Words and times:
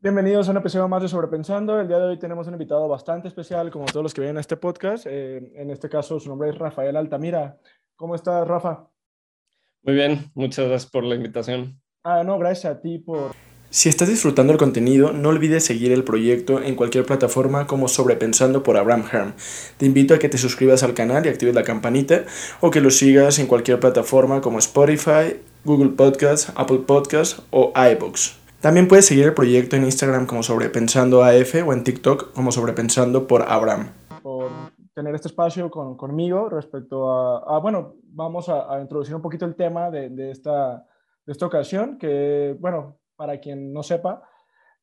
Bienvenidos 0.00 0.46
a 0.46 0.52
un 0.52 0.58
episodio 0.58 0.86
más 0.86 1.02
de 1.02 1.08
Sobrepensando. 1.08 1.80
El 1.80 1.88
día 1.88 1.98
de 1.98 2.04
hoy 2.04 2.18
tenemos 2.20 2.46
un 2.46 2.52
invitado 2.52 2.86
bastante 2.86 3.26
especial, 3.26 3.68
como 3.72 3.84
todos 3.86 4.04
los 4.04 4.14
que 4.14 4.20
vienen 4.20 4.36
a 4.36 4.40
este 4.40 4.56
podcast. 4.56 5.06
Eh, 5.08 5.50
en 5.56 5.70
este 5.70 5.88
caso, 5.88 6.20
su 6.20 6.28
nombre 6.28 6.50
es 6.50 6.56
Rafael 6.56 6.96
Altamira. 6.96 7.58
¿Cómo 7.96 8.14
estás, 8.14 8.46
Rafa? 8.46 8.86
Muy 9.82 9.96
bien, 9.96 10.30
muchas 10.34 10.68
gracias 10.68 10.88
por 10.88 11.02
la 11.02 11.16
invitación. 11.16 11.80
Ah, 12.04 12.22
no, 12.22 12.38
gracias 12.38 12.76
a 12.76 12.80
ti 12.80 13.00
por... 13.00 13.32
Si 13.70 13.88
estás 13.88 14.08
disfrutando 14.08 14.52
el 14.52 14.58
contenido, 14.60 15.12
no 15.12 15.30
olvides 15.30 15.64
seguir 15.64 15.90
el 15.90 16.04
proyecto 16.04 16.62
en 16.62 16.76
cualquier 16.76 17.04
plataforma 17.04 17.66
como 17.66 17.88
Sobrepensando 17.88 18.62
por 18.62 18.76
Abraham 18.76 19.04
Herm. 19.12 19.32
Te 19.78 19.86
invito 19.86 20.14
a 20.14 20.20
que 20.20 20.28
te 20.28 20.38
suscribas 20.38 20.84
al 20.84 20.94
canal 20.94 21.26
y 21.26 21.28
actives 21.28 21.56
la 21.56 21.64
campanita 21.64 22.22
o 22.60 22.70
que 22.70 22.80
lo 22.80 22.90
sigas 22.90 23.40
en 23.40 23.48
cualquier 23.48 23.80
plataforma 23.80 24.42
como 24.42 24.60
Spotify, 24.60 25.42
Google 25.64 25.90
Podcasts, 25.90 26.52
Apple 26.54 26.84
Podcasts 26.86 27.42
o 27.50 27.72
iBooks. 27.74 28.38
También 28.60 28.88
puedes 28.88 29.06
seguir 29.06 29.24
el 29.24 29.34
proyecto 29.34 29.76
en 29.76 29.84
Instagram 29.84 30.26
como 30.26 30.42
Sobrepensando 30.42 31.22
AF 31.22 31.54
o 31.64 31.72
en 31.72 31.84
TikTok 31.84 32.32
como 32.32 32.50
Sobrepensando 32.50 33.28
por 33.28 33.42
Abraham. 33.42 33.92
Por 34.20 34.50
tener 34.94 35.14
este 35.14 35.28
espacio 35.28 35.70
con, 35.70 35.96
conmigo 35.96 36.48
respecto 36.48 37.08
a, 37.08 37.60
bueno, 37.60 37.94
vamos 38.02 38.48
a, 38.48 38.80
introducir 38.80 39.14
un 39.14 39.22
poquito 39.22 39.44
el 39.44 39.54
tema 39.54 39.92
de, 39.92 40.08
de, 40.10 40.32
esta, 40.32 40.84
de 41.24 41.32
esta 41.32 41.46
ocasión, 41.46 41.98
que, 41.98 42.56
bueno, 42.58 42.98
para 43.14 43.38
quien 43.38 43.72
no 43.72 43.84
sepa, 43.84 44.22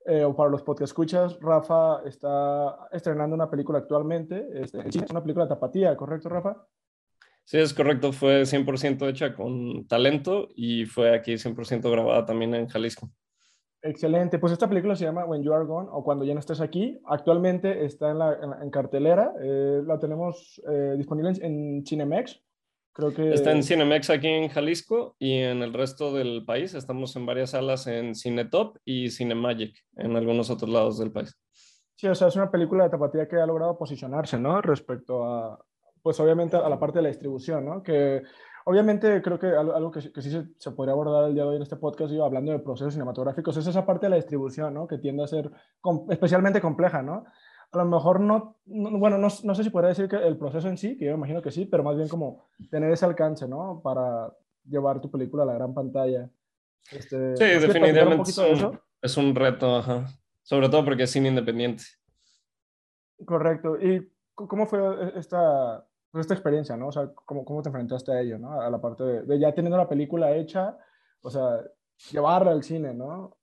eh, 0.05 0.23
o 0.23 0.33
para 0.33 0.49
los 0.49 0.61
podcast 0.61 0.91
escuchas, 0.91 1.37
Rafa 1.41 2.01
está 2.05 2.87
estrenando 2.93 3.35
una 3.35 3.49
película 3.49 3.79
actualmente, 3.79 4.47
este, 4.53 4.87
es 4.87 5.11
una 5.11 5.21
película 5.21 5.45
de 5.45 5.49
tapatía, 5.49 5.97
¿correcto, 5.97 6.29
Rafa? 6.29 6.65
Sí, 7.43 7.57
es 7.57 7.73
correcto, 7.73 8.13
fue 8.13 8.43
100% 8.43 9.09
hecha 9.09 9.33
con 9.33 9.85
talento 9.85 10.47
y 10.55 10.85
fue 10.85 11.13
aquí 11.13 11.33
100% 11.33 11.91
grabada 11.91 12.25
también 12.25 12.55
en 12.55 12.67
Jalisco. 12.67 13.09
Excelente. 13.85 14.39
Pues 14.39 14.51
esta 14.51 14.67
película 14.67 14.95
se 14.95 15.05
llama 15.05 15.25
When 15.25 15.43
You 15.43 15.53
Are 15.53 15.63
Gone 15.63 15.89
o 15.91 16.03
Cuando 16.03 16.25
ya 16.25 16.33
no 16.33 16.39
estés 16.39 16.59
aquí. 16.59 16.99
Actualmente 17.05 17.85
está 17.85 18.09
en, 18.09 18.17
la, 18.17 18.35
en, 18.63 18.71
cartelera. 18.71 19.31
Eh, 19.39 19.83
la 19.85 19.99
tenemos 19.99 20.59
eh, 20.67 20.95
disponible 20.97 21.33
en, 21.39 21.85
Cinemex. 21.85 22.41
Creo 22.93 23.13
que... 23.13 23.31
Está 23.31 23.51
en 23.51 23.61
Cinemex 23.61 24.09
aquí 24.09 24.27
en 24.27 24.49
Jalisco 24.49 25.15
y 25.19 25.33
en 25.33 25.61
el 25.61 25.71
resto 25.71 26.11
del 26.11 26.45
país. 26.45 26.73
Estamos 26.73 27.15
en 27.15 27.27
varias 27.27 27.51
salas 27.51 27.85
en 27.85 28.15
Cinetop 28.15 28.77
y 28.85 29.11
Cinemagic 29.11 29.77
en 29.97 30.15
algunos 30.15 30.49
otros 30.49 30.71
lados 30.71 30.97
del 30.97 31.11
país. 31.11 31.37
Sí, 31.95 32.07
o 32.07 32.15
sea, 32.15 32.29
es 32.29 32.35
una 32.35 32.49
película 32.49 32.85
de 32.85 32.89
tapatía 32.89 33.27
que 33.27 33.35
ha 33.35 33.45
logrado 33.45 33.77
posicionarse, 33.77 34.39
¿no? 34.39 34.63
Respecto 34.63 35.23
a, 35.25 35.63
pues 36.01 36.19
obviamente 36.19 36.57
a 36.57 36.67
la 36.67 36.79
parte 36.79 36.97
de 36.97 37.03
la 37.03 37.09
distribución, 37.09 37.65
¿no? 37.65 37.83
Que 37.83 38.23
Obviamente 38.67 39.21
creo 39.21 39.37
que 39.37 39.47
algo, 39.47 39.91
que, 39.91 40.01
sí 40.01 40.53
se, 40.57 40.71
podría 40.71 40.93
abordar 40.93 41.25
el 41.25 41.35
día 41.35 41.43
de 41.43 41.49
hoy 41.49 41.55
en 41.57 41.61
este 41.61 41.75
podcast, 41.75 42.11
yo, 42.11 42.25
hablando 42.25 42.51
de 42.51 42.57
procesos 42.57 42.93
cinematográficos, 42.93 43.55
es 43.57 43.67
esa 43.67 43.85
parte 43.85 44.07
de 44.07 44.09
la 44.09 44.15
distribución, 44.15 44.73
¿no? 44.73 44.87
Que 44.87 44.97
tiende 44.97 45.23
a 45.23 45.27
ser 45.27 45.51
especialmente 46.09 46.59
compleja, 46.59 47.03
¿no? 47.03 47.25
A 47.71 47.77
lo 47.77 47.85
mejor 47.85 48.19
no, 48.19 48.55
bueno, 48.65 49.19
no, 49.19 49.27
no, 49.43 49.55
sé 49.55 49.63
si 49.63 49.69
podría 49.69 49.89
decir 49.89 50.07
que 50.09 50.15
el 50.15 50.35
proceso 50.37 50.67
en 50.67 50.79
sí, 50.79 50.97
que 50.97 51.05
yo 51.05 51.13
imagino 51.13 51.43
que 51.43 51.51
sí, 51.51 51.65
pero 51.65 51.83
más 51.83 51.95
bien 51.95 52.07
como 52.07 52.47
tener 52.71 52.91
ese 52.91 53.05
alcance, 53.05 53.47
¿no? 53.47 53.81
Para 53.83 54.33
llevar 54.67 54.99
tu 54.99 55.11
película 55.11 55.43
a 55.43 55.45
la 55.45 55.53
gran 55.53 55.75
pantalla. 55.75 56.27
Este, 56.91 57.37
sí, 57.37 57.45
definitivamente 57.45 58.31
es 58.31 58.37
un, 58.39 58.79
es 58.99 59.17
un, 59.17 59.35
reto, 59.35 59.75
ajá. 59.75 60.07
sobre 60.41 60.69
todo 60.69 60.83
porque 60.83 61.03
es 61.03 61.11
cine 61.11 61.29
independiente. 61.29 61.83
Correcto. 63.23 63.79
¿Y 63.79 64.11
cómo 64.33 64.65
fue 64.65 64.79
esta, 65.15 65.85
pues, 66.15 66.23
esta 66.23 66.33
experiencia, 66.33 66.77
¿no? 66.77 66.87
O 66.87 66.91
sea, 66.93 67.11
¿cómo, 67.13 67.43
¿cómo, 67.43 67.61
te 67.61 67.67
enfrentaste 67.67 68.13
a 68.13 68.21
ello, 68.21 68.39
¿no? 68.39 68.61
A 68.61 68.69
la 68.69 68.79
parte 68.79 69.03
de, 69.03 69.37
ya 69.37 69.53
teniendo 69.53 69.75
la 69.75 69.89
película 69.89 70.33
hecha, 70.33 70.77
o 71.21 71.29
sea, 71.29 71.59
llevarla 72.09 72.51
al 72.51 72.63
cine, 72.63 72.93
¿no? 72.93 73.37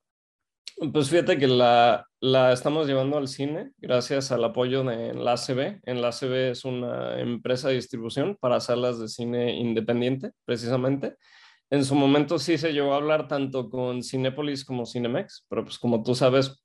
Pues 0.91 1.11
fíjate 1.11 1.37
que 1.37 1.49
la, 1.49 2.09
la 2.21 2.51
estamos 2.51 2.87
llevando 2.87 3.19
al 3.19 3.29
cine 3.29 3.73
gracias 3.77 4.33
al 4.33 4.43
apoyo 4.43 4.83
de 4.85 5.09
Enlace 5.09 5.53
B. 5.53 5.81
Enlace 5.85 6.27
B 6.27 6.51
es 6.53 6.65
una 6.65 7.21
empresa 7.21 7.69
de 7.69 7.75
distribución 7.75 8.39
para 8.41 8.59
salas 8.59 8.99
de 8.99 9.09
cine 9.09 9.55
independiente, 9.55 10.31
precisamente. 10.47 11.19
En 11.69 11.85
su 11.85 11.95
momento 11.95 12.39
sí 12.39 12.57
se 12.57 12.73
llevó 12.73 12.95
a 12.95 12.97
hablar 12.97 13.29
tanto 13.29 13.69
con 13.69 14.03
Cinépolis 14.03 14.65
como 14.65 14.87
Cinemex, 14.87 15.45
pero 15.51 15.63
pues 15.63 15.79
como 15.79 16.03
tú 16.03 16.15
sabes, 16.15 16.65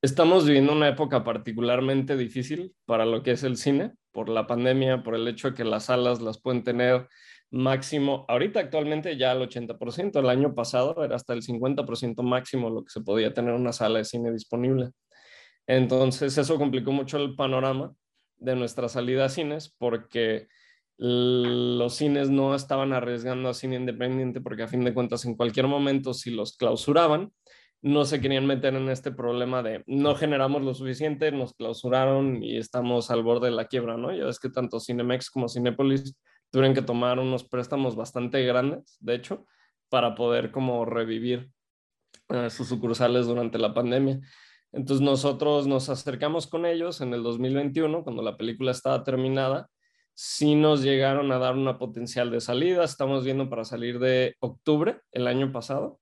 estamos 0.00 0.46
viviendo 0.46 0.72
una 0.72 0.88
época 0.88 1.22
particularmente 1.22 2.16
difícil 2.16 2.74
para 2.86 3.04
lo 3.04 3.22
que 3.22 3.32
es 3.32 3.42
el 3.42 3.58
cine, 3.58 3.92
por 4.12 4.28
la 4.28 4.46
pandemia, 4.46 5.02
por 5.02 5.14
el 5.14 5.26
hecho 5.26 5.50
de 5.50 5.54
que 5.54 5.64
las 5.64 5.86
salas 5.86 6.20
las 6.20 6.40
pueden 6.40 6.62
tener 6.62 7.08
máximo, 7.50 8.24
ahorita 8.28 8.60
actualmente 8.60 9.16
ya 9.16 9.32
al 9.32 9.42
80%, 9.42 10.18
el 10.20 10.28
año 10.28 10.54
pasado 10.54 11.04
era 11.04 11.16
hasta 11.16 11.34
el 11.34 11.42
50% 11.42 12.22
máximo 12.22 12.70
lo 12.70 12.84
que 12.84 12.90
se 12.90 13.00
podía 13.00 13.34
tener 13.34 13.52
una 13.52 13.72
sala 13.72 13.98
de 13.98 14.04
cine 14.04 14.32
disponible. 14.32 14.90
Entonces 15.66 16.36
eso 16.38 16.58
complicó 16.58 16.92
mucho 16.92 17.18
el 17.18 17.34
panorama 17.34 17.94
de 18.36 18.56
nuestra 18.56 18.88
salida 18.88 19.26
a 19.26 19.28
cines 19.28 19.74
porque 19.78 20.48
los 20.98 21.94
cines 21.94 22.30
no 22.30 22.54
estaban 22.54 22.92
arriesgando 22.92 23.48
a 23.48 23.54
cine 23.54 23.76
independiente 23.76 24.40
porque 24.40 24.62
a 24.62 24.68
fin 24.68 24.84
de 24.84 24.94
cuentas 24.94 25.24
en 25.24 25.36
cualquier 25.36 25.66
momento 25.66 26.14
si 26.14 26.30
los 26.30 26.56
clausuraban 26.56 27.32
no 27.82 28.04
se 28.04 28.20
querían 28.20 28.46
meter 28.46 28.74
en 28.74 28.88
este 28.88 29.10
problema 29.10 29.62
de 29.62 29.82
no 29.86 30.14
generamos 30.14 30.62
lo 30.62 30.72
suficiente, 30.72 31.32
nos 31.32 31.52
clausuraron 31.54 32.42
y 32.42 32.56
estamos 32.56 33.10
al 33.10 33.24
borde 33.24 33.46
de 33.46 33.56
la 33.56 33.66
quiebra, 33.66 33.96
¿no? 33.96 34.14
Ya 34.14 34.24
ves 34.24 34.38
que 34.38 34.50
tanto 34.50 34.78
Cinemex 34.78 35.30
como 35.30 35.48
Cinepolis 35.48 36.16
tuvieron 36.50 36.74
que 36.74 36.82
tomar 36.82 37.18
unos 37.18 37.44
préstamos 37.44 37.96
bastante 37.96 38.44
grandes, 38.44 38.96
de 39.00 39.16
hecho, 39.16 39.46
para 39.88 40.14
poder 40.14 40.52
como 40.52 40.84
revivir 40.84 41.50
eh, 42.28 42.50
sus 42.50 42.68
sucursales 42.68 43.26
durante 43.26 43.58
la 43.58 43.74
pandemia. 43.74 44.20
Entonces 44.70 45.04
nosotros 45.04 45.66
nos 45.66 45.88
acercamos 45.88 46.46
con 46.46 46.66
ellos 46.66 47.00
en 47.00 47.12
el 47.12 47.22
2021, 47.22 48.04
cuando 48.04 48.22
la 48.22 48.36
película 48.36 48.70
estaba 48.70 49.02
terminada, 49.02 49.68
sí 50.14 50.54
nos 50.54 50.82
llegaron 50.82 51.32
a 51.32 51.38
dar 51.38 51.54
una 51.54 51.78
potencial 51.78 52.30
de 52.30 52.40
salida, 52.40 52.84
estamos 52.84 53.24
viendo 53.24 53.50
para 53.50 53.64
salir 53.64 53.98
de 53.98 54.36
octubre 54.40 55.00
el 55.10 55.26
año 55.26 55.52
pasado, 55.52 56.00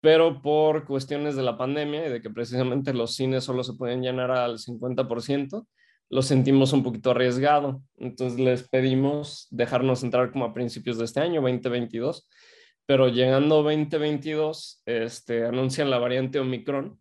pero 0.00 0.42
por 0.42 0.86
cuestiones 0.86 1.36
de 1.36 1.42
la 1.42 1.56
pandemia 1.56 2.06
y 2.06 2.10
de 2.10 2.20
que 2.20 2.30
precisamente 2.30 2.92
los 2.92 3.14
cines 3.14 3.44
solo 3.44 3.64
se 3.64 3.74
pueden 3.74 4.02
llenar 4.02 4.30
al 4.30 4.58
50%, 4.58 5.66
lo 6.08 6.22
sentimos 6.22 6.72
un 6.72 6.82
poquito 6.82 7.10
arriesgado. 7.10 7.82
Entonces 7.96 8.38
les 8.38 8.68
pedimos 8.68 9.48
dejarnos 9.50 10.02
entrar 10.02 10.30
como 10.30 10.44
a 10.44 10.54
principios 10.54 10.98
de 10.98 11.04
este 11.04 11.20
año, 11.20 11.40
2022, 11.40 12.28
pero 12.86 13.08
llegando 13.08 13.62
2022, 13.62 14.82
este, 14.86 15.44
anuncian 15.44 15.90
la 15.90 15.98
variante 15.98 16.38
Omicron. 16.38 17.00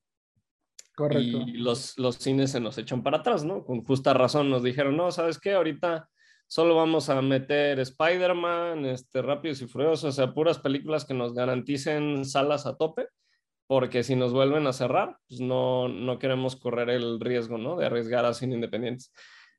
Correcto. 0.95 1.44
Y 1.45 1.57
los, 1.57 1.97
los 2.00 2.16
cines 2.16 2.51
se 2.51 2.59
nos 2.59 2.78
echan 2.78 3.03
para 3.03 3.17
atrás, 3.17 3.44
¿no? 3.44 3.66
Con 3.66 3.84
justa 3.84 4.13
razón 4.13 4.50
nos 4.50 4.63
dijeron, 4.63 4.95
no, 4.95 5.11
¿sabes 5.11 5.38
qué? 5.39 5.53
Ahorita 5.53 6.09
solo 6.47 6.75
vamos 6.75 7.09
a 7.09 7.22
meter 7.22 7.79
Spider-Man, 7.79 8.85
este, 8.85 9.22
Rápidos 9.22 9.61
y 9.61 9.67
Furiosos, 9.67 10.03
o 10.03 10.11
sea, 10.11 10.33
puras 10.33 10.59
películas 10.59 11.06
que 11.06 11.13
nos 11.13 11.33
garanticen 11.33 12.25
salas 12.25 12.66
a 12.66 12.78
tope, 12.78 13.07
porque 13.67 14.03
si 14.03 14.16
nos 14.16 14.31
vuelven 14.31 14.67
a 14.67 14.73
cerrar, 14.73 15.17
pues 15.28 15.41
no, 15.41 15.88
no 15.88 16.19
queremos 16.19 16.55
correr 16.55 16.89
el 16.89 17.19
riesgo, 17.19 17.57
¿no? 17.57 17.78
De 17.78 17.88
arriesgar 17.88 18.25
a 18.25 18.34
cine 18.34 18.55
independientes. 18.55 19.11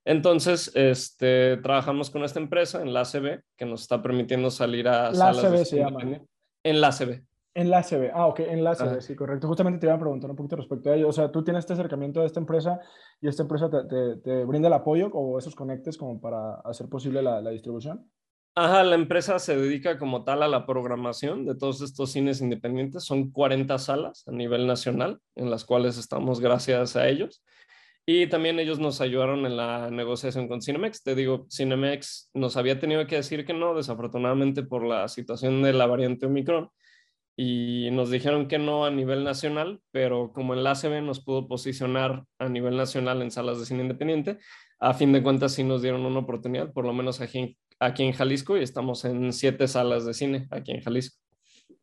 Entonces, 0.05 0.71
este, 0.75 1.57
trabajamos 1.57 2.11
con 2.11 2.23
esta 2.23 2.39
empresa, 2.39 2.81
en 2.81 2.95
la 2.95 3.01
ACB, 3.01 3.43
que 3.57 3.67
nos 3.67 3.83
está 3.83 4.01
permitiendo 4.01 4.51
salir 4.53 4.87
a 4.87 5.11
la 5.11 5.35
salas 5.35 5.45
ACB 5.45 5.65
se 5.65 5.79
llama. 5.79 6.21
En 6.63 6.81
la 6.81 6.89
ACB. 6.89 7.23
Enlace 7.57 7.97
B. 7.97 8.11
Ah, 8.13 8.27
ok, 8.27 8.41
Enlace 8.41 8.85
B, 8.85 9.01
sí, 9.01 9.17
correcto. 9.17 9.49
Justamente 9.49 9.79
te 9.79 9.87
iba 9.87 9.95
a 9.95 9.99
preguntar 9.99 10.29
un 10.29 10.37
poquito 10.37 10.57
respecto 10.57 10.91
a 10.91 10.95
ello. 10.95 11.09
O 11.09 11.13
sea, 11.13 11.33
tú 11.33 11.43
tienes 11.43 11.61
este 11.61 11.73
acercamiento 11.73 12.21
de 12.21 12.27
esta 12.27 12.39
empresa 12.39 12.81
y 13.21 13.29
esta 13.29 13.43
empresa 13.43 13.71
te, 13.71 14.17
te, 14.17 14.45
brinda 14.45 14.69
el 14.69 14.75
apoyo 14.75 15.09
o 15.09 15.39
esos 15.39 15.55
conectes 15.55 15.97
como 15.97 16.21
para 16.21 16.57
hacer 16.57 16.89
posible 16.89 17.23
la, 17.23 17.41
la, 17.41 17.51
distribución. 17.51 18.11
Ajá, 18.55 18.83
la 18.85 18.95
empresa 18.95 19.39
se 19.39 19.57
dedica 19.57 19.99
como 19.99 20.23
tal 20.23 20.43
a 20.43 20.49
la 20.49 20.67
programación 20.67 21.47
de 21.47 21.55
todos 21.55 21.81
estos 21.81 22.13
cines 22.13 22.43
independientes. 22.43 23.05
Son 23.05 23.31
40 23.31 23.79
salas 23.79 24.29
a 24.29 24.33
nivel 24.33 24.67
nacional 24.67 25.21
en 25.35 25.51
las 25.51 25.65
cuales 25.65 25.97
estamos 25.97 26.41
gracias 26.41 26.95
a 26.95 27.09
ellos. 27.09 27.43
Y 28.05 28.29
también 28.29 28.61
ellos 28.61 28.79
nos 28.79 29.01
ayudaron 29.01 29.47
en 29.47 29.57
la 29.57 29.91
negociación 29.91 30.47
con 30.47 30.61
Cinemex. 30.61 31.03
Te 31.03 31.15
digo, 31.15 31.47
Cinemex 31.51 32.31
nos 32.35 32.59
había 32.59 32.79
tenido 32.79 33.07
que 33.07 33.17
decir 33.17 33.47
que 33.47 33.55
no, 33.55 33.75
desafortunadamente 33.75 34.63
por 34.63 34.85
la 34.85 35.09
situación 35.09 35.63
de 35.63 35.73
la 35.73 35.87
variante 35.87 36.27
Omicron 36.27 36.71
y 37.37 37.91
nos 37.93 38.11
dijeron 38.11 38.49
que 38.49 38.59
no 38.59 38.87
a 38.87 38.91
nivel 38.91 39.23
nacional, 39.23 39.81
pero 39.93 40.33
como 40.33 40.55
el 40.55 40.67
ACB 40.67 41.03
nos 41.03 41.23
pudo 41.23 41.47
posicionar 41.47 42.25
a 42.39 42.49
nivel 42.49 42.77
nacional 42.77 43.21
en 43.21 43.31
salas 43.31 43.59
de 43.59 43.67
cine 43.67 43.83
independiente, 43.83 44.39
a 44.81 44.95
fin 44.95 45.13
de 45.13 45.23
cuentas 45.23 45.53
sí 45.53 45.63
nos 45.63 45.83
dieron 45.83 46.07
una 46.07 46.21
oportunidad, 46.21 46.73
por 46.73 46.85
lo 46.85 46.93
menos 46.93 47.21
aquí 47.21 47.59
aquí 47.79 48.05
en 48.05 48.13
Jalisco, 48.13 48.57
y 48.57 48.63
estamos 48.63 49.05
en 49.05 49.33
siete 49.33 49.69
salas 49.69 50.07
de 50.07 50.15
cine 50.15 50.49
aquí 50.51 50.73
en 50.73 50.81
Jalisco. 50.81 51.19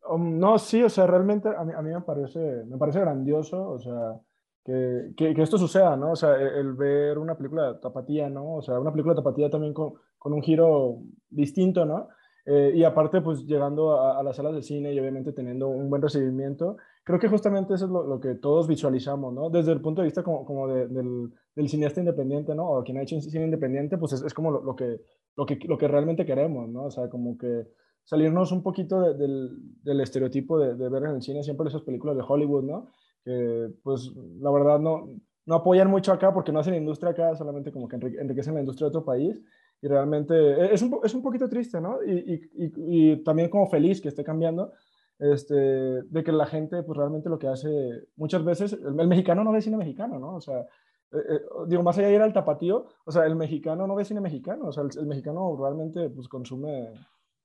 Um, 0.08 0.38
no, 0.38 0.58
sí, 0.58 0.82
o 0.82 0.88
sea, 0.88 1.06
realmente 1.06 1.48
a 1.48 1.64
mí, 1.64 1.72
a 1.74 1.80
mí, 1.82 1.90
me, 1.90 2.00
parece, 2.02 2.64
me 2.66 2.76
parece 2.76 3.00
grandioso, 3.00 3.70
o 3.70 3.78
sea, 3.78 4.20
que, 4.64 5.12
que, 5.16 5.34
esto 5.42 5.56
suceda, 5.56 5.96
¿no? 5.96 6.12
O 6.12 6.16
sea, 6.16 6.34
el, 6.34 6.48
el, 6.48 6.72
ver 6.74 7.18
una 7.18 7.36
película 7.36 7.72
de 7.72 7.78
tapatía, 7.78 8.28
¿no? 8.28 8.56
O 8.56 8.62
sea, 8.62 8.78
una 8.78 8.90
película 8.90 9.14
de 9.14 9.20
tapatía 9.20 9.50
también 9.50 9.72
con, 9.72 9.94
con 10.18 10.32
un 10.32 10.42
giro 10.42 10.98
distinto, 11.30 11.84
¿no? 11.84 12.08
Eh, 12.46 12.72
y 12.74 12.84
aparte, 12.84 13.22
pues 13.22 13.46
llegando 13.46 13.98
a, 14.00 14.22
las 14.22 14.36
salas 14.36 14.54
de 14.54 14.62
cine 14.62 14.92
y 14.92 15.00
obviamente 15.00 15.32
teniendo 15.32 15.68
un 15.68 15.88
buen 15.88 16.02
recibimiento, 16.02 16.76
creo 17.02 17.18
que 17.18 17.28
justamente 17.28 17.74
eso 17.74 17.86
es 17.86 17.90
lo, 17.90 18.20
que 18.20 18.34
todos 18.34 18.68
visualizamos, 18.68 19.32
¿no? 19.32 19.48
Desde 19.48 19.72
el 19.72 19.80
punto 19.80 20.02
de 20.02 20.06
vista 20.06 20.22
como, 20.22 20.44
como 20.44 20.68
del, 20.68 21.32
del, 21.54 21.68
cineasta 21.68 22.00
independiente, 22.00 22.54
¿no? 22.54 22.68
O 22.70 22.84
quien 22.84 22.98
ha 22.98 23.02
hecho 23.02 23.18
cine 23.20 23.44
independiente, 23.46 23.96
pues 23.96 24.12
es, 24.12 24.22
es 24.22 24.34
como 24.34 24.50
lo, 24.50 24.62
lo, 24.62 24.76
que, 24.76 25.00
lo, 25.36 25.46
que, 25.46 25.58
lo 25.66 25.78
que 25.78 25.88
realmente 25.88 26.26
queremos, 26.26 26.68
¿no? 26.68 26.84
O 26.84 26.90
sea, 26.90 27.08
como 27.08 27.38
que 27.38 27.66
salirnos 28.04 28.52
un 28.52 28.62
poquito 28.62 29.00
del, 29.00 29.50
del, 29.82 30.00
estereotipo 30.02 30.58
de, 30.58 30.74
de, 30.74 30.88
ver 30.90 31.04
en 31.04 31.12
el 31.12 31.22
cine 31.22 31.42
siempre 31.42 31.68
esas 31.68 31.82
películas 31.82 32.16
de 32.16 32.24
Hollywood, 32.26 32.64
¿no? 32.64 32.90
Que 33.24 33.70
pues 33.82 34.12
la 34.40 34.50
verdad 34.50 34.78
no, 34.78 35.08
no 35.46 35.54
apoyan 35.54 35.88
mucho 35.88 36.12
acá 36.12 36.34
porque 36.34 36.52
no 36.52 36.58
hacen 36.58 36.74
industria 36.74 37.12
acá, 37.12 37.34
solamente 37.36 37.72
como 37.72 37.88
que 37.88 37.96
enriquecen 37.96 38.52
la 38.52 38.60
industria 38.60 38.86
de 38.86 38.88
otro 38.90 39.04
país 39.06 39.40
y 39.84 39.86
realmente 39.86 40.34
e, 40.34 40.74
es 40.74 40.80
un, 40.80 40.98
es 41.04 41.12
un 41.12 41.22
poquito 41.22 41.46
triste, 41.46 41.78
¿no? 41.78 42.02
Y, 42.02 42.40
y, 42.54 42.72
y, 43.12 43.22
también 43.22 43.50
como 43.50 43.68
feliz 43.68 44.00
que 44.00 44.08
esté 44.08 44.24
cambiando, 44.24 44.72
este, 45.18 45.54
de 45.54 46.24
que 46.24 46.32
la 46.32 46.46
gente 46.46 46.82
pues 46.82 46.96
realmente 46.96 47.28
lo 47.28 47.38
que 47.38 47.48
hace 47.48 47.68
muchas 48.16 48.42
veces, 48.42 48.72
el, 48.72 48.94
mexicano 49.06 49.44
no 49.44 49.52
ve 49.52 49.60
cine 49.60 49.76
mexicano, 49.76 50.18
¿no? 50.18 50.36
O 50.36 50.40
sea, 50.40 50.60
eh, 50.60 51.18
eh, 51.28 51.40
digo, 51.68 51.82
más 51.82 51.98
allá 51.98 52.08
de 52.08 52.14
ir 52.14 52.22
al 52.22 52.32
tapatío, 52.32 52.86
o 53.04 53.12
sea, 53.12 53.26
el 53.26 53.36
mexicano 53.36 53.86
no 53.86 53.94
ve 53.94 54.06
cine 54.06 54.22
mexicano, 54.22 54.68
o 54.68 54.72
sea, 54.72 54.84
el, 54.84 55.06
mexicano 55.06 55.54
realmente 55.60 56.08
pues 56.08 56.28
consume 56.28 56.94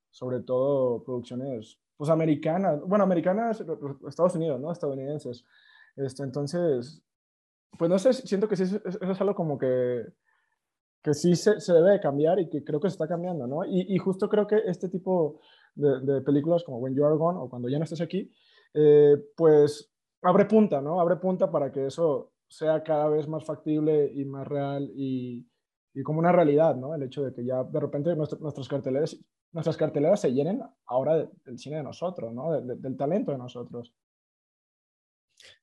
sobre 0.09 0.39
todo 0.39 1.03
producciones 1.03 1.77
pues 1.97 2.09
americanas, 2.09 2.80
bueno, 2.88 3.03
americanas, 3.03 3.62
Estados 4.07 4.35
Unidos, 4.35 4.62
¿no? 4.62 4.71
Estadounidenses. 4.71 5.44
Este, 5.97 6.24
entonces, 6.24 7.03
pues 7.77 7.92
no 7.92 8.00
sé, 8.00 8.13
siento 8.13 8.47
que 8.47 8.56
sí, 8.56 8.63
eso 8.63 8.80
es 9.12 9.19
algo 9.19 9.35
como 9.35 9.57
que 9.57 10.06
que 11.01 11.13
sí 11.13 11.36
se, 11.36 11.60
se, 11.60 11.74
debe 11.74 12.00
cambiar 12.00 12.40
y 12.40 12.50
que 12.50 12.63
creo 12.63 12.80
que 12.80 12.90
se 12.90 12.94
está 12.94 13.07
cambiando, 13.07 13.48
¿no? 13.48 13.66
Y, 13.66 13.86
y 13.94 13.98
justo 13.98 14.28
creo 14.28 14.46
que 14.46 14.57
este 14.66 14.90
tipo 14.90 15.40
de, 15.75 16.00
de, 16.01 16.22
películas 16.22 16.63
como 16.63 16.80
When 16.80 16.96
You 16.96 17.06
Are 17.06 17.16
Gone 17.16 17.40
o 17.40 17.50
Cuando 17.50 17.69
ya 17.69 17.78
no 17.78 17.84
estés 17.86 18.01
aquí, 18.01 18.31
eh, 18.74 19.18
pues 19.36 19.92
abre 20.22 20.46
punta, 20.46 20.81
¿no? 20.81 21.00
Abre 21.00 21.16
punta 21.18 21.50
para 21.50 21.72
que 21.72 21.88
eso 21.88 22.34
sea 22.48 22.84
cada 22.84 23.07
vez 23.10 23.28
más 23.28 23.46
factible 23.46 24.12
y 24.13 24.25
más 24.25 24.48
real 24.48 24.92
y, 24.96 25.48
y 25.94 26.04
como 26.04 26.19
una 26.19 26.31
realidad, 26.31 26.75
¿no? 26.75 26.94
El 26.96 27.04
hecho 27.04 27.24
de 27.24 27.34
que 27.34 27.45
ya 27.45 27.63
de 27.63 27.80
repente 27.80 28.16
nuestras 28.16 28.68
carteleras, 28.68 29.18
nuestras 29.52 29.78
carteleras 29.78 30.19
se 30.22 30.34
llenen 30.34 30.62
ahora 30.86 31.30
del 31.45 31.57
cine 31.57 31.78
de 31.78 31.84
nosotros, 31.84 32.34
¿no? 32.34 32.62
del 32.62 32.98
talento 32.98 33.31
de 33.31 33.38
nosotros. 33.38 33.94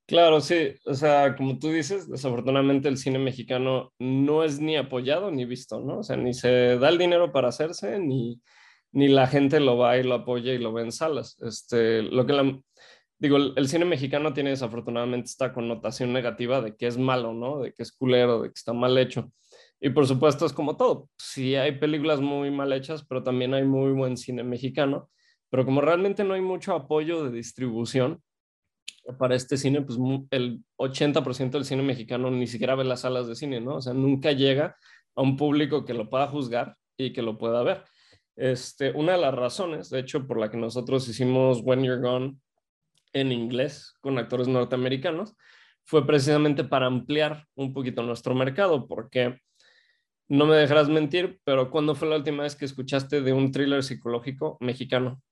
Claro, 0.06 0.41
sí, 0.41 0.75
o 0.85 0.94
sea, 0.94 1.35
como 1.35 1.59
tú 1.59 1.69
dices, 1.71 2.09
desafortunadamente 2.09 2.88
el 2.88 2.97
cine 2.97 3.19
mexicano 3.19 3.93
no 3.99 4.44
es 4.44 4.61
ni 4.61 4.77
apoyado 4.77 5.33
ni 5.33 5.44
visto, 5.44 5.81
¿no? 5.81 5.99
O 5.99 6.03
sea, 6.05 6.17
ni 6.17 6.33
se 6.33 6.79
da 6.79 6.91
el 6.91 6.99
dinero 6.99 7.33
para 7.33 7.49
hacerse, 7.49 7.99
ni, 7.99 8.41
ni 8.93 9.09
la 9.09 9.27
gente 9.27 9.59
lo 9.61 9.77
va 9.77 9.99
y 9.99 10.05
lo 10.05 10.15
apoya 10.15 10.53
y 10.53 10.59
lo 10.59 10.73
ve 10.73 10.83
en 10.83 10.93
salas. 10.93 11.37
Este, 11.43 12.03
lo 12.03 12.25
que 12.25 12.62
digo, 13.19 13.37
el, 13.37 13.69
cine 13.69 13.85
mexicano 13.85 14.33
tiene 14.33 14.50
desafortunadamente 14.50 15.27
esta 15.27 15.53
connotación 15.53 16.12
negativa 16.12 16.61
de 16.61 16.77
que 16.77 16.87
es 16.87 16.99
malo, 16.99 17.32
¿no? 17.32 17.61
De 17.61 17.73
que 17.73 17.82
es 17.82 17.93
culero, 17.93 18.43
de 18.43 18.49
que 18.49 18.55
está 18.55 18.73
mal 18.73 18.97
hecho. 18.99 19.32
Y 19.81 19.91
por 19.91 20.06
supuesto 20.06 20.47
es 20.47 20.53
como 20.53 20.77
todo. 20.77 21.11
Sí 21.19 21.56
hay 21.56 21.73
películas 21.79 22.21
muy 22.21 22.50
mal 22.50 22.73
hechas, 22.73 23.05
pero 23.05 23.23
también 23.23 23.55
hay 23.55 23.65
muy 23.65 23.93
buen 23.93 24.17
cine 24.17 24.44
mexicano. 24.44 25.11
Pero 25.50 25.65
como 25.65 25.81
realmente 25.81 26.25
no 26.25 26.35
hay 26.35 26.41
mucho 26.41 26.75
apoyo 26.75 27.25
de 27.25 27.31
distribución, 27.31 28.23
para 29.19 29.35
este 29.35 29.56
cine, 29.56 29.82
pues 29.82 29.99
el 30.31 30.64
80% 30.76 31.50
del 31.50 31.64
cine 31.64 31.82
mexicano 31.82 32.31
ni 32.31 32.47
siquiera 32.47 32.75
ve 32.75 32.85
las 32.85 33.00
salas 33.00 33.29
de 33.29 33.37
cine, 33.37 33.61
¿no? 33.61 33.76
O 33.76 33.81
sea, 33.81 33.93
nunca 33.93 34.32
llega 34.32 34.76
a 35.14 35.23
un 35.23 35.37
público 35.37 35.85
que 35.85 35.94
lo 35.94 36.11
pueda 36.11 36.26
juzgar 36.26 36.76
y 36.97 37.12
que 37.12 37.23
lo 37.23 37.38
pueda 37.38 37.62
ver. 37.62 37.85
Este, 38.37 38.93
una 38.93 39.12
de 39.12 39.19
las 39.19 39.35
razones, 39.35 39.91
de 39.91 40.00
hecho, 40.00 40.26
por 40.26 40.38
la 40.38 40.50
que 40.50 40.56
nosotros 40.56 41.08
hicimos 41.08 41.61
When 41.62 41.82
You're 41.82 42.00
Gone 42.00 42.37
en 43.12 43.32
inglés 43.32 43.94
con 44.00 44.19
actores 44.19 44.49
norteamericanos, 44.49 45.35
fue 45.85 46.06
precisamente 46.06 46.64
para 46.64 46.87
ampliar 46.87 47.47
un 47.55 47.73
poquito 47.73 48.03
nuestro 48.03 48.35
mercado, 48.35 48.87
porque 48.88 49.41
no 50.29 50.47
me 50.47 50.56
dejarás 50.56 50.88
mentir, 50.88 51.41
pero 51.44 51.70
¿cuándo 51.70 51.94
fue 51.94 52.08
la 52.08 52.17
última 52.17 52.43
vez 52.43 52.56
que 52.56 52.64
escuchaste 52.64 53.23
de 53.23 53.32
un 53.32 53.53
thriller 53.53 53.85
psicológico 53.85 54.58
mexicano? 54.61 55.23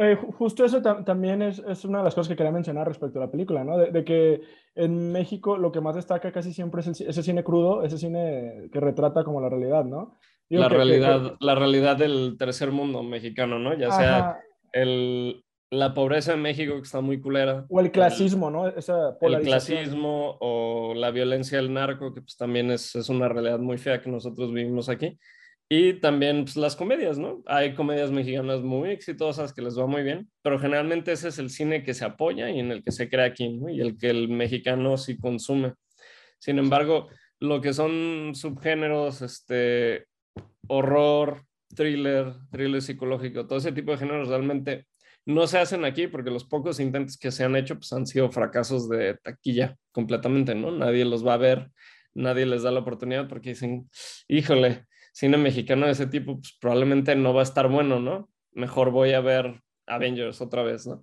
Eh, 0.00 0.16
justo 0.38 0.64
eso 0.64 0.80
también 0.80 1.42
es, 1.42 1.58
es, 1.66 1.84
una 1.84 1.98
de 1.98 2.04
las 2.04 2.14
cosas 2.14 2.28
que 2.28 2.36
quería 2.36 2.52
mencionar 2.52 2.86
respecto 2.86 3.18
a 3.18 3.24
la 3.24 3.30
película, 3.30 3.64
¿no? 3.64 3.76
De, 3.76 4.04
que 4.04 4.40
en 4.76 5.10
México 5.10 5.56
lo 5.56 5.72
que 5.72 5.80
más 5.80 5.96
destaca 5.96 6.30
casi 6.30 6.52
siempre 6.52 6.82
es 6.82 7.00
ese 7.00 7.22
cine 7.22 7.42
crudo, 7.42 7.82
ese 7.82 7.98
cine 7.98 8.68
que 8.72 8.78
retrata 8.78 9.24
como 9.24 9.40
la 9.40 9.48
realidad, 9.48 9.84
¿no? 9.84 10.16
la, 10.48 10.68
realidad, 10.68 11.36
la 11.40 11.54
realidad 11.54 11.96
del 11.96 12.36
tercer 12.38 12.70
mundo 12.70 13.02
mexicano, 13.02 13.58
¿no? 13.58 13.74
Ya 13.74 13.90
sea 13.90 14.38
el, 14.72 15.44
la 15.70 15.94
pobreza 15.94 16.34
en 16.34 16.42
México 16.42 16.74
que 16.76 16.82
está 16.82 17.00
muy 17.00 17.20
culera. 17.20 17.66
O 17.68 17.80
el 17.80 17.90
clasismo, 17.90 18.50
¿no? 18.50 18.68
Esa 18.68 19.16
el 19.20 19.40
clasismo 19.40 20.36
o 20.40 20.94
la 20.94 21.10
violencia 21.10 21.58
del 21.58 21.72
narco, 21.72 22.14
que 22.14 22.22
pues 22.22 22.36
también 22.36 22.70
es, 22.70 22.94
es 22.94 23.08
una 23.08 23.28
realidad 23.28 23.58
muy 23.58 23.78
fea 23.78 24.00
que 24.00 24.10
nosotros 24.10 24.52
vivimos 24.52 24.88
aquí. 24.88 25.18
Y 25.70 25.94
también 25.94 26.44
pues, 26.44 26.56
las 26.56 26.76
comedias, 26.76 27.18
¿no? 27.18 27.42
Hay 27.46 27.74
comedias 27.74 28.10
mexicanas 28.10 28.62
muy 28.62 28.90
exitosas 28.90 29.52
que 29.52 29.60
les 29.60 29.78
va 29.78 29.86
muy 29.86 30.02
bien, 30.02 30.30
pero 30.42 30.58
generalmente 30.58 31.12
ese 31.12 31.28
es 31.28 31.38
el 31.38 31.50
cine 31.50 31.82
que 31.82 31.92
se 31.92 32.06
apoya 32.06 32.50
y 32.50 32.58
en 32.58 32.72
el 32.72 32.82
que 32.82 32.90
se 32.90 33.10
crea 33.10 33.26
aquí, 33.26 33.50
¿no? 33.50 33.68
Y 33.68 33.80
el 33.80 33.98
que 33.98 34.08
el 34.08 34.28
mexicano 34.28 34.96
sí 34.96 35.18
consume. 35.18 35.74
Sin 36.38 36.58
embargo, 36.58 37.08
lo 37.38 37.60
que 37.60 37.74
son 37.74 38.32
subgéneros, 38.34 39.20
este, 39.20 40.06
horror, 40.68 41.42
thriller, 41.74 42.34
thriller 42.50 42.80
psicológico, 42.80 43.46
todo 43.46 43.58
ese 43.58 43.72
tipo 43.72 43.92
de 43.92 43.98
géneros 43.98 44.28
realmente 44.28 44.86
no 45.26 45.46
se 45.46 45.58
hacen 45.58 45.84
aquí 45.84 46.06
porque 46.06 46.30
los 46.30 46.44
pocos 46.44 46.80
intentos 46.80 47.18
que 47.18 47.30
se 47.30 47.44
han 47.44 47.54
hecho 47.56 47.74
pues, 47.74 47.92
han 47.92 48.06
sido 48.06 48.30
fracasos 48.30 48.88
de 48.88 49.18
taquilla 49.22 49.76
completamente, 49.92 50.54
¿no? 50.54 50.70
Nadie 50.70 51.04
los 51.04 51.26
va 51.26 51.34
a 51.34 51.38
ver, 51.38 51.70
nadie 52.14 52.46
les 52.46 52.62
da 52.62 52.70
la 52.70 52.80
oportunidad 52.80 53.28
porque 53.28 53.50
dicen, 53.50 53.90
híjole, 54.26 54.87
cine 55.18 55.36
mexicano 55.36 55.86
de 55.86 55.92
ese 55.92 56.06
tipo, 56.06 56.36
pues 56.36 56.56
probablemente 56.60 57.16
no 57.16 57.34
va 57.34 57.40
a 57.40 57.42
estar 57.42 57.68
bueno, 57.68 57.98
¿no? 57.98 58.28
Mejor 58.52 58.92
voy 58.92 59.14
a 59.14 59.20
ver 59.20 59.60
Avengers 59.88 60.40
otra 60.40 60.62
vez, 60.62 60.86
¿no? 60.86 61.02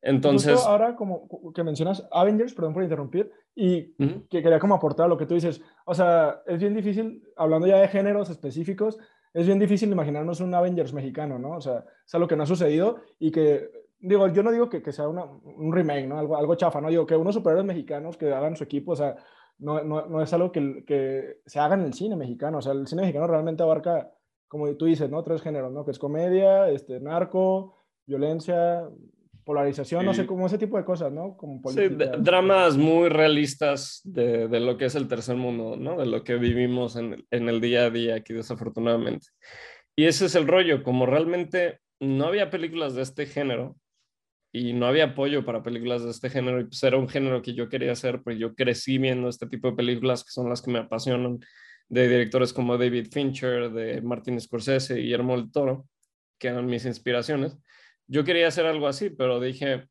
Entonces... 0.00 0.58
ahora, 0.64 0.96
como 0.96 1.28
que 1.54 1.62
mencionas 1.62 2.08
Avengers, 2.12 2.54
perdón 2.54 2.72
por 2.72 2.82
interrumpir, 2.82 3.30
y 3.54 3.92
que 4.30 4.42
quería 4.42 4.58
como 4.58 4.74
aportar 4.74 5.06
lo 5.06 5.18
que 5.18 5.26
tú 5.26 5.34
dices, 5.34 5.60
o 5.84 5.94
sea, 5.94 6.40
es 6.46 6.58
bien 6.58 6.74
difícil, 6.74 7.22
hablando 7.36 7.66
ya 7.66 7.76
de 7.76 7.88
géneros 7.88 8.30
específicos, 8.30 8.98
es 9.34 9.46
bien 9.46 9.58
difícil 9.58 9.92
imaginarnos 9.92 10.40
un 10.40 10.54
Avengers 10.54 10.94
mexicano, 10.94 11.38
¿no? 11.38 11.50
O 11.50 11.60
sea, 11.60 11.84
es 12.06 12.14
algo 12.14 12.26
que 12.26 12.36
no 12.36 12.44
ha 12.44 12.46
sucedido 12.46 13.02
y 13.18 13.30
que, 13.30 13.68
digo, 14.00 14.28
yo 14.28 14.42
no 14.42 14.50
digo 14.50 14.70
que, 14.70 14.82
que 14.82 14.92
sea 14.92 15.08
una, 15.08 15.24
un 15.24 15.72
remake, 15.74 16.06
¿no? 16.06 16.18
Algo, 16.18 16.38
algo 16.38 16.54
chafa, 16.54 16.80
¿no? 16.80 16.88
Digo 16.88 17.06
que 17.06 17.16
unos 17.16 17.34
superhéroes 17.34 17.66
mexicanos 17.66 18.16
que 18.16 18.32
hagan 18.32 18.56
su 18.56 18.64
equipo, 18.64 18.92
o 18.92 18.96
sea, 18.96 19.14
no, 19.62 19.82
no, 19.82 20.06
no 20.06 20.22
es 20.22 20.32
algo 20.32 20.52
que, 20.52 20.84
que, 20.86 21.38
se 21.46 21.60
haga 21.60 21.74
en 21.74 21.82
el 21.82 21.94
cine 21.94 22.16
mexicano. 22.16 22.58
O 22.58 22.62
sea, 22.62 22.72
el 22.72 22.86
cine 22.86 23.02
mexicano 23.02 23.26
realmente 23.26 23.62
abarca, 23.62 24.10
como 24.48 24.74
tú 24.76 24.86
dices, 24.86 25.08
¿no? 25.08 25.22
Tres 25.22 25.40
géneros, 25.40 25.72
¿no? 25.72 25.84
Que 25.84 25.92
es 25.92 25.98
comedia, 25.98 26.68
este, 26.68 27.00
narco, 27.00 27.76
violencia, 28.06 28.88
polarización, 29.44 30.04
no 30.04 30.14
sé, 30.14 30.26
como 30.26 30.46
ese 30.46 30.58
tipo 30.58 30.76
de 30.76 30.84
cosas, 30.84 31.12
¿no? 31.12 31.36
Como 31.36 31.60
sí, 31.70 31.88
dramas 31.88 32.76
muy 32.76 33.08
realistas 33.08 34.00
de, 34.04 34.48
de, 34.48 34.60
lo 34.60 34.76
que 34.76 34.86
es 34.86 34.94
el 34.94 35.08
tercer 35.08 35.36
mundo, 35.36 35.76
¿no? 35.76 35.96
De 35.96 36.06
lo 36.06 36.22
que 36.22 36.36
vivimos 36.36 36.96
en, 36.96 37.24
en 37.30 37.48
el 37.48 37.60
día 37.60 37.86
a 37.86 37.90
día 37.90 38.16
aquí, 38.16 38.34
desafortunadamente. 38.34 39.28
Y 39.96 40.06
ese 40.06 40.26
es 40.26 40.34
el 40.34 40.46
rollo, 40.46 40.82
como 40.82 41.06
realmente 41.06 41.80
no 42.00 42.26
había 42.26 42.50
películas 42.50 42.94
de 42.94 43.02
este 43.02 43.26
género, 43.26 43.76
y 44.52 44.74
no 44.74 44.86
había 44.86 45.04
apoyo 45.04 45.44
para 45.44 45.62
películas 45.62 46.04
de 46.04 46.10
este 46.10 46.28
género 46.28 46.60
y 46.60 46.64
pues 46.64 46.82
era 46.82 46.98
un 46.98 47.08
género 47.08 47.40
que 47.40 47.54
yo 47.54 47.70
quería 47.70 47.92
hacer, 47.92 48.22
pues 48.22 48.38
yo 48.38 48.54
crecí 48.54 48.98
viendo 48.98 49.28
este 49.28 49.46
tipo 49.46 49.70
de 49.70 49.76
películas 49.76 50.22
que 50.22 50.30
son 50.30 50.50
las 50.50 50.60
que 50.60 50.70
me 50.70 50.78
apasionan, 50.78 51.40
de 51.88 52.08
directores 52.08 52.52
como 52.52 52.76
David 52.76 53.08
Fincher, 53.10 53.70
de 53.70 54.02
Martin 54.02 54.40
Scorsese 54.40 54.98
y 54.98 55.04
Guillermo 55.04 55.36
del 55.36 55.50
Toro, 55.50 55.86
que 56.38 56.48
eran 56.48 56.66
mis 56.66 56.84
inspiraciones. 56.84 57.56
Yo 58.06 58.24
quería 58.24 58.48
hacer 58.48 58.66
algo 58.66 58.88
así, 58.88 59.10
pero 59.10 59.40
dije, 59.40 59.88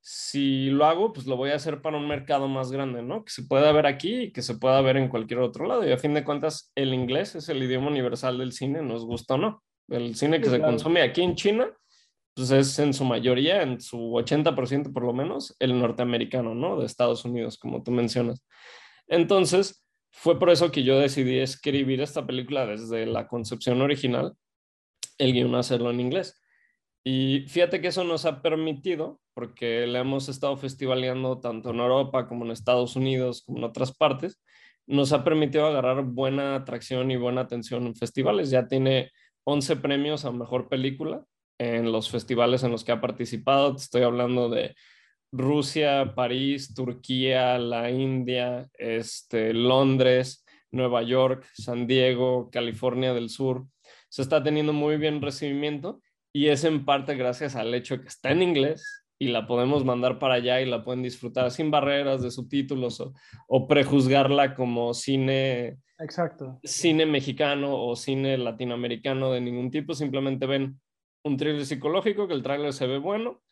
si 0.00 0.70
lo 0.70 0.86
hago, 0.86 1.12
pues 1.12 1.26
lo 1.26 1.36
voy 1.36 1.50
a 1.50 1.56
hacer 1.56 1.80
para 1.82 1.96
un 1.96 2.08
mercado 2.08 2.48
más 2.48 2.72
grande, 2.72 3.02
¿no? 3.02 3.24
Que 3.24 3.32
se 3.32 3.42
pueda 3.42 3.70
ver 3.72 3.86
aquí 3.86 4.22
y 4.22 4.32
que 4.32 4.42
se 4.42 4.56
pueda 4.56 4.80
ver 4.82 4.96
en 4.96 5.08
cualquier 5.08 5.40
otro 5.40 5.66
lado. 5.66 5.86
Y 5.86 5.92
a 5.92 5.98
fin 5.98 6.14
de 6.14 6.24
cuentas, 6.24 6.72
el 6.74 6.94
inglés 6.94 7.34
es 7.34 7.48
el 7.48 7.62
idioma 7.62 7.88
universal 7.88 8.38
del 8.38 8.52
cine, 8.52 8.82
nos 8.82 9.04
gusta 9.04 9.34
o 9.34 9.38
no. 9.38 9.62
El 9.88 10.14
cine 10.14 10.40
que 10.40 10.48
se 10.48 10.60
consume 10.60 11.02
aquí 11.02 11.22
en 11.22 11.34
China 11.34 11.72
pues 12.40 12.52
es 12.52 12.78
en 12.78 12.94
su 12.94 13.04
mayoría, 13.04 13.60
en 13.60 13.82
su 13.82 13.98
80% 14.14 14.94
por 14.94 15.04
lo 15.04 15.12
menos, 15.12 15.54
el 15.58 15.78
norteamericano, 15.78 16.54
¿no? 16.54 16.80
De 16.80 16.86
Estados 16.86 17.26
Unidos, 17.26 17.58
como 17.58 17.82
tú 17.82 17.90
mencionas. 17.90 18.42
Entonces, 19.08 19.84
fue 20.10 20.38
por 20.38 20.48
eso 20.48 20.70
que 20.70 20.82
yo 20.82 20.98
decidí 20.98 21.38
escribir 21.38 22.00
esta 22.00 22.26
película 22.26 22.64
desde 22.64 23.04
la 23.04 23.28
concepción 23.28 23.82
original, 23.82 24.32
el 25.18 25.34
guion 25.34 25.54
hacerlo 25.54 25.90
en 25.90 26.00
inglés. 26.00 26.40
Y 27.04 27.44
fíjate 27.46 27.82
que 27.82 27.88
eso 27.88 28.04
nos 28.04 28.24
ha 28.24 28.40
permitido, 28.40 29.20
porque 29.34 29.86
le 29.86 29.98
hemos 29.98 30.30
estado 30.30 30.56
festivaleando 30.56 31.40
tanto 31.40 31.70
en 31.70 31.80
Europa 31.80 32.26
como 32.26 32.46
en 32.46 32.52
Estados 32.52 32.96
Unidos, 32.96 33.42
como 33.44 33.58
en 33.58 33.64
otras 33.64 33.94
partes, 33.94 34.40
nos 34.86 35.12
ha 35.12 35.24
permitido 35.24 35.66
agarrar 35.66 36.04
buena 36.04 36.54
atracción 36.54 37.10
y 37.10 37.16
buena 37.16 37.42
atención 37.42 37.86
en 37.86 37.94
festivales. 37.94 38.48
Ya 38.48 38.66
tiene 38.66 39.10
11 39.44 39.76
premios 39.76 40.24
a 40.24 40.32
mejor 40.32 40.70
película 40.70 41.22
en 41.60 41.92
los 41.92 42.10
festivales 42.10 42.62
en 42.62 42.70
los 42.70 42.84
que 42.84 42.92
ha 42.92 43.02
participado. 43.02 43.76
Te 43.76 43.82
estoy 43.82 44.02
hablando 44.02 44.48
de 44.48 44.74
Rusia, 45.30 46.14
París, 46.16 46.72
Turquía, 46.74 47.58
la 47.58 47.90
India, 47.90 48.66
este, 48.78 49.52
Londres, 49.52 50.46
Nueva 50.70 51.02
York, 51.02 51.46
San 51.52 51.86
Diego, 51.86 52.48
California 52.50 53.12
del 53.12 53.28
Sur. 53.28 53.66
Se 54.08 54.22
está 54.22 54.42
teniendo 54.42 54.72
muy 54.72 54.96
bien 54.96 55.20
recibimiento 55.20 56.00
y 56.32 56.46
es 56.46 56.64
en 56.64 56.86
parte 56.86 57.14
gracias 57.14 57.54
al 57.56 57.74
hecho 57.74 58.00
que 58.00 58.08
está 58.08 58.30
en 58.30 58.42
inglés 58.42 59.04
y 59.18 59.28
la 59.28 59.46
podemos 59.46 59.84
mandar 59.84 60.18
para 60.18 60.34
allá 60.36 60.62
y 60.62 60.66
la 60.66 60.82
pueden 60.82 61.02
disfrutar 61.02 61.50
sin 61.50 61.70
barreras 61.70 62.22
de 62.22 62.30
subtítulos 62.30 63.00
o, 63.00 63.12
o 63.48 63.68
prejuzgarla 63.68 64.54
como 64.54 64.94
cine, 64.94 65.76
Exacto. 65.98 66.58
cine 66.64 67.04
mexicano 67.04 67.84
o 67.84 67.94
cine 67.96 68.38
latinoamericano 68.38 69.30
de 69.30 69.42
ningún 69.42 69.70
tipo. 69.70 69.92
Simplemente 69.92 70.46
ven 70.46 70.80
un 71.24 71.36
thriller 71.36 71.64
psicológico, 71.64 72.28
que 72.28 72.34
el 72.34 72.42
tráiler 72.42 72.72
se 72.72 72.86
ve 72.86 72.98
bueno, 72.98 73.42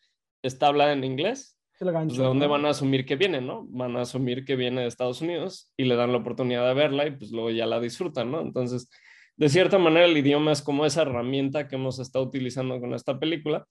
está 0.43 0.67
hablada 0.67 0.93
en 0.93 1.03
inglés. 1.03 1.57
Pues, 1.79 2.17
¿De 2.17 2.23
dónde 2.23 2.47
van 2.47 2.65
a 2.65 2.69
asumir 2.69 3.05
que 3.05 3.15
viene, 3.15 3.39
no? 3.39 3.65
Van 3.69 3.95
a 3.95 4.01
asumir 4.01 4.43
que 4.43 4.57
viene 4.57 4.81
de 4.81 4.87
Estados 4.87 5.21
Unidos 5.21 5.71
y 5.77 5.85
le 5.85 5.95
dan 5.95 6.11
la 6.11 6.17
oportunidad 6.17 6.67
de 6.67 6.73
verla 6.73 7.07
y 7.07 7.11
pues 7.11 7.31
luego 7.31 7.51
ya 7.51 7.65
la 7.65 7.79
disfrutan, 7.79 8.31
¿no? 8.31 8.41
Entonces, 8.41 8.89
de 9.37 9.47
cierta 9.47 9.77
manera, 9.77 10.05
el 10.05 10.17
idioma 10.17 10.51
es 10.51 10.61
como 10.61 10.85
esa 10.85 11.03
herramienta 11.03 11.69
que 11.69 11.75
hemos 11.75 11.99
estado 11.99 12.25
utilizando 12.25 12.79
con 12.81 12.93
esta 12.93 13.17
película 13.17 13.65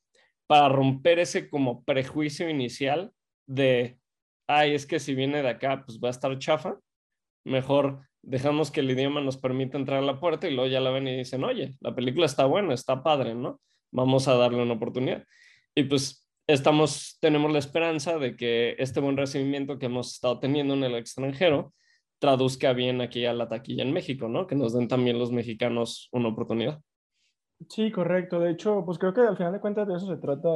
para 0.46 0.70
romper 0.70 1.18
ese 1.18 1.50
como 1.50 1.84
prejuicio 1.84 2.48
inicial 2.48 3.12
de, 3.46 3.98
ay, 4.46 4.74
es 4.74 4.86
que 4.86 4.98
si 4.98 5.14
viene 5.14 5.42
de 5.42 5.50
acá, 5.50 5.82
pues 5.84 6.00
va 6.00 6.08
a 6.08 6.12
estar 6.12 6.38
chafa. 6.38 6.78
Mejor 7.44 8.00
dejamos 8.22 8.70
que 8.70 8.80
el 8.80 8.90
idioma 8.90 9.20
nos 9.20 9.36
permita 9.36 9.76
entrar 9.76 10.02
a 10.02 10.06
la 10.06 10.18
puerta 10.18 10.48
y 10.48 10.54
luego 10.54 10.70
ya 10.70 10.80
la 10.80 10.90
ven 10.90 11.06
y 11.06 11.18
dicen, 11.18 11.44
oye, 11.44 11.76
la 11.80 11.94
película 11.94 12.24
está 12.24 12.46
buena, 12.46 12.72
está 12.72 13.02
padre, 13.02 13.34
¿no? 13.34 13.60
Vamos 13.90 14.28
a 14.28 14.34
darle 14.34 14.62
una 14.62 14.74
oportunidad. 14.74 15.24
Y 15.74 15.84
pues 15.84 16.28
estamos, 16.46 17.18
tenemos 17.20 17.52
la 17.52 17.58
esperanza 17.58 18.18
de 18.18 18.36
que 18.36 18.74
este 18.78 19.00
buen 19.00 19.16
recibimiento 19.16 19.78
que 19.78 19.86
hemos 19.86 20.14
estado 20.14 20.40
teniendo 20.40 20.74
en 20.74 20.84
el 20.84 20.94
extranjero 20.94 21.72
traduzca 22.18 22.72
bien 22.72 23.00
aquí 23.00 23.26
a 23.26 23.32
la 23.32 23.48
taquilla 23.48 23.84
en 23.84 23.92
México, 23.92 24.28
¿no? 24.28 24.46
Que 24.46 24.56
nos 24.56 24.72
den 24.72 24.88
también 24.88 25.18
los 25.18 25.30
mexicanos 25.30 26.08
una 26.12 26.28
oportunidad. 26.28 26.80
Sí, 27.68 27.90
correcto. 27.90 28.40
De 28.40 28.50
hecho, 28.50 28.82
pues 28.84 28.98
creo 28.98 29.12
que 29.12 29.20
al 29.20 29.36
final 29.36 29.52
de 29.52 29.60
cuentas 29.60 29.86
de 29.86 29.96
eso 29.96 30.06
se 30.06 30.16
trata 30.16 30.48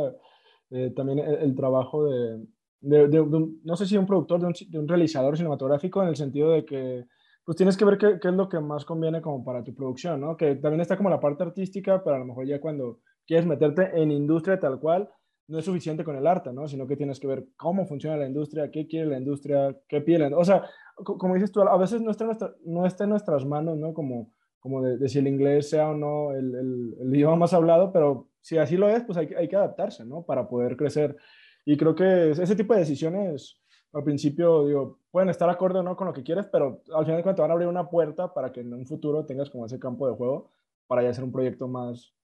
eh, 0.71 0.93
también 0.95 1.19
el, 1.19 1.55
trabajo 1.55 2.07
de, 2.07 2.47
no 2.81 3.77
sé 3.77 3.87
si 3.87 3.97
un 3.97 4.07
productor, 4.07 4.41
de 4.41 4.47
un, 4.47 4.55
de 4.69 4.79
un, 4.79 4.89
realizador 4.89 5.37
cinematográfico, 5.37 6.03
en 6.03 6.09
el 6.09 6.17
sentido 6.17 6.53
de 6.53 6.65
que 6.65 7.05
pues 7.45 7.57
tienes 7.57 7.77
que 7.77 7.85
ver 7.85 7.99
qué, 7.99 8.19
qué, 8.21 8.29
es 8.29 8.35
lo 8.35 8.49
que 8.49 8.61
más 8.61 8.85
conviene 8.85 9.21
como 9.21 9.45
para 9.45 9.65
tu 9.65 9.75
producción, 9.75 10.21
¿no? 10.21 10.37
Que 10.37 10.55
también 10.57 10.81
está 10.81 10.97
como 10.97 11.11
la 11.11 11.21
parte 11.21 11.43
artística, 11.43 12.03
pero 12.03 12.17
a 12.17 12.19
lo 12.21 12.25
mejor 12.25 12.47
ya 12.47 12.61
cuando 12.61 13.01
quieres 13.27 13.47
meterte 13.47 13.91
en 14.01 14.11
industria 14.11 14.59
tal 14.59 14.79
cual, 14.81 15.11
no 15.49 15.59
es 15.59 15.65
suficiente 15.65 16.05
con 16.05 16.17
el 16.17 16.27
arte, 16.27 16.53
¿no? 16.53 16.69
Sino 16.69 16.87
que 16.87 16.97
tienes 16.97 17.21
que 17.21 17.27
ver 17.27 17.47
cómo 17.57 17.87
funciona 17.87 18.17
la 18.17 18.27
industria, 18.27 18.71
qué 18.71 18.87
quiere 18.87 19.07
la 19.07 19.19
industria, 19.19 19.77
qué 19.89 20.01
pide 20.01 20.33
O 20.35 20.45
sea, 20.45 20.65
como 20.95 21.35
dices 21.35 21.53
tú, 21.53 21.61
a 21.61 21.77
veces 21.77 22.01
no 22.01 22.11
está, 22.11 22.25
nuestra, 22.25 22.55
no 22.65 22.87
está 22.87 23.05
en 23.05 23.11
nuestras 23.11 23.45
manos, 23.45 23.77
¿no? 23.77 23.93
Como, 23.93 24.33
como 24.61 24.83
de, 24.83 25.09
si 25.09 25.19
el 25.19 25.29
inglés 25.29 25.69
sea 25.71 25.91
o 25.91 25.95
no 25.95 26.33
el, 26.33 26.55
el, 26.55 26.97
el, 27.01 27.15
idioma 27.15 27.37
más 27.37 27.53
hablado, 27.53 27.93
pero 27.93 28.29
si 28.41 28.59
así 28.59 28.77
lo 28.77 28.89
es, 28.89 29.03
pues 29.05 29.19
hay, 29.19 29.29
hay 29.37 29.49
que 29.49 29.57
adaptarse, 29.57 30.05
¿no? 30.05 30.23
Para 30.23 30.49
poder 30.49 30.77
crecer. 30.77 31.17
Y 31.65 31.77
creo 31.77 31.95
que 31.95 32.31
ese 32.31 32.57
tipo 32.57 32.73
de 32.75 32.81
decisiones, 32.81 33.61
al 33.93 34.05
principio, 34.05 34.67
digo, 34.67 35.01
pueden 35.11 35.29
estar 35.29 35.51
acorde 35.51 35.81
o 35.81 35.83
no 35.83 35.97
con 35.97 36.07
lo 36.07 36.13
que 36.13 36.23
quieres, 36.23 36.47
pero 36.47 36.83
al 36.95 37.05
final 37.05 37.19
de 37.19 37.23
cuentas 37.23 37.43
van 37.43 37.51
a 37.51 37.55
abrir 37.55 37.69
una 37.69 37.91
puerta 37.91 38.33
para 38.33 38.53
que 38.53 38.61
en 38.61 38.73
un 38.73 38.87
futuro 38.87 39.27
tengas 39.27 39.51
como 39.51 39.67
ese 39.67 39.79
campo 39.79 40.09
de 40.09 40.15
juego 40.15 40.51
para 40.87 41.03
ya 41.03 41.11
hacer 41.11 41.25
un 41.25 41.33
proyecto 41.33 41.69
más, 41.69 42.15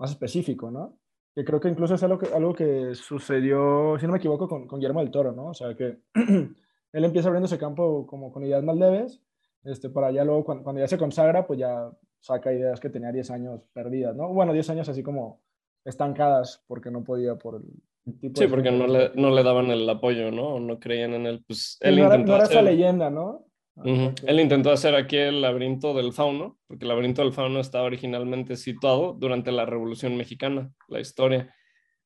más 0.00 0.10
específico, 0.10 0.70
¿no? 0.70 0.98
Que 1.34 1.44
creo 1.44 1.60
que 1.60 1.68
incluso 1.68 1.94
es 1.94 2.02
algo 2.02 2.18
que, 2.18 2.34
algo 2.34 2.54
que 2.54 2.94
sucedió, 2.94 3.96
si 3.98 4.06
no 4.06 4.12
me 4.12 4.18
equivoco, 4.18 4.48
con, 4.48 4.66
con 4.66 4.80
Guillermo 4.80 5.00
del 5.00 5.10
Toro, 5.10 5.32
¿no? 5.32 5.48
O 5.48 5.54
sea, 5.54 5.76
que 5.76 5.98
él 6.14 7.04
empieza 7.04 7.28
abriendo 7.28 7.46
ese 7.46 7.58
campo 7.58 8.06
como 8.06 8.32
con 8.32 8.42
ideas 8.42 8.64
más 8.64 8.76
leves, 8.76 9.20
este, 9.62 9.90
para 9.90 10.10
ya 10.10 10.24
luego, 10.24 10.42
cuando, 10.42 10.64
cuando, 10.64 10.80
ya 10.80 10.88
se 10.88 10.98
consagra, 10.98 11.46
pues 11.46 11.58
ya 11.58 11.90
saca 12.18 12.52
ideas 12.52 12.80
que 12.80 12.88
tenía 12.88 13.12
10 13.12 13.30
años 13.30 13.60
perdidas, 13.72 14.16
¿no? 14.16 14.32
Bueno, 14.32 14.54
10 14.54 14.70
años 14.70 14.88
así 14.88 15.02
como 15.02 15.42
estancadas 15.84 16.64
porque 16.66 16.90
no 16.90 17.04
podía 17.04 17.36
por 17.36 17.56
el 17.56 18.18
tipo 18.18 18.40
Sí, 18.40 18.48
porque 18.48 18.70
no 18.70 18.86
le, 18.86 19.12
no 19.14 19.30
le 19.30 19.42
daban 19.42 19.70
el 19.70 19.88
apoyo, 19.88 20.30
¿no? 20.30 20.58
No 20.58 20.80
creían 20.80 21.12
en 21.12 21.26
él. 21.26 21.44
Pues 21.46 21.76
él 21.80 21.96
no, 21.96 22.04
intentó 22.04 22.32
era, 22.32 22.38
no 22.38 22.44
era 22.44 22.52
esa 22.52 22.62
leyenda, 22.62 23.10
¿no? 23.10 23.44
Él 23.84 24.40
intentó 24.40 24.70
hacer 24.70 24.94
aquí 24.94 25.16
el 25.16 25.40
laberinto 25.40 25.94
del 25.94 26.12
fauno, 26.12 26.58
porque 26.66 26.84
el 26.84 26.88
laberinto 26.88 27.22
del 27.22 27.32
fauno 27.32 27.60
estaba 27.60 27.84
originalmente 27.84 28.56
situado 28.56 29.14
durante 29.18 29.52
la 29.52 29.64
Revolución 29.64 30.16
Mexicana, 30.16 30.70
la 30.88 31.00
historia, 31.00 31.54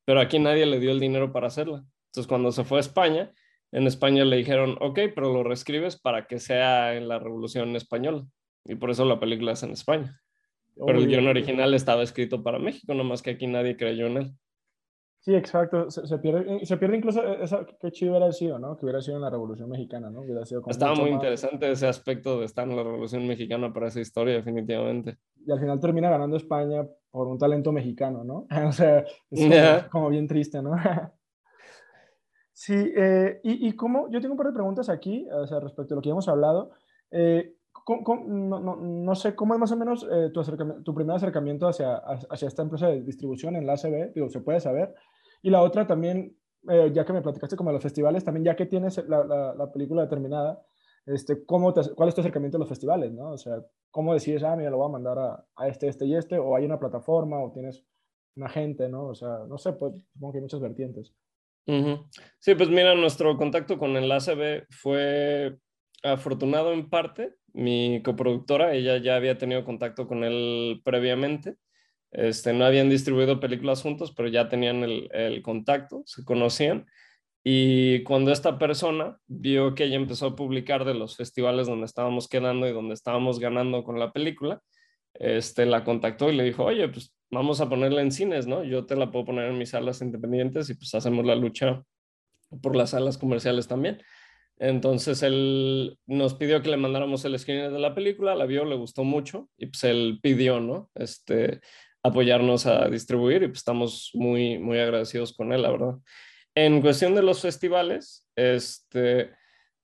pero 0.05 0.19
aquí 0.19 0.39
nadie 0.39 0.65
le 0.65 0.79
dio 0.79 0.91
el 0.91 0.99
dinero 0.99 1.31
para 1.31 1.47
hacerla. 1.47 1.83
Entonces 2.07 2.27
cuando 2.27 2.51
se 2.51 2.63
fue 2.63 2.77
a 2.77 2.81
España, 2.81 3.31
en 3.71 3.87
España 3.87 4.23
le 4.23 4.37
dijeron, 4.37 4.77
ok, 4.79 4.99
pero 5.13 5.33
lo 5.33 5.43
reescribes 5.43 5.99
para 5.99 6.27
que 6.27 6.39
sea 6.39 6.95
en 6.95 7.07
la 7.07 7.19
Revolución 7.19 7.75
Española, 7.75 8.25
y 8.63 8.75
por 8.75 8.89
eso 8.89 9.03
la 9.05 9.19
película 9.19 9.51
es 9.51 9.63
en 9.63 9.71
España. 9.71 10.19
Pero 10.85 10.99
el 10.99 11.07
guion 11.07 11.27
original 11.27 11.73
estaba 11.73 12.03
escrito 12.03 12.43
para 12.43 12.59
México, 12.59 12.93
nomás 12.93 13.21
que 13.21 13.31
aquí 13.31 13.47
nadie 13.47 13.77
creyó 13.77 14.07
en 14.07 14.17
él. 14.17 14.31
Sí, 15.25 15.33
exacto. 15.33 15.89
Se, 15.89 16.05
se, 16.05 16.19
pierde, 16.19 16.63
se 16.63 16.77
pierde 16.77 16.97
incluso 16.97 17.23
esa, 17.23 17.65
qué 17.81 17.91
chido 17.91 18.11
hubiera 18.11 18.31
sido, 18.31 18.59
¿no? 18.59 18.77
Que 18.77 18.85
hubiera 18.85 19.01
sido 19.01 19.17
en 19.17 19.23
la 19.23 19.31
Revolución 19.31 19.67
Mexicana, 19.67 20.11
¿no? 20.11 20.21
Hubiera 20.21 20.45
sido 20.45 20.61
Estaba 20.67 20.93
muy 20.93 21.05
más... 21.05 21.13
interesante 21.13 21.71
ese 21.71 21.87
aspecto 21.87 22.39
de 22.39 22.45
estar 22.45 22.69
en 22.69 22.75
la 22.75 22.83
Revolución 22.83 23.25
Mexicana 23.25 23.73
para 23.73 23.87
esa 23.87 24.01
historia, 24.01 24.35
definitivamente. 24.35 25.17
Y 25.43 25.51
al 25.51 25.59
final 25.59 25.79
termina 25.79 26.11
ganando 26.11 26.37
España 26.37 26.85
por 27.09 27.25
un 27.25 27.39
talento 27.39 27.71
mexicano, 27.71 28.23
¿no? 28.23 28.45
o 28.67 28.71
sea, 28.71 28.99
es 28.99 29.39
como, 29.39 29.49
yeah. 29.49 29.89
como, 29.89 30.09
bien 30.09 30.27
triste, 30.27 30.61
¿no? 30.61 30.75
sí, 32.53 32.93
eh, 32.95 33.39
y, 33.41 33.67
y 33.67 33.75
cómo, 33.75 34.11
yo 34.11 34.21
tengo 34.21 34.33
un 34.33 34.37
par 34.37 34.47
de 34.47 34.53
preguntas 34.53 34.89
aquí, 34.89 35.27
o 35.31 35.47
sea, 35.47 35.59
respecto 35.59 35.95
a 35.95 35.97
lo 35.97 36.03
que 36.03 36.11
hemos 36.11 36.27
hablado. 36.27 36.69
Eh, 37.09 37.55
¿cómo, 37.71 38.03
cómo, 38.03 38.25
no, 38.27 38.59
no, 38.59 38.75
no, 38.75 39.15
sé, 39.15 39.33
¿cómo 39.33 39.55
es 39.55 39.59
más 39.59 39.71
o 39.71 39.75
menos 39.75 40.07
eh, 40.07 40.29
tu, 40.31 40.43
tu 40.83 40.93
primer 40.93 41.15
acercamiento 41.15 41.67
hacia, 41.67 41.95
hacia 41.95 42.47
esta 42.47 42.61
empresa 42.61 42.89
de 42.89 43.01
distribución 43.01 43.55
en 43.55 43.65
la 43.65 43.73
ACB? 43.73 44.13
Digo, 44.13 44.29
¿se 44.29 44.41
puede 44.41 44.59
saber? 44.59 44.93
Y 45.45 45.51
la 45.51 45.61
otra 45.61 45.85
también, 45.85 46.35
eh, 46.67 46.89
ya 46.91 47.05
que 47.05 47.13
me 47.13 47.21
platicaste 47.21 47.55
como 47.55 47.69
de 47.69 47.75
los 47.75 47.83
festivales, 47.83 48.23
también 48.23 48.45
ya 48.45 48.55
que 48.55 48.65
tienes 48.65 48.97
la, 49.07 49.23
la, 49.23 49.53
la 49.53 49.71
película 49.71 50.01
determinada, 50.01 50.59
este, 51.05 51.45
¿cómo 51.45 51.71
te, 51.71 51.81
¿cuál 51.93 52.09
es 52.09 52.15
tu 52.15 52.21
acercamiento 52.21 52.57
a 52.57 52.61
los 52.61 52.67
festivales? 52.67 53.11
¿no? 53.13 53.29
O 53.29 53.37
sea, 53.37 53.63
¿cómo 53.91 54.15
decides, 54.15 54.41
ah, 54.41 54.55
mira, 54.55 54.71
lo 54.71 54.77
voy 54.77 54.87
a 54.87 54.93
mandar 54.93 55.19
a, 55.19 55.45
a, 55.55 55.67
este, 55.67 55.87
este 55.87 56.07
y 56.07 56.15
este? 56.15 56.39
¿O 56.39 56.55
hay 56.55 56.65
una 56.65 56.79
plataforma 56.79 57.39
o 57.43 57.51
tienes 57.51 57.85
un 58.35 58.43
agente, 58.43 58.89
¿no? 58.89 59.05
O 59.05 59.13
sea, 59.13 59.45
no 59.47 59.59
sé, 59.59 59.73
pues 59.73 59.93
supongo 60.13 60.31
que 60.31 60.39
hay 60.39 60.41
muchas 60.41 60.61
vertientes. 60.61 61.13
Uh 61.67 61.73
-huh. 61.73 62.07
Sí, 62.39 62.55
pues 62.55 62.69
mira, 62.69 62.95
nuestro 62.95 63.37
contacto 63.37 63.77
con 63.77 63.95
el 63.97 64.11
ACB 64.11 64.65
fue 64.71 65.59
afortunado 66.01 66.73
en 66.73 66.89
parte. 66.89 67.35
Mi 67.53 68.01
coproductora, 68.01 68.73
ella 68.73 68.97
ya 68.97 69.15
había 69.15 69.37
tenido 69.37 69.63
contacto 69.63 70.07
con 70.07 70.23
él 70.23 70.81
previamente. 70.83 71.57
Este, 72.17 72.53
no 72.53 72.63
habían 72.65 72.89
distribuido 72.89 73.41
películas 73.41 73.81
juntos, 73.81 74.13
pero 74.15 74.29
ya 74.29 74.47
tenían 74.47 74.83
el, 74.83 75.09
el, 75.11 75.41
contacto, 75.41 76.01
se 76.05 76.23
conocían. 76.23 76.85
Y 77.43 78.03
cuando 78.03 78.31
esta 78.31 78.57
persona 78.57 79.17
vio 79.27 79.75
que 79.75 79.83
ella 79.83 79.97
empezó 79.97 80.27
a 80.27 80.35
publicar 80.35 80.85
de 80.85 80.93
los 80.93 81.17
festivales 81.17 81.67
donde 81.67 81.85
estábamos 81.85 82.29
quedando 82.29 82.67
y 82.67 82.71
donde 82.71 82.93
estábamos 82.93 83.39
ganando 83.39 83.83
con 83.83 83.99
la 83.99 84.13
película, 84.13 84.61
este, 85.13 85.65
la 85.65 85.83
contactó 85.83 86.29
y 86.29 86.35
le 86.35 86.45
dijo, 86.45 86.63
oye, 86.63 86.87
pues 86.87 87.13
vamos 87.29 87.59
a 87.59 87.67
ponerla 87.67 88.01
en 88.01 88.11
cines, 88.11 88.47
¿no? 88.47 88.63
Yo 88.63 88.85
te 88.85 88.95
la 88.95 89.11
puedo 89.11 89.25
poner 89.25 89.49
en 89.49 89.57
mis 89.57 89.71
salas 89.71 90.01
independientes 90.01 90.69
y 90.69 90.75
pues 90.75 90.95
hacemos 90.95 91.25
la 91.25 91.35
lucha 91.35 91.83
por 92.61 92.77
las 92.77 92.91
salas 92.91 93.17
comerciales 93.17 93.67
también. 93.67 94.01
Entonces 94.57 95.21
él 95.21 95.99
nos 96.05 96.33
pidió 96.35 96.61
que 96.61 96.69
le 96.69 96.77
mandáramos 96.77 97.25
el 97.25 97.37
screener 97.37 97.71
de 97.71 97.79
la 97.79 97.93
película, 97.93 98.35
la 98.35 98.45
vio, 98.45 98.63
le 98.63 98.75
gustó 98.75 99.03
mucho 99.03 99.49
y 99.57 99.65
pues 99.65 99.83
él 99.83 100.19
pidió, 100.21 100.61
¿no? 100.61 100.89
Este, 100.95 101.59
apoyarnos 102.05 102.67
a 102.67 102.87
distribuir 102.87 103.43
y 103.43 103.47
pues 103.47 103.59
estamos 103.59 104.11
muy, 104.13 104.59
muy 104.59 104.79
agradecidos 104.79 105.33
con 105.33 105.51
él, 105.51 105.63
la 105.63 105.71
verdad. 105.71 105.95
En 106.53 106.81
cuestión 106.81 107.15
de 107.15 107.23
los 107.23 107.41
festivales, 107.41 108.27
este, 108.35 109.31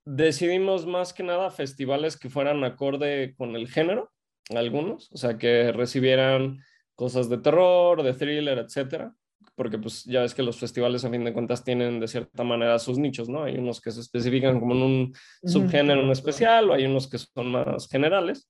decidimos 0.06 0.86
más 0.86 1.14
que 1.14 1.24
nada 1.24 1.50
festivales 1.50 2.18
que 2.18 2.30
fueran 2.30 2.64
acorde 2.64 3.34
con 3.38 3.56
el 3.56 3.68
género, 3.68 4.12
algunos, 4.56 5.12
o 5.12 5.18
sea, 5.18 5.38
que 5.38 5.72
recibieran 5.72 6.60
cosas 6.96 7.28
de 7.28 7.40
terror, 7.40 8.04
de 8.04 8.14
thriller, 8.14 8.60
etcétera, 8.60 9.16
porque 9.56 9.80
pues 9.80 10.04
ya 10.04 10.22
ves 10.22 10.36
que 10.36 10.44
los 10.44 10.60
festivales 10.60 11.04
a 11.04 11.10
fin 11.10 11.24
de 11.24 11.34
cuentas 11.34 11.64
tienen 11.64 12.00
de 12.00 12.08
cierta 12.08 12.44
manera 12.44 12.78
sus 12.78 13.00
nichos, 13.00 13.30
¿no? 13.30 13.44
Hay 13.44 13.58
unos 13.58 13.82
que 13.82 13.92
se 13.92 14.02
especifican 14.02 14.60
como 14.60 14.76
en 14.76 14.82
un 14.82 15.14
subgénero 15.44 16.02
en 16.02 16.12
especial 16.12 16.70
o 16.70 16.74
hay 16.74 16.86
unos 16.86 17.10
que 17.10 17.18
son 17.18 17.52
más 17.52 17.88
generales. 17.90 18.48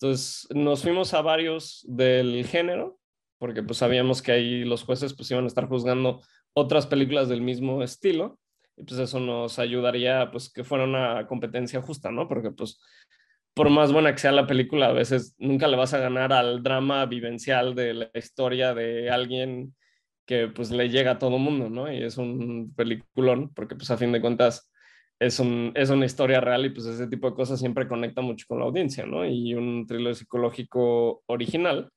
Entonces 0.00 0.46
nos 0.54 0.82
fuimos 0.82 1.12
a 1.12 1.22
varios 1.22 1.84
del 1.88 2.46
género, 2.46 3.00
porque 3.38 3.62
pues 3.62 3.78
sabíamos 3.78 4.22
que 4.22 4.32
ahí 4.32 4.64
los 4.64 4.84
jueces 4.84 5.14
pues 5.14 5.30
iban 5.30 5.44
a 5.44 5.48
estar 5.48 5.68
juzgando 5.68 6.22
otras 6.54 6.86
películas 6.86 7.28
del 7.28 7.42
mismo 7.42 7.82
estilo, 7.82 8.38
y 8.76 8.84
pues 8.84 9.00
eso 9.00 9.18
nos 9.18 9.58
ayudaría 9.58 10.30
pues 10.30 10.52
que 10.52 10.62
fuera 10.62 10.84
una 10.84 11.26
competencia 11.26 11.82
justa, 11.82 12.12
¿no? 12.12 12.28
Porque 12.28 12.52
pues 12.52 12.80
por 13.54 13.70
más 13.70 13.92
buena 13.92 14.12
que 14.12 14.18
sea 14.18 14.30
la 14.30 14.46
película, 14.46 14.86
a 14.86 14.92
veces 14.92 15.34
nunca 15.36 15.66
le 15.66 15.76
vas 15.76 15.92
a 15.92 15.98
ganar 15.98 16.32
al 16.32 16.62
drama 16.62 17.04
vivencial 17.06 17.74
de 17.74 17.94
la 17.94 18.10
historia 18.14 18.72
de 18.74 19.10
alguien 19.10 19.74
que 20.26 20.46
pues 20.46 20.70
le 20.70 20.88
llega 20.90 21.12
a 21.12 21.18
todo 21.18 21.38
mundo, 21.38 21.68
¿no? 21.68 21.92
Y 21.92 22.04
es 22.04 22.18
un 22.18 22.72
peliculón, 22.76 23.52
porque 23.52 23.74
pues 23.74 23.90
a 23.90 23.96
fin 23.96 24.12
de 24.12 24.20
cuentas 24.20 24.70
es, 25.18 25.40
un, 25.40 25.72
es 25.74 25.90
una 25.90 26.06
historia 26.06 26.40
real 26.40 26.66
y 26.66 26.70
pues 26.70 26.86
ese 26.86 27.08
tipo 27.08 27.28
de 27.28 27.36
cosas 27.36 27.58
siempre 27.58 27.88
conecta 27.88 28.20
mucho 28.20 28.46
con 28.48 28.58
la 28.58 28.66
audiencia, 28.66 29.04
¿no? 29.06 29.26
Y 29.26 29.54
un 29.54 29.86
thriller 29.86 30.14
psicológico 30.14 31.22
original 31.26 31.90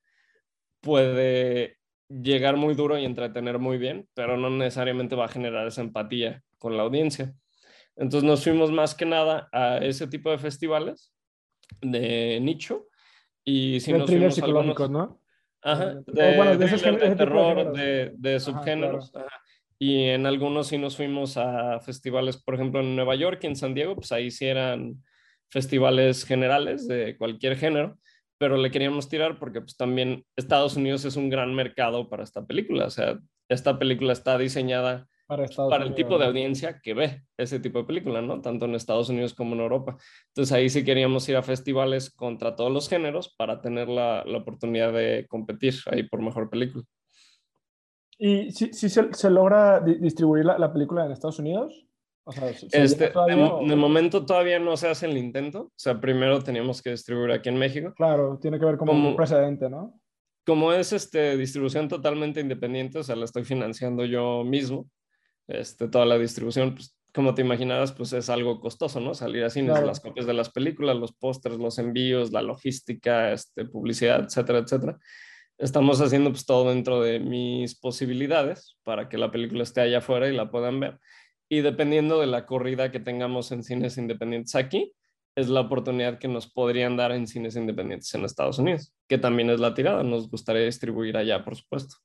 puede 0.82 1.78
llegar 2.10 2.58
muy 2.58 2.74
duro 2.74 2.98
y 2.98 3.06
entretener 3.06 3.60
muy 3.60 3.78
bien, 3.78 4.08
pero 4.14 4.38
no 4.38 4.50
necesariamente 4.50 5.16
va 5.16 5.26
a 5.26 5.30
generar 5.30 5.68
esa 5.68 5.82
empatía 5.82 6.44
con 6.58 6.76
la 6.76 6.84
audiencia. 6.84 7.34
Entonces 7.96 8.28
nos 8.28 8.44
fuimos 8.44 8.72
más 8.72 8.96
que 8.96 9.06
nada 9.06 9.50
a 9.52 9.78
ese 9.78 10.08
tipo 10.08 10.32
de 10.32 10.40
festivales 10.40 11.14
de 11.82 12.40
nicho 12.42 12.88
y 13.44 13.80
si 13.80 13.94
nos 13.94 14.10
fuimos 14.10 14.36
psicológicos, 14.36 14.90
¿no? 14.90 15.22
Ajá, 15.64 15.94
de, 16.08 16.36
bueno, 16.38 16.58
de, 16.58 16.66
de, 16.66 17.16
terror, 17.16 17.72
de, 17.74 18.14
de 18.18 18.40
subgéneros. 18.40 19.12
Y 19.84 20.10
en 20.10 20.28
algunos 20.28 20.68
sí 20.68 20.78
nos 20.78 20.96
fuimos 20.96 21.38
a 21.38 21.80
festivales, 21.80 22.38
por 22.38 22.54
ejemplo, 22.54 22.82
en 22.82 22.96
Nueva 22.96 23.16
York 23.16 23.40
y 23.42 23.48
en 23.48 23.56
San 23.56 23.74
Diego, 23.74 23.96
pues 23.96 24.12
ahí 24.12 24.30
sí 24.30 24.46
eran 24.46 25.02
festivales 25.50 26.24
generales 26.24 26.88
de 26.88 27.18
cualquier 27.18 27.58
género, 27.58 27.98
pero 28.38 28.58
le 28.58 28.70
queríamos 28.70 29.10
tirar 29.10 29.40
porque 29.40 29.60
pues 29.60 29.76
también 29.76 30.24
Estados 30.36 30.76
Unidos 30.76 31.04
es 31.06 31.16
un 31.16 31.32
gran 31.32 31.56
mercado 31.56 32.12
para 32.12 32.22
esta 32.24 32.46
película. 32.46 32.86
O 32.86 32.90
sea, 32.92 33.18
esta 33.50 33.80
película 33.80 34.14
está 34.14 34.38
diseñada 34.38 35.08
para, 35.26 35.84
el 35.84 35.96
tipo 35.96 36.20
de 36.20 36.26
audiencia 36.28 36.80
que 36.80 36.94
ve 36.94 37.24
ese 37.36 37.60
tipo 37.60 37.80
de 37.80 37.86
película, 37.86 38.22
¿no? 38.22 38.40
Tanto 38.40 38.66
en 38.66 38.76
Estados 38.76 39.10
Unidos 39.10 39.34
como 39.34 39.56
en 39.56 39.62
Europa. 39.62 39.98
Entonces 40.28 40.52
ahí 40.52 40.70
sí 40.70 40.86
queríamos 40.86 41.28
ir 41.28 41.38
a 41.38 41.42
festivales 41.42 42.12
contra 42.12 42.56
todos 42.56 42.72
los 42.72 42.88
géneros 42.88 43.34
para 43.36 43.62
tener 43.62 43.90
la, 43.90 44.24
la 44.28 44.38
oportunidad 44.38 44.94
de 44.94 45.26
competir 45.28 45.74
ahí 45.88 46.04
por 46.04 46.22
mejor 46.22 46.52
película. 46.52 46.84
¿Y 48.24 48.52
si, 48.52 48.72
si 48.72 48.88
se, 48.88 49.12
se, 49.14 49.30
logra 49.32 49.80
distribuir 49.80 50.46
la, 50.46 50.60
la, 50.60 50.72
película 50.72 51.04
en 51.04 51.12
Estados 51.12 51.40
Unidos? 51.40 51.88
O 52.24 52.32
sea, 52.32 52.52
este, 52.52 53.10
de, 53.10 53.76
momento 53.76 54.24
todavía 54.24 54.60
no 54.60 54.78
se 54.78 54.88
hace 54.88 55.08
el 55.08 55.18
intento. 55.18 55.62
O 55.62 55.74
sea, 55.76 56.00
primero 56.00 56.40
teníamos 56.40 56.84
que 56.84 56.92
distribuir 56.92 57.32
aquí 57.32 57.50
en 57.50 57.58
México. 57.58 57.92
Claro, 57.96 58.38
tiene 58.40 58.60
que 58.60 58.66
ver 58.66 58.78
como, 58.78 58.92
como 58.92 59.10
un 59.10 59.16
precedente, 59.16 59.72
¿no? 59.72 60.00
Como 60.46 60.72
es 60.72 60.94
este, 60.94 61.36
distribución 61.36 61.88
totalmente 61.88 62.40
independiente, 62.40 63.00
o 63.00 63.04
sea, 63.04 63.16
la 63.16 63.26
estoy 63.26 63.44
financiando 63.44 64.06
yo 64.06 64.44
mismo 64.44 64.88
este, 65.48 65.88
toda 65.88 66.06
la 66.06 66.20
distribución, 66.20 66.76
pues, 66.76 66.96
como 67.12 67.34
te 67.34 67.42
imaginabas, 67.42 67.92
pues 67.92 68.14
es 68.14 68.30
algo 68.30 68.60
costoso, 68.60 69.00
¿no? 69.00 69.16
Salir 69.16 69.44
a 69.44 69.50
cines, 69.50 69.82
las 69.84 70.00
copias 70.00 70.28
de 70.28 70.36
las 70.36 70.52
películas, 70.52 70.96
los 70.96 71.12
pósters, 71.12 71.58
los 71.58 71.80
envíos, 71.80 72.32
la 72.32 72.44
logística, 72.44 73.34
este, 73.34 73.66
publicidad, 73.66 74.26
etcétera, 74.26 74.60
etcétera. 74.60 75.00
Estamos 75.62 76.02
haciendo 76.02 76.32
pues 76.32 76.48
todo 76.48 76.70
dentro 76.70 77.02
de 77.02 77.20
mis 77.20 77.80
posibilidades 77.80 78.80
para 78.84 79.08
que 79.08 79.20
la 79.20 79.32
película 79.32 79.62
esté 79.62 79.82
allá 79.82 80.00
afuera 80.00 80.28
y 80.28 80.36
la 80.36 80.50
puedan 80.50 80.80
ver. 80.80 81.00
Y 81.50 81.62
dependiendo 81.62 82.20
de 82.20 82.26
la 82.26 82.48
corrida 82.48 82.92
que 82.92 83.00
tengamos 83.00 83.52
en 83.52 83.62
cines 83.62 83.96
independientes 84.00 84.56
aquí, 84.56 84.96
es 85.36 85.50
la 85.50 85.62
oportunidad 85.62 86.18
que 86.18 86.28
nos 86.28 86.52
podrían 86.52 86.98
dar 86.98 87.12
en 87.12 87.28
cines 87.28 87.56
independientes 87.56 88.12
en 88.16 88.26
Estados 88.26 88.58
Unidos, 88.58 88.92
que 89.08 89.20
también 89.20 89.52
es 89.52 89.60
la 89.60 89.76
tirada. 89.76 90.02
Nos 90.02 90.32
gustaría 90.32 90.64
distribuir 90.64 91.16
allá, 91.16 91.46
por 91.46 91.56
supuesto. 91.56 91.96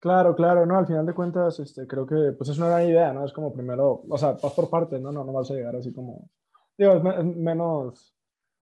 Claro, 0.00 0.34
claro, 0.34 0.66
no, 0.66 0.76
al 0.76 0.88
final 0.88 1.06
de 1.06 1.14
cuentas, 1.14 1.60
este, 1.60 1.86
creo 1.86 2.04
que 2.04 2.32
pues 2.36 2.50
es 2.50 2.58
una 2.58 2.70
gran 2.70 2.88
idea, 2.88 3.12
¿no? 3.12 3.24
Es 3.24 3.32
como 3.32 3.54
primero, 3.54 4.02
o 4.08 4.18
sea, 4.18 4.32
vas 4.32 4.52
por 4.52 4.68
partes, 4.68 5.00
¿no? 5.00 5.12
No, 5.12 5.22
no 5.22 5.32
vas 5.32 5.48
a 5.52 5.54
llegar 5.54 5.76
así 5.76 5.92
como, 5.92 6.28
digo, 6.76 6.94
es, 6.94 7.24
menos, 7.24 8.13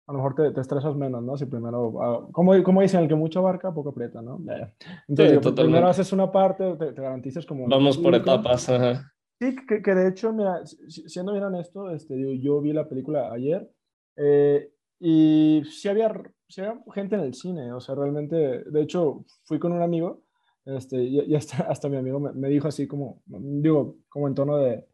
a 0.07 0.11
lo 0.11 0.19
mejor 0.19 0.35
te, 0.35 0.51
te, 0.51 0.61
estresas 0.61 0.95
menos, 0.95 1.23
¿no? 1.23 1.35
Si 1.37 1.45
primero, 1.45 1.87
uh, 1.87 2.31
como, 2.31 2.61
como 2.63 2.81
dicen, 2.81 3.01
el 3.01 3.07
que 3.07 3.15
mucho 3.15 3.39
abarca, 3.39 3.73
poco 3.73 3.89
aprieta, 3.89 4.21
¿no? 4.21 4.39
Entonces, 5.07 5.39
sí, 5.43 5.51
primero 5.51 5.87
haces 5.87 6.13
una 6.13 6.31
parte, 6.31 6.75
te, 6.75 6.93
te 6.93 7.01
garantizas 7.01 7.45
como... 7.45 7.67
Vamos 7.67 7.97
por 7.97 8.13
etapas, 8.13 8.69
ajá. 8.69 9.11
Sí, 9.39 9.55
que, 9.67 9.81
que, 9.81 9.95
de 9.95 10.07
hecho, 10.07 10.31
mira, 10.31 10.61
siendo 10.65 11.33
bien 11.33 11.43
honesto, 11.43 11.89
este, 11.91 12.19
yo, 12.19 12.31
yo 12.33 12.61
vi 12.61 12.71
la 12.71 12.87
película 12.87 13.31
ayer 13.33 13.69
eh, 14.15 14.71
y 14.99 15.61
sí 15.69 15.89
había, 15.89 16.13
sí 16.47 16.61
había 16.61 16.79
gente 16.93 17.15
en 17.15 17.21
el 17.21 17.33
cine, 17.33 17.73
o 17.73 17.81
sea, 17.81 17.95
realmente, 17.95 18.35
de 18.35 18.81
hecho, 18.81 19.25
fui 19.43 19.59
con 19.59 19.73
un 19.73 19.81
amigo 19.81 20.21
este, 20.65 21.03
y, 21.03 21.35
hasta, 21.35 21.63
hasta, 21.69 21.89
mi 21.89 21.97
amigo 21.97 22.19
me, 22.19 22.49
dijo 22.49 22.67
así 22.67 22.87
como, 22.87 23.21
digo, 23.25 23.97
como 24.09 24.27
en 24.27 24.35
tono 24.35 24.57
de 24.57 24.85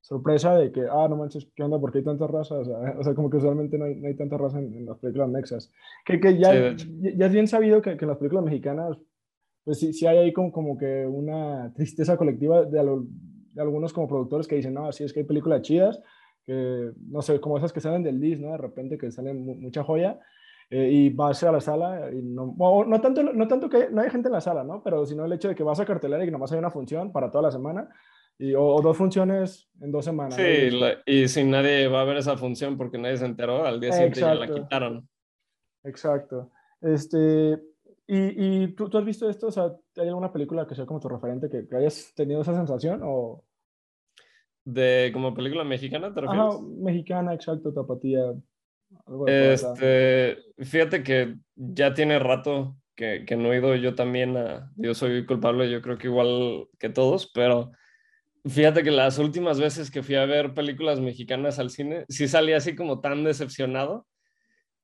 sorpresa 0.00 0.56
de 0.56 0.72
que, 0.72 0.86
ah, 0.90 1.06
no 1.08 1.16
manches, 1.16 1.46
¿qué 1.54 1.62
onda? 1.62 1.78
¿Por 1.78 1.92
qué 1.92 1.98
hay 1.98 2.04
tanta 2.04 2.26
raza? 2.26 2.56
O 2.56 2.64
sea, 2.64 3.14
como 3.14 3.30
que 3.30 3.36
usualmente 3.36 3.78
no 3.78 3.84
hay, 3.84 3.96
no 3.96 4.08
hay 4.08 4.14
tanta 4.14 4.36
raza 4.36 4.58
en, 4.58 4.86
las 4.86 4.98
películas 4.98 5.28
mexas. 5.28 5.72
Que, 6.04 6.20
que 6.20 6.38
ya, 6.38 6.74
ya 6.74 7.26
es 7.26 7.32
bien 7.32 7.46
sabido 7.46 7.82
que, 7.82 7.96
que, 7.96 8.04
en 8.04 8.08
las 8.08 8.18
películas 8.18 8.44
mexicanas, 8.44 8.98
pues 9.64 9.78
sí, 9.78 9.92
sí 9.92 10.06
hay 10.06 10.18
ahí 10.18 10.32
como, 10.32 10.50
como 10.52 10.78
que 10.78 11.06
una 11.06 11.72
tristeza 11.74 12.16
colectiva 12.16 12.64
de, 12.64 12.82
de 13.52 13.60
algunos 13.60 13.92
como 13.92 14.08
productores 14.08 14.46
que 14.46 14.56
dicen, 14.56 14.74
no, 14.74 14.86
así 14.86 15.04
es 15.04 15.12
que 15.12 15.20
hay 15.20 15.26
películas 15.26 15.62
chidas, 15.62 16.00
que, 16.46 16.92
no 17.08 17.22
sé, 17.22 17.40
como 17.40 17.58
esas 17.58 17.72
que 17.72 17.80
salen 17.80 18.02
del 18.02 18.20
DIS, 18.20 18.40
¿no? 18.40 18.52
De 18.52 18.58
repente 18.58 18.96
que 18.96 19.10
salen 19.10 19.44
mucha 19.60 19.84
joya, 19.84 20.18
eh, 20.70 20.88
y 20.88 21.10
vas 21.10 21.42
a 21.42 21.50
la 21.50 21.60
sala 21.60 22.10
y 22.12 22.22
no, 22.22 22.54
no, 22.86 23.00
tanto, 23.00 23.24
no 23.24 23.48
tanto 23.48 23.68
que 23.68 23.90
no 23.90 24.02
hay 24.02 24.10
gente 24.10 24.28
en 24.28 24.32
la 24.32 24.40
sala, 24.40 24.62
¿no? 24.62 24.82
Pero 24.84 25.04
sino 25.04 25.24
el 25.24 25.32
hecho 25.32 25.48
de 25.48 25.56
que 25.56 25.64
vas 25.64 25.80
a 25.80 25.84
cartelera 25.84 26.22
y 26.22 26.26
que 26.26 26.30
nomás 26.30 26.52
hay 26.52 26.60
una 26.60 26.70
función 26.70 27.10
para 27.10 27.28
toda 27.28 27.42
la 27.42 27.50
semana 27.50 27.88
y, 28.40 28.54
o, 28.54 28.80
dos 28.80 28.96
funciones 28.96 29.68
en 29.82 29.92
dos 29.92 30.04
semanas. 30.04 30.34
Sí, 30.34 30.70
y 31.04 31.28
si 31.28 31.44
nadie 31.44 31.88
va 31.88 32.00
a 32.00 32.04
ver 32.04 32.16
esa 32.16 32.38
función 32.38 32.78
porque 32.78 32.96
nadie 32.96 33.18
se 33.18 33.26
enteró, 33.26 33.66
al 33.66 33.78
día 33.78 33.92
siguiente 33.92 34.20
ya 34.20 34.34
la 34.34 34.48
quitaron. 34.48 35.06
Exacto. 35.84 36.50
Este, 36.80 37.60
¿Y, 38.06 38.62
y 38.62 38.68
¿tú, 38.68 38.88
tú, 38.88 38.96
has 38.96 39.04
visto 39.04 39.28
esto? 39.28 39.48
O 39.48 39.52
sea, 39.52 39.70
¿hay 39.98 40.08
alguna 40.08 40.32
película 40.32 40.66
que 40.66 40.74
sea 40.74 40.86
como 40.86 41.00
tu 41.00 41.08
referente 41.08 41.50
que, 41.50 41.68
que 41.68 41.76
hayas 41.76 42.14
tenido 42.14 42.40
esa 42.40 42.56
sensación 42.56 43.02
o...? 43.04 43.44
¿De 44.64 45.10
como 45.12 45.34
película 45.34 45.62
mexicana 45.62 46.12
te 46.12 46.22
refieres? 46.22 46.46
Ajá, 46.46 46.58
mexicana, 46.78 47.34
exacto, 47.34 47.72
tapatía. 47.74 48.22
Este, 49.26 50.38
fíjate 50.58 51.02
que 51.02 51.36
ya 51.54 51.92
tiene 51.92 52.18
rato 52.18 52.76
que, 52.96 53.24
que, 53.26 53.36
no 53.36 53.52
he 53.52 53.58
ido 53.58 53.76
yo 53.76 53.94
también 53.94 54.36
a, 54.36 54.72
yo 54.76 54.94
soy 54.94 55.24
culpable, 55.26 55.70
yo 55.70 55.80
creo 55.80 55.98
que 55.98 56.08
igual 56.08 56.68
que 56.78 56.88
todos, 56.88 57.30
pero 57.32 57.72
fíjate 58.48 58.82
que 58.82 58.90
las 58.90 59.18
últimas 59.18 59.60
veces 59.60 59.90
que 59.90 60.02
fui 60.02 60.14
a 60.14 60.26
ver 60.26 60.54
películas 60.54 61.00
mexicanas 61.00 61.58
al 61.58 61.70
cine, 61.70 62.04
sí 62.08 62.28
salí 62.28 62.52
así 62.52 62.74
como 62.74 63.00
tan 63.00 63.24
decepcionado 63.24 64.06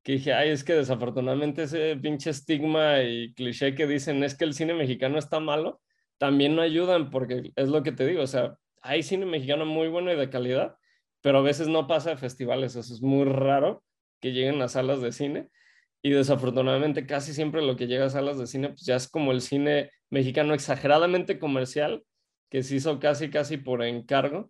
que 0.03 0.13
dije, 0.13 0.33
ay, 0.33 0.51
es 0.51 0.63
que 0.63 0.73
desafortunadamente 0.73 1.63
ese 1.63 1.97
pinche 1.97 2.29
estigma 2.29 3.01
y 3.03 3.33
cliché 3.33 3.75
que 3.75 3.87
dicen 3.87 4.23
es 4.23 4.35
que 4.35 4.45
el 4.45 4.53
cine 4.53 4.73
mexicano 4.73 5.17
está 5.19 5.39
malo, 5.39 5.81
también 6.17 6.55
no 6.55 6.61
ayudan 6.61 7.09
porque 7.09 7.51
es 7.55 7.69
lo 7.69 7.83
que 7.83 7.91
te 7.91 8.05
digo, 8.05 8.21
o 8.21 8.27
sea, 8.27 8.57
hay 8.81 9.03
cine 9.03 9.25
mexicano 9.25 9.65
muy 9.65 9.89
bueno 9.89 10.11
y 10.11 10.15
de 10.15 10.29
calidad, 10.29 10.77
pero 11.21 11.39
a 11.39 11.41
veces 11.41 11.67
no 11.67 11.87
pasa 11.87 12.11
de 12.11 12.17
festivales, 12.17 12.75
eso 12.75 12.93
es 12.93 13.01
muy 13.01 13.25
raro 13.25 13.83
que 14.21 14.31
lleguen 14.31 14.61
a 14.61 14.69
salas 14.69 15.01
de 15.01 15.11
cine. 15.11 15.49
Y 16.01 16.11
desafortunadamente 16.11 17.05
casi 17.05 17.33
siempre 17.33 17.61
lo 17.61 17.75
que 17.75 17.87
llega 17.87 18.05
a 18.05 18.09
salas 18.09 18.37
de 18.37 18.47
cine 18.47 18.69
pues 18.69 18.85
ya 18.85 18.95
es 18.95 19.09
como 19.09 19.31
el 19.31 19.41
cine 19.41 19.91
mexicano 20.09 20.53
exageradamente 20.53 21.37
comercial, 21.39 22.03
que 22.49 22.63
se 22.63 22.75
hizo 22.75 22.99
casi 22.99 23.29
casi 23.29 23.57
por 23.57 23.83
encargo 23.83 24.49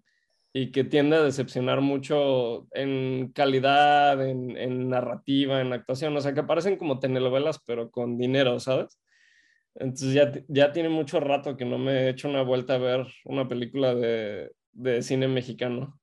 y 0.54 0.72
que 0.72 0.84
tiende 0.84 1.18
a 1.18 1.24
decepcionar 1.24 1.82
mucho 1.82 2.68
en 2.72 3.32
calidad, 3.34 4.26
en, 4.26 4.90
narrativa, 4.90 5.62
en 5.62 5.74
actuación, 5.74 6.16
o 6.16 6.22
sea, 6.22 6.34
que 6.34 6.40
aparecen 6.40 6.78
como 6.78 7.00
telenovelas, 7.00 7.60
pero 7.66 7.92
con 7.92 8.18
dinero, 8.18 8.60
¿sabes? 8.60 9.00
Entonces 9.76 10.14
ya, 10.14 10.32
ya 10.48 10.72
tiene 10.72 10.90
mucho 10.90 11.20
rato 11.20 11.58
que 11.58 11.66
no 11.66 11.78
me 11.78 11.92
he 11.92 12.10
hecho 12.10 12.28
una 12.28 12.42
vuelta 12.42 12.76
a 12.76 12.80
ver 12.80 13.06
una 13.26 13.48
película 13.48 13.94
de, 13.94 14.52
de 14.72 15.04
cine 15.04 15.28
mexicano 15.28 16.00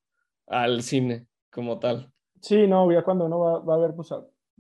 al 0.47 0.83
cine 0.83 1.27
como 1.51 1.79
tal. 1.79 2.13
Sí, 2.41 2.67
no, 2.67 2.91
ya 2.93 3.03
cuando 3.03 3.25
uno 3.25 3.41
va, 3.41 3.59
va 3.61 3.75
a 3.75 3.79
ver, 3.79 3.95
pues 3.95 4.13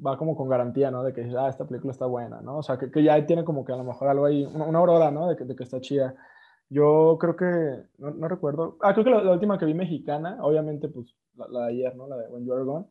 va 0.04 0.16
como 0.16 0.36
con 0.36 0.48
garantía, 0.48 0.90
¿no? 0.90 1.02
De 1.02 1.12
que, 1.12 1.30
ah, 1.38 1.48
esta 1.48 1.66
película 1.66 1.92
está 1.92 2.06
buena, 2.06 2.40
¿no? 2.40 2.58
O 2.58 2.62
sea, 2.62 2.78
que, 2.78 2.90
que 2.90 3.02
ya 3.02 3.24
tiene 3.26 3.44
como 3.44 3.64
que 3.64 3.72
a 3.72 3.76
lo 3.76 3.84
mejor 3.84 4.08
algo 4.08 4.24
ahí, 4.24 4.44
una, 4.44 4.64
una 4.64 4.78
aurora, 4.78 5.10
¿no? 5.10 5.28
De 5.28 5.36
que, 5.36 5.44
de 5.44 5.54
que, 5.54 5.62
está 5.62 5.80
chida. 5.80 6.14
Yo 6.70 7.16
creo 7.20 7.36
que, 7.36 7.88
no, 7.98 8.10
no 8.10 8.28
recuerdo, 8.28 8.78
ah, 8.80 8.92
creo 8.92 9.04
que 9.04 9.10
la, 9.10 9.22
la, 9.22 9.32
última 9.32 9.58
que 9.58 9.66
vi 9.66 9.74
mexicana, 9.74 10.38
obviamente, 10.40 10.88
pues 10.88 11.14
la, 11.34 11.46
la, 11.48 11.66
de 11.66 11.72
ayer, 11.72 11.96
¿no? 11.96 12.08
La 12.08 12.16
de 12.16 12.28
When 12.28 12.44
You 12.44 12.52
Are 12.54 12.64
Gone, 12.64 12.86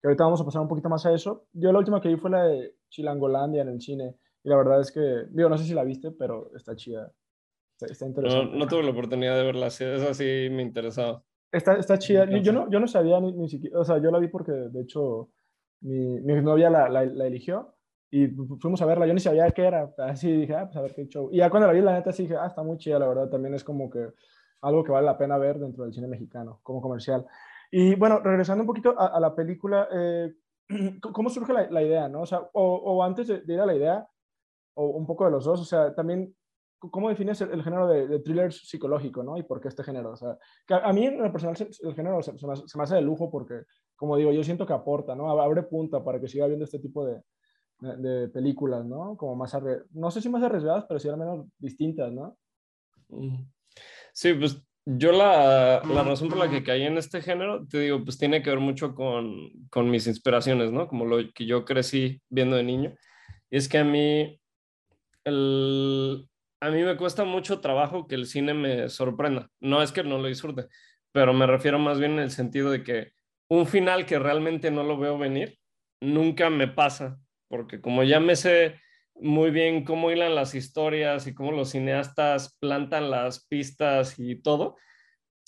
que 0.00 0.08
ahorita 0.08 0.24
vamos 0.24 0.40
a 0.40 0.44
pasar 0.44 0.62
un 0.62 0.68
poquito 0.68 0.88
más 0.88 1.04
a 1.06 1.12
eso. 1.12 1.46
Yo 1.52 1.72
la 1.72 1.78
última 1.78 2.00
que 2.00 2.08
vi 2.08 2.16
fue 2.16 2.30
la 2.30 2.44
de 2.44 2.76
Chilangolandia 2.88 3.62
en 3.62 3.68
el 3.68 3.80
cine, 3.80 4.16
y 4.44 4.48
la 4.48 4.56
verdad 4.56 4.80
es 4.80 4.92
que, 4.92 5.00
digo, 5.30 5.48
no 5.48 5.58
sé 5.58 5.64
si 5.64 5.74
la 5.74 5.84
viste, 5.84 6.12
pero 6.12 6.50
está 6.54 6.76
chida. 6.76 7.12
Está, 7.72 7.92
está 7.92 8.06
interesante. 8.06 8.52
No, 8.52 8.58
no, 8.58 8.66
tuve 8.66 8.84
la 8.84 8.90
oportunidad 8.90 9.36
de 9.36 9.44
verla, 9.44 9.66
esa 9.66 10.14
sí 10.14 10.48
me 10.50 10.62
interesaba. 10.62 11.22
Está, 11.52 11.76
está 11.76 11.98
chida. 11.98 12.26
Yo 12.40 12.52
no, 12.52 12.70
yo 12.70 12.80
no 12.80 12.86
sabía 12.86 13.20
ni, 13.20 13.32
ni, 13.32 13.48
siquiera, 13.48 13.80
o 13.80 13.84
sea, 13.84 13.98
yo 13.98 14.10
la 14.10 14.18
vi 14.18 14.28
porque 14.28 14.52
de 14.52 14.82
hecho 14.82 15.30
mi, 15.80 16.20
mi 16.20 16.40
novia 16.42 16.70
la, 16.70 16.88
la, 16.88 17.26
eligió 17.26 17.75
y 18.10 18.28
fuimos 18.60 18.80
a 18.82 18.86
verla. 18.86 19.06
Yo 19.06 19.14
ni 19.14 19.20
sabía 19.20 19.50
qué 19.50 19.64
era, 19.64 19.92
así 19.98 20.30
dije, 20.30 20.54
ah, 20.54 20.66
pues 20.66 20.76
a 20.76 20.82
ver 20.82 20.94
qué 20.94 21.06
show. 21.06 21.28
Y 21.32 21.38
ya 21.38 21.50
cuando 21.50 21.66
la 21.66 21.72
vi, 21.72 21.80
la 21.80 21.94
neta, 21.94 22.12
sí 22.12 22.22
dije, 22.22 22.36
ah, 22.36 22.46
está 22.46 22.62
muy 22.62 22.78
chida, 22.78 22.98
la 22.98 23.08
verdad. 23.08 23.28
También 23.28 23.54
es 23.54 23.64
como 23.64 23.90
que 23.90 24.08
algo 24.62 24.84
que 24.84 24.92
vale 24.92 25.06
la 25.06 25.18
pena 25.18 25.38
ver 25.38 25.58
dentro 25.58 25.84
del 25.84 25.92
cine 25.92 26.06
mexicano, 26.06 26.60
como 26.62 26.80
comercial. 26.80 27.26
Y 27.70 27.94
bueno, 27.96 28.20
regresando 28.20 28.62
un 28.62 28.66
poquito 28.66 28.94
a, 28.98 29.08
a 29.08 29.20
la 29.20 29.34
película, 29.34 29.88
eh, 29.92 30.34
¿cómo 31.00 31.30
surge 31.30 31.52
la, 31.52 31.70
la 31.70 31.82
idea, 31.82 32.08
no? 32.08 32.22
O 32.22 32.26
sea, 32.26 32.40
o, 32.52 32.62
o 32.62 33.02
antes 33.02 33.26
de, 33.28 33.40
de, 33.40 33.54
ir 33.54 33.60
a 33.60 33.66
la 33.66 33.74
idea, 33.74 34.08
o 34.74 34.86
un 34.86 35.06
poco 35.06 35.24
de 35.24 35.30
los 35.30 35.44
dos, 35.44 35.60
o 35.60 35.64
sea, 35.64 35.94
también, 35.94 36.34
¿cómo 36.78 37.08
defines 37.08 37.40
el, 37.40 37.50
el 37.50 37.62
género 37.62 37.88
de, 37.88 38.06
de, 38.06 38.18
thriller 38.20 38.52
psicológico, 38.52 39.22
no? 39.22 39.36
Y 39.36 39.42
por 39.42 39.60
qué 39.60 39.68
este 39.68 39.82
género, 39.82 40.12
o 40.12 40.16
sea, 40.16 40.38
que 40.66 40.74
a, 40.74 40.78
a 40.78 40.92
mí 40.92 41.06
en 41.06 41.20
lo 41.20 41.32
personal 41.32 41.56
el 41.58 41.94
género 41.94 42.22
se, 42.22 42.36
se, 42.38 42.46
me, 42.46 42.56
se, 42.56 42.78
me, 42.78 42.84
hace 42.84 42.94
de 42.96 43.02
lujo 43.02 43.30
porque, 43.30 43.62
como 43.96 44.16
digo, 44.16 44.32
yo 44.32 44.44
siento 44.44 44.66
que 44.66 44.72
aporta, 44.72 45.14
¿no? 45.14 45.28
Abre 45.28 45.62
punta 45.64 46.04
para 46.04 46.20
que 46.20 46.28
siga 46.28 46.46
viendo 46.46 46.64
este 46.64 46.78
tipo 46.78 47.04
de, 47.04 47.22
de, 47.80 48.28
películas, 48.28 48.84
¿no? 48.84 49.16
Como 49.16 49.36
más, 49.36 49.56
no 49.92 50.10
sé 50.10 50.20
si 50.20 50.28
más 50.28 50.42
arriesgadas, 50.42 50.84
pero 50.88 51.00
sí 51.00 51.08
al 51.08 51.16
menos 51.16 51.46
distintas, 51.58 52.12
¿no? 52.12 52.36
Sí, 54.12 54.34
pues 54.34 54.62
yo 54.86 55.12
la, 55.12 55.82
la, 55.84 56.02
razón 56.04 56.28
por 56.28 56.38
la 56.38 56.48
que 56.48 56.62
caí 56.62 56.82
en 56.82 56.96
este 56.96 57.20
género, 57.20 57.66
te 57.66 57.80
digo, 57.80 58.04
pues 58.04 58.18
tiene 58.18 58.42
que 58.42 58.50
ver 58.50 58.60
mucho 58.60 58.94
con, 58.94 59.50
con, 59.68 59.90
mis 59.90 60.06
inspiraciones, 60.06 60.72
¿no? 60.72 60.86
Como 60.86 61.04
lo 61.04 61.18
que 61.32 61.44
yo 61.44 61.64
crecí 61.64 62.22
viendo 62.28 62.56
de 62.56 62.62
niño. 62.62 62.94
Y 63.50 63.56
es 63.56 63.68
que 63.68 63.78
a 63.78 63.84
mí, 63.84 64.40
el, 65.24 66.28
a 66.60 66.70
mí 66.70 66.82
me 66.82 66.96
cuesta 66.96 67.24
mucho 67.24 67.60
trabajo 67.60 68.06
que 68.06 68.14
el 68.14 68.26
cine 68.26 68.54
me 68.54 68.88
sorprenda. 68.88 69.50
No 69.60 69.82
es 69.82 69.92
que 69.92 70.04
no 70.04 70.18
lo 70.18 70.28
disfrute, 70.28 70.68
pero 71.12 71.32
me 71.32 71.46
refiero 71.46 71.78
más 71.78 71.98
bien 71.98 72.12
en 72.12 72.20
el 72.20 72.30
sentido 72.30 72.70
de 72.70 72.82
que 72.82 73.12
un 73.48 73.66
final 73.66 74.06
que 74.06 74.18
realmente 74.18 74.70
no 74.70 74.82
lo 74.82 74.98
veo 74.98 75.18
venir, 75.18 75.58
nunca 76.00 76.50
me 76.50 76.68
pasa, 76.68 77.18
porque 77.48 77.80
como 77.80 78.02
ya 78.02 78.20
me 78.20 78.36
sé 78.36 78.76
muy 79.20 79.50
bien 79.50 79.84
cómo 79.84 80.10
hilan 80.10 80.34
las 80.34 80.54
historias 80.54 81.26
y 81.26 81.34
cómo 81.34 81.52
los 81.52 81.70
cineastas 81.70 82.56
plantan 82.60 83.10
las 83.10 83.46
pistas 83.46 84.18
y 84.18 84.36
todo. 84.36 84.76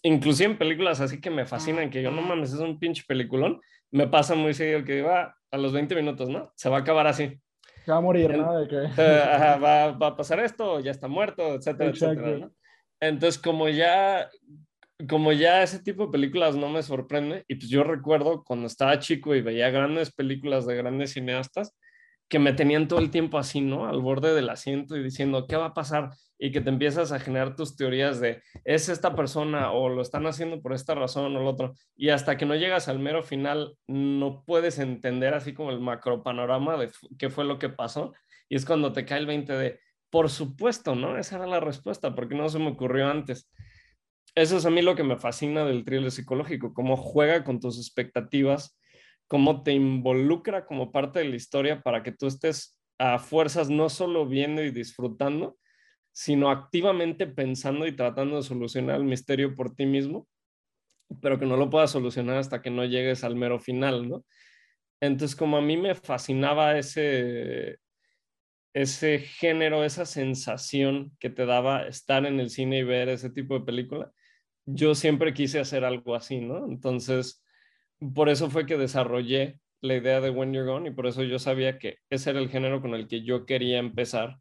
Inclusive 0.03 0.53
en 0.53 0.59
películas 0.59 1.01
así 1.01 1.21
que 1.21 1.31
me 1.31 1.47
fascinan, 1.47 1.91
que 1.91 2.03
yo 2.03 2.11
no 2.11 2.23
mames, 2.23 2.53
es 2.53 2.61
un 2.61 2.79
pinche 2.79 3.05
peliculón, 3.07 3.61
me 3.91 4.07
pasa 4.07 4.35
muy 4.35 4.55
seguido 4.55 4.85
que 4.85 5.03
va 5.03 5.37
a 5.51 5.59
los 5.59 5.73
20 5.73 5.95
minutos, 5.97 6.29
¿no? 6.29 6.53
Se 6.55 6.69
va 6.69 6.79
a 6.79 6.81
acabar 6.81 7.07
así. 7.07 7.41
Se 7.85 7.91
va 7.91 7.99
a 7.99 8.03
morir, 8.03 8.37
¿no? 8.37 8.59
De 8.59 8.69
que... 8.69 8.77
uh, 9.01 9.61
va, 9.63 9.91
va, 9.93 10.07
a 10.09 10.17
pasar 10.17 10.41
esto, 10.41 10.81
ya 10.81 10.91
está 10.91 11.09
muerto, 11.09 11.55
etcétera, 11.55 11.91
Exacto. 11.91 12.21
etcétera. 12.21 12.47
¿no? 12.47 12.53
Entonces, 13.01 13.41
como 13.41 13.69
ya, 13.69 14.29
como 15.09 15.33
ya 15.33 15.63
ese 15.63 15.81
tipo 15.81 16.07
de 16.07 16.13
películas 16.13 16.57
no 16.57 16.69
me 16.69 16.83
sorprende, 16.83 17.45
y 17.49 17.55
pues 17.57 17.69
yo 17.69 17.83
recuerdo 17.85 18.45
cuando 18.45 18.67
estaba 18.67 18.99
chico 18.99 19.35
y 19.35 19.41
veía 19.41 19.71
grandes 19.71 20.13
películas 20.13 20.67
de 20.67 20.77
grandes 20.77 21.13
cineastas, 21.13 21.77
que 22.29 22.39
me 22.39 22.53
tenían 22.53 22.89
todo 22.89 22.99
el 22.99 23.11
tiempo 23.11 23.39
así, 23.39 23.61
¿no? 23.61 23.87
Al 23.87 24.01
borde 24.01 24.35
del 24.35 24.51
asiento 24.51 24.97
y 24.97 25.03
diciendo, 25.03 25.47
¿qué 25.47 25.57
va 25.57 25.67
a 25.67 25.75
pasar? 25.75 26.11
Y 26.39 26.53
que 26.53 26.61
te 26.61 26.69
empiezas 26.69 27.11
a 27.11 27.19
generar 27.19 27.57
tus 27.57 27.75
teorías 27.77 28.21
de, 28.21 28.43
es 28.65 28.89
esta 28.89 29.17
persona 29.17 29.73
o 29.73 29.89
lo 29.89 30.03
están 30.03 30.27
haciendo 30.27 30.61
por 30.61 30.75
esta 30.75 30.95
razón 30.95 31.25
o 31.37 31.41
lo 31.41 31.49
otro. 31.49 31.75
Y 31.97 32.11
hasta 32.11 32.37
que 32.37 32.47
no 32.47 32.55
llegas 32.55 32.89
al 32.89 32.99
mero 32.99 33.23
final, 33.23 33.77
no 33.87 34.45
puedes 34.47 34.79
entender 34.79 35.35
así 35.35 35.55
como 35.55 35.71
el 35.71 35.81
macropanorama 35.81 36.77
de 36.77 36.91
qué 37.19 37.31
fue 37.31 37.45
lo 37.45 37.59
que 37.59 37.71
pasó. 37.71 38.13
Y 38.49 38.57
es 38.57 38.67
cuando 38.67 38.93
te 38.93 39.05
cae 39.07 39.19
el 39.19 39.27
20 39.27 39.53
de, 39.55 39.81
por 40.11 40.29
supuesto, 40.31 40.95
¿no? 40.95 41.19
Esa 41.19 41.37
era 41.37 41.47
la 41.47 41.61
respuesta, 41.61 42.15
porque 42.15 42.35
no 42.35 42.49
se 42.51 42.59
me 42.59 42.69
ocurrió 42.69 43.09
antes. 43.09 43.51
Eso 44.35 44.59
es 44.59 44.67
a 44.67 44.71
mí 44.71 44.83
lo 44.83 44.95
que 44.95 45.03
me 45.03 45.17
fascina 45.17 45.65
del 45.65 45.85
thriller 45.85 46.11
psicológico, 46.11 46.75
cómo 46.75 46.97
juega 46.97 47.43
con 47.43 47.59
tus 47.59 47.79
expectativas 47.79 48.78
cómo 49.29 49.63
te 49.63 49.73
involucra 49.73 50.67
como 50.67 50.91
parte 50.91 51.21
de 51.21 51.27
la 51.27 51.37
historia 51.37 51.83
para 51.83 52.03
que 52.03 52.13
tú 52.13 52.27
estés 52.27 52.79
a 52.99 53.19
fuerzas 53.19 53.71
no 53.71 53.89
solo 53.89 54.27
viendo 54.27 54.63
y 54.63 54.71
disfrutando, 54.71 55.59
sino 56.13 56.51
activamente 56.51 57.27
pensando 57.27 57.87
y 57.87 57.95
tratando 57.95 58.37
de 58.37 58.43
solucionar 58.43 58.97
el 58.97 59.05
misterio 59.05 59.55
por 59.55 59.75
ti 59.75 59.87
mismo, 59.87 60.27
pero 61.23 61.39
que 61.39 61.47
no 61.47 61.57
lo 61.57 61.71
puedas 61.71 61.93
solucionar 61.93 62.39
hasta 62.39 62.61
que 62.61 62.71
no 62.71 62.85
llegues 62.85 63.23
al 63.23 63.37
mero 63.37 63.61
final, 63.61 64.09
¿no? 64.09 64.25
Entonces, 65.01 65.37
como 65.37 65.59
a 65.59 65.63
mí 65.63 65.77
me 65.77 65.95
fascinaba 65.95 66.77
ese, 66.77 67.79
ese 68.75 69.21
género, 69.21 69.85
esa 69.85 70.07
sensación 70.07 71.13
que 71.21 71.31
te 71.31 71.47
daba 71.47 71.87
estar 71.87 72.27
en 72.27 72.41
el 72.41 72.51
cine 72.51 72.79
y 72.79 72.83
ver 72.83 73.09
ese 73.09 73.31
tipo 73.31 73.59
de 73.59 73.65
película, 73.65 74.11
yo 74.67 74.95
siempre 74.95 75.33
quise 75.33 75.61
hacer 75.61 75.85
algo 75.85 76.17
así, 76.17 76.41
¿no? 76.41 76.67
Entonces, 76.67 77.45
por 78.15 78.29
eso 78.29 78.51
fue 78.51 78.67
que 78.67 78.77
desarrollé 78.77 79.61
la 79.81 79.95
idea 79.95 80.21
de 80.21 80.31
When 80.31 80.53
You're 80.53 80.71
Gone 80.71 80.89
y 80.89 80.93
por 80.93 81.07
eso 81.07 81.23
yo 81.23 81.39
sabía 81.39 81.79
que 81.79 81.99
ese 82.11 82.31
era 82.31 82.41
el 82.41 82.49
género 82.49 82.81
con 82.81 82.95
el 82.95 83.07
que 83.09 83.23
yo 83.23 83.47
quería 83.47 83.79
empezar 83.79 84.39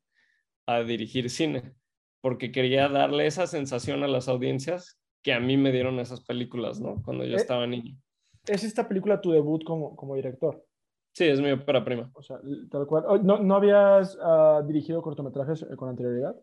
a 0.65 0.81
dirigir 0.81 1.29
cine, 1.29 1.73
porque 2.21 2.51
quería 2.51 2.89
darle 2.89 3.27
esa 3.27 3.47
sensación 3.47 4.03
a 4.03 4.07
las 4.07 4.27
audiencias 4.27 4.99
que 5.23 5.33
a 5.33 5.39
mí 5.39 5.57
me 5.57 5.71
dieron 5.71 5.99
esas 5.99 6.21
películas, 6.21 6.79
¿no? 6.79 7.01
Cuando 7.03 7.25
yo 7.25 7.35
estaba 7.35 7.67
niño. 7.67 7.95
¿Es 8.45 8.63
esta 8.63 8.87
película 8.87 9.21
tu 9.21 9.31
debut 9.31 9.63
como, 9.63 9.95
como 9.95 10.15
director? 10.15 10.63
Sí, 11.13 11.25
es 11.25 11.41
mi 11.41 11.51
ópera 11.51 11.83
prima. 11.83 12.09
O 12.13 12.21
sea, 12.21 12.39
tal 12.69 12.85
cual. 12.85 13.25
¿No, 13.25 13.39
no 13.39 13.55
habías 13.55 14.15
uh, 14.15 14.65
dirigido 14.65 15.01
cortometrajes 15.01 15.65
con 15.75 15.89
anterioridad? 15.89 16.35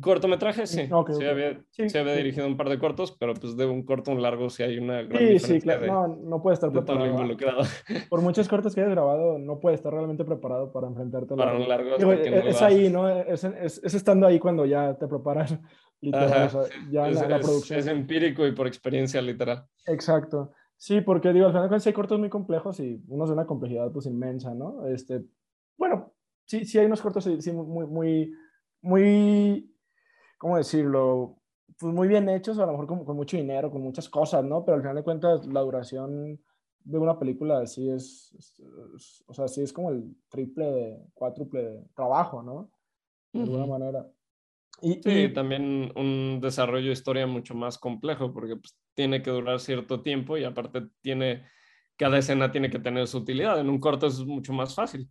Cortometrajes, 0.00 0.70
sí. 0.70 0.88
Okay, 0.90 1.14
sí, 1.14 1.22
okay. 1.22 1.28
Había, 1.28 1.60
sí, 1.70 1.88
sí, 1.88 1.98
había, 1.98 2.14
dirigido 2.14 2.48
un 2.48 2.56
par 2.56 2.68
de 2.68 2.78
cortos, 2.80 3.12
pero 3.12 3.32
pues 3.34 3.56
de 3.56 3.64
un 3.66 3.84
corto 3.84 4.10
a 4.10 4.14
un 4.14 4.22
largo 4.22 4.50
sí 4.50 4.64
hay 4.64 4.78
una 4.78 5.02
gran 5.02 5.18
Sí, 5.18 5.38
sí, 5.38 5.60
claro. 5.60 5.82
De, 5.82 5.86
no, 5.86 6.08
no 6.08 6.42
puede 6.42 6.54
estar 6.54 6.72
preparado. 6.72 7.06
Involucrado. 7.06 7.62
Por 8.10 8.20
muchos 8.20 8.48
cortos 8.48 8.74
que 8.74 8.80
hayas 8.80 8.92
grabado, 8.92 9.38
no 9.38 9.60
puede 9.60 9.76
estar 9.76 9.92
realmente 9.92 10.24
preparado 10.24 10.72
para 10.72 10.88
enfrentarte 10.88 11.34
a 11.34 11.36
Para 11.36 11.56
un 11.56 11.68
largo. 11.68 11.96
Digo, 11.96 12.12
es, 12.12 12.46
es 12.46 12.62
ahí, 12.62 12.90
¿no? 12.90 13.08
Es, 13.08 13.44
es, 13.44 13.80
es, 13.84 13.94
estando 13.94 14.26
ahí 14.26 14.40
cuando 14.40 14.66
ya 14.66 14.94
te 14.94 15.06
preparas. 15.06 15.56
Literal, 16.00 16.48
o 16.48 16.50
sea, 16.50 16.62
ya 16.90 17.08
es, 17.08 17.14
la, 17.14 17.28
la 17.28 17.40
producción. 17.40 17.78
es 17.78 17.86
empírico 17.86 18.46
y 18.46 18.52
por 18.52 18.66
experiencia 18.66 19.22
literal. 19.22 19.64
Exacto. 19.86 20.52
Sí, 20.76 21.00
porque 21.00 21.32
digo, 21.32 21.46
al 21.46 21.52
final 21.52 21.80
hay 21.82 21.92
cortos 21.94 22.18
muy 22.18 22.28
complejos 22.28 22.78
y 22.80 23.00
unos 23.08 23.30
de 23.30 23.34
una 23.34 23.46
complejidad 23.46 23.90
pues 23.90 24.04
inmensa, 24.04 24.54
¿no? 24.54 24.86
Este, 24.86 25.24
bueno, 25.78 26.12
sí, 26.44 26.66
sí 26.66 26.78
hay 26.78 26.86
unos 26.86 27.00
cortos 27.00 27.24
sí, 27.24 27.52
muy, 27.52 27.86
muy, 27.86 28.34
muy 28.82 29.73
¿cómo 30.44 30.58
decirlo? 30.58 31.38
Pues 31.78 31.94
muy 31.94 32.06
bien 32.06 32.28
hechos, 32.28 32.58
a 32.58 32.66
lo 32.66 32.72
mejor 32.72 32.86
con, 32.86 33.04
con, 33.06 33.16
mucho 33.16 33.38
dinero, 33.38 33.70
con 33.70 33.80
muchas 33.80 34.10
cosas, 34.10 34.44
¿no? 34.44 34.62
Pero 34.62 34.76
al 34.76 34.82
final 34.82 34.96
de 34.96 35.02
cuentas, 35.02 35.46
la 35.46 35.60
duración 35.62 36.38
de 36.80 36.98
una 36.98 37.18
película 37.18 37.66
sí 37.66 37.88
es, 37.88 38.30
es, 38.38 38.62
es 38.94 39.24
o 39.26 39.32
sea, 39.32 39.48
sí 39.48 39.62
es 39.62 39.72
como 39.72 39.88
el 39.88 40.14
triple, 40.28 40.98
cuádruple 41.14 41.86
trabajo, 41.96 42.42
¿no? 42.42 42.70
De 43.32 43.40
uh 43.40 43.42
-huh. 43.42 43.44
alguna 43.46 43.66
manera. 43.66 44.06
Y, 44.82 45.00
sí, 45.02 45.22
y... 45.22 45.32
también 45.32 45.90
un 45.96 46.40
desarrollo 46.42 46.88
de 46.88 46.92
historia 46.92 47.26
mucho 47.26 47.54
más 47.54 47.78
complejo, 47.78 48.30
porque 48.34 48.56
pues, 48.56 48.76
tiene 48.92 49.22
que 49.22 49.30
durar 49.30 49.58
cierto 49.60 50.02
tiempo 50.02 50.36
y 50.36 50.44
aparte 50.44 50.88
tiene, 51.00 51.46
cada 51.96 52.18
escena 52.18 52.52
tiene 52.52 52.68
que 52.68 52.80
tener 52.80 53.06
su 53.06 53.16
utilidad. 53.16 53.58
En 53.58 53.70
un 53.70 53.80
corto 53.80 54.08
es 54.08 54.22
mucho 54.26 54.52
más 54.52 54.74
fácil. 54.74 55.10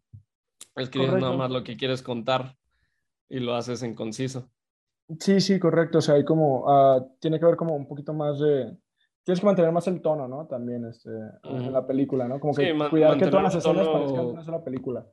Escribes 0.75 1.13
nada 1.13 1.35
más 1.35 1.49
lo 1.49 1.63
que 1.63 1.75
quieres 1.75 2.03
contar 2.03 2.55
y 3.27 3.39
lo 3.39 3.55
haces 3.55 3.81
en 3.81 3.95
conciso. 3.95 4.51
Sí, 5.19 5.41
sí, 5.41 5.59
correcto. 5.59 5.97
O 5.97 6.01
sea, 6.01 6.15
hay 6.15 6.25
como, 6.25 6.65
uh, 6.65 7.17
tiene 7.19 7.39
que 7.39 7.45
ver 7.45 7.55
como 7.55 7.75
un 7.75 7.87
poquito 7.87 8.13
más 8.13 8.39
de, 8.39 8.75
tienes 9.23 9.39
que 9.39 9.45
mantener 9.45 9.71
más 9.71 9.87
el 9.87 10.01
tono, 10.01 10.27
¿no? 10.27 10.47
También 10.47 10.85
este, 10.85 11.09
uh 11.09 11.39
-huh. 11.43 11.65
en 11.65 11.73
la 11.73 11.85
película, 11.85 12.27
¿no? 12.27 12.39
Como 12.39 12.53
que 12.53 12.71
sí, 12.71 12.89
cuidar 12.89 13.17
que 13.17 13.27
todas 13.27 13.43
las 13.43 13.55
escenas 13.55 13.85
tono... 13.85 13.93
parezcan 13.99 14.25
una 14.25 14.43
sola 14.43 14.63
película. 14.63 15.05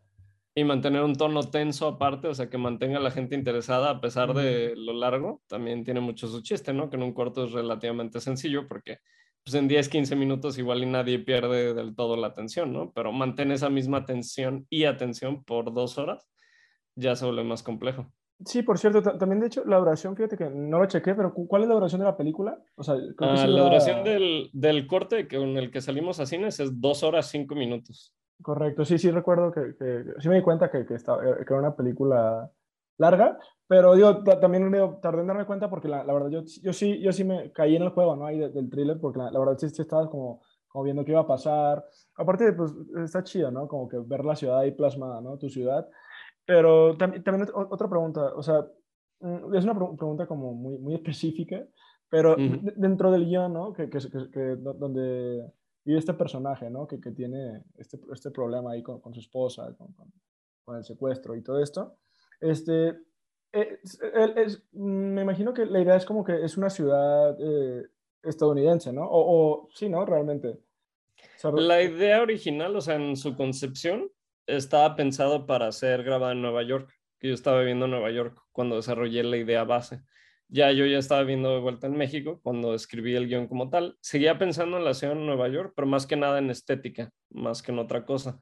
Y 0.54 0.64
mantener 0.64 1.02
un 1.02 1.14
tono 1.14 1.42
tenso 1.44 1.86
aparte, 1.86 2.26
o 2.28 2.34
sea, 2.34 2.50
que 2.50 2.58
mantenga 2.58 2.98
a 2.98 3.02
la 3.02 3.12
gente 3.12 3.36
interesada 3.36 3.90
a 3.90 4.00
pesar 4.00 4.30
uh 4.30 4.32
-huh. 4.34 4.42
de 4.42 4.74
lo 4.76 4.92
largo, 4.92 5.42
también 5.46 5.84
tiene 5.84 6.00
mucho 6.00 6.26
su 6.26 6.42
chiste, 6.42 6.72
¿no? 6.72 6.90
Que 6.90 6.96
en 6.96 7.02
un 7.02 7.12
corto 7.12 7.44
es 7.44 7.52
relativamente 7.52 8.20
sencillo 8.20 8.66
porque 8.66 8.98
pues 9.44 9.54
en 9.54 9.68
10, 9.68 9.88
15 9.88 10.16
minutos 10.16 10.58
igual 10.58 10.82
y 10.82 10.86
nadie 10.86 11.18
pierde 11.18 11.72
del 11.72 11.94
todo 11.94 12.16
la 12.16 12.26
atención, 12.26 12.72
¿no? 12.72 12.92
Pero 12.92 13.12
mantén 13.12 13.52
esa 13.52 13.70
misma 13.70 14.04
tensión 14.04 14.66
y 14.68 14.84
atención 14.84 15.44
por 15.44 15.72
dos 15.72 15.98
horas, 15.98 16.28
ya 16.94 17.16
se 17.16 17.24
vuelve 17.24 17.44
más 17.44 17.62
complejo. 17.62 18.12
Sí, 18.44 18.62
por 18.62 18.78
cierto, 18.78 19.02
también 19.02 19.40
de 19.40 19.48
hecho 19.48 19.64
la 19.66 19.78
duración, 19.78 20.16
fíjate 20.16 20.36
que 20.36 20.48
no 20.48 20.78
lo 20.78 20.86
chequé, 20.86 21.14
pero 21.14 21.32
¿cuál 21.34 21.62
es 21.62 21.68
la 21.68 21.74
duración 21.74 22.00
de 22.00 22.06
la 22.06 22.16
película? 22.16 22.58
O 22.76 22.82
sea, 22.82 22.94
creo 22.94 23.14
que 23.16 23.24
ah, 23.24 23.46
la 23.46 23.62
duración 23.64 24.02
del, 24.02 24.50
del, 24.52 24.86
corte 24.86 25.28
con 25.28 25.58
el 25.58 25.70
que 25.70 25.80
salimos 25.80 26.20
a 26.20 26.26
cines 26.26 26.58
es 26.58 26.80
dos 26.80 27.02
horas 27.02 27.26
cinco 27.26 27.54
minutos. 27.54 28.14
Correcto, 28.42 28.84
sí, 28.86 28.98
sí 28.98 29.10
recuerdo 29.10 29.52
que, 29.52 29.76
que 29.76 30.04
sí 30.18 30.28
me 30.28 30.36
di 30.36 30.42
cuenta 30.42 30.70
que, 30.70 30.86
que, 30.86 30.94
estaba, 30.94 31.22
que 31.22 31.44
era 31.46 31.58
una 31.58 31.76
película 31.76 32.50
larga, 32.96 33.38
pero 33.66 33.94
digo, 33.94 34.24
también 34.24 34.72
digo, 34.72 34.98
tardé 35.02 35.20
en 35.20 35.26
darme 35.26 35.44
cuenta 35.44 35.68
porque 35.68 35.88
la, 35.88 36.02
la, 36.02 36.12
verdad 36.12 36.30
yo, 36.30 36.42
yo, 36.62 36.72
sí, 36.72 36.98
yo 37.00 37.12
sí 37.12 37.24
me 37.24 37.52
caí 37.52 37.76
en 37.76 37.82
el 37.82 37.90
juego, 37.90 38.16
¿no? 38.16 38.26
Ahí 38.26 38.38
de, 38.38 38.48
del 38.48 38.70
thriller, 38.70 38.98
porque 38.98 39.18
la, 39.18 39.30
la 39.30 39.38
verdad 39.38 39.58
sí, 39.58 39.68
sí 39.68 39.82
estaba 39.82 40.08
como, 40.08 40.40
como 40.68 40.84
viendo 40.84 41.04
qué 41.04 41.12
iba 41.12 41.20
a 41.20 41.26
pasar. 41.26 41.84
Aparte, 42.16 42.52
pues 42.52 42.72
está 43.04 43.22
chido, 43.22 43.50
¿no? 43.50 43.68
Como 43.68 43.88
que 43.88 43.98
ver 43.98 44.24
la 44.24 44.36
ciudad 44.36 44.58
ahí 44.60 44.70
plasmada, 44.70 45.20
¿no? 45.20 45.36
Tu 45.36 45.50
ciudad. 45.50 45.86
Pero 46.50 46.96
también, 46.96 47.22
también 47.22 47.48
otra 47.54 47.88
pregunta, 47.88 48.34
o 48.34 48.42
sea, 48.42 48.66
mm, 49.20 49.54
es 49.54 49.62
una 49.62 49.74
pregunta 49.74 50.26
como 50.26 50.52
muy, 50.52 50.78
muy 50.78 50.94
específica, 50.94 51.64
pero 52.08 52.32
uh 52.32 52.38
-huh. 52.38 52.74
dentro 52.74 53.12
del 53.12 53.24
guion, 53.24 53.52
¿no? 53.52 53.72
Que, 53.72 53.88
que, 53.88 53.98
que, 54.00 54.30
que, 54.32 54.56
donde 54.56 55.48
vive 55.84 55.98
este 56.00 56.14
personaje, 56.14 56.68
¿no? 56.68 56.88
Que, 56.88 57.00
que 57.00 57.12
tiene 57.12 57.62
este, 57.76 58.00
este 58.12 58.32
problema 58.32 58.72
ahí 58.72 58.82
con, 58.82 59.00
con 59.00 59.14
su 59.14 59.20
esposa, 59.20 59.72
con, 59.78 59.92
con, 59.92 60.12
con, 60.64 60.76
el 60.76 60.82
secuestro 60.82 61.36
y 61.36 61.42
todo 61.44 61.62
esto. 61.62 61.98
Este, 62.40 62.98
es, 63.52 64.00
es, 64.02 64.36
es, 64.36 64.64
me 64.72 65.22
imagino 65.22 65.54
que 65.54 65.66
la 65.66 65.80
idea 65.80 65.94
es 65.94 66.04
como 66.04 66.24
que 66.24 66.44
es 66.44 66.56
una 66.56 66.68
ciudad 66.68 67.36
eh, 67.40 67.86
estadounidense, 68.24 68.92
¿no? 68.92 69.04
O, 69.04 69.20
o, 69.36 69.68
sí, 69.72 69.88
¿no? 69.88 70.04
Realmente. 70.04 70.58
La 71.52 71.80
idea 71.80 72.20
original, 72.22 72.74
o 72.74 72.80
sea, 72.80 72.96
en 72.96 73.14
su 73.14 73.36
concepción, 73.36 74.10
estaba 74.56 74.94
pensado 74.96 75.46
para 75.46 75.70
ser 75.72 76.02
grabada 76.02 76.32
en 76.32 76.42
Nueva 76.42 76.62
York, 76.62 76.92
que 77.18 77.28
yo 77.28 77.34
estaba 77.34 77.60
viviendo 77.60 77.84
en 77.84 77.92
Nueva 77.92 78.10
York 78.10 78.40
cuando 78.52 78.76
desarrollé 78.76 79.22
la 79.22 79.36
idea 79.36 79.64
base. 79.64 80.02
Ya 80.48 80.72
yo 80.72 80.84
ya 80.86 80.98
estaba 80.98 81.22
viendo 81.22 81.54
de 81.54 81.60
vuelta 81.60 81.86
en 81.86 81.96
México 81.96 82.40
cuando 82.42 82.74
escribí 82.74 83.14
el 83.14 83.28
guion 83.28 83.46
como 83.46 83.70
tal. 83.70 83.96
Seguía 84.00 84.36
pensando 84.38 84.78
en 84.78 84.84
la 84.84 84.94
ciudad 84.94 85.14
de 85.14 85.20
Nueva 85.20 85.48
York, 85.48 85.72
pero 85.76 85.86
más 85.86 86.06
que 86.06 86.16
nada 86.16 86.38
en 86.38 86.50
estética, 86.50 87.10
más 87.30 87.62
que 87.62 87.70
en 87.70 87.78
otra 87.78 88.04
cosa. 88.04 88.40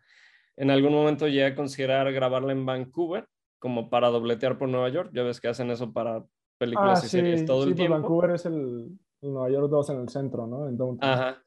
En 0.57 0.71
algún 0.71 0.92
momento 0.92 1.29
llegué 1.29 1.44
a 1.47 1.55
considerar 1.55 2.11
grabarla 2.12 2.53
en 2.53 2.64
Vancouver, 2.64 3.29
como 3.59 3.90
para 3.90 4.09
dobletear 4.09 4.57
por 4.59 4.68
Nueva 4.68 4.88
York. 4.88 5.11
Ya 5.12 5.23
ves 5.23 5.40
que 5.40 5.49
hacen 5.49 5.71
eso 5.71 5.92
para 5.92 6.25
películas 6.57 7.03
Ah, 7.03 7.07
y 7.07 7.09
sí, 7.09 7.16
series 7.18 7.44
todo 7.44 7.62
sí, 7.62 7.68
el 7.68 7.75
pues 7.75 7.77
tiempo. 7.77 7.94
Vancouver 7.94 8.31
es 8.31 8.47
el, 8.47 8.99
el 9.21 9.33
Nueva 9.33 9.51
York 9.51 9.68
2 9.71 9.90
en 9.90 10.01
el 10.01 10.09
centro, 10.09 10.47
¿no? 10.47 10.68
En 10.68 10.77
downtown. 10.77 11.11
Ajá. 11.11 11.42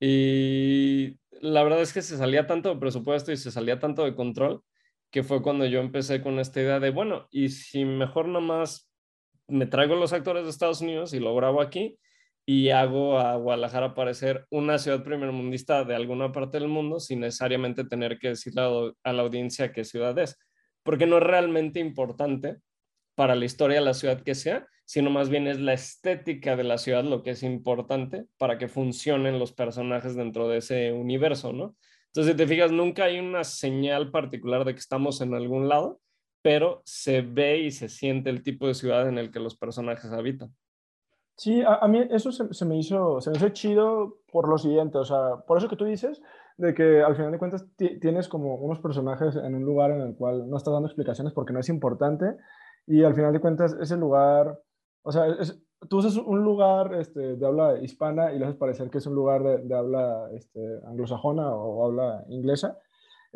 Y 0.00 1.18
la 1.40 1.62
verdad 1.62 1.80
es 1.82 1.92
que 1.92 2.02
se 2.02 2.16
salía 2.16 2.46
tanto 2.46 2.68
de 2.70 2.80
presupuesto 2.80 3.32
y 3.32 3.36
se 3.36 3.50
salía 3.50 3.78
tanto 3.78 4.04
de 4.04 4.14
control 4.14 4.62
que 5.10 5.22
fue 5.22 5.42
cuando 5.42 5.64
yo 5.66 5.80
empecé 5.80 6.20
con 6.20 6.38
esta 6.40 6.60
idea 6.60 6.80
de, 6.80 6.90
bueno, 6.90 7.28
y 7.30 7.50
si 7.50 7.84
mejor 7.84 8.26
nomás 8.26 8.90
me 9.46 9.66
traigo 9.66 9.94
los 9.94 10.12
actores 10.12 10.44
de 10.44 10.50
Estados 10.50 10.80
Unidos 10.80 11.12
y 11.14 11.20
lo 11.20 11.34
grabo 11.36 11.60
aquí 11.60 11.98
y 12.46 12.70
hago 12.70 13.18
a 13.18 13.36
Guadalajara 13.36 13.94
parecer 13.94 14.46
una 14.50 14.78
ciudad 14.78 15.02
primermundista 15.02 15.84
de 15.84 15.94
alguna 15.94 16.32
parte 16.32 16.58
del 16.58 16.68
mundo 16.68 17.00
sin 17.00 17.20
necesariamente 17.20 17.84
tener 17.84 18.18
que 18.18 18.28
decirle 18.28 18.94
a 19.04 19.12
la- 19.12 19.22
audiencia 19.22 19.72
qué 19.72 19.84
ciudad 19.84 20.18
es, 20.18 20.38
porque 20.82 21.06
no 21.06 21.18
es 21.18 21.22
realmente 21.22 21.80
importante 21.80 22.58
para 23.14 23.34
la 23.34 23.44
historia 23.44 23.78
de 23.78 23.84
la 23.84 23.94
ciudad 23.94 24.22
que 24.22 24.34
sea, 24.34 24.66
sino 24.84 25.10
más 25.10 25.30
bien 25.30 25.46
es 25.46 25.60
la 25.60 25.72
estética 25.72 26.56
de 26.56 26.64
la 26.64 26.78
ciudad 26.78 27.04
lo 27.04 27.22
que 27.22 27.30
es 27.30 27.42
importante 27.42 28.26
para 28.38 28.58
que 28.58 28.68
funcionen 28.68 29.38
los 29.38 29.52
personajes 29.52 30.14
dentro 30.14 30.48
de 30.48 30.58
ese 30.58 30.92
universo, 30.92 31.52
¿no? 31.52 31.76
Entonces, 32.06 32.32
si 32.32 32.36
te 32.36 32.46
fijas, 32.46 32.70
nunca 32.70 33.04
hay 33.04 33.18
una 33.18 33.44
señal 33.44 34.10
particular 34.10 34.64
de 34.64 34.74
que 34.74 34.80
estamos 34.80 35.20
en 35.20 35.34
algún 35.34 35.68
lado, 35.68 36.00
pero 36.42 36.82
se 36.84 37.22
ve 37.22 37.58
y 37.58 37.70
se 37.70 37.88
siente 37.88 38.30
el 38.30 38.42
tipo 38.42 38.66
de 38.66 38.74
ciudad 38.74 39.08
en 39.08 39.18
el 39.18 39.30
que 39.30 39.40
los 39.40 39.56
personajes 39.56 40.12
habitan. 40.12 40.54
Sí, 41.36 41.62
a, 41.62 41.76
a 41.76 41.88
mí 41.88 42.06
eso 42.10 42.30
se, 42.30 42.52
se 42.52 42.64
me 42.64 42.78
hizo, 42.78 43.20
se 43.20 43.30
me 43.30 43.36
hizo 43.38 43.48
chido 43.48 44.18
por 44.30 44.48
lo 44.48 44.58
siguiente, 44.58 44.98
o 44.98 45.04
sea, 45.04 45.38
por 45.46 45.58
eso 45.58 45.68
que 45.68 45.74
tú 45.76 45.84
dices, 45.84 46.22
de 46.56 46.74
que 46.74 47.02
al 47.02 47.16
final 47.16 47.32
de 47.32 47.38
cuentas 47.38 47.66
ti- 47.76 47.98
tienes 47.98 48.28
como 48.28 48.54
unos 48.56 48.78
personajes 48.78 49.34
en 49.34 49.54
un 49.56 49.64
lugar 49.64 49.90
en 49.90 50.02
el 50.02 50.14
cual 50.14 50.48
no 50.48 50.56
estás 50.56 50.72
dando 50.72 50.86
explicaciones 50.86 51.32
porque 51.32 51.52
no 51.52 51.58
es 51.58 51.68
importante 51.68 52.36
y 52.86 53.02
al 53.04 53.14
final 53.14 53.32
de 53.32 53.40
cuentas 53.40 53.76
ese 53.80 53.96
lugar, 53.96 54.58
o 55.02 55.12
sea, 55.12 55.26
es- 55.28 55.60
tú 55.88 55.98
usas 55.98 56.16
un 56.16 56.42
lugar 56.42 56.94
este, 56.94 57.36
de 57.36 57.46
habla 57.46 57.78
hispana 57.82 58.32
y 58.32 58.38
lo 58.38 58.46
haces 58.46 58.56
parecer 58.58 58.88
que 58.90 58.98
es 58.98 59.06
un 59.06 59.14
lugar 59.14 59.42
de, 59.42 59.58
de 59.58 59.74
habla 59.74 60.28
este, 60.32 60.60
anglosajona 60.86 61.54
o 61.54 61.84
habla 61.86 62.24
inglesa. 62.28 62.78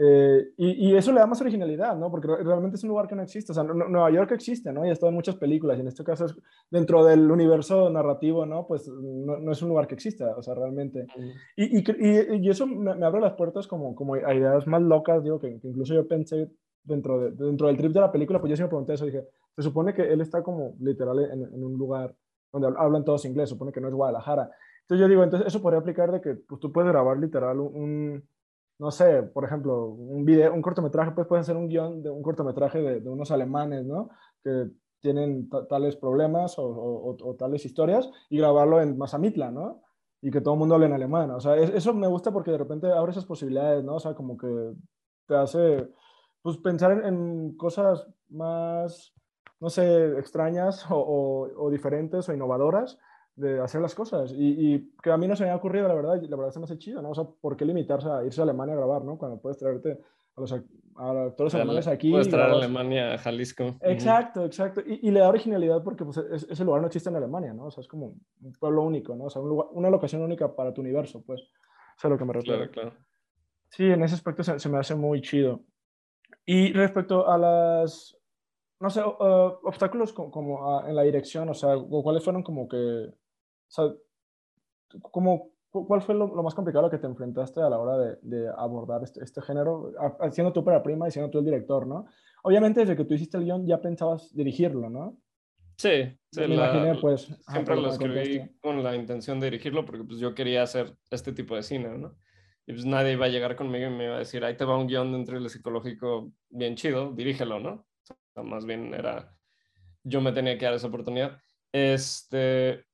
Eh, 0.01 0.51
y, 0.57 0.91
y 0.91 0.97
eso 0.97 1.11
le 1.13 1.19
da 1.19 1.27
más 1.27 1.41
originalidad, 1.41 1.97
¿no? 1.97 2.09
Porque 2.09 2.29
re- 2.29 2.45
realmente 2.45 2.77
es 2.77 2.85
un 2.85 2.91
lugar 2.91 3.09
que 3.09 3.17
no 3.17 3.23
existe. 3.23 3.51
O 3.51 3.55
sea, 3.55 3.65
Nu- 3.65 3.75
Nueva 3.89 4.11
York 4.13 4.31
existe, 4.31 4.73
¿no? 4.73 4.87
Y 4.87 4.91
ha 4.91 4.93
estado 4.93 5.09
en 5.11 5.17
muchas 5.17 5.35
películas. 5.35 5.77
Y 5.77 5.81
en 5.81 5.89
este 5.89 6.05
caso 6.05 6.27
es 6.27 6.37
dentro 6.71 7.05
del 7.05 7.29
universo 7.29 7.91
narrativo, 7.91 8.47
¿no? 8.47 8.65
Pues 8.69 8.87
no, 8.89 9.39
no 9.41 9.51
es 9.53 9.61
un 9.61 9.71
lugar 9.71 9.89
que 9.89 9.95
exista, 9.97 10.37
o 10.37 10.43
sea, 10.43 10.55
realmente. 10.55 11.05
Y, 11.57 11.79
y- 11.81 12.47
y 12.47 12.49
eso 12.49 12.65
me, 12.69 12.95
me 12.95 13.07
abre 13.07 13.21
las 13.21 13.33
puertas 13.35 13.67
como, 13.67 13.97
como 13.97 14.15
a 14.15 14.33
ideas 14.35 14.69
más 14.69 14.83
locas, 14.83 15.25
digo, 15.25 15.41
que, 15.41 15.59
que 15.59 15.67
incluso 15.69 15.95
yo 15.95 16.07
pensé 16.07 16.49
dentro, 16.89 17.21
de, 17.21 17.31
dentro 17.33 17.67
del 17.69 17.77
trip 17.77 17.93
de 17.93 18.01
la 18.01 18.11
película, 18.13 18.41
pues 18.41 18.51
yo 18.51 18.57
sí 18.57 18.63
me 18.63 18.69
pregunté 18.69 18.95
eso, 18.95 19.05
dije, 19.07 19.25
se 19.57 19.63
supone 19.63 19.95
que 19.95 20.03
él 20.13 20.21
está 20.21 20.43
como 20.43 20.75
literal 20.81 21.19
en, 21.21 21.43
en 21.43 21.65
un 21.65 21.79
lugar 21.79 22.15
donde 22.53 22.69
hab- 22.69 22.77
hablan 22.79 23.05
todos 23.05 23.25
inglés, 23.25 23.49
supone 23.51 23.73
que 23.73 23.81
no 23.81 23.89
es 23.89 23.95
Guadalajara. 23.95 24.51
Entonces 24.83 25.01
yo 25.03 25.09
digo, 25.09 25.23
entonces 25.23 25.47
eso 25.49 25.61
podría 25.61 25.81
aplicar 25.81 26.11
de 26.11 26.21
que 26.21 26.35
pues, 26.35 26.61
tú 26.61 26.73
puedes 26.73 26.91
grabar 26.91 27.19
literal 27.19 27.61
un, 27.61 27.77
un, 27.77 28.29
no 28.79 28.91
sé, 28.91 29.23
por 29.25 29.45
ejemplo, 29.45 29.87
un 29.89 30.25
video, 30.25 30.55
un 30.55 30.63
cortometraje, 30.63 31.11
pues 31.13 31.27
puedes 31.27 31.43
hacer 31.43 31.57
un 31.57 31.69
guion 31.69 32.03
de 32.03 32.11
un 32.11 32.23
cortometraje 32.23 32.81
de, 32.81 33.01
de 33.01 33.11
unos 33.11 33.31
alemanes, 33.31 33.85
¿no? 33.85 34.09
Que 34.43 34.71
tienen 35.01 35.49
ta- 35.49 35.67
tales 35.67 35.97
problemas 35.97 36.59
o, 36.59 36.65
o- 36.67 37.11
o- 37.11 37.31
o 37.31 37.35
tales 37.35 37.65
historias 37.67 38.09
y 38.31 38.39
grabarlo 38.39 38.81
en 38.81 38.97
Mazamitla, 38.97 39.51
¿no? 39.51 39.83
Y 40.23 40.31
que 40.31 40.41
todo 40.41 40.55
el 40.55 40.61
mundo 40.61 40.75
hable 40.75 40.87
en 40.87 40.93
alemán. 40.95 41.31
O 41.33 41.41
sea, 41.41 41.57
es- 41.57 41.71
eso 41.71 41.93
me 41.95 42.07
gusta 42.09 42.33
porque 42.33 42.51
de 42.53 42.59
repente 42.59 42.91
abre 42.91 43.13
esas 43.13 43.27
posibilidades, 43.27 43.85
¿no? 43.85 43.97
O 43.97 44.01
sea, 44.01 44.15
como 44.15 44.37
que 44.39 44.73
te 45.27 45.35
hace, 45.37 45.89
pues, 46.43 46.57
pensar 46.59 46.93
en, 46.93 47.05
en 47.05 47.57
cosas 47.57 48.07
más, 48.29 49.13
no 49.61 49.71
sé, 49.71 50.19
extrañas 50.19 50.89
o, 50.91 50.97
o- 50.97 51.65
o 51.67 51.71
diferentes 51.71 52.29
o 52.29 52.35
innovadoras 52.35 52.99
de 53.37 53.61
hacer 53.61 53.81
las 53.81 53.95
cosas. 53.95 54.33
Y, 54.33 54.75
y 54.75 54.93
que 55.03 55.11
a 55.13 55.17
mí 55.17 55.29
no 55.29 55.37
se 55.37 55.45
me 55.45 55.51
ha 55.51 55.57
ocurrido, 55.57 55.87
la 55.89 55.95
verdad, 55.95 56.21
la 56.23 56.37
verdad 56.37 56.53
se 56.53 56.59
me 56.59 56.65
hace 56.65 56.79
chido, 56.79 57.01
¿no? 57.03 57.11
O 57.11 57.15
sea, 57.15 57.25
¿por 57.25 57.57
qué 57.57 57.65
limitarse 57.65 58.09
a 58.09 58.25
irse 58.25 58.41
a 58.41 58.45
Alemania 58.45 58.75
a 58.75 58.79
grabar, 58.79 59.05
¿no? 59.05 59.17
Cuando 59.17 59.41
puedes 59.41 59.59
traerte 59.59 60.01
a 60.37 60.41
los, 60.41 60.53
a 60.53 61.11
actores 61.25 61.55
alemanes 61.55 61.87
aquí. 61.87 62.11
Puedes 62.11 62.29
traer 62.29 62.51
a 62.51 62.57
Alemania 62.65 63.15
a 63.15 63.19
Jalisco. 63.19 63.77
Exacto, 63.81 64.45
exacto. 64.45 64.81
Y, 64.85 65.01
y 65.07 65.11
le 65.13 65.21
da 65.21 65.29
originalidad 65.29 65.83
porque 65.85 66.05
pues, 66.05 66.17
es- 66.17 66.49
ese 66.51 66.65
lugar 66.65 66.81
no 66.81 66.87
existe 66.89 67.09
en 67.11 67.17
Alemania, 67.17 67.53
¿no? 67.55 67.67
O 67.67 67.71
sea, 67.71 67.81
es 67.83 67.89
como 67.89 68.17
un 68.43 68.53
pueblo 68.59 68.83
único, 68.83 69.15
¿no? 69.15 69.25
O 69.27 69.31
sea, 69.31 69.41
un 69.43 69.49
lugar- 69.51 69.69
una 69.73 69.89
locación 69.91 70.23
única 70.23 70.55
para 70.55 70.73
tu 70.75 70.81
universo, 70.81 71.23
pues. 71.25 71.41
Eso 71.41 71.51
es 71.97 72.05
a 72.05 72.09
lo 72.09 72.19
que 72.19 72.25
me 72.25 72.33
refiero. 72.33 72.59
Claro, 72.71 72.91
claro. 72.91 73.05
Sí, 73.71 73.85
en 73.85 74.03
ese 74.03 74.15
aspecto 74.17 74.43
se, 74.43 74.59
se 74.59 74.69
me 74.69 74.79
hace 74.79 74.95
muy 74.97 75.21
chido. 75.21 75.61
Y 76.51 76.73
respecto 76.73 77.29
a 77.29 77.37
las, 77.37 78.17
no 78.81 78.89
sé, 78.89 79.01
eh, 79.01 79.05
obstáculos 79.65 80.15
co- 80.15 80.31
como, 80.31 80.79
ah, 80.79 80.89
en 80.89 80.97
la 80.97 81.03
dirección, 81.03 81.47
o 81.51 81.53
sea, 81.55 81.77
cuáles 81.79 82.25
fueron 82.25 82.43
como 82.43 82.67
que, 82.67 82.77
o 82.77 83.13
sea, 83.69 83.93
como, 85.13 85.51
cu- 85.71 85.87
¿cuál 85.87 86.01
fue 86.01 86.15
lo, 86.15 86.35
lo 86.35 86.43
más 86.43 86.55
complicado 86.55 86.87
a 86.87 86.89
lo 86.89 86.91
que 86.91 86.97
te 86.99 87.07
enfrentaste 87.07 87.61
a 87.61 87.69
la 87.69 87.79
hora 87.79 87.99
de, 87.99 88.17
de 88.23 88.49
abordar 88.57 89.03
este, 89.03 89.23
este 89.23 89.43
género, 89.43 89.93
a- 89.99 90.17
a- 90.27 90.31
siendo 90.31 90.51
tú 90.55 90.65
para 90.65 90.83
prima 90.83 91.07
y 91.07 91.11
siendo 91.11 91.31
tú 91.31 91.39
el 91.39 91.45
director, 91.45 91.87
¿no? 91.87 92.07
Obviamente 92.43 92.81
desde 92.81 92.97
que 92.97 93.05
tú 93.05 93.13
hiciste 93.13 93.37
el 93.37 93.45
guion 93.45 93.67
ya 93.67 93.83
pensabas 93.83 94.35
dirigirlo, 94.35 94.89
¿no? 94.89 95.19
Sí, 95.77 96.19
sí, 96.33 96.41
me 96.41 96.49
la- 96.49 96.55
imaginé, 96.55 96.95
pues, 97.01 97.27
siempre 97.47 97.77
lo 97.77 97.89
escribí 97.91 98.57
con 98.63 98.83
la 98.83 98.97
intención 98.97 99.39
de 99.39 99.47
dirigirlo 99.51 99.85
porque 99.85 100.05
pues 100.05 100.19
yo 100.19 100.35
quería 100.35 100.63
hacer 100.63 100.97
este 101.11 101.33
tipo 101.35 101.55
de 101.57 101.63
cine, 101.63 101.91
¿no? 101.99 102.17
Y 102.69 102.73
pues 102.75 102.85
nadie 102.85 103.13
iba 103.13 103.25
a 103.25 103.31
llegar 103.31 103.57
conmigo 103.57 103.87
y 103.87 103.91
me 103.91 104.05
iba 104.05 104.17
a 104.17 104.19
decir, 104.19 104.45
ahí 104.45 104.55
te 104.55 104.67
va 104.67 104.77
un 104.77 104.87
guion 104.87 105.11
de 105.11 105.17
un 105.17 105.25
thriller 105.25 105.49
psicológico 105.49 106.31
bien 106.51 106.77
chido, 106.77 107.15
dirígelo, 107.15 107.59
¿no? 107.61 107.71
O 107.71 108.17
sea, 108.35 108.43
más 108.43 108.67
bien 108.67 108.93
era, 108.93 109.35
yo 110.05 110.21
me 110.21 110.33
tenía 110.33 110.59
que 110.59 110.67
dar 110.67 110.75
esa 110.75 110.89
oportunidad. 110.89 111.41
Este, 111.73 112.85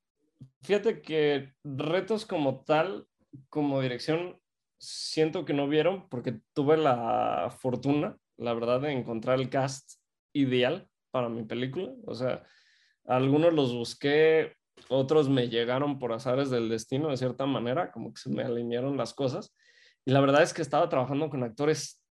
fíjate 0.63 1.03
que 1.03 1.55
retos 1.65 2.25
como 2.25 2.63
tal, 2.63 3.09
como 3.49 3.81
dirección, 3.81 4.41
siento 4.79 5.45
que 5.45 5.55
no 5.55 5.67
vieron 5.67 6.09
porque 6.09 6.39
tuve 6.53 6.77
la 6.77 7.53
fortuna, 7.59 8.17
la 8.37 8.55
verdad, 8.55 8.81
de 8.81 8.93
encontrar 8.93 9.41
el 9.41 9.51
cast 9.51 9.95
ideal 10.33 10.89
para 11.11 11.29
mi 11.29 11.43
película. 11.43 11.91
O 12.07 12.15
sea, 12.15 12.45
algunos 13.07 13.53
los 13.53 13.75
busqué, 13.75 14.53
otros 14.89 15.29
me 15.29 15.49
llegaron 15.49 15.99
por 15.99 16.13
azares 16.13 16.49
del 16.49 16.69
destino 16.69 17.09
de 17.09 17.17
cierta 17.17 17.45
manera, 17.45 17.91
como 17.91 18.15
que 18.15 18.21
se 18.21 18.31
me 18.31 18.45
alinearon 18.45 18.97
las 18.97 19.13
cosas. 19.15 19.53
Y 20.05 20.13
la 20.13 20.21
verdad 20.21 20.43
es 20.43 20.53
que 20.53 20.63
estaba 20.63 20.89
trabajando 20.89 21.31
con 21.31 21.43
actores 21.43 22.03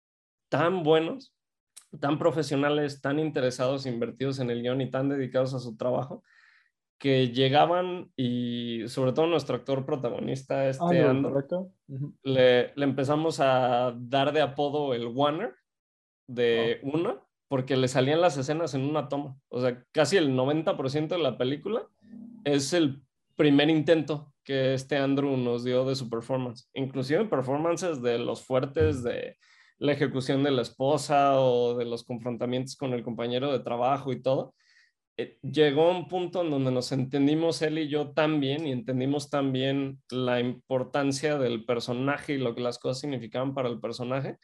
tan 0.50 0.84
buenos, 0.84 1.34
tan 2.00 2.18
profesionales, 2.18 3.02
tan 3.02 3.20
interesados, 3.20 3.86
invertidos 3.86 4.40
en 4.40 4.50
el 4.50 4.62
guion 4.62 4.82
y 4.82 4.90
tan 4.90 5.10
dedicados 5.10 5.54
a 5.54 5.60
su 5.60 5.78
trabajo, 5.78 6.24
que 7.00 7.30
llegaban 7.30 8.12
y 8.16 8.88
sobre 8.88 9.14
todo 9.14 9.28
nuestro 9.28 9.56
actor 9.56 9.86
protagonista, 9.86 10.68
este 10.70 10.84
Ah, 10.84 10.88
le, 12.24 12.74
le 12.76 12.84
empezamos 12.86 13.40
a 13.40 13.94
dar 13.98 14.32
de 14.32 14.42
apodo 14.42 14.94
el 14.94 15.08
Warner 15.08 15.54
de 16.28 16.80
una, 16.84 17.22
porque 17.48 17.78
le 17.78 17.88
salían 17.88 18.22
las 18.22 18.38
escenas 18.38 18.74
en 18.74 18.84
una 18.84 19.10
toma. 19.10 19.38
O 19.50 19.62
sea, 19.62 19.84
casi 19.92 20.18
el 20.18 20.34
90% 20.34 21.10
de 21.10 21.18
la 21.18 21.38
película 21.38 21.88
es 22.46 22.74
el 22.74 23.04
primer 23.36 23.70
intento 23.70 24.33
que 24.44 24.74
este 24.74 24.98
Andrew 24.98 25.38
nos 25.38 25.64
dio 25.64 25.86
de 25.86 25.96
su 25.96 26.10
performance. 26.10 26.70
Inclusive 26.74 27.26
performances 27.26 28.02
de 28.02 28.20
los 28.20 28.44
fuertes, 28.44 29.04
de 29.04 29.38
la 29.80 29.94
ejecución 29.94 30.44
de 30.44 30.52
la 30.52 30.62
esposa 30.62 31.40
o 31.40 31.76
de 31.76 31.86
los 31.86 32.04
confrontamientos 32.04 32.76
con 32.76 32.94
el 32.94 33.04
compañero 33.04 33.52
de 33.52 33.60
trabajo 33.60 34.12
y 34.12 34.22
todo. 34.22 34.54
Eh, 35.18 35.38
llegó 35.44 35.92
un 35.92 36.08
punto 36.08 36.42
en 36.42 36.50
donde 36.50 36.72
nos 36.72 36.92
entendimos 36.92 37.62
él 37.62 37.78
y 37.78 37.88
yo 37.88 38.12
tan 38.14 38.40
bien 38.40 38.66
y 38.66 38.72
entendimos 38.72 39.30
también 39.30 40.02
la 40.10 40.40
importancia 40.40 41.38
del 41.38 41.66
personaje 41.66 42.34
y 42.34 42.38
lo 42.40 42.56
que 42.56 42.62
las 42.62 42.80
cosas 42.80 43.02
significaban 43.02 43.54
para 43.54 43.70
el 43.70 43.80
personaje, 43.80 44.38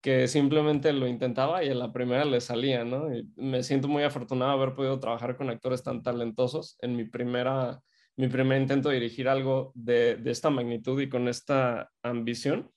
que 0.00 0.28
simplemente 0.28 0.92
lo 0.92 1.08
intentaba 1.08 1.64
y 1.64 1.68
a 1.68 1.74
la 1.74 1.92
primera 1.92 2.24
le 2.24 2.40
salía, 2.40 2.84
¿no? 2.84 3.14
Y 3.14 3.28
me 3.36 3.62
siento 3.62 3.88
muy 3.88 4.02
afortunado 4.04 4.52
de 4.52 4.62
haber 4.62 4.74
podido 4.76 5.00
trabajar 5.00 5.36
con 5.36 5.50
actores 5.50 5.82
tan 5.82 6.02
talentosos 6.02 6.76
en 6.80 6.96
mi 6.96 7.04
primera, 7.04 7.82
mi 8.18 8.28
primer 8.28 8.60
intento 8.60 8.90
de 8.90 8.96
dirigir 8.96 9.28
algo 9.28 9.72
de, 9.74 10.16
de 10.16 10.30
esta 10.30 10.50
magnitud 10.50 11.00
y 11.00 11.08
con 11.08 11.26
esta 11.28 11.90
ambición, 12.02 12.70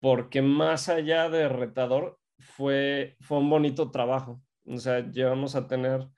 porque 0.00 0.42
más 0.42 0.88
allá 0.88 1.28
de 1.28 1.48
retador, 1.48 2.18
fue, 2.38 3.16
fue 3.20 3.38
un 3.38 3.50
bonito 3.50 3.90
trabajo. 3.90 4.42
O 4.66 4.78
sea, 4.78 5.10
llevamos 5.10 5.54
a 5.54 5.66
tener, 5.66 6.08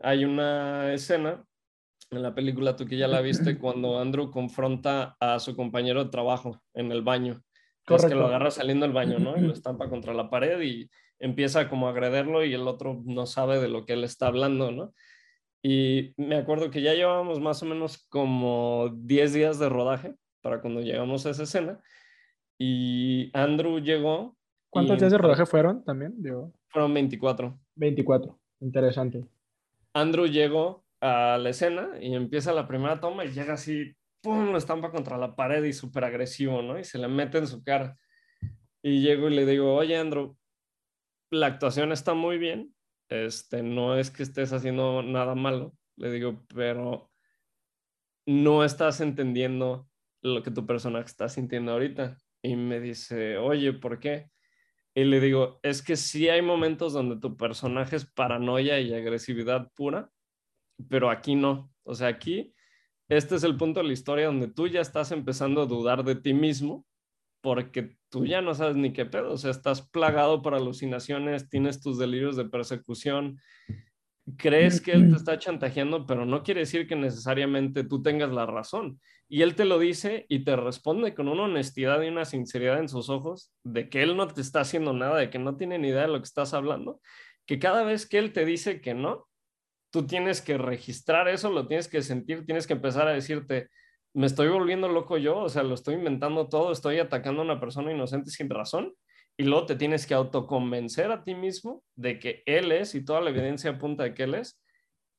hay 0.00 0.24
una 0.24 0.92
escena 0.92 1.44
en 2.10 2.22
la 2.22 2.34
película, 2.34 2.76
tú 2.76 2.86
que 2.86 2.96
ya 2.96 3.08
la 3.08 3.20
viste, 3.20 3.58
cuando 3.58 3.98
Andrew 3.98 4.30
confronta 4.30 5.16
a 5.20 5.38
su 5.38 5.54
compañero 5.56 6.04
de 6.04 6.10
trabajo 6.10 6.60
en 6.74 6.92
el 6.92 7.02
baño. 7.02 7.42
Es 7.88 8.04
que 8.04 8.14
lo 8.14 8.26
agarra 8.26 8.50
saliendo 8.50 8.86
del 8.86 8.94
baño, 8.94 9.18
¿no? 9.18 9.36
Y 9.36 9.40
lo 9.40 9.52
estampa 9.52 9.88
contra 9.88 10.14
la 10.14 10.30
pared 10.30 10.60
y 10.60 10.88
empieza 11.18 11.68
como 11.68 11.88
a 11.88 11.90
agrederlo 11.90 12.44
y 12.44 12.54
el 12.54 12.68
otro 12.68 13.02
no 13.04 13.26
sabe 13.26 13.60
de 13.60 13.68
lo 13.68 13.84
que 13.84 13.94
él 13.94 14.04
está 14.04 14.28
hablando, 14.28 14.70
¿no? 14.70 14.92
Y 15.62 16.14
me 16.16 16.36
acuerdo 16.36 16.70
que 16.70 16.80
ya 16.80 16.94
llevábamos 16.94 17.40
más 17.40 17.62
o 17.62 17.66
menos 17.66 18.06
como 18.08 18.90
10 18.94 19.32
días 19.32 19.58
de 19.58 19.68
rodaje 19.68 20.14
para 20.40 20.60
cuando 20.60 20.80
llegamos 20.80 21.26
a 21.26 21.30
esa 21.30 21.42
escena. 21.42 21.80
Y 22.58 23.30
Andrew 23.34 23.78
llegó. 23.78 24.36
¿Cuántos 24.70 24.98
días 24.98 25.12
de 25.12 25.18
rodaje 25.18 25.46
fueron 25.46 25.84
también? 25.84 26.14
Fueron 26.68 26.94
24. 26.94 27.58
24, 27.74 28.40
interesante. 28.60 29.26
Andrew 29.92 30.26
llegó 30.26 30.84
a 31.00 31.38
la 31.38 31.50
escena 31.50 31.90
y 32.00 32.14
empieza 32.14 32.52
la 32.52 32.68
primera 32.68 33.00
toma 33.00 33.24
y 33.24 33.32
llega 33.32 33.54
así, 33.54 33.94
¡pum! 34.22 34.52
lo 34.52 34.58
estampa 34.58 34.90
contra 34.90 35.18
la 35.18 35.34
pared 35.34 35.64
y 35.64 35.72
súper 35.72 36.04
agresivo, 36.04 36.62
¿no? 36.62 36.78
Y 36.78 36.84
se 36.84 36.98
le 36.98 37.08
mete 37.08 37.38
en 37.38 37.46
su 37.46 37.62
cara. 37.64 37.96
Y 38.82 39.00
llego 39.02 39.28
y 39.28 39.34
le 39.34 39.46
digo, 39.46 39.74
oye 39.74 39.96
Andrew, 39.96 40.36
la 41.30 41.46
actuación 41.46 41.92
está 41.92 42.14
muy 42.14 42.38
bien, 42.38 42.74
este, 43.10 43.62
no 43.62 43.98
es 43.98 44.10
que 44.10 44.22
estés 44.22 44.52
haciendo 44.52 45.02
nada 45.02 45.34
malo, 45.34 45.74
le 45.96 46.10
digo, 46.12 46.46
pero 46.54 47.10
no 48.26 48.64
estás 48.64 49.00
entendiendo 49.00 49.88
lo 50.22 50.42
que 50.42 50.50
tu 50.50 50.64
personaje 50.66 51.06
está 51.06 51.28
sintiendo 51.28 51.72
ahorita. 51.72 52.16
Y 52.42 52.56
me 52.56 52.80
dice, 52.80 53.36
oye, 53.36 53.72
¿por 53.72 53.98
qué? 53.98 54.30
Y 54.94 55.04
le 55.04 55.20
digo, 55.20 55.60
es 55.62 55.82
que 55.82 55.96
sí 55.96 56.28
hay 56.28 56.40
momentos 56.40 56.92
donde 56.92 57.16
tu 57.16 57.36
personaje 57.36 57.96
es 57.96 58.06
paranoia 58.06 58.80
y 58.80 58.94
agresividad 58.94 59.70
pura, 59.74 60.10
pero 60.88 61.10
aquí 61.10 61.34
no. 61.34 61.72
O 61.82 61.94
sea, 61.94 62.08
aquí, 62.08 62.54
este 63.08 63.34
es 63.34 63.44
el 63.44 63.56
punto 63.56 63.80
de 63.80 63.86
la 63.86 63.92
historia 63.92 64.26
donde 64.26 64.48
tú 64.48 64.68
ya 64.68 64.80
estás 64.80 65.12
empezando 65.12 65.62
a 65.62 65.66
dudar 65.66 66.04
de 66.04 66.14
ti 66.16 66.32
mismo 66.32 66.86
porque 67.40 67.96
tú 68.10 68.26
ya 68.26 68.42
no 68.42 68.54
sabes 68.54 68.76
ni 68.76 68.92
qué 68.92 69.06
pedo, 69.06 69.32
o 69.32 69.36
sea, 69.36 69.50
estás 69.50 69.88
plagado 69.88 70.42
por 70.42 70.54
alucinaciones, 70.54 71.48
tienes 71.48 71.80
tus 71.80 71.98
delirios 71.98 72.36
de 72.36 72.44
persecución, 72.44 73.38
crees 74.36 74.80
que 74.80 74.92
él 74.92 75.10
te 75.10 75.16
está 75.16 75.38
chantajeando, 75.38 76.06
pero 76.06 76.24
no 76.26 76.42
quiere 76.42 76.60
decir 76.60 76.86
que 76.86 76.96
necesariamente 76.96 77.84
tú 77.84 78.02
tengas 78.02 78.30
la 78.30 78.46
razón. 78.46 79.00
Y 79.28 79.42
él 79.42 79.54
te 79.54 79.64
lo 79.64 79.78
dice 79.78 80.26
y 80.28 80.44
te 80.44 80.56
responde 80.56 81.14
con 81.14 81.28
una 81.28 81.44
honestidad 81.44 82.02
y 82.02 82.08
una 82.08 82.24
sinceridad 82.24 82.78
en 82.78 82.88
sus 82.88 83.08
ojos 83.08 83.52
de 83.64 83.88
que 83.88 84.02
él 84.02 84.16
no 84.16 84.26
te 84.26 84.40
está 84.40 84.60
haciendo 84.60 84.92
nada, 84.92 85.18
de 85.18 85.30
que 85.30 85.38
no 85.38 85.56
tiene 85.56 85.78
ni 85.78 85.88
idea 85.88 86.02
de 86.02 86.08
lo 86.08 86.18
que 86.18 86.24
estás 86.24 86.52
hablando, 86.52 87.00
que 87.46 87.58
cada 87.58 87.84
vez 87.84 88.08
que 88.08 88.18
él 88.18 88.32
te 88.32 88.44
dice 88.44 88.80
que 88.80 88.94
no, 88.94 89.28
tú 89.90 90.06
tienes 90.06 90.42
que 90.42 90.58
registrar 90.58 91.28
eso, 91.28 91.50
lo 91.50 91.66
tienes 91.66 91.88
que 91.88 92.02
sentir, 92.02 92.44
tienes 92.44 92.66
que 92.66 92.74
empezar 92.74 93.08
a 93.08 93.12
decirte, 93.12 93.68
me 94.14 94.26
estoy 94.26 94.48
volviendo 94.48 94.88
loco 94.88 95.18
yo, 95.18 95.38
o 95.38 95.48
sea, 95.48 95.62
lo 95.62 95.74
estoy 95.74 95.94
inventando 95.94 96.48
todo, 96.48 96.72
estoy 96.72 96.98
atacando 96.98 97.42
a 97.42 97.44
una 97.44 97.60
persona 97.60 97.92
inocente 97.92 98.30
sin 98.30 98.50
razón, 98.50 98.94
y 99.36 99.44
luego 99.44 99.66
te 99.66 99.76
tienes 99.76 100.06
que 100.06 100.14
autoconvencer 100.14 101.10
a 101.10 101.24
ti 101.24 101.34
mismo 101.34 101.82
de 101.96 102.18
que 102.18 102.42
él 102.46 102.72
es 102.72 102.94
y 102.94 103.04
toda 103.04 103.20
la 103.20 103.30
evidencia 103.30 103.70
apunta 103.70 104.02
de 104.02 104.14
que 104.14 104.24
él 104.24 104.34
es, 104.34 104.60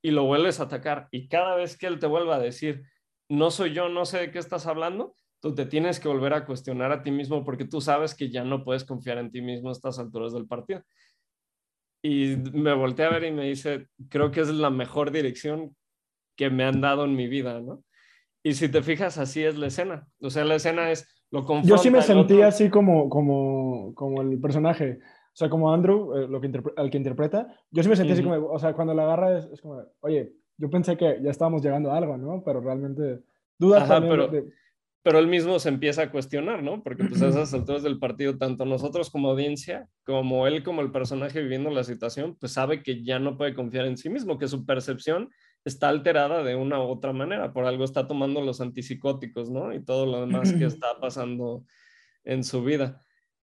y 0.03 0.11
lo 0.11 0.25
vuelves 0.25 0.59
a 0.59 0.63
atacar. 0.63 1.07
Y 1.11 1.27
cada 1.27 1.55
vez 1.55 1.77
que 1.77 1.87
él 1.87 1.99
te 1.99 2.07
vuelva 2.07 2.35
a 2.35 2.39
decir, 2.39 2.83
no 3.29 3.49
soy 3.51 3.73
yo, 3.73 3.89
no 3.89 4.05
sé 4.05 4.19
de 4.19 4.31
qué 4.31 4.39
estás 4.39 4.67
hablando, 4.67 5.15
tú 5.41 5.55
te 5.55 5.65
tienes 5.65 5.99
que 5.99 6.07
volver 6.07 6.33
a 6.33 6.45
cuestionar 6.45 6.91
a 6.91 7.01
ti 7.01 7.11
mismo 7.11 7.43
porque 7.43 7.65
tú 7.65 7.81
sabes 7.81 8.13
que 8.13 8.29
ya 8.29 8.43
no 8.43 8.63
puedes 8.63 8.83
confiar 8.83 9.17
en 9.17 9.31
ti 9.31 9.41
mismo 9.41 9.69
a 9.69 9.71
estas 9.71 9.99
alturas 9.99 10.33
del 10.33 10.47
partido. 10.47 10.83
Y 12.03 12.35
me 12.53 12.73
volteé 12.73 13.05
a 13.05 13.11
ver 13.11 13.23
y 13.25 13.31
me 13.31 13.47
dice, 13.47 13.87
creo 14.09 14.31
que 14.31 14.41
es 14.41 14.49
la 14.49 14.69
mejor 14.69 15.11
dirección 15.11 15.75
que 16.35 16.49
me 16.49 16.63
han 16.63 16.81
dado 16.81 17.05
en 17.05 17.15
mi 17.15 17.27
vida, 17.27 17.59
¿no? 17.59 17.83
Y 18.43 18.53
si 18.53 18.69
te 18.69 18.81
fijas, 18.81 19.17
así 19.17 19.43
es 19.43 19.57
la 19.57 19.67
escena. 19.67 20.07
O 20.21 20.29
sea, 20.29 20.43
la 20.45 20.55
escena 20.55 20.91
es 20.91 21.07
lo 21.29 21.45
Yo 21.63 21.77
sí 21.77 21.89
me 21.89 22.01
sentí 22.01 22.41
así 22.41 22.69
como, 22.69 23.09
como, 23.09 23.93
como 23.95 24.21
el 24.21 24.39
personaje. 24.39 24.99
O 25.01 25.35
sea, 25.35 25.49
como 25.49 25.73
Andrew, 25.73 26.15
eh, 26.17 26.27
lo 26.27 26.41
que 26.41 26.51
al 26.75 26.89
que 26.89 26.97
interpreta. 26.97 27.47
Yo 27.71 27.83
sí 27.83 27.89
me 27.89 27.95
sentí 27.95 28.13
así 28.13 28.23
como, 28.23 28.47
o 28.47 28.59
sea, 28.59 28.73
cuando 28.73 28.93
la 28.93 29.03
agarra 29.03 29.37
es, 29.37 29.61
como, 29.61 29.81
oye, 30.01 30.33
yo 30.57 30.69
pensé 30.69 30.97
que 30.97 31.19
ya 31.23 31.31
estábamos 31.31 31.63
llegando 31.63 31.91
a 31.91 31.97
algo, 31.97 32.17
¿no? 32.17 32.43
Pero 32.43 32.59
realmente 32.59 33.21
dudas 33.57 33.87
también 33.87 34.29
pero, 34.29 34.45
pero 35.03 35.19
él 35.19 35.27
mismo 35.27 35.57
se 35.57 35.69
empieza 35.69 36.03
a 36.03 36.11
cuestionar, 36.11 36.61
¿no? 36.61 36.83
Porque 36.83 37.05
pues 37.05 37.21
a 37.21 37.27
esas 37.29 37.53
alturas 37.53 37.83
del 37.83 37.97
partido, 37.97 38.37
tanto 38.37 38.65
nosotros 38.65 39.09
como 39.09 39.29
audiencia, 39.29 39.87
como 40.03 40.47
él 40.47 40.63
como 40.63 40.81
el 40.81 40.91
personaje 40.91 41.41
viviendo 41.41 41.69
la 41.69 41.85
situación, 41.85 42.35
pues 42.37 42.51
sabe 42.51 42.83
que 42.83 43.03
ya 43.03 43.19
no 43.19 43.37
puede 43.37 43.53
confiar 43.53 43.85
en 43.85 43.97
sí 43.97 44.09
mismo, 44.09 44.37
que 44.37 44.49
su 44.49 44.65
percepción 44.65 45.29
está 45.65 45.89
alterada 45.89 46.43
de 46.43 46.55
una 46.55 46.79
u 46.79 46.83
otra 46.83 47.13
manera, 47.13 47.53
por 47.53 47.65
algo 47.65 47.83
está 47.83 48.07
tomando 48.07 48.41
los 48.41 48.61
antipsicóticos, 48.61 49.49
¿no? 49.49 49.73
Y 49.73 49.83
todo 49.83 50.05
lo 50.05 50.21
demás 50.21 50.53
que 50.53 50.65
está 50.65 50.99
pasando 50.99 51.65
en 52.23 52.43
su 52.43 52.63
vida. 52.63 53.01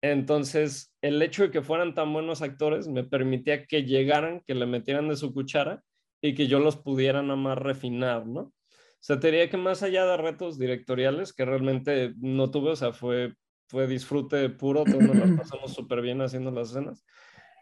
Entonces, 0.01 0.93
el 1.01 1.21
hecho 1.21 1.43
de 1.43 1.51
que 1.51 1.61
fueran 1.61 1.93
tan 1.93 2.11
buenos 2.11 2.41
actores 2.41 2.87
me 2.87 3.03
permitía 3.03 3.65
que 3.65 3.83
llegaran, 3.83 4.41
que 4.41 4.55
le 4.55 4.65
metieran 4.65 5.07
de 5.07 5.15
su 5.15 5.33
cuchara 5.33 5.83
y 6.21 6.33
que 6.33 6.47
yo 6.47 6.59
los 6.59 6.77
pudiera 6.77 7.21
nada 7.21 7.35
más 7.35 7.57
refinar, 7.57 8.25
¿no? 8.25 8.41
O 8.41 9.03
sea, 9.03 9.19
te 9.19 9.31
diría 9.31 9.49
que 9.49 9.57
más 9.57 9.81
allá 9.81 10.05
de 10.05 10.17
retos 10.17 10.59
directoriales, 10.59 11.33
que 11.33 11.45
realmente 11.45 12.13
no 12.17 12.51
tuve, 12.51 12.71
o 12.71 12.75
sea, 12.75 12.93
fue, 12.93 13.33
fue 13.67 13.87
disfrute 13.87 14.49
puro, 14.49 14.83
todos 14.83 15.01
nos 15.01 15.15
las 15.15 15.31
pasamos 15.37 15.73
súper 15.73 16.01
bien 16.01 16.21
haciendo 16.21 16.51
las 16.51 16.69
escenas. 16.69 17.03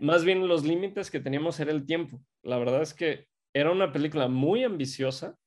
Más 0.01 0.25
bien 0.25 0.47
los 0.47 0.65
límites 0.65 1.11
que 1.11 1.19
teníamos 1.19 1.59
era 1.59 1.71
el 1.71 1.85
tiempo. 1.85 2.21
La 2.41 2.57
verdad 2.57 2.81
es 2.81 2.93
que 2.93 3.28
era 3.53 3.71
una 3.71 3.91
película 3.91 4.27
muy 4.27 4.63
ambiciosa, 4.63 5.37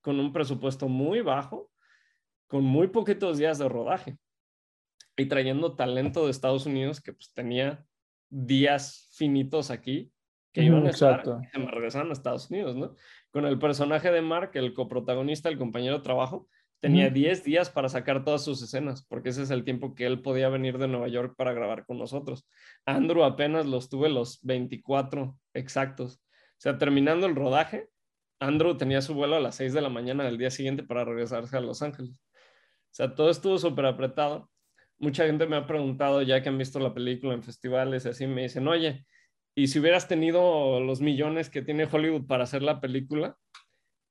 con 0.00 0.20
un 0.20 0.32
presupuesto 0.32 0.88
muy 0.88 1.20
bajo, 1.20 1.70
con 2.46 2.64
muy 2.64 2.88
poquitos 2.88 3.38
días 3.38 3.58
de 3.58 3.68
rodaje 3.68 4.18
y 5.16 5.26
trayendo 5.26 5.76
talento 5.76 6.24
de 6.24 6.30
Estados 6.30 6.66
Unidos 6.66 7.00
que 7.00 7.12
pues 7.12 7.32
tenía 7.32 7.84
días 8.28 9.12
finitos 9.16 9.70
aquí 9.70 10.12
que 10.52 10.62
iban 10.62 10.86
a 10.86 10.90
estar 10.90 11.24
me 11.54 11.70
regresaron 11.70 12.10
a 12.10 12.12
Estados 12.12 12.48
Unidos, 12.48 12.76
¿no? 12.76 12.94
Con 13.30 13.44
el 13.44 13.58
personaje 13.58 14.12
de 14.12 14.22
Mark, 14.22 14.52
el 14.54 14.72
coprotagonista, 14.72 15.48
el 15.48 15.58
compañero 15.58 15.96
de 15.96 16.04
trabajo, 16.04 16.48
tenía 16.78 17.10
10 17.10 17.42
días 17.42 17.70
para 17.70 17.88
sacar 17.88 18.24
todas 18.24 18.44
sus 18.44 18.62
escenas, 18.62 19.04
porque 19.08 19.30
ese 19.30 19.42
es 19.42 19.50
el 19.50 19.64
tiempo 19.64 19.94
que 19.94 20.06
él 20.06 20.22
podía 20.22 20.48
venir 20.48 20.78
de 20.78 20.86
Nueva 20.86 21.08
York 21.08 21.34
para 21.36 21.52
grabar 21.52 21.86
con 21.86 21.98
nosotros. 21.98 22.46
Andrew 22.86 23.24
apenas 23.24 23.66
los 23.66 23.88
tuve 23.88 24.08
los 24.10 24.40
24 24.42 25.36
exactos. 25.54 26.22
O 26.64 26.66
sea, 26.66 26.78
terminando 26.78 27.26
el 27.26 27.36
rodaje, 27.36 27.90
Andrew 28.40 28.74
tenía 28.78 29.02
su 29.02 29.12
vuelo 29.12 29.36
a 29.36 29.40
las 29.40 29.56
6 29.56 29.74
de 29.74 29.82
la 29.82 29.90
mañana 29.90 30.24
del 30.24 30.38
día 30.38 30.50
siguiente 30.50 30.82
para 30.82 31.04
regresarse 31.04 31.54
a 31.58 31.60
Los 31.60 31.82
Ángeles. 31.82 32.22
O 32.24 32.90
sea, 32.90 33.14
todo 33.14 33.28
estuvo 33.28 33.58
súper 33.58 33.84
apretado. 33.84 34.48
Mucha 34.96 35.26
gente 35.26 35.46
me 35.46 35.56
ha 35.56 35.66
preguntado, 35.66 36.22
ya 36.22 36.42
que 36.42 36.48
han 36.48 36.56
visto 36.56 36.78
la 36.78 36.94
película 36.94 37.34
en 37.34 37.42
festivales 37.42 38.06
y 38.06 38.08
así, 38.08 38.26
me 38.26 38.44
dicen, 38.44 38.66
oye, 38.66 39.04
¿y 39.54 39.66
si 39.66 39.78
hubieras 39.78 40.08
tenido 40.08 40.80
los 40.80 41.02
millones 41.02 41.50
que 41.50 41.60
tiene 41.60 41.84
Hollywood 41.84 42.26
para 42.26 42.44
hacer 42.44 42.62
la 42.62 42.80
película? 42.80 43.36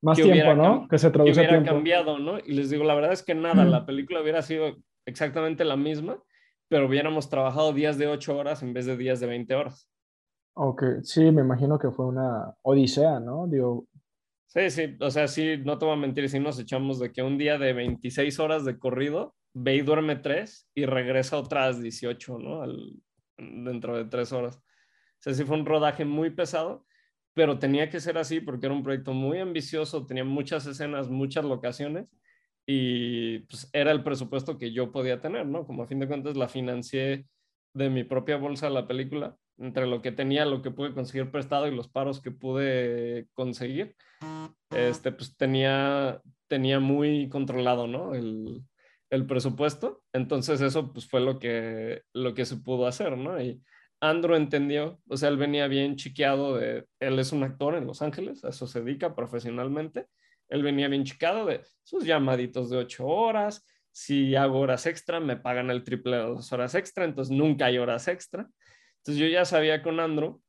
Más 0.03 0.15
tiempo, 0.15 0.53
¿no? 0.53 0.87
Que 0.87 0.99
se 0.99 1.09
traduce 1.09 1.39
hubiera 1.39 1.63
cambiado, 1.63 2.19
¿no? 2.19 2.37
Y 2.37 2.51
les 2.51 2.69
digo, 2.69 2.83
la 2.83 2.93
verdad 2.93 3.13
es 3.13 3.23
que 3.23 3.33
nada, 3.33 3.65
la 3.65 3.87
película 3.87 4.21
hubiera 4.21 4.43
sido 4.43 4.77
exactamente 5.07 5.65
la 5.65 5.75
misma, 5.75 6.21
pero 6.67 6.85
hubiéramos 6.85 7.31
trabajado 7.31 7.73
días 7.73 7.97
de 7.97 8.05
8 8.05 8.37
horas 8.37 8.61
en 8.61 8.73
vez 8.73 8.85
de 8.85 8.95
días 8.95 9.19
de 9.19 9.25
20 9.25 9.55
horas. 9.55 9.89
Ok, 10.55 10.83
sí, 11.01 11.31
me 11.31 11.41
imagino 11.41 11.79
que 11.79 11.89
fue 11.89 12.05
una 12.05 12.53
odisea, 12.61 13.19
¿no? 13.19 13.47
Digo... 13.47 13.87
Sí, 14.45 14.69
sí, 14.69 14.95
o 14.99 15.09
sea, 15.09 15.27
sí, 15.27 15.57
no 15.65 15.79
te 15.79 15.89
a 15.89 15.95
mentir, 15.95 16.29
sí 16.29 16.39
nos 16.39 16.59
echamos 16.59 16.99
de 16.99 17.11
que 17.11 17.23
un 17.23 17.39
día 17.39 17.57
de 17.57 17.73
26 17.73 18.39
horas 18.39 18.63
de 18.63 18.77
corrido, 18.77 19.35
ve 19.53 19.77
y 19.77 19.81
duerme 19.81 20.15
3 20.17 20.69
y 20.75 20.85
regresa 20.85 21.37
otras 21.39 21.81
18, 21.81 22.37
¿no? 22.37 22.63
Dentro 23.37 23.97
de 23.97 24.05
3 24.05 24.31
horas. 24.31 24.57
O 24.57 24.61
sea, 25.19 25.33
sí 25.33 25.43
fue 25.43 25.57
un 25.57 25.65
rodaje 25.65 26.05
muy 26.05 26.29
pesado, 26.29 26.85
pero 27.33 27.57
tenía 27.57 27.89
que 27.89 27.99
ser 27.99 28.19
así 28.19 28.39
porque 28.39 28.67
era 28.67 28.75
un 28.75 28.83
proyecto 28.83 29.13
muy 29.13 29.39
ambicioso, 29.39 30.05
tenía 30.05 30.23
muchas 30.23 30.67
escenas, 30.67 31.09
muchas 31.09 31.45
locaciones 31.45 32.07
y 32.67 33.39
pues 33.39 33.69
era 33.73 33.91
el 33.91 34.03
presupuesto 34.03 34.59
que 34.59 34.71
yo 34.71 34.91
podía 34.91 35.19
tener, 35.19 35.47
¿no? 35.47 35.65
Como 35.65 35.81
a 35.81 35.87
fin 35.87 35.99
de 35.99 36.07
cuentas 36.07 36.37
la 36.37 36.47
financié 36.47 37.25
de 37.73 37.89
mi 37.89 38.03
propia 38.03 38.37
bolsa 38.37 38.69
la 38.69 38.87
película 38.87 39.35
entre 39.57 39.87
lo 39.87 40.01
que 40.01 40.11
tenía, 40.11 40.45
lo 40.45 40.61
que 40.61 40.71
pude 40.71 40.93
conseguir 40.93 41.31
prestado 41.31 41.67
y 41.67 41.75
los 41.75 41.87
paros 41.87 42.21
que 42.21 42.31
pude 42.31 43.27
conseguir, 43.33 43.95
este, 44.71 45.11
pues 45.11 45.37
tenía, 45.37 46.21
tenía 46.47 46.79
muy 46.79 47.29
controlado, 47.29 47.87
¿no? 47.87 48.13
El, 48.13 48.63
el 49.09 49.27
presupuesto. 49.27 50.03
Entonces 50.11 50.59
eso 50.61 50.91
pues 50.91 51.07
fue 51.07 51.21
lo 51.21 51.39
que, 51.39 52.01
lo 52.13 52.33
que 52.33 52.45
se 52.45 52.57
pudo 52.57 52.87
hacer, 52.87 53.17
¿no? 53.17 53.39
Y 53.39 53.61
Andro 54.01 54.35
entendió, 54.35 54.99
o 55.07 55.15
sea, 55.15 55.29
él 55.29 55.37
venía 55.37 55.67
bien 55.67 55.95
chiqueado 55.95 56.57
de, 56.57 56.85
él 56.99 57.19
es 57.19 57.31
un 57.31 57.43
actor 57.43 57.75
en 57.75 57.87
Los 57.87 58.01
Ángeles, 58.01 58.43
a 58.43 58.49
eso 58.49 58.67
se 58.67 58.81
dedica 58.81 59.15
profesionalmente. 59.15 60.07
Él 60.49 60.61
venía 60.61 60.89
bien 60.89 61.05
chiqueado 61.05 61.45
de 61.45 61.61
sus 61.83 62.03
llamaditos 62.03 62.69
de 62.69 62.77
ocho 62.77 63.07
horas, 63.07 63.65
si 63.91 64.35
hago 64.35 64.59
horas 64.59 64.87
extra, 64.87 65.19
me 65.19 65.37
pagan 65.37 65.69
el 65.69 65.83
triple 65.83 66.17
de 66.17 66.23
dos 66.23 66.51
horas 66.51 66.73
extra, 66.73 67.05
entonces 67.05 67.35
nunca 67.35 67.67
hay 67.67 67.77
horas 67.77 68.07
extra. 68.07 68.49
Entonces 69.03 69.21
yo 69.21 69.27
ya 69.27 69.43
sabía 69.43 69.83
con 69.83 69.99
Andrew, 69.99 70.41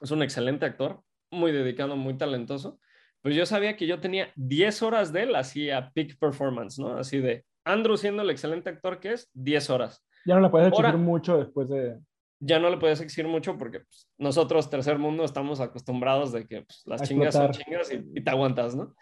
es 0.00 0.10
un 0.10 0.22
excelente 0.22 0.64
actor, 0.64 1.02
muy 1.30 1.52
dedicado, 1.52 1.96
muy 1.96 2.16
talentoso, 2.16 2.80
Pues 3.20 3.36
yo 3.36 3.44
sabía 3.44 3.76
que 3.76 3.86
yo 3.86 4.00
tenía 4.00 4.32
10 4.36 4.82
horas 4.82 5.12
de 5.12 5.24
él 5.24 5.34
así 5.34 5.70
a 5.70 5.90
peak 5.92 6.18
performance, 6.18 6.78
¿no? 6.78 6.96
Así 6.96 7.18
de 7.18 7.44
Andrew 7.64 7.96
siendo 7.96 8.22
el 8.22 8.30
excelente 8.30 8.70
actor 8.70 9.00
que 9.00 9.12
es, 9.12 9.30
10 9.34 9.70
horas. 9.70 10.02
Ya 10.24 10.34
no 10.34 10.40
le 10.40 10.48
puedes 10.48 10.68
exigir 10.68 10.96
mucho 10.96 11.38
después 11.38 11.68
de... 11.68 11.98
Ya 12.40 12.58
no 12.58 12.68
le 12.68 12.78
puedes 12.78 13.00
exigir 13.00 13.28
mucho 13.28 13.56
porque 13.58 13.80
pues, 13.80 14.10
nosotros, 14.18 14.70
tercer 14.70 14.98
mundo, 14.98 15.24
estamos 15.24 15.60
acostumbrados 15.60 16.32
de 16.32 16.46
que 16.46 16.62
pues, 16.62 16.82
las 16.86 17.02
chingas 17.02 17.34
son 17.34 17.50
chingas 17.52 17.92
y, 17.92 18.02
y, 18.14 18.22
te 18.22 18.30
aguantas, 18.30 18.74
¿no? 18.74 18.94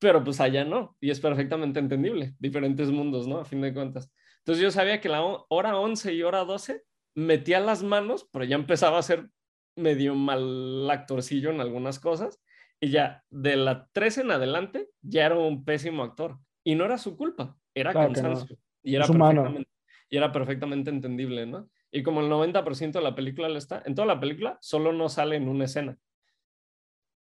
Pero 0.00 0.22
pues 0.22 0.40
allá 0.40 0.64
no, 0.64 0.96
y 1.00 1.10
es 1.10 1.20
perfectamente 1.20 1.80
entendible, 1.80 2.34
diferentes 2.38 2.90
mundos, 2.90 3.26
¿no? 3.26 3.38
A 3.38 3.44
fin 3.44 3.60
de 3.60 3.74
cuentas. 3.74 4.12
Entonces 4.38 4.62
yo 4.62 4.70
sabía 4.70 5.00
que 5.00 5.08
la 5.08 5.22
hora 5.48 5.76
11 5.78 6.14
y 6.14 6.22
hora 6.22 6.44
12 6.44 6.84
metía 7.18 7.58
las 7.58 7.82
manos, 7.82 8.28
pero 8.32 8.44
ya 8.44 8.54
empezaba 8.54 8.98
a 8.98 9.02
ser 9.02 9.28
medio 9.76 10.14
mal 10.14 10.88
actorcillo 10.90 11.50
en 11.50 11.60
algunas 11.60 11.98
cosas, 11.98 12.40
y 12.80 12.90
ya 12.90 13.24
de 13.30 13.56
la 13.56 13.88
13 13.92 14.22
en 14.22 14.30
adelante 14.30 14.90
ya 15.02 15.26
era 15.26 15.36
un 15.36 15.64
pésimo 15.64 16.04
actor. 16.04 16.38
Y 16.64 16.74
no 16.74 16.84
era 16.84 16.98
su 16.98 17.16
culpa, 17.16 17.56
era 17.74 17.92
cansancio. 17.92 18.56
Y, 18.82 18.94
era 18.94 19.06
perfectamente, 19.06 19.70
y 20.08 20.16
era 20.16 20.32
perfectamente 20.32 20.90
entendible, 20.90 21.46
¿no? 21.46 21.68
Y 21.90 22.02
como 22.02 22.20
el 22.20 22.30
90% 22.30 22.92
de 22.92 23.00
la 23.00 23.14
película 23.14 23.48
le 23.48 23.58
está, 23.58 23.82
en 23.84 23.94
toda 23.94 24.06
la 24.06 24.20
película 24.20 24.58
solo 24.60 24.92
no 24.92 25.08
sale 25.08 25.36
en 25.36 25.48
una 25.48 25.64
escena. 25.64 25.98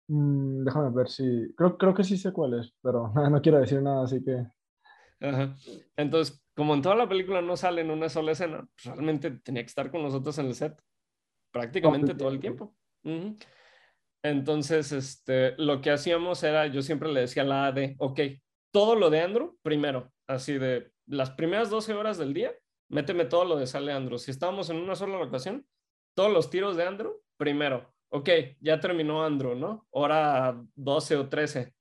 Mm, 0.09 0.63
déjame 0.63 0.91
ver 0.91 1.09
si. 1.09 1.53
Creo, 1.55 1.77
creo 1.77 1.93
que 1.93 2.03
sí 2.03 2.17
sé 2.17 2.31
cuál 2.31 2.59
es, 2.59 2.73
pero 2.81 3.11
no 3.31 3.41
quiero 3.41 3.59
decir 3.59 3.81
nada, 3.81 4.03
así 4.03 4.23
que. 4.23 4.45
Entonces, 5.95 6.43
como 6.61 6.75
en 6.75 6.83
toda 6.83 6.93
la 6.93 7.09
película 7.09 7.41
no 7.41 7.57
sale 7.57 7.81
en 7.81 7.89
una 7.89 8.07
sola 8.07 8.33
escena, 8.33 8.69
pues, 8.75 8.85
realmente 8.95 9.31
tenía 9.31 9.63
que 9.63 9.67
estar 9.67 9.89
con 9.89 10.03
nosotros 10.03 10.37
en 10.37 10.45
el 10.45 10.53
set 10.53 10.79
prácticamente 11.49 12.13
todo 12.13 12.29
el 12.29 12.39
tiempo. 12.39 12.75
Entonces, 14.21 14.91
este, 14.91 15.55
lo 15.57 15.81
que 15.81 15.89
hacíamos 15.89 16.43
era, 16.43 16.67
yo 16.67 16.83
siempre 16.83 17.11
le 17.11 17.21
decía 17.21 17.41
a 17.41 17.47
la 17.47 17.65
AD, 17.65 17.95
ok, 17.97 18.19
todo 18.69 18.93
lo 18.95 19.09
de 19.09 19.21
Andrew 19.21 19.57
primero, 19.63 20.13
así 20.27 20.59
de 20.59 20.91
las 21.07 21.31
primeras 21.31 21.71
12 21.71 21.95
horas 21.95 22.19
del 22.19 22.31
día, 22.31 22.53
méteme 22.89 23.25
todo 23.25 23.43
lo 23.43 23.55
de 23.55 23.65
Sale 23.65 23.91
Andrew. 23.91 24.19
Si 24.19 24.29
estábamos 24.29 24.69
en 24.69 24.77
una 24.77 24.95
sola 24.95 25.17
locación, 25.17 25.65
todos 26.13 26.31
los 26.31 26.51
tiros 26.51 26.77
de 26.77 26.85
Andrew 26.85 27.23
primero. 27.37 27.91
Ok, 28.09 28.29
ya 28.59 28.79
terminó 28.79 29.25
Andrew, 29.25 29.55
¿no? 29.55 29.87
Hora 29.89 30.61
12 30.75 31.15
o 31.15 31.27
13. 31.27 31.73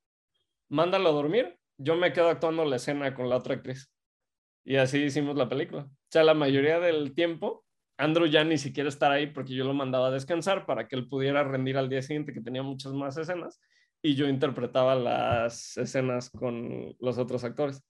Mándalo 0.70 1.10
a 1.10 1.12
dormir, 1.12 1.58
yo 1.76 1.96
me 1.96 2.14
quedo 2.14 2.30
actuando 2.30 2.64
la 2.64 2.76
escena 2.76 3.12
con 3.12 3.28
la 3.28 3.36
otra 3.36 3.56
actriz. 3.56 3.92
Y 4.64 4.76
así 4.76 4.98
hicimos 4.98 5.36
la 5.36 5.48
película. 5.48 5.82
O 5.82 6.10
sea, 6.10 6.24
la 6.24 6.34
mayoría 6.34 6.80
del 6.80 7.14
tiempo 7.14 7.64
Andrew 8.00 8.26
ya 8.26 8.44
ni 8.44 8.56
siquiera 8.56 8.88
estar 8.88 9.12
ahí 9.12 9.26
porque 9.26 9.54
yo 9.54 9.64
lo 9.64 9.74
mandaba 9.74 10.08
a 10.08 10.10
descansar 10.10 10.64
para 10.64 10.88
que 10.88 10.96
él 10.96 11.06
pudiera 11.06 11.44
rendir 11.44 11.76
al 11.76 11.90
día 11.90 12.00
siguiente, 12.00 12.32
que 12.32 12.40
tenía 12.40 12.62
muchas 12.62 12.94
más 12.94 13.16
escenas, 13.18 13.60
y 14.02 14.14
yo 14.14 14.26
interpretaba 14.26 14.94
las 14.94 15.76
escenas 15.76 16.30
con 16.30 16.96
los 16.98 17.18
otros 17.18 17.44
actores. 17.44 17.84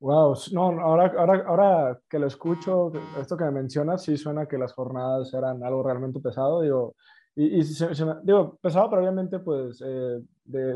Wow, 0.00 0.36
no, 0.52 0.80
ahora, 0.80 1.12
ahora, 1.18 1.44
ahora 1.46 2.00
que 2.08 2.18
lo 2.18 2.28
escucho, 2.28 2.92
esto 3.20 3.36
que 3.36 3.44
me 3.44 3.50
mencionas, 3.50 4.04
sí 4.04 4.16
suena 4.16 4.46
que 4.46 4.56
las 4.56 4.72
jornadas 4.72 5.34
eran 5.34 5.62
algo 5.62 5.82
realmente 5.82 6.20
pesado, 6.20 6.62
digo, 6.62 6.94
y, 7.36 7.62
digo, 8.24 8.58
pesado, 8.60 8.88
pero 8.88 9.02
obviamente 9.02 9.38
pues 9.38 9.82
eh, 9.84 10.20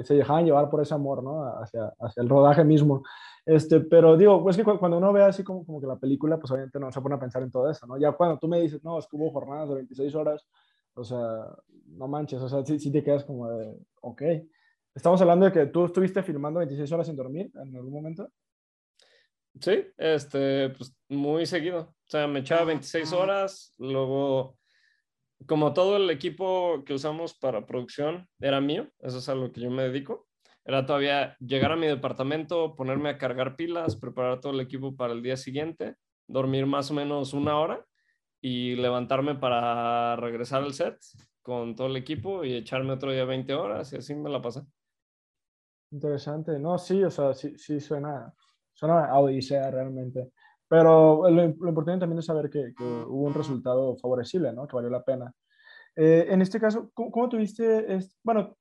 se 0.05 0.15
dejaban 0.15 0.45
llevar 0.45 0.69
por 0.71 0.83
ese 0.83 0.95
amor, 0.95 1.23
¿no? 1.23 1.45
Hacia, 1.45 1.93
hacia 1.99 2.23
el 2.23 2.29
rodaje 2.29 2.65
mismo. 2.65 3.03
Este, 3.45 3.81
pero 3.81 4.17
digo, 4.17 4.43
pues 4.43 4.57
que 4.57 4.63
cuando 4.63 4.99
uno 4.99 5.13
ve 5.13 5.23
así 5.23 5.43
como, 5.43 5.65
como 5.67 5.81
que 5.81 5.87
la 5.87 5.99
película, 5.99 6.39
pues 6.39 6.51
obviamente 6.53 6.79
no 6.79 6.93
se 6.93 7.01
pone 7.01 7.17
a 7.17 7.21
pensar 7.21 7.43
en 7.43 7.51
todo 7.51 7.69
eso, 7.71 7.87
¿no? 7.87 7.99
Ya 7.99 8.13
cuando 8.13 8.39
tú 8.39 8.47
me 8.47 8.61
dices, 8.61 8.85
no, 8.85 8.99
es 8.99 9.07
que 9.07 9.17
hubo 9.17 9.31
jornadas 9.33 9.69
de 9.69 9.77
26 9.77 10.15
horas, 10.15 10.47
o 10.95 11.05
sea, 11.05 11.49
no 11.87 12.07
manches, 12.07 12.41
o 12.41 12.49
sea, 12.49 12.65
sí, 12.65 12.91
te 12.91 13.03
quedas 13.03 13.25
como 13.25 13.49
de, 13.51 13.77
ok. 14.01 14.23
Estamos 14.95 15.21
hablando 15.23 15.47
de 15.47 15.53
que 15.53 15.67
tú 15.67 15.87
estuviste 15.87 16.23
filmando 16.23 16.59
26 16.59 16.93
horas 16.93 17.07
sin 17.07 17.17
dormir 17.17 17.51
en 17.55 17.75
algún 17.75 17.93
momento. 17.93 18.31
Sí, 19.61 19.87
este, 19.97 20.71
pues 20.71 20.95
muy 21.09 21.47
seguido. 21.47 21.81
O 21.81 22.11
sea, 22.11 22.27
me 22.27 22.41
echaba 22.41 22.65
26 22.65 23.13
horas, 23.13 23.75
luego, 23.79 24.57
como 25.47 25.73
todo 25.73 25.97
el 25.97 26.11
equipo 26.11 26.83
que 26.85 26.95
usamos 26.95 27.35
para 27.35 27.67
producción 27.67 28.29
era 28.41 28.61
mío, 28.61 28.89
eso 29.01 29.19
es 29.19 29.29
a 29.29 29.35
lo 29.35 29.53
que 29.53 29.61
yo 29.61 29.71
me 29.71 29.85
dedico, 29.85 30.29
era 30.65 30.87
todavía 30.87 31.37
llegar 31.41 31.73
a 31.73 31.77
mi 31.77 31.87
departamento, 31.87 32.77
ponerme 32.77 33.09
a 33.09 33.19
cargar 33.19 33.57
pilas, 33.57 33.97
preparar 33.97 34.41
todo 34.41 34.53
el 34.53 34.61
equipo 34.61 34.95
para 34.95 35.13
el 35.13 35.23
día 35.23 35.37
siguiente, 35.37 35.97
dormir 36.29 36.67
más 36.67 36.91
o 36.91 36.95
menos 36.95 37.33
una 37.33 37.59
hora 37.59 37.85
y 38.41 38.77
levantarme 38.77 39.35
para 39.35 40.17
regresar 40.17 40.63
al 40.63 40.75
set 40.75 40.99
con 41.43 41.75
todo 41.75 41.89
el 41.89 41.97
equipo 41.97 42.45
y 42.45 42.55
echarme 42.55 42.93
otro 42.93 43.13
día 43.13 43.25
20 43.25 43.55
horas 43.55 43.93
y 43.93 43.97
así 43.97 44.15
me 44.15 44.31
la 44.31 44.41
pasé. 44.41 44.63
Interesante, 45.91 46.59
no, 46.59 46.79
sí, 46.79 47.03
o 47.05 47.11
sea, 47.11 47.35
sí, 47.35 47.59
sí 47.59 47.81
suena, 47.81 48.33
suena 48.73 49.07
a 49.07 49.19
odisea 49.19 49.71
realmente. 49.71 50.33
Pero 50.73 51.29
lo, 51.29 51.45
importante 51.45 52.01
también 52.01 52.21
es 52.21 52.25
saber 52.25 52.49
que, 52.49 52.73
que, 52.75 52.83
hubo 52.83 53.27
un 53.27 53.35
resultado 53.35 53.95
favorecible, 53.99 54.55
¿no? 54.55 54.67
Que 54.67 54.75
valió 54.75 54.89
la 54.89 55.05
pena. 55.05 55.31
Eh, 55.95 56.29
en 56.31 56.41
este 56.41 56.59
caso, 56.59 56.91
¿cómo, 56.95 57.29
tuviste? 57.29 57.99
bueno, 58.23 58.57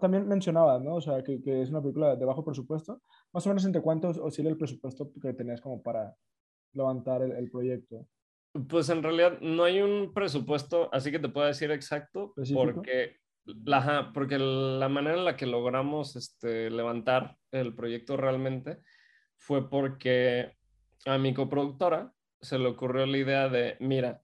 también 0.00 0.26
mencionabas, 0.26 0.80
¿no? 0.80 0.94
O 0.94 1.00
sea, 1.02 1.22
que, 1.22 1.42
que, 1.42 1.60
es 1.60 1.68
una 1.68 1.82
película 1.82 2.16
de 2.16 2.24
bajo 2.24 2.42
presupuesto. 2.42 3.02
Más 3.34 3.44
o 3.44 3.50
menos, 3.50 3.66
¿entre 3.66 3.82
cuántos 3.82 4.16
oscila 4.16 4.48
el 4.48 4.56
presupuesto 4.56 5.12
que 5.20 5.34
tenías 5.34 5.60
como 5.60 5.82
para 5.82 6.16
levantar 6.72 7.20
el, 7.20 7.50
proyecto? 7.50 8.06
Pues 8.66 8.88
en 8.88 9.02
realidad 9.02 9.38
no 9.42 9.64
hay 9.64 9.82
un 9.82 10.14
presupuesto, 10.14 10.88
así 10.94 11.10
que 11.10 11.18
te 11.18 11.28
puedo 11.28 11.46
decir 11.46 11.70
exacto, 11.72 12.32
porque 12.54 13.18
la, 13.44 14.12
porque 14.14 14.38
la 14.38 14.88
manera 14.88 15.18
en 15.18 15.26
la 15.26 15.36
que 15.36 15.44
logramos 15.44 16.16
este, 16.16 16.70
levantar 16.70 17.36
el 17.52 17.74
proyecto 17.74 18.16
realmente 18.16 18.78
fue 19.36 19.68
porque 19.68 20.58
a 21.06 21.18
mi 21.18 21.34
coproductora 21.34 22.12
se 22.40 22.58
le 22.58 22.68
ocurrió 22.68 23.06
la 23.06 23.18
idea 23.18 23.48
de, 23.48 23.76
mira, 23.80 24.22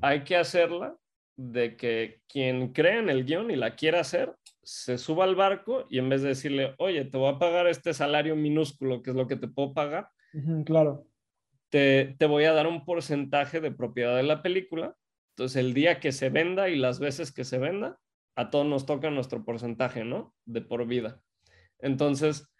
hay 0.00 0.24
que 0.24 0.36
hacerla 0.36 0.96
de 1.36 1.76
que 1.76 2.20
quien 2.28 2.72
cree 2.72 2.98
en 2.98 3.08
el 3.08 3.24
guion 3.24 3.50
y 3.50 3.56
la 3.56 3.74
quiera 3.74 4.00
hacer, 4.00 4.36
se 4.62 4.98
suba 4.98 5.24
al 5.24 5.34
barco 5.34 5.86
y 5.88 5.98
en 5.98 6.08
vez 6.08 6.22
de 6.22 6.28
decirle, 6.28 6.74
oye, 6.78 7.04
te 7.04 7.18
voy 7.18 7.34
a 7.34 7.38
pagar 7.38 7.66
este 7.66 7.94
salario 7.94 8.36
minúsculo, 8.36 9.02
que 9.02 9.10
es 9.10 9.16
lo 9.16 9.26
que 9.26 9.36
te 9.36 9.48
puedo 9.48 9.74
pagar, 9.74 10.08
claro. 10.64 11.06
Te, 11.70 12.16
te, 12.18 12.26
voy 12.26 12.44
a 12.44 12.52
dar 12.52 12.66
un 12.66 12.84
porcentaje 12.84 13.60
de 13.60 13.70
propiedad 13.70 14.14
de 14.16 14.22
la 14.22 14.42
película. 14.42 14.94
Entonces, 15.30 15.56
el 15.56 15.72
día 15.72 16.00
que 16.00 16.12
se 16.12 16.28
venda 16.28 16.68
y 16.68 16.76
las 16.76 17.00
veces 17.00 17.32
que 17.32 17.44
se 17.44 17.58
venda, 17.58 17.98
a 18.36 18.50
todos 18.50 18.66
nos 18.66 18.84
toca 18.84 19.10
nuestro 19.10 19.42
porcentaje, 19.42 20.04
¿no? 20.04 20.34
De 20.44 20.60
por 20.60 20.86
vida. 20.86 21.22
Entonces, 21.78 22.52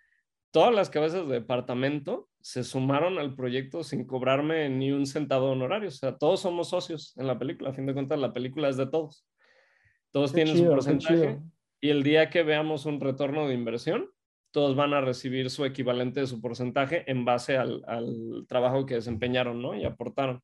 todas 0.50 0.74
las 0.74 0.88
cabezas 0.88 1.28
de 1.28 1.34
departamento 1.34 2.30
se 2.42 2.64
sumaron 2.64 3.18
al 3.18 3.34
proyecto 3.34 3.84
sin 3.84 4.04
cobrarme 4.04 4.68
ni 4.68 4.90
un 4.92 5.06
centavo 5.06 5.50
honorario. 5.50 5.88
O 5.88 5.92
sea, 5.92 6.18
todos 6.18 6.40
somos 6.40 6.68
socios 6.68 7.16
en 7.16 7.26
la 7.26 7.38
película. 7.38 7.70
A 7.70 7.72
fin 7.72 7.86
de 7.86 7.94
cuentas, 7.94 8.18
la 8.18 8.32
película 8.32 8.68
es 8.68 8.76
de 8.76 8.86
todos. 8.86 9.26
Todos 10.10 10.32
tienen 10.32 10.56
su 10.56 10.66
porcentaje. 10.66 11.38
Y 11.80 11.90
el 11.90 12.02
día 12.02 12.30
que 12.30 12.42
veamos 12.42 12.84
un 12.84 13.00
retorno 13.00 13.48
de 13.48 13.54
inversión, 13.54 14.10
todos 14.50 14.76
van 14.76 14.92
a 14.92 15.00
recibir 15.00 15.50
su 15.50 15.64
equivalente 15.64 16.20
de 16.20 16.26
su 16.26 16.40
porcentaje 16.40 17.10
en 17.10 17.24
base 17.24 17.56
al, 17.56 17.82
trabajo 18.48 18.86
que 18.86 18.94
desempeñaron, 18.94 19.62
¿no? 19.62 19.74
Y 19.74 19.84
aportaron. 19.84 20.40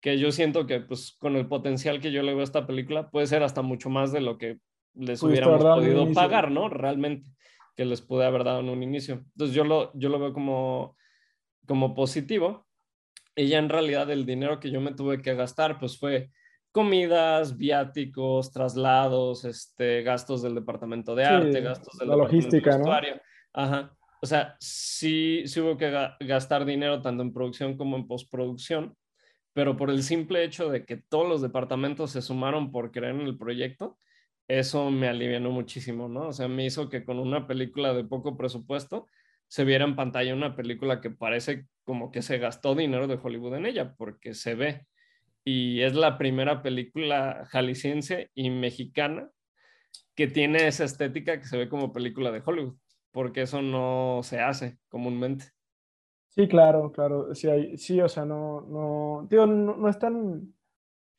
Que 0.00 0.18
yo 0.18 0.30
siento 0.30 0.66
que, 0.66 0.80
pues, 0.80 1.16
con 1.18 1.36
el 1.36 1.48
potencial 1.48 2.00
que 2.00 2.12
yo 2.12 2.22
le 2.22 2.32
veo 2.32 2.40
a 2.40 2.44
esta 2.44 2.66
película, 2.66 3.10
puede 3.10 3.26
ser 3.26 3.42
hasta 3.42 3.62
mucho 3.62 3.90
más 3.90 4.12
de 4.12 4.20
lo 4.20 4.38
que 4.38 4.58
les 4.94 5.22
hubiéramos 5.22 5.62
podido 5.62 6.12
pagar, 6.12 6.50
¿no? 6.50 6.68
Realmente 6.68 7.30
que 7.78 7.84
les 7.84 8.02
pude 8.02 8.26
haber 8.26 8.42
dado 8.42 8.58
en 8.58 8.70
un 8.70 8.82
inicio. 8.82 9.24
Entonces 9.34 9.54
yo 9.54 9.62
lo, 9.62 9.92
yo 9.94 10.08
lo 10.08 10.18
veo 10.18 10.32
como, 10.32 10.96
como 11.68 11.94
positivo. 11.94 12.66
Y 13.36 13.46
ya 13.46 13.58
en 13.58 13.68
realidad 13.68 14.10
el 14.10 14.26
dinero 14.26 14.58
que 14.58 14.72
yo 14.72 14.80
me 14.80 14.94
tuve 14.94 15.22
que 15.22 15.36
gastar, 15.36 15.78
pues 15.78 15.96
fue 15.96 16.30
comidas, 16.72 17.56
viáticos, 17.56 18.52
traslados, 18.52 19.44
este, 19.44 20.02
gastos 20.02 20.42
del 20.42 20.56
departamento 20.56 21.14
de 21.14 21.24
arte, 21.24 21.60
gastos 21.60 21.96
de 21.98 22.06
la 22.06 22.16
logística, 22.16 22.76
¿no? 22.76 22.92
Ajá. 23.52 23.96
O 24.20 24.26
sea, 24.26 24.56
sí, 24.58 25.44
sí 25.46 25.60
hubo 25.60 25.76
que 25.76 25.92
gastar 26.20 26.64
dinero 26.64 27.00
tanto 27.00 27.22
en 27.22 27.32
producción 27.32 27.76
como 27.76 27.96
en 27.96 28.08
postproducción, 28.08 28.96
pero 29.52 29.76
por 29.76 29.90
el 29.90 30.02
simple 30.02 30.42
hecho 30.42 30.68
de 30.68 30.84
que 30.84 30.96
todos 30.96 31.28
los 31.28 31.40
departamentos 31.40 32.10
se 32.10 32.22
sumaron 32.22 32.72
por 32.72 32.90
creer 32.90 33.14
en 33.14 33.22
el 33.22 33.38
proyecto, 33.38 33.96
eso 34.48 34.90
me 34.90 35.08
alivianó 35.08 35.50
muchísimo, 35.50 36.08
¿no? 36.08 36.28
O 36.28 36.32
sea, 36.32 36.48
me 36.48 36.64
hizo 36.64 36.88
que 36.88 37.04
con 37.04 37.18
una 37.18 37.46
película 37.46 37.92
de 37.92 38.04
poco 38.04 38.36
presupuesto 38.36 39.06
se 39.48 39.64
viera 39.64 39.84
en 39.84 39.96
pantalla 39.96 40.34
una 40.34 40.54
película 40.54 41.00
que 41.00 41.10
parece 41.10 41.66
como 41.84 42.12
que 42.12 42.22
se 42.22 42.38
gastó 42.38 42.74
dinero 42.74 43.06
de 43.06 43.18
Hollywood 43.20 43.56
en 43.56 43.66
ella, 43.66 43.94
porque 43.96 44.34
se 44.34 44.54
ve. 44.54 44.86
Y 45.44 45.80
es 45.80 45.94
la 45.94 46.18
primera 46.18 46.62
película 46.62 47.46
jalisciense 47.48 48.30
y 48.34 48.50
mexicana 48.50 49.30
que 50.14 50.26
tiene 50.26 50.66
esa 50.66 50.84
estética 50.84 51.38
que 51.38 51.46
se 51.46 51.56
ve 51.56 51.68
como 51.68 51.92
película 51.92 52.30
de 52.30 52.42
Hollywood, 52.44 52.76
porque 53.10 53.42
eso 53.42 53.62
no 53.62 54.20
se 54.22 54.40
hace 54.40 54.78
comúnmente. 54.88 55.46
Sí, 56.28 56.46
claro, 56.46 56.92
claro. 56.92 57.34
Sí, 57.34 57.48
hay, 57.48 57.78
sí 57.78 58.00
o 58.00 58.08
sea, 58.08 58.24
no, 58.24 58.60
no, 58.60 59.26
no, 59.30 59.46
no 59.46 59.88
es 59.88 59.98
tan 59.98 60.54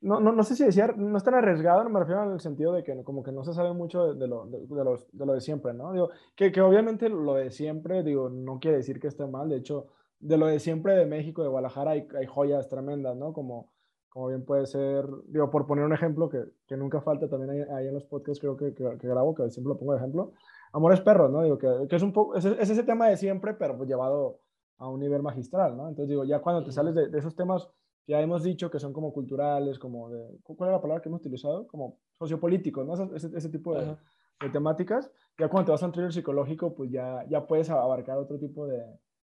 no, 0.01 0.19
no, 0.19 0.31
no, 0.31 0.43
sé 0.43 0.55
si 0.55 0.63
decir, 0.63 0.97
no 0.97 1.17
es 1.17 1.23
tan 1.23 1.33
arriesgado, 1.33 1.87
me 1.89 1.99
refiero 1.99 2.23
en 2.23 2.31
el 2.31 2.39
sentido 2.39 2.71
de 2.71 2.83
que 2.83 3.03
como 3.03 3.21
que 3.21 3.31
no 3.31 3.43
se 3.43 3.53
sabe 3.53 3.73
mucho 3.73 4.13
de, 4.13 4.27
lo, 4.27 4.45
de, 4.45 4.83
los, 4.83 5.05
de 5.11 5.25
lo 5.25 5.33
de 5.33 5.41
siempre, 5.41 5.73
¿no? 5.73 5.91
Digo, 5.91 6.09
que, 6.35 6.51
que, 6.51 6.61
obviamente 6.61 7.09
lo 7.09 7.33
de 7.33 7.51
siempre, 7.51 8.01
digo, 8.03 8.29
no 8.29 8.59
quiere 8.59 8.77
decir 8.77 8.99
que 8.99 9.07
esté 9.07 9.27
mal, 9.27 9.49
de 9.49 9.57
hecho, 9.57 9.87
de 10.19 10.37
lo 10.37 10.47
de 10.47 10.59
siempre 10.59 10.95
de 10.95 11.05
México, 11.05 11.43
de 11.43 11.49
Guadalajara, 11.49 11.91
hay, 11.91 12.07
hay 12.17 12.25
joyas 12.27 12.69
tremendas, 12.69 13.17
¿no? 13.17 13.33
Como, 13.33 13.71
como 14.07 14.27
bien 14.27 14.45
puede 14.45 14.65
ser, 14.67 15.05
digo, 15.27 15.49
por 15.51 15.67
poner 15.67 15.83
un 15.83 15.93
ejemplo 15.93 16.29
que, 16.29 16.45
que 16.65 16.77
nunca 16.77 17.01
falta 17.01 17.27
también 17.27 17.67
ahí, 17.69 17.87
en 17.87 17.93
los 17.93 18.05
podcasts, 18.05 18.39
creo 18.39 18.55
que, 18.55 18.73
que, 18.73 19.07
grabo, 19.07 19.35
que 19.35 19.49
siempre 19.49 19.73
lo 19.73 19.77
pongo 19.77 19.93
de 19.93 19.99
ejemplo, 19.99 20.31
Amores 20.71 21.01
Perros, 21.01 21.29
¿no? 21.29 21.43
Digo, 21.43 21.57
que, 21.57 21.87
que 21.89 21.95
es 21.97 22.03
un 22.03 22.13
poco, 22.13 22.35
es, 22.35 22.45
es, 22.45 22.69
ese 22.69 22.83
tema 22.83 23.09
de 23.09 23.17
siempre, 23.17 23.53
pero 23.53 23.75
pues 23.75 23.89
llevado 23.89 24.39
a 24.77 24.87
un 24.87 25.01
nivel 25.01 25.21
magistral, 25.21 25.75
¿no? 25.75 25.89
Entonces 25.89 26.07
digo, 26.07 26.23
ya 26.23 26.39
cuando 26.39 26.63
te 26.63 26.71
sales 26.71 26.95
de, 26.95 27.09
de 27.09 27.19
esos 27.19 27.35
temas 27.35 27.69
ya 28.07 28.21
hemos 28.21 28.43
dicho 28.43 28.69
que 28.71 28.79
son 28.79 28.91
como 28.91 29.13
culturales, 29.13 29.77
como 29.77 30.09
de, 30.09 30.39
¿cuál 30.43 30.69
es 30.69 30.73
la 30.73 30.81
palabra 30.81 31.01
que 31.01 31.09
hemos 31.09 31.21
utilizado? 31.21 31.67
Como 31.67 31.99
sociopolíticos, 32.17 32.85
¿no? 32.85 33.15
Ese, 33.15 33.29
ese 33.35 33.49
tipo 33.49 33.75
de, 33.75 33.95
de, 34.41 34.49
temáticas. 34.49 35.11
Ya 35.37 35.47
cuando 35.47 35.67
te 35.67 35.71
vas 35.71 35.83
a 35.83 35.85
un 35.85 35.91
thriller 35.91 36.11
psicológico, 36.11 36.73
pues 36.73 36.91
ya, 36.91 37.23
ya 37.29 37.45
puedes 37.45 37.69
abarcar 37.69 38.17
otro 38.17 38.39
tipo 38.39 38.65
de, 38.65 38.83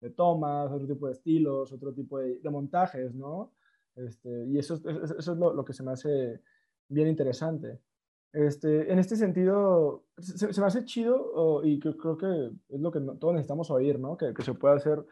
de 0.02 0.10
tomas, 0.12 0.72
otro 0.72 0.88
tipo 0.88 1.08
de 1.08 1.14
estilos, 1.14 1.72
otro 1.74 1.94
tipo 1.94 2.20
de, 2.20 2.40
de 2.40 2.50
montajes, 2.50 3.14
¿no? 3.16 3.54
Este, 3.96 4.46
y 4.48 4.58
eso, 4.58 4.76
eso, 4.76 5.18
es 5.18 5.28
lo, 5.28 5.54
lo, 5.54 5.66
que 5.66 5.74
se 5.74 5.84
me 5.84 5.92
hace 5.92 6.42
bien 6.88 7.08
interesante. 7.08 7.80
Este, 8.32 8.92
en 8.92 9.00
este 9.00 9.16
sentido, 9.16 10.06
se, 10.18 10.54
se 10.54 10.62
me 10.62 10.68
hace 10.68 10.86
chido 10.86 11.62
y 11.64 11.80
que, 11.80 11.98
creo 11.98 12.18
que 12.18 12.52
es 12.70 12.80
lo 12.80 12.92
que 12.92 13.00
todos 13.00 13.34
necesitamos 13.34 13.72
oír, 13.72 14.00
¿no? 14.00 14.16
Que, 14.16 14.34
que 14.34 14.44
se 14.44 14.54
puede 14.54 14.76
hacer, 14.76 15.04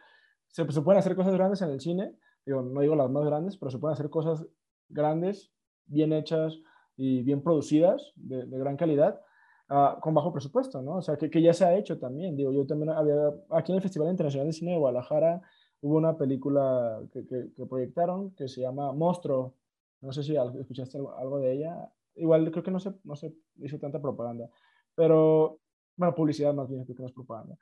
se, 0.48 0.72
se 0.72 0.82
pueden 0.82 1.00
hacer 1.00 1.16
cosas 1.16 1.34
grandes 1.34 1.62
en 1.62 1.72
el 1.72 1.82
cine, 1.82 2.16
no 2.48 2.82
digo 2.82 2.96
las 2.96 3.10
más 3.10 3.26
grandes, 3.26 3.58
pero 3.58 3.72
se 3.72 3.78
pueden 3.78 3.94
hacer 3.94 4.10
cosas 4.10 4.46
grandes, 4.90 5.52
bien 5.86 6.14
hechas 6.14 6.60
y 6.96 7.22
bien 7.24 7.42
producidas, 7.42 8.14
de, 8.16 8.46
gran 8.58 8.78
calidad, 8.78 9.22
uh, 9.70 10.00
con 10.00 10.14
bajo 10.14 10.34
presupuesto, 10.34 10.82
¿no? 10.82 10.98
O 10.98 11.02
sea, 11.02 11.18
que, 11.18 11.30
que, 11.30 11.42
ya 11.42 11.54
se 11.54 11.66
ha 11.66 11.78
hecho 11.78 12.00
también. 12.00 12.36
Digo, 12.36 12.52
yo 12.52 12.66
también 12.66 12.90
había, 12.90 13.16
aquí 13.52 13.72
en 13.72 13.78
el 13.78 13.82
Festival 13.82 14.10
Internacional 14.10 14.48
de 14.48 14.54
Cine 14.54 14.72
de 14.72 14.78
Guadalajara, 14.78 15.42
hubo 15.82 15.98
una 15.98 16.18
película 16.18 17.02
que, 17.12 17.26
que, 17.28 17.66
proyectaron 17.66 18.32
que 18.32 18.48
se 18.48 18.62
llama 18.62 18.92
Monstruo. 18.94 19.54
No 20.02 20.12
sé 20.12 20.24
si 20.24 20.36
escuchaste 20.36 20.98
algo, 20.98 21.40
de 21.40 21.54
ella. 21.54 21.92
Igual 22.16 22.50
creo 22.52 22.64
que 22.64 22.72
no 22.72 22.80
se, 22.80 22.94
no 23.04 23.16
se 23.16 23.34
hizo 23.58 23.78
tanta 23.78 24.02
propaganda, 24.02 24.50
pero, 24.96 25.60
bueno, 25.96 26.16
publicidad 26.16 26.54
más 26.54 26.68
bien, 26.68 26.86
que 26.86 26.94
no 26.94 27.10
propaganda 27.10 27.58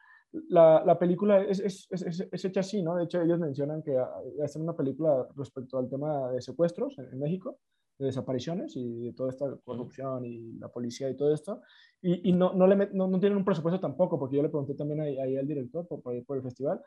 la, 0.49 0.83
la 0.86 0.97
película 0.97 1.41
es, 1.41 1.59
es, 1.59 1.88
es, 1.91 2.27
es, 2.31 2.45
hecha 2.45 2.59
así, 2.59 2.81
¿no? 2.81 2.95
De 2.95 3.05
hecho, 3.05 3.21
ellos 3.21 3.39
mencionan 3.39 3.81
que 3.81 3.97
ah, 3.97 4.09
hacen 4.43 4.61
una 4.61 4.75
película 4.75 5.27
respecto 5.36 5.77
al 5.77 5.89
tema 5.89 6.31
de 6.31 6.41
secuestros 6.41 6.97
en, 6.97 7.19
México, 7.19 7.59
de 7.97 8.07
desapariciones 8.07 8.75
y 8.75 9.05
de 9.05 9.13
toda 9.13 9.29
esta 9.29 9.45
corrupción 9.63 10.25
y 10.25 10.53
la 10.53 10.69
policía 10.69 11.09
y 11.09 11.15
todo 11.15 11.33
esto. 11.33 11.61
Y, 12.01 12.29
y 12.29 12.33
no, 12.33 12.53
no, 12.53 12.67
le 12.67 12.75
no, 12.93 13.07
no, 13.07 13.19
tienen 13.19 13.38
un 13.38 13.45
presupuesto 13.45 13.79
tampoco, 13.79 14.19
porque 14.19 14.38
yo 14.38 14.43
le 14.43 14.49
pregunté 14.49 14.75
también 14.75 15.01
ahí, 15.01 15.17
ahí 15.17 15.38
al 15.38 15.47
director 15.47 15.88
por, 15.88 16.01
por, 16.01 16.38
el 16.38 16.43
festival. 16.43 16.81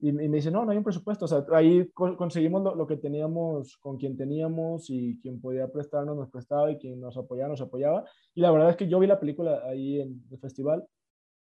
Y, 0.00 0.12
me 0.12 0.28
dice, 0.28 0.50
no, 0.50 0.64
no 0.64 0.72
hay 0.72 0.78
un 0.78 0.84
presupuesto. 0.84 1.24
O 1.24 1.28
sea, 1.28 1.44
ahí 1.52 1.88
conseguimos 1.92 2.62
lo, 2.62 2.74
lo, 2.74 2.86
que 2.86 2.96
teníamos 2.96 3.76
con 3.78 3.96
quien 3.96 4.16
teníamos 4.16 4.90
y 4.90 5.18
quien 5.20 5.40
podía 5.40 5.68
prestarnos 5.68 6.16
nos 6.16 6.30
prestaba 6.30 6.70
y 6.70 6.78
quien 6.78 7.00
nos 7.00 7.16
apoyaba 7.16 7.50
nos 7.50 7.60
apoyaba. 7.60 8.04
Y 8.34 8.40
la 8.40 8.50
verdad 8.50 8.70
es 8.70 8.76
que 8.76 8.88
yo 8.88 8.98
vi 8.98 9.06
la 9.06 9.20
película 9.20 9.62
ahí 9.64 10.00
en 10.00 10.22
el 10.30 10.38
festival 10.38 10.86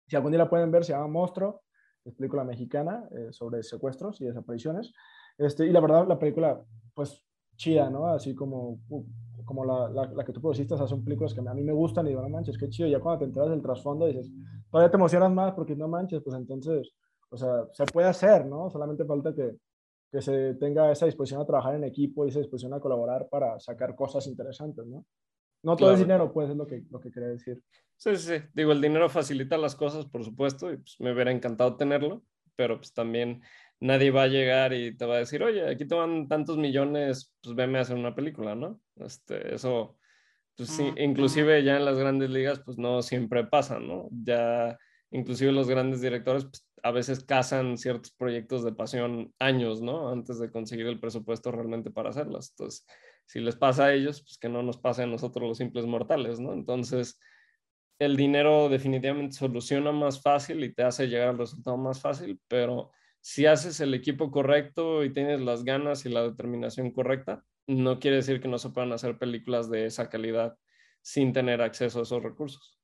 si 0.08 0.16
algún 0.16 0.32
día 0.32 0.40
la 0.40 0.50
pueden 0.50 0.72
ver, 0.72 0.84
se 0.84 0.94
llama 0.94 1.08
Monstruo, 1.08 1.62
es 2.04 2.14
película 2.14 2.44
mexicana 2.44 3.08
eh, 3.12 3.30
sobre 3.32 3.64
secuestros 3.64 4.22
y 4.22 4.26
desapariciones. 4.26 4.94
Este, 5.38 5.66
y 5.66 5.72
la 5.72 5.80
verdad, 5.80 6.08
la 6.08 6.20
película, 6.20 6.62
pues 6.94 7.24
chida, 7.56 7.90
¿no? 7.90 8.08
Así 8.08 8.36
como, 8.36 8.80
como 9.46 9.66
la, 9.66 9.90
la, 9.90 10.26
que 10.26 10.34
tú 10.34 10.42
produciste, 10.42 10.74
o 10.74 10.78
sea, 10.78 10.88
son 10.88 11.04
películas 11.04 11.34
que 11.34 11.40
a 11.40 11.54
mí 11.54 11.64
me 11.64 11.74
gustan 11.74 12.06
y 12.06 12.10
digo, 12.10 12.22
no 12.22 12.30
manches, 12.30 12.58
qué 12.58 12.70
chido. 12.70 12.88
Ya 12.88 13.00
cuando 13.00 13.20
te 13.20 13.26
enteras 13.26 13.50
del 13.50 13.62
trasfondo 13.62 14.06
dices, 14.06 14.32
todavía 14.70 14.92
te 14.92 14.98
emocionas 14.98 15.32
más 15.32 15.54
porque 15.54 15.76
no 15.76 15.88
manches, 15.88 16.22
pues 16.24 16.36
entonces, 16.36 16.92
o 17.30 17.38
sea, 17.38 17.66
se 17.72 17.86
puede 17.86 18.08
hacer, 18.08 18.46
¿no? 18.46 18.70
Solamente 18.70 19.06
falta 19.06 19.34
que, 19.34 19.58
que 20.12 20.22
se 20.22 20.56
tenga 20.56 20.92
esa 20.92 21.06
disposición 21.06 21.42
a 21.42 21.46
trabajar 21.46 21.76
en 21.76 21.84
equipo 21.84 22.26
y 22.26 22.30
esa 22.30 22.40
disposición 22.40 22.74
a 22.74 22.80
colaborar 22.80 23.28
para 23.30 23.60
sacar 23.60 23.96
cosas 23.96 24.28
interesantes, 24.28 24.86
¿no? 24.86 25.06
No 25.66 25.76
todo 25.76 25.94
es 25.94 26.00
dinero, 26.00 26.32
pues 26.32 26.50
es 26.52 26.56
lo 26.56 26.68
que, 26.68 26.84
lo 26.92 27.00
que 27.02 27.12
quería 27.12 27.30
decir. 27.30 27.60
Sí, 27.98 28.16
sí, 28.18 28.36
digo, 28.54 28.72
el 28.72 28.82
dinero 28.82 29.10
facilita 29.10 29.58
las 29.58 29.76
cosas, 29.76 30.06
por 30.06 30.24
supuesto, 30.24 30.72
y 30.72 30.78
pues 30.78 30.96
me 31.00 31.12
hubiera 31.12 31.32
encantado 31.32 31.76
tenerlo, 31.76 32.24
pero 32.56 32.78
pues 32.78 32.94
también 32.94 33.42
nadie 33.80 34.12
va 34.12 34.24
a 34.24 34.28
llegar 34.28 34.74
y 34.74 34.96
te 34.96 35.06
va 35.06 35.16
a 35.16 35.20
decir, 35.20 35.42
oye, 35.42 35.68
aquí 35.68 35.86
te 35.88 35.96
van 35.96 36.28
tantos 36.28 36.58
millones, 36.58 37.34
pues 37.42 37.56
veme 37.56 37.80
a 37.80 37.82
hacer 37.82 37.98
una 37.98 38.14
película, 38.14 38.54
¿no? 38.54 38.80
Este, 38.98 39.56
eso, 39.56 39.98
pues 40.56 40.70
sí, 40.70 40.94
inclusive 40.98 41.64
ya 41.64 41.78
en 41.78 41.86
las 41.86 41.98
grandes 41.98 42.30
ligas, 42.30 42.60
pues 42.60 42.78
no 42.78 43.02
siempre 43.02 43.46
pasa, 43.46 43.80
¿no? 43.80 44.08
Ya, 44.12 44.78
inclusive 45.10 45.52
los 45.52 45.68
grandes 45.68 46.00
directores, 46.00 46.46
pues 46.46 46.64
a 46.84 46.92
veces 46.92 47.24
cazan 47.24 47.80
ciertos 47.80 48.12
proyectos 48.12 48.64
de 48.64 48.72
pasión 48.72 49.34
años, 49.40 49.82
¿no? 49.82 50.10
Antes 50.10 50.38
de 50.38 50.52
conseguir 50.52 50.86
el 50.86 51.00
presupuesto 51.00 51.52
realmente 51.52 51.90
para 51.90 52.12
hacerlas. 52.12 52.52
Entonces, 52.52 52.86
si 53.26 53.40
les 53.40 53.56
pasa 53.56 53.86
a 53.86 53.94
ellos, 53.94 54.22
pues 54.22 54.38
que 54.38 54.50
no 54.50 54.64
nos 54.64 54.78
pase 54.78 55.04
a 55.04 55.08
nosotros 55.08 55.48
los 55.48 55.58
simples 55.58 55.86
mortales, 55.86 56.40
¿no? 56.40 56.54
Entonces, 56.54 57.20
el 58.00 58.16
dinero 58.18 58.70
definitivamente 58.70 59.36
soluciona 59.36 59.92
más 59.92 60.22
fácil 60.22 60.64
y 60.64 60.74
te 60.74 60.84
hace 60.84 61.08
llegar 61.08 61.30
al 61.30 61.38
resultado 61.38 61.78
más 61.78 62.02
fácil, 62.02 62.40
pero 62.48 62.92
si 63.22 63.46
haces 63.46 63.80
el 63.80 63.94
equipo 63.94 64.30
correcto 64.30 65.04
y 65.04 65.14
tienes 65.14 65.42
las 65.42 65.64
ganas 65.64 66.06
y 66.06 66.10
la 66.10 66.24
determinación 66.24 66.92
correcta, 66.92 67.44
no 67.68 68.00
quiere 68.00 68.18
decir 68.18 68.40
que 68.40 68.48
no 68.48 68.60
se 68.60 68.70
puedan 68.70 68.92
hacer 68.92 69.18
películas 69.18 69.70
de 69.70 69.86
esa 69.86 70.10
calidad 70.10 70.58
sin 71.02 71.34
tener 71.34 71.62
acceso 71.62 72.00
a 72.00 72.04
esos 72.04 72.22
recursos. 72.22 72.80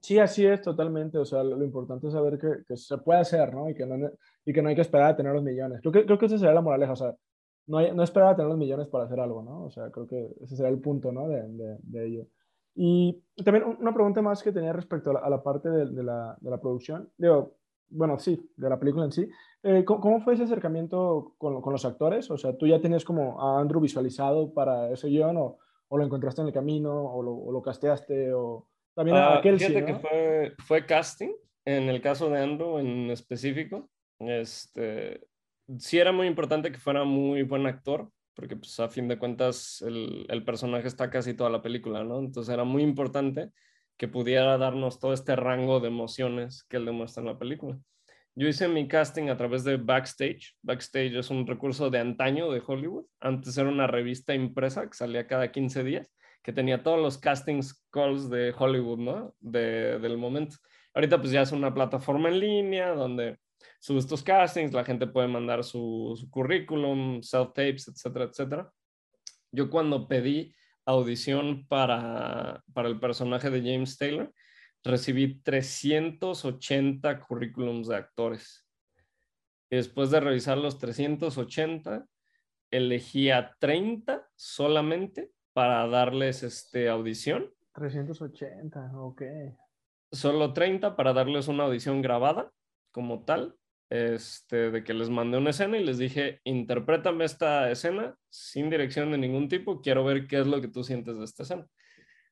Sí, 0.00 0.18
así 0.18 0.46
es 0.46 0.62
totalmente. 0.62 1.18
O 1.18 1.24
sea, 1.24 1.42
lo, 1.42 1.62
importante 1.64 2.06
es 2.06 2.12
saber 2.12 2.38
que, 2.38 2.64
que, 2.66 2.76
se 2.76 2.96
puede 2.98 3.20
hacer, 3.20 3.52
¿no? 3.52 3.68
Y 3.68 3.74
que 3.74 3.84
no, 3.84 4.10
y 4.44 4.52
que 4.52 4.62
no 4.62 4.68
hay 4.68 4.74
que 4.74 4.80
esperar 4.82 5.10
a 5.10 5.16
tener 5.16 5.32
los 5.32 5.42
millones. 5.42 5.80
Creo 5.80 5.92
que, 5.92 6.06
creo 6.06 6.18
que 6.18 6.26
esa 6.26 6.38
sería 6.38 6.54
la 6.54 6.60
moraleja. 6.60 6.92
O 6.92 6.96
sea, 6.96 7.14
no, 7.70 7.78
hay, 7.78 7.94
no 7.94 8.02
esperar 8.02 8.30
a 8.30 8.36
tener 8.36 8.48
los 8.48 8.58
millones 8.58 8.88
para 8.88 9.04
hacer 9.04 9.20
algo, 9.20 9.42
¿no? 9.42 9.64
O 9.64 9.70
sea, 9.70 9.90
creo 9.90 10.06
que 10.06 10.34
ese 10.42 10.56
sería 10.56 10.70
el 10.70 10.80
punto, 10.80 11.12
¿no? 11.12 11.28
De, 11.28 11.46
de, 11.48 11.78
de 11.82 12.06
ello. 12.06 12.26
Y 12.74 13.22
también 13.44 13.64
una 13.64 13.94
pregunta 13.94 14.20
más 14.22 14.42
que 14.42 14.52
tenía 14.52 14.72
respecto 14.72 15.16
a 15.16 15.30
la, 15.30 15.42
parte 15.42 15.70
de, 15.70 15.86
de, 15.86 16.02
la, 16.02 16.36
de, 16.40 16.50
la, 16.50 16.60
producción. 16.60 17.10
Digo, 17.16 17.54
bueno, 17.88 18.18
sí, 18.18 18.50
de 18.56 18.68
la 18.68 18.78
película 18.78 19.04
en 19.04 19.12
sí. 19.12 19.28
Eh, 19.62 19.84
¿cómo, 19.84 20.20
fue 20.20 20.34
ese 20.34 20.44
acercamiento 20.44 21.34
con, 21.38 21.60
con, 21.60 21.72
los 21.72 21.84
actores? 21.84 22.30
O 22.30 22.38
sea, 22.38 22.56
¿tú 22.56 22.66
ya 22.66 22.80
tenías 22.80 23.04
como 23.04 23.40
a 23.40 23.60
Andrew 23.60 23.80
visualizado 23.80 24.52
para 24.52 24.90
ese 24.90 25.08
guion 25.08 25.36
o, 25.36 25.58
o 25.88 25.98
lo 25.98 26.04
encontraste 26.04 26.40
en 26.40 26.48
el 26.48 26.54
camino 26.54 26.92
o 26.92 27.22
lo, 27.22 27.34
o 27.34 27.52
lo 27.52 27.62
casteaste 27.62 28.32
o 28.32 28.66
también 28.94 29.16
a 29.16 29.38
aquel 29.38 29.54
ah, 29.54 29.58
Fíjate 29.58 29.84
que 29.84 29.94
fue, 29.94 30.54
fue 30.66 30.86
casting, 30.86 31.32
en 31.64 31.88
el 31.88 32.00
caso 32.00 32.28
de 32.30 32.40
Andrew 32.40 32.78
en 32.78 33.10
específico. 33.10 33.88
Este, 34.18 35.28
sí 35.78 35.98
era 35.98 36.12
muy 36.12 36.26
importante 36.26 36.72
que 36.72 36.78
fuera 36.78 37.04
muy 37.04 37.42
buen 37.42 37.66
actor, 37.66 38.10
porque 38.34 38.56
pues 38.56 38.78
a 38.80 38.88
fin 38.88 39.08
de 39.08 39.18
cuentas 39.18 39.82
el, 39.82 40.26
el, 40.28 40.44
personaje 40.44 40.88
está 40.88 41.10
casi 41.10 41.34
toda 41.34 41.50
la 41.50 41.62
película, 41.62 42.04
¿no? 42.04 42.18
Entonces 42.18 42.52
era 42.52 42.64
muy 42.64 42.82
importante 42.82 43.50
que 43.96 44.08
pudiera 44.08 44.56
darnos 44.56 44.98
todo 44.98 45.12
este 45.12 45.36
rango 45.36 45.80
de 45.80 45.88
emociones 45.88 46.64
que 46.64 46.78
él 46.78 46.86
demuestra 46.86 47.20
en 47.20 47.26
la 47.26 47.38
película. 47.38 47.78
Yo 48.34 48.48
hice 48.48 48.68
mi 48.68 48.88
casting 48.88 49.28
a 49.28 49.36
través 49.36 49.64
de 49.64 49.76
Backstage. 49.76 50.56
Backstage 50.62 51.14
es 51.16 51.30
un 51.30 51.46
recurso 51.46 51.90
de 51.90 51.98
antaño 51.98 52.50
de 52.50 52.62
Hollywood. 52.64 53.04
Antes 53.20 53.58
era 53.58 53.68
una 53.68 53.86
revista 53.86 54.34
impresa 54.34 54.86
que 54.88 54.94
salía 54.94 55.26
cada 55.26 55.50
15 55.50 55.84
días, 55.84 56.06
que 56.42 56.52
tenía 56.52 56.82
todos 56.82 56.98
los 56.98 57.18
castings 57.18 57.84
calls 57.90 58.30
de 58.30 58.54
Hollywood, 58.56 58.98
¿no? 58.98 59.34
De, 59.40 59.98
del 59.98 60.16
momento. 60.16 60.56
Ahorita 60.94 61.20
pues 61.20 61.32
ya 61.32 61.42
es 61.42 61.52
una 61.52 61.74
plataforma 61.74 62.28
en 62.28 62.40
línea 62.40 62.94
donde 62.94 63.38
subes 63.80 64.06
tus 64.06 64.22
castings, 64.22 64.72
la 64.72 64.84
gente 64.84 65.06
puede 65.06 65.28
mandar 65.28 65.64
su, 65.64 66.26
currículum, 66.30 67.22
self-tapes, 67.22 67.88
etcétera, 67.88 68.26
etcétera. 68.26 68.72
Yo 69.52 69.70
cuando 69.70 70.06
pedí 70.06 70.54
audición 70.84 71.66
para, 71.66 72.62
para 72.72 72.88
el 72.88 73.00
personaje 73.00 73.50
de 73.50 73.60
James 73.60 73.96
Taylor, 73.96 74.32
recibí 74.82 75.40
380 75.42 77.20
currículums 77.20 77.88
de 77.88 77.96
actores. 77.96 78.66
Y 79.70 79.76
después 79.76 80.10
de 80.10 80.20
revisar 80.20 80.58
los 80.58 80.78
380, 80.78 82.06
elegí 82.70 83.30
a 83.30 83.56
30 83.58 84.28
solamente 84.34 85.32
para 85.52 85.86
darles 85.86 86.42
este, 86.42 86.88
audición. 86.88 87.52
380, 87.74 88.92
ok. 88.98 89.22
Solo 90.12 90.52
30 90.52 90.96
para 90.96 91.12
darles 91.12 91.48
una 91.48 91.64
audición 91.64 92.02
grabada 92.02 92.52
como 92.90 93.24
tal 93.24 93.56
este, 93.90 94.70
de 94.70 94.84
que 94.84 94.94
les 94.94 95.10
mandé 95.10 95.36
una 95.36 95.50
escena 95.50 95.76
y 95.76 95.84
les 95.84 95.98
dije, 95.98 96.40
interprétame 96.44 97.24
esta 97.24 97.70
escena 97.70 98.16
sin 98.30 98.70
dirección 98.70 99.10
de 99.10 99.18
ningún 99.18 99.48
tipo, 99.48 99.80
quiero 99.80 100.04
ver 100.04 100.28
qué 100.28 100.38
es 100.38 100.46
lo 100.46 100.60
que 100.60 100.68
tú 100.68 100.84
sientes 100.84 101.18
de 101.18 101.24
esta 101.24 101.42
escena. 101.42 101.66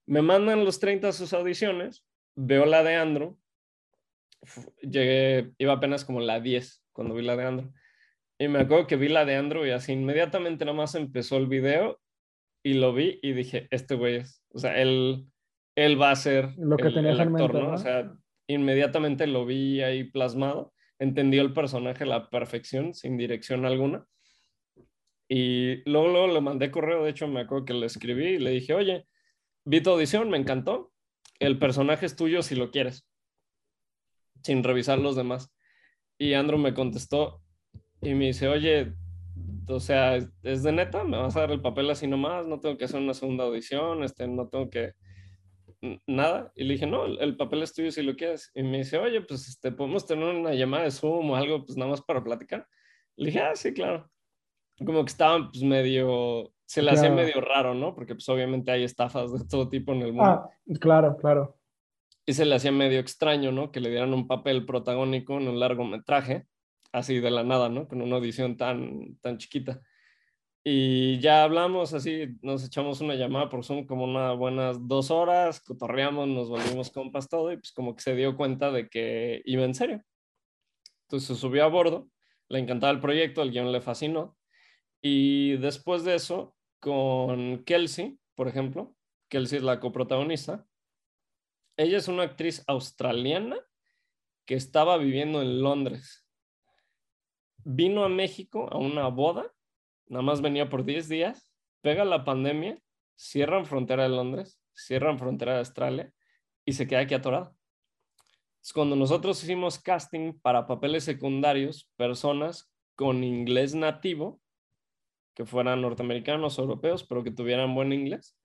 Me 0.07 0.23
mandan 0.23 0.65
los 0.65 0.79
30 0.79 1.13
sus 1.13 1.33
audiciones, 1.33 2.07
veo 2.37 2.65
la 2.65 2.85
de 2.85 2.95
Andrew, 2.95 3.37
llegué, 4.83 5.53
iba 5.59 5.73
apenas 5.73 6.05
como 6.05 6.21
la 6.21 6.41
10 6.41 6.85
cuando 6.93 7.15
vi 7.15 7.23
la 7.23 7.37
de 7.37 7.45
Andrew, 7.45 7.73
y 8.39 8.47
me 8.47 8.61
acuerdo 8.61 8.87
que 8.87 8.97
vi 8.97 9.09
la 9.09 9.25
de 9.25 9.35
Andrew 9.35 9.67
y 9.67 9.71
así 9.71 9.93
inmediatamente 9.93 10.65
nada 10.65 10.77
más 10.77 10.95
empezó 10.95 11.39
el 11.39 11.49
video 11.49 12.01
y 12.63 12.75
lo 12.75 12.95
vi 12.95 13.19
y 13.21 13.33
dije, 13.33 13.67
este 13.71 13.97
güey 13.97 14.17
es, 14.17 14.45
o 14.51 14.61
sea, 14.61 14.81
él, 14.81 15.27
él 15.75 16.01
va 16.01 16.13
a 16.13 16.17
ser 16.17 16.51
Lo 16.57 16.77
que 16.77 16.87
el, 16.87 16.99
el 16.99 17.07
en 17.07 17.21
actor, 17.21 17.53
mente, 17.53 17.59
¿no? 17.59 17.69
¿no? 17.69 17.75
O 17.75 17.79
sea, 17.79 18.13
inmediatamente 18.49 19.27
lo 19.29 19.47
vi 19.47 19.83
ahí 19.83 20.05
plasmado, 20.05 20.73
entendió 20.99 21.43
el 21.43 21.53
personaje 21.53 22.03
a 22.05 22.07
la 22.09 22.29
perfección, 22.31 22.95
sin 22.95 23.17
dirección 23.17 23.65
alguna. 23.65 24.05
Y 25.29 25.89
luego, 25.89 26.09
luego 26.09 26.27
le 26.29 26.41
mandé 26.41 26.71
correo, 26.71 27.05
de 27.05 27.11
hecho 27.11 27.29
me 27.29 27.41
acuerdo 27.41 27.67
que 27.67 27.75
le 27.75 27.87
escribí 27.87 28.27
y 28.31 28.39
le 28.39 28.51
dije, 28.51 28.73
oye, 28.75 29.07
vi 29.65 29.83
tu 29.83 29.91
audición, 29.91 30.31
me 30.31 30.39
encantó, 30.39 30.93
el 31.39 31.59
personaje 31.59 32.07
es 32.07 32.17
tuyo 32.17 32.43
si 32.43 32.55
lo 32.57 32.71
quieres, 32.71 33.07
sin 34.43 34.65
revisar 34.65 34.99
los 34.99 35.17
demás. 35.17 35.53
Y 36.19 36.33
Andrew 36.35 36.59
me 36.59 36.75
contestó 36.75 37.43
y 38.01 38.15
me 38.15 38.27
dice, 38.27 38.49
oye, 38.49 38.95
o 39.69 39.81
sea, 39.81 40.17
¿es- 40.17 40.31
¿es 40.43 40.63
de 40.63 40.73
neta? 40.73 41.05
¿Me 41.05 41.19
vas 41.19 41.37
a 41.37 41.41
dar 41.41 41.51
el 41.53 41.61
papel 41.61 41.91
así 41.91 42.07
nomás? 42.07 42.47
No 42.47 42.59
tengo 42.59 42.77
que 42.79 42.87
hacer 42.87 43.01
una 43.01 43.15
segunda 43.15 43.45
audición, 43.45 44.03
este, 44.03 44.27
no 44.27 44.49
tengo 44.49 44.71
que 44.71 44.93
nada. 46.07 46.53
Y 46.55 46.65
le 46.65 46.75
dije, 46.75 46.87
no, 46.87 47.07
el, 47.07 47.19
el 47.21 47.37
papel 47.37 47.63
es 47.63 47.75
tuyo 47.75 47.91
si 47.91 48.03
lo 48.03 48.17
quieres. 48.17 48.51
Y 48.55 48.63
me 48.63 48.79
dice, 48.79 48.99
oye, 48.99 49.21
pues 49.21 49.49
este, 49.49 49.73
podemos 49.73 50.07
tener 50.07 50.35
una 50.35 50.55
llamada 50.55 50.85
de 50.85 50.91
Zoom 50.91 51.31
o 51.31 51.37
algo, 51.37 51.65
pues 51.65 51.77
nada 51.77 51.91
más 51.91 52.03
para 52.03 52.23
platicar. 52.23 52.67
Le 53.17 53.27
dije, 53.27 53.41
ah, 53.41 53.55
sí, 53.55 53.73
claro. 53.73 54.11
Como 54.85 55.05
que 55.05 55.11
estaban 55.11 55.51
pues 55.51 55.63
medio, 55.65 56.53
se 56.65 56.83
le 56.83 56.93
hacía 56.93 57.11
medio 57.11 57.41
raro, 57.41 57.75
¿no? 57.75 57.95
Porque 57.95 58.15
pues 58.15 58.29
obviamente 58.29 58.71
hay 58.71 58.85
estafas 58.85 59.33
de 59.33 59.45
todo 59.47 59.69
tipo 59.69 59.93
en 59.93 60.03
el 60.03 60.13
mundo. 60.13 60.31
Ah, 60.31 60.49
claro, 60.81 61.17
claro. 61.17 61.59
Y 62.25 62.35
se 62.35 62.45
le 62.45 62.55
hacía 62.55 62.71
medio 62.71 63.01
extraño, 63.01 63.51
¿no? 63.51 63.73
Que 63.73 63.81
le 63.81 63.91
dieran 63.91 64.15
un 64.15 64.29
papel 64.29 64.67
protagónico 64.67 65.39
en 65.39 65.49
un 65.49 65.59
largometraje, 65.59 66.47
así 66.93 67.19
de 67.19 67.31
la 67.31 67.43
nada, 67.43 67.69
¿no? 67.69 67.89
Con 67.89 68.03
una 68.03 68.17
audición 68.17 68.57
tan, 68.57 69.17
tan 69.21 69.39
chiquita. 69.39 69.81
Y 70.65 71.19
ya 71.21 71.45
hablamos 71.45 71.95
así, 71.95 72.37
nos 72.43 72.65
echamos 72.65 73.01
una 73.01 73.15
llamada 73.15 73.49
por 73.49 73.65
Zoom 73.65 73.87
como 73.87 74.05
unas 74.05 74.37
buenas 74.37 74.87
dos 74.87 75.11
horas, 75.11 75.61
cotorreamos, 75.61 76.29
nos 76.29 76.49
volvimos 76.49 76.91
compas 76.91 77.29
todo 77.29 77.53
y 77.53 77.57
pues 77.57 77.73
como 77.73 77.95
que 77.95 78.03
se 78.03 78.15
dio 78.15 78.37
cuenta 78.37 78.71
de 78.71 78.89
que 78.89 79.41
iba 79.45 79.65
en 79.65 79.75
serio. 79.75 80.03
Entonces 81.03 81.29
se 81.29 81.35
subió 81.37 81.65
a 81.65 81.69
bordo, 81.69 82.11
le 82.49 82.59
encantaba 82.59 82.93
el 82.93 83.01
proyecto, 83.01 83.43
el 83.43 83.51
guion 83.51 83.73
le 83.73 83.81
fascinó. 83.81 84.37
Y 85.01 85.57
después 85.59 86.05
de 86.05 86.17
eso, 86.17 86.55
con 86.81 87.65
Kelsey, 87.65 88.19
por 88.35 88.49
ejemplo, 88.49 88.95
Kelsey 89.29 89.59
es 89.59 89.65
la 89.65 89.81
coprotagonista, 89.81 90.67
ella 91.77 91.99
es 91.99 92.09
una 92.09 92.25
actriz 92.25 92.65
australiana 92.67 93.57
que 94.45 94.55
estaba 94.55 94.97
viviendo 94.99 95.41
en 95.41 95.63
Londres. 95.63 96.27
Vino 97.65 98.05
a 98.05 98.09
México 98.09 98.69
a 98.73 98.79
una 98.79 99.09
boda, 99.09 99.55
nada 100.09 100.23
más 100.23 100.41
venía 100.41 100.69
por 100.69 100.85
10 100.85 101.09
días, 101.09 101.53
pega 101.81 102.05
la 102.05 102.25
pandemia, 102.25 102.79
cierran 103.17 103.67
frontera 103.67 104.05
de 104.05 104.11
Londres, 104.11 104.61
cierran 104.73 105.19
frontera 105.19 105.55
de 105.55 105.59
Australia 105.61 106.13
y 106.65 106.73
se 106.73 106.87
queda 106.87 107.01
aquí 107.01 107.15
atorada. 107.15 107.53
Es 108.63 108.73
cuando 108.73 108.97
nosotros 108.97 109.43
hicimos 109.43 109.79
casting 109.79 110.39
para 110.41 110.67
papeles 110.67 111.05
secundarios, 111.05 111.91
personas 111.97 112.73
con 112.95 113.25
inglés 113.25 113.75
nativo, 113.75 114.41
que 115.35 115.47
fueran 115.47 115.81
norteamericanos 115.81 116.59
europeos, 116.59 117.05
pero 117.05 117.23
que 117.23 117.31
tuvieran 117.31 117.75
buen 117.75 117.93
inglés, 117.93 118.37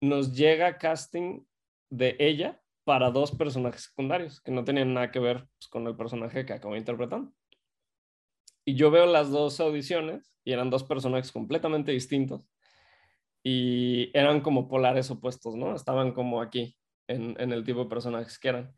nos 0.00 0.34
llega 0.34 0.78
casting 0.78 1.44
de 1.90 2.16
ella 2.18 2.60
para 2.84 3.10
dos 3.10 3.32
personajes 3.32 3.82
secundarios 3.84 4.40
que 4.40 4.50
no 4.50 4.64
tenían 4.64 4.94
nada 4.94 5.10
que 5.10 5.18
ver 5.18 5.46
pues, 5.58 5.68
con 5.68 5.86
el 5.86 5.96
personaje 5.96 6.44
que 6.44 6.52
acabo 6.52 6.76
interpretando. 6.76 7.32
Y 8.64 8.74
yo 8.74 8.90
veo 8.90 9.06
las 9.06 9.30
dos 9.30 9.60
audiciones 9.60 10.34
y 10.44 10.52
eran 10.52 10.70
dos 10.70 10.84
personajes 10.84 11.32
completamente 11.32 11.92
distintos 11.92 12.48
y 13.42 14.10
eran 14.16 14.40
como 14.40 14.68
polares 14.68 15.10
opuestos, 15.10 15.54
¿no? 15.54 15.74
Estaban 15.74 16.12
como 16.12 16.40
aquí 16.40 16.78
en, 17.06 17.38
en 17.38 17.52
el 17.52 17.64
tipo 17.64 17.84
de 17.84 17.90
personajes 17.90 18.38
que 18.38 18.48
eran. 18.48 18.74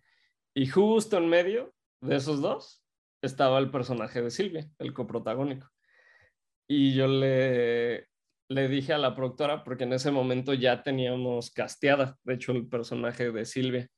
Y 0.55 0.67
justo 0.67 1.19
en 1.19 1.29
medio 1.29 1.73
de 2.01 2.17
esos 2.17 2.43
dos 2.43 2.85
estaba 3.23 3.59
el 3.59 3.71
personaje 3.71 4.21
de 4.23 4.31
Silvia, 4.31 4.69
el 4.79 4.93
coprotagónico. 4.93 5.69
Y 6.69 6.95
yo 6.95 7.07
le, 7.07 8.09
le 8.49 8.69
dije 8.69 8.93
a 8.93 8.99
la 8.99 9.15
productora, 9.15 9.63
porque 9.65 9.85
en 9.85 9.93
ese 9.93 10.11
momento 10.11 10.55
ya 10.55 10.83
teníamos 10.83 11.51
casteada, 11.51 12.19
de 12.25 12.35
hecho, 12.35 12.53
el 12.53 12.69
personaje 12.69 13.31
de 13.31 13.45
Silvia. 13.45 13.89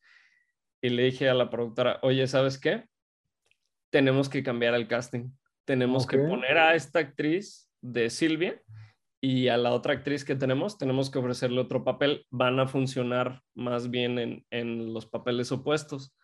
Y 0.82 0.90
le 0.90 1.04
dije 1.04 1.28
a 1.28 1.34
la 1.34 1.50
productora, 1.50 1.98
oye, 2.02 2.26
¿sabes 2.26 2.58
qué? 2.58 2.84
Tenemos 3.90 4.28
que 4.28 4.42
cambiar 4.42 4.74
el 4.74 4.86
casting. 4.86 5.30
Tenemos 5.68 6.06
que 6.06 6.16
poner 6.16 6.56
a 6.56 6.74
esta 6.74 7.00
actriz 7.00 7.70
de 7.82 8.08
Silvia 8.08 8.58
y 9.20 9.48
a 9.48 9.58
la 9.58 9.72
otra 9.72 9.92
actriz 9.92 10.24
que 10.24 10.34
tenemos, 10.34 10.78
tenemos 10.78 11.10
que 11.10 11.18
ofrecerle 11.18 11.60
otro 11.60 11.84
papel. 11.84 12.24
Van 12.30 12.58
a 12.58 12.66
funcionar 12.66 13.42
más 13.54 13.90
bien 13.90 14.18
en, 14.18 14.46
en 14.48 14.94
los 14.94 15.04
papeles 15.04 15.52
opuestos. 15.52 16.16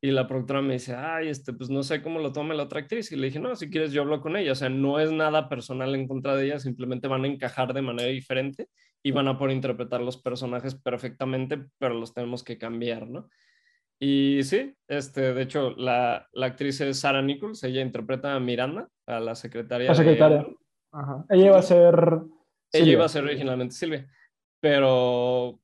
Y 0.00 0.10
la 0.10 0.26
productora 0.26 0.62
me 0.62 0.72
dice, 0.72 0.96
ay, 0.96 1.28
este, 1.28 1.52
pues 1.52 1.70
no 1.70 1.84
sé 1.84 2.02
cómo 2.02 2.18
lo 2.18 2.32
tome 2.32 2.56
la 2.56 2.64
otra 2.64 2.80
actriz. 2.80 3.12
Y 3.12 3.16
le 3.16 3.28
dije, 3.28 3.38
no, 3.38 3.54
si 3.54 3.70
quieres 3.70 3.92
yo 3.92 4.02
hablo 4.02 4.20
con 4.20 4.36
ella. 4.36 4.50
O 4.50 4.56
sea, 4.56 4.68
no 4.68 4.98
es 4.98 5.12
nada 5.12 5.48
personal 5.48 5.94
en 5.94 6.08
contra 6.08 6.34
de 6.34 6.46
ella, 6.46 6.58
simplemente 6.58 7.06
van 7.06 7.22
a 7.22 7.28
encajar 7.28 7.72
de 7.74 7.82
manera 7.82 8.08
diferente 8.08 8.66
y 9.00 9.12
van 9.12 9.28
a 9.28 9.38
poder 9.38 9.54
interpretar 9.54 10.00
los 10.00 10.20
personajes 10.20 10.74
perfectamente, 10.74 11.66
pero 11.78 11.94
los 11.94 12.12
tenemos 12.12 12.42
que 12.42 12.58
cambiar, 12.58 13.08
¿no? 13.08 13.28
Y 14.04 14.42
sí, 14.42 14.74
este, 14.88 15.32
de 15.32 15.42
hecho, 15.42 15.70
la, 15.76 16.28
la 16.32 16.46
actriz 16.46 16.80
es 16.80 16.98
Sarah 16.98 17.22
Nichols, 17.22 17.62
ella 17.62 17.82
interpreta 17.82 18.34
a 18.34 18.40
Miranda, 18.40 18.88
a 19.06 19.20
la 19.20 19.36
secretaria. 19.36 19.90
La 19.90 19.94
secretaria. 19.94 20.44
Ajá. 20.90 21.24
Ella 21.30 21.46
iba 21.46 21.58
a 21.58 21.62
ser. 21.62 21.94
Ella 21.94 22.24
Silvia. 22.72 22.92
iba 22.94 23.04
a 23.04 23.08
ser 23.08 23.22
originalmente 23.22 23.76
Silvia, 23.76 24.10
pero 24.60 25.60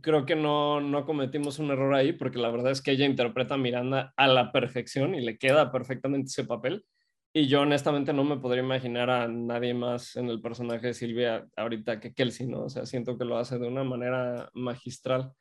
creo 0.00 0.24
que 0.24 0.36
no, 0.36 0.80
no 0.80 1.04
cometimos 1.04 1.58
un 1.58 1.72
error 1.72 1.92
ahí 1.96 2.12
porque 2.12 2.38
la 2.38 2.52
verdad 2.52 2.70
es 2.70 2.80
que 2.80 2.92
ella 2.92 3.06
interpreta 3.06 3.54
a 3.54 3.58
Miranda 3.58 4.14
a 4.16 4.28
la 4.28 4.52
perfección 4.52 5.16
y 5.16 5.20
le 5.22 5.36
queda 5.36 5.72
perfectamente 5.72 6.28
ese 6.28 6.44
papel. 6.44 6.84
Y 7.32 7.48
yo 7.48 7.62
honestamente 7.62 8.12
no 8.12 8.22
me 8.22 8.36
podría 8.36 8.62
imaginar 8.62 9.10
a 9.10 9.26
nadie 9.26 9.74
más 9.74 10.14
en 10.14 10.28
el 10.28 10.40
personaje 10.40 10.86
de 10.86 10.94
Silvia 10.94 11.48
ahorita 11.56 11.98
que 11.98 12.14
Kelsey, 12.14 12.46
¿no? 12.46 12.66
O 12.66 12.68
sea, 12.68 12.86
siento 12.86 13.18
que 13.18 13.24
lo 13.24 13.36
hace 13.36 13.58
de 13.58 13.66
una 13.66 13.82
manera 13.82 14.48
magistral. 14.54 15.32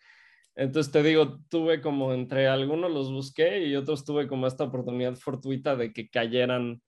Entonces 0.56 0.92
te 0.92 1.02
digo, 1.02 1.40
tuve 1.50 1.82
como 1.82 2.14
entre 2.14 2.48
algunos 2.48 2.92
los 2.92 3.12
busqué 3.12 3.66
y 3.66 3.76
otros 3.76 4.06
tuve 4.06 4.28
como 4.28 4.46
esta 4.46 4.66
oportunidad 4.66 5.16
fortuita 5.16 5.76
de 5.76 5.92
que 5.94 6.10
cayeran, 6.10 6.82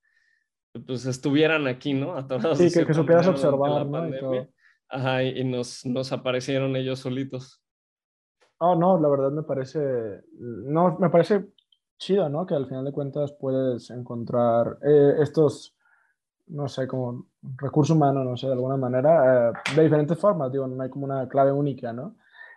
pues 0.85 1.05
estuvieran 1.05 1.67
aquí, 1.67 1.93
¿no? 1.93 2.15
Atorados 2.15 2.57
Sí, 2.57 2.71
que, 2.71 2.85
que 2.85 2.93
supieras 2.93 3.27
observar, 3.27 3.85
¿no? 3.85 4.07
Y 4.07 4.19
todo. 4.19 4.47
Ajá, 4.87 5.23
y, 5.23 5.39
y 5.39 5.43
nos, 5.43 5.85
nos 5.85 6.11
aparecieron 6.11 6.75
ellos 6.75 6.99
solitos. 6.99 7.63
Oh, 8.59 8.75
no, 8.75 8.99
la 8.99 9.09
verdad 9.09 9.31
me 9.31 9.43
parece. 9.43 10.23
No, 10.37 10.97
me 10.99 11.09
parece 11.09 11.47
chido, 11.97 12.29
¿no? 12.29 12.45
Que 12.45 12.55
al 12.55 12.67
final 12.67 12.85
de 12.85 12.91
cuentas 12.91 13.33
puedes 13.33 13.89
encontrar 13.89 14.77
eh, 14.83 15.15
estos, 15.21 15.75
no 16.47 16.67
sé, 16.67 16.87
como 16.87 17.27
recurso 17.57 17.93
humano, 17.95 18.23
no 18.23 18.37
sé, 18.37 18.47
de 18.47 18.53
alguna 18.53 18.77
manera, 18.77 19.49
eh, 19.49 19.53
de 19.75 19.83
diferentes 19.83 20.17
formas, 20.17 20.51
digo, 20.51 20.67
no 20.67 20.83
hay 20.83 20.89
como 20.89 21.05
una 21.05 21.27
clave 21.27 21.51
única, 21.51 21.93
¿no? 21.93 22.15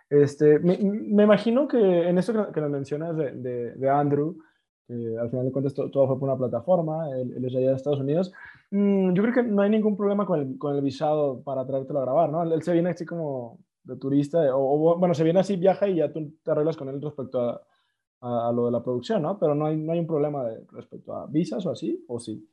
Este, 0.09 0.59
me, 0.59 0.77
me 0.79 1.23
imagino 1.23 1.67
que 1.67 1.77
en 2.09 2.17
esto 2.17 2.33
que, 2.47 2.51
que 2.53 2.61
nos 2.61 2.71
mencionas 2.71 3.15
de, 3.15 3.31
de, 3.33 3.71
de 3.75 3.89
Andrew, 3.89 4.37
que 4.87 5.17
al 5.19 5.29
final 5.29 5.45
de 5.45 5.51
cuentas 5.51 5.73
to- 5.75 5.91
todo 5.91 6.07
fue 6.07 6.19
por 6.19 6.29
una 6.29 6.37
plataforma, 6.37 7.09
él, 7.15 7.33
él 7.37 7.45
es 7.45 7.55
allá 7.55 7.69
de 7.69 7.75
Estados 7.75 7.99
Unidos, 7.99 8.31
mm, 8.71 9.13
yo 9.13 9.21
creo 9.21 9.33
que 9.35 9.43
no 9.43 9.61
hay 9.61 9.69
ningún 9.69 9.95
problema 9.95 10.25
con 10.25 10.39
el, 10.39 10.57
con 10.57 10.75
el 10.75 10.81
visado 10.81 11.41
para 11.43 11.65
traértelo 11.65 11.99
a 11.99 12.03
grabar, 12.03 12.29
¿no? 12.31 12.41
Él, 12.43 12.51
él 12.53 12.63
se 12.63 12.73
viene 12.73 12.89
así 12.89 13.05
como 13.05 13.59
de 13.83 13.97
turista, 13.97 14.55
o, 14.55 14.91
o, 14.93 14.97
bueno, 14.97 15.13
se 15.13 15.23
viene 15.23 15.39
así, 15.41 15.55
viaja 15.57 15.87
y 15.87 15.95
ya 15.97 16.11
tú 16.11 16.33
te 16.43 16.51
arreglas 16.51 16.77
con 16.77 16.89
él 16.89 17.01
respecto 17.01 17.39
a, 17.41 17.61
a, 18.21 18.49
a 18.49 18.51
lo 18.51 18.65
de 18.65 18.71
la 18.71 18.83
producción, 18.83 19.21
¿no? 19.21 19.37
Pero 19.39 19.55
no 19.55 19.65
hay, 19.67 19.77
no 19.77 19.91
hay 19.93 19.99
un 19.99 20.07
problema 20.07 20.43
de, 20.45 20.65
respecto 20.71 21.15
a 21.15 21.27
visas 21.27 21.65
o 21.65 21.71
así, 21.71 22.03
o 22.07 22.19
sí. 22.19 22.47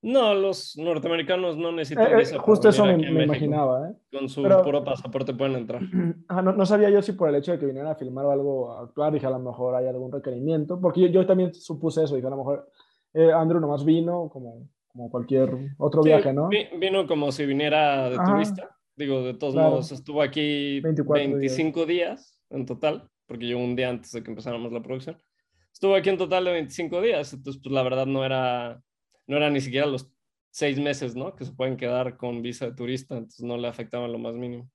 No, 0.00 0.32
los 0.32 0.76
norteamericanos 0.76 1.56
no 1.56 1.72
necesitan 1.72 2.18
Eh, 2.20 2.22
eh, 2.22 2.38
justo 2.38 2.68
eso 2.68 2.84
me, 2.86 2.96
me 2.96 3.24
imaginaba, 3.24 3.88
¿eh? 3.90 3.94
Con 4.12 4.28
su 4.28 4.42
Pero- 4.42 4.62
puro 4.62 4.84
pasaporte 4.84 5.34
pueden 5.34 5.56
entrar. 5.56 5.80
Ah, 6.28 6.40
no, 6.42 6.52
no 6.52 6.64
sabía 6.66 6.88
yo 6.90 7.02
si 7.02 7.12
por 7.12 7.28
el 7.28 7.34
hecho 7.34 7.52
de 7.52 7.58
que 7.58 7.66
vinieran 7.66 7.90
a 7.90 7.94
filmar 7.96 8.24
o 8.26 8.30
algo, 8.30 8.72
a 8.72 8.82
actuar, 8.82 9.12
dije 9.12 9.26
a 9.26 9.30
lo 9.30 9.38
mejor 9.40 9.74
hay 9.74 9.86
algún 9.88 10.12
requerimiento, 10.12 10.80
porque 10.80 11.00
yo, 11.00 11.06
yo 11.08 11.26
también 11.26 11.52
supuse 11.54 12.04
eso, 12.04 12.14
dije 12.14 12.26
a 12.26 12.30
lo 12.30 12.36
mejor 12.36 12.70
eh, 13.14 13.32
Andrew 13.32 13.60
nomás 13.60 13.84
vino 13.84 14.28
como, 14.30 14.68
como 14.86 15.10
cualquier 15.10 15.50
otro 15.78 16.02
Sí, 16.02 16.08
viaje, 16.10 16.32
¿no? 16.32 16.48
vi- 16.48 16.68
vino 16.78 17.06
como 17.06 17.32
si 17.32 17.44
viniera 17.46 18.08
de 18.10 18.16
Ajá. 18.16 18.32
turista. 18.32 18.76
Digo, 18.94 19.22
de 19.22 19.34
todos 19.34 19.54
Claro. 19.54 19.70
modos, 19.70 19.90
estuvo 19.92 20.22
aquí 20.22 20.80
24 20.80 21.22
días. 21.24 21.30
25 21.40 21.86
días. 21.86 22.38
en 22.50 22.64
total, 22.66 23.08
porque 23.26 23.46
llegó 23.46 23.60
un 23.60 23.74
día 23.76 23.88
antes 23.90 24.10
de 24.12 24.22
que 24.22 24.30
empezáramos 24.30 24.72
la 24.72 24.82
producción. 24.82 25.16
Estuvo 25.72 25.94
aquí 25.94 26.08
en 26.08 26.18
total 26.18 26.44
de 26.46 26.52
25 26.52 27.00
días, 27.02 27.32
entonces 27.32 27.60
pues 27.62 27.72
la 27.72 27.82
verdad 27.82 28.06
no 28.06 28.24
era, 28.24 28.80
no 29.28 29.36
era 29.36 29.50
ni 29.50 29.60
siquiera 29.60 29.86
los 29.86 30.10
seis 30.50 30.80
meses, 30.80 31.14
¿no? 31.14 31.36
Que 31.36 31.44
se 31.44 31.52
pueden 31.52 31.76
quedar 31.76 32.16
con 32.16 32.42
visa 32.42 32.66
de 32.66 32.74
turista, 32.74 33.16
entonces 33.16 33.44
no 33.44 33.56
le 33.56 33.68
afectaban 33.68 34.10
lo 34.10 34.18
más 34.18 34.34
mínimo. 34.34 34.68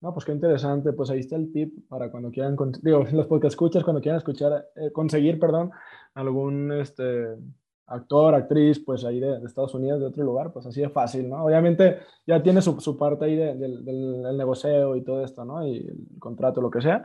No, 0.00 0.12
pues 0.12 0.24
qué 0.24 0.32
interesante. 0.32 0.92
Pues 0.92 1.10
ahí 1.10 1.20
está 1.20 1.36
el 1.36 1.52
tip 1.52 1.72
para 1.88 2.10
cuando 2.10 2.30
quieran, 2.32 2.56
digo, 2.82 3.04
los 3.12 3.26
podcast 3.28 3.52
escuchas, 3.52 3.84
cuando 3.84 4.02
quieran 4.02 4.18
escuchar, 4.18 4.66
eh, 4.74 4.90
conseguir, 4.92 5.38
perdón, 5.38 5.70
algún, 6.14 6.72
este, 6.72 7.36
actor, 7.90 8.34
actriz, 8.34 8.78
pues 8.84 9.04
ahí 9.04 9.20
de, 9.20 9.44
Estados 9.44 9.74
Unidos, 9.74 10.00
de 10.00 10.06
otro 10.06 10.24
lugar, 10.24 10.52
pues 10.52 10.64
así 10.66 10.82
es 10.82 10.92
fácil, 10.92 11.28
¿no? 11.28 11.44
Obviamente 11.44 11.98
ya 12.26 12.42
tiene 12.42 12.62
su, 12.62 12.80
su 12.80 12.96
parte 12.96 13.26
ahí 13.26 13.36
del, 13.36 13.84
del 13.84 14.36
negocio 14.36 14.96
y 14.96 15.02
todo 15.04 15.24
esto, 15.24 15.44
¿no? 15.44 15.66
Y 15.66 15.78
el 15.78 16.18
contrato, 16.18 16.60
lo 16.60 16.70
que 16.70 16.80
sea, 16.80 17.04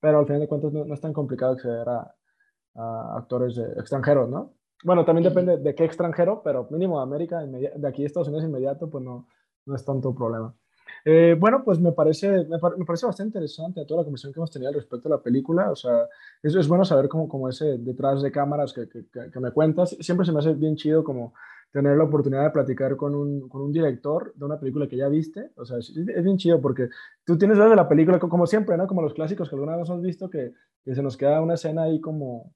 pero 0.00 0.18
al 0.18 0.26
final 0.26 0.40
de 0.40 0.48
cuentas 0.48 0.72
no, 0.72 0.92
es 0.92 1.00
tan 1.00 1.12
complicado 1.12 1.52
acceder 1.52 1.88
a, 1.88 2.14
a 2.74 3.16
actores 3.16 3.56
extranjeros, 3.58 4.28
¿no? 4.28 4.54
Bueno, 4.84 5.04
también 5.04 5.24
depende 5.24 5.56
de 5.56 5.74
qué 5.74 5.84
extranjero, 5.84 6.42
pero 6.44 6.68
mínimo 6.70 6.98
de 6.98 7.02
América, 7.02 7.40
de 7.40 7.88
aquí 7.88 8.04
a 8.04 8.06
Estados 8.06 8.28
Unidos 8.28 8.44
inmediato, 8.44 8.88
pues 8.90 9.02
no, 9.02 9.26
no 9.64 9.74
es 9.74 9.82
tanto 9.82 10.14
problema. 10.14 10.54
Eh, 11.06 11.34
bueno, 11.38 11.62
pues 11.64 11.80
me 11.80 11.92
parece, 11.92 12.44
me, 12.44 12.58
parece 12.58 13.06
bastante 13.06 13.28
interesante 13.38 13.84
toda 13.86 14.00
la 14.00 14.04
conversación 14.04 14.34
que 14.34 14.40
hemos 14.40 14.50
tenido 14.50 14.68
al 14.68 14.74
respecto 14.74 15.08
de 15.08 15.14
la 15.14 15.22
película. 15.22 15.70
O 15.70 15.76
sea, 15.76 16.06
es, 16.42 16.54
es 16.54 16.68
bueno 16.68 16.84
saber 16.84 17.08
cómo, 17.08 17.28
cómo 17.28 17.48
ese 17.48 17.78
detrás 17.78 18.20
de 18.22 18.30
cámaras 18.30 18.74
que, 18.74 18.86
que, 18.86 19.06
que, 19.30 19.40
me 19.40 19.52
cuentas. 19.52 19.96
Siempre 20.00 20.26
se 20.26 20.32
me 20.32 20.40
hace 20.40 20.52
bien 20.52 20.76
chido 20.76 21.02
como 21.02 21.32
tener 21.72 21.96
la 21.96 22.04
oportunidad 22.04 22.44
de 22.44 22.50
platicar 22.50 22.94
con 22.96 23.14
un, 23.14 23.48
con 23.48 23.62
un 23.62 23.72
director 23.72 24.34
de 24.34 24.44
una 24.44 24.60
película 24.60 24.86
que 24.86 24.98
ya 24.98 25.08
viste. 25.08 25.50
O 25.56 25.64
sea, 25.64 25.78
es, 25.78 25.96
es 25.96 26.24
bien 26.24 26.36
chido 26.36 26.60
porque 26.60 26.90
tú 27.24 27.38
tienes 27.38 27.56
de 27.56 27.74
la 27.74 27.88
película, 27.88 28.18
como 28.18 28.46
siempre, 28.46 28.76
¿no? 28.76 28.86
Como 28.86 29.00
los 29.00 29.14
clásicos 29.14 29.48
que 29.48 29.56
alguna 29.56 29.76
vez 29.76 29.88
hemos 29.88 30.02
visto, 30.02 30.28
que, 30.28 30.52
que 30.84 30.94
se 30.94 31.02
nos 31.02 31.16
queda 31.16 31.40
una 31.40 31.54
escena 31.54 31.84
ahí 31.84 32.00
como, 32.00 32.52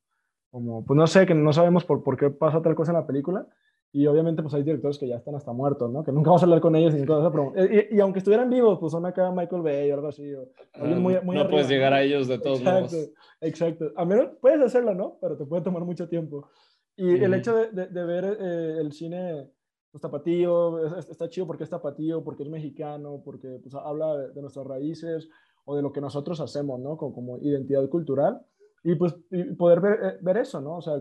como, 0.51 0.85
pues 0.85 0.97
no 0.97 1.07
sé, 1.07 1.27
que 1.27 1.35
no 1.35 1.53
sabemos 1.53 1.85
por, 1.85 2.03
por 2.03 2.17
qué 2.17 2.31
pasa 2.31 2.63
tal 2.63 2.75
cosa 2.75 2.93
en 2.93 2.99
la 2.99 3.07
película. 3.07 3.47
Y 3.91 4.07
obviamente 4.07 4.43
pues 4.43 4.53
hay 4.53 4.63
directores 4.63 4.99
que 4.99 5.09
ya 5.09 5.17
están 5.17 5.35
hasta 5.35 5.53
muertos, 5.53 5.91
¿no? 5.91 6.05
Que 6.05 6.13
nunca 6.13 6.29
vamos 6.29 6.43
a 6.43 6.45
hablar 6.45 6.61
con 6.61 6.77
ellos 6.77 6.95
y, 6.95 6.99
y, 6.99 7.97
y, 7.97 8.01
aunque 8.01 8.19
estuvieran 8.19 8.51
vivos, 8.51 8.79
pues 8.79 8.93
son 8.93 9.07
acá 9.07 9.31
Michael 9.31 9.63
Bay 9.63 9.91
o 9.91 9.95
algo 9.95 10.09
así. 10.09 10.35
O, 10.35 10.47
muy, 10.85 11.19
muy 11.23 11.37
no 11.37 11.49
puedes 11.49 11.69
llegar 11.69 11.95
a 11.95 12.03
ellos 12.03 12.29
de 12.29 12.39
todos 12.39 12.59
exacto, 12.59 12.97
modos. 12.97 13.11
Exacto. 13.41 13.93
A 13.97 14.05
menos 14.05 14.29
puedes 14.43 14.61
hacerlo, 14.61 14.95
¿no? 14.95 15.17
Pero 15.23 15.39
te 15.39 15.47
puede 15.47 15.63
tomar 15.63 15.85
mucho 15.85 16.07
tiempo. 16.07 16.51
Y 16.97 17.23
el 17.23 17.33
hecho 17.33 17.57
de, 17.57 17.87
de, 17.87 18.05
ver 18.05 18.25
eh, 18.41 18.77
el 18.81 18.93
cine 18.93 19.49
pues, 19.91 20.03
tapatío, 20.03 20.99
está 20.99 21.29
chido 21.29 21.47
porque 21.47 21.65
es 21.65 21.71
tapatío, 21.71 22.23
porque 22.23 22.43
es 22.43 22.49
mexicano, 22.49 23.23
porque 23.25 23.59
pues, 23.63 23.75
habla 23.75 24.17
de, 24.17 24.41
nuestras 24.43 24.67
raíces 24.67 25.31
o 25.65 25.77
de 25.77 25.83
lo 25.83 25.93
que 25.93 26.01
nosotros 26.01 26.41
hacemos, 26.41 26.79
¿no? 26.81 26.97
Como, 26.97 27.15
como 27.15 27.39
identidad 27.39 27.89
cultural. 27.89 28.43
Y 28.85 28.95
pues 28.95 29.17
poder 29.57 29.81
ver, 29.81 29.99
eh, 30.03 30.19
ver, 30.21 30.39
eso, 30.39 30.61
¿no? 30.61 30.77
O 30.77 30.83
sea, 30.83 30.95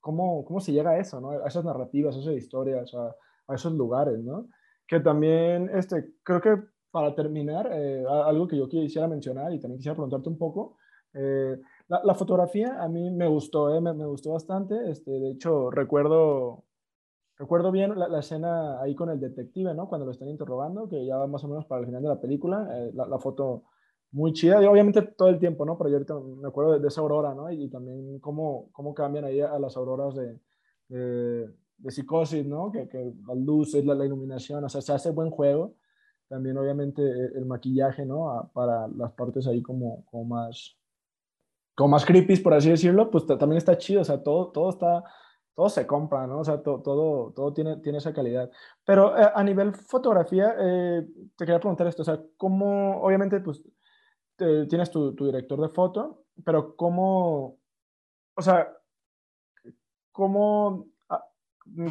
cómo, 0.00 0.44
cómo 0.44 0.60
se 0.60 0.72
llega 0.72 0.90
a 0.90 0.98
eso, 0.98 1.20
¿no? 1.20 1.30
A 1.30 1.48
esas 1.48 1.64
narrativas, 1.64 2.16
a 2.16 2.20
esas 2.20 2.34
historias, 2.34 2.94
a, 2.94 3.14
a 3.48 3.54
esos 3.54 3.72
lugares, 3.72 4.18
¿no? 4.22 4.48
Que 4.86 5.00
también, 5.00 5.70
este, 5.74 6.14
creo 6.22 6.40
que 6.40 6.62
para 6.90 7.14
terminar, 7.14 7.68
eh, 7.72 8.04
algo 8.08 8.46
que 8.46 8.56
yo 8.56 8.68
quisiera 8.68 9.08
mencionar 9.08 9.52
y 9.52 9.58
también 9.58 9.78
quisiera 9.78 9.96
preguntarte 9.96 10.28
un 10.28 10.38
poco, 10.38 10.76
eh, 11.12 11.60
la, 11.88 12.02
la, 12.04 12.14
fotografía 12.14 12.82
a 12.82 12.88
mí 12.88 13.10
me 13.10 13.26
gustó, 13.26 13.80
me, 13.80 13.92
me, 13.92 14.06
gustó 14.06 14.32
bastante, 14.32 14.90
este, 14.90 15.10
de 15.10 15.32
hecho 15.32 15.70
recuerdo, 15.70 16.64
recuerdo 17.36 17.72
bien 17.72 17.98
la, 17.98 18.08
la, 18.08 18.20
escena 18.20 18.80
ahí 18.80 18.94
con 18.94 19.10
el 19.10 19.18
detective, 19.18 19.74
¿no? 19.74 19.88
Cuando 19.88 20.06
lo 20.06 20.12
están 20.12 20.28
interrogando, 20.28 20.88
que 20.88 21.04
ya 21.04 21.16
va 21.16 21.26
más 21.26 21.42
o 21.44 21.48
menos 21.48 21.66
para 21.66 21.80
el 21.80 21.86
final 21.86 22.02
de 22.02 22.08
la 22.08 22.20
película, 22.20 22.68
la, 22.92 23.06
la 23.06 23.18
foto 23.18 23.64
muy 24.14 24.32
chida, 24.32 24.62
y 24.62 24.66
obviamente 24.66 25.02
todo 25.02 25.28
el 25.28 25.40
tiempo, 25.40 25.66
¿no? 25.66 25.76
Pero 25.76 25.90
yo 25.90 25.96
ahorita 25.96 26.14
me 26.14 26.46
acuerdo 26.46 26.78
de, 26.78 26.86
esa 26.86 27.00
aurora, 27.00 27.34
¿no? 27.34 27.50
Y, 27.50 27.68
también 27.68 28.20
cómo, 28.20 28.68
cómo 28.70 28.94
cambian 28.94 29.24
ahí 29.24 29.40
a, 29.40 29.58
las 29.58 29.76
auroras 29.76 30.14
de, 30.14 30.38
de, 30.88 31.90
psicosis, 31.90 32.46
¿no? 32.46 32.70
Que, 32.70 32.88
que 32.88 33.12
las 33.26 33.36
luces, 33.36 33.84
la, 33.84 33.92
la, 33.96 34.06
iluminación, 34.06 34.62
o 34.62 34.68
sea, 34.68 34.80
se 34.80 34.92
hace 34.92 35.10
buen 35.10 35.30
juego. 35.30 35.74
También 36.28 36.56
obviamente 36.56 37.02
e, 37.02 37.38
el, 37.38 37.44
maquillaje, 37.44 38.06
¿no? 38.06 38.50
para 38.54 38.86
las 38.86 39.12
partes 39.14 39.48
ahí 39.48 39.60
como, 39.60 40.04
como 40.06 40.24
más, 40.24 40.78
como 41.74 41.88
más 41.88 42.04
creepy, 42.04 42.36
por 42.36 42.54
así 42.54 42.70
decirlo, 42.70 43.10
pues 43.10 43.26
también 43.26 43.56
está 43.56 43.76
chido, 43.76 44.02
o 44.02 44.04
sea, 44.04 44.22
todo, 44.22 44.52
todo 44.52 44.70
está, 44.70 45.02
todo 45.56 45.68
se 45.68 45.88
compra, 45.88 46.28
¿no? 46.28 46.38
O 46.38 46.44
sea, 46.44 46.62
todo, 46.62 47.32
todo 47.34 47.52
tiene, 47.52 47.78
tiene 47.78 47.98
esa 47.98 48.12
calidad. 48.12 48.48
Pero 48.84 49.18
eh, 49.18 49.28
a 49.34 49.42
nivel 49.42 49.74
fotografía, 49.74 50.54
eh, 50.56 51.04
te 51.36 51.44
quería 51.44 51.58
preguntar 51.58 51.88
esto, 51.88 52.02
o 52.02 52.04
sea, 52.04 52.20
¿cómo, 52.36 53.02
obviamente, 53.02 53.40
pues 53.40 53.60
tienes 54.36 54.90
tu, 54.90 55.14
director 55.14 55.60
de 55.60 55.68
foto, 55.68 56.24
pero 56.44 56.76
¿cómo, 56.76 57.58
o 58.34 58.42
sea, 58.42 58.72
cómo, 60.12 60.88
ah, 61.08 61.24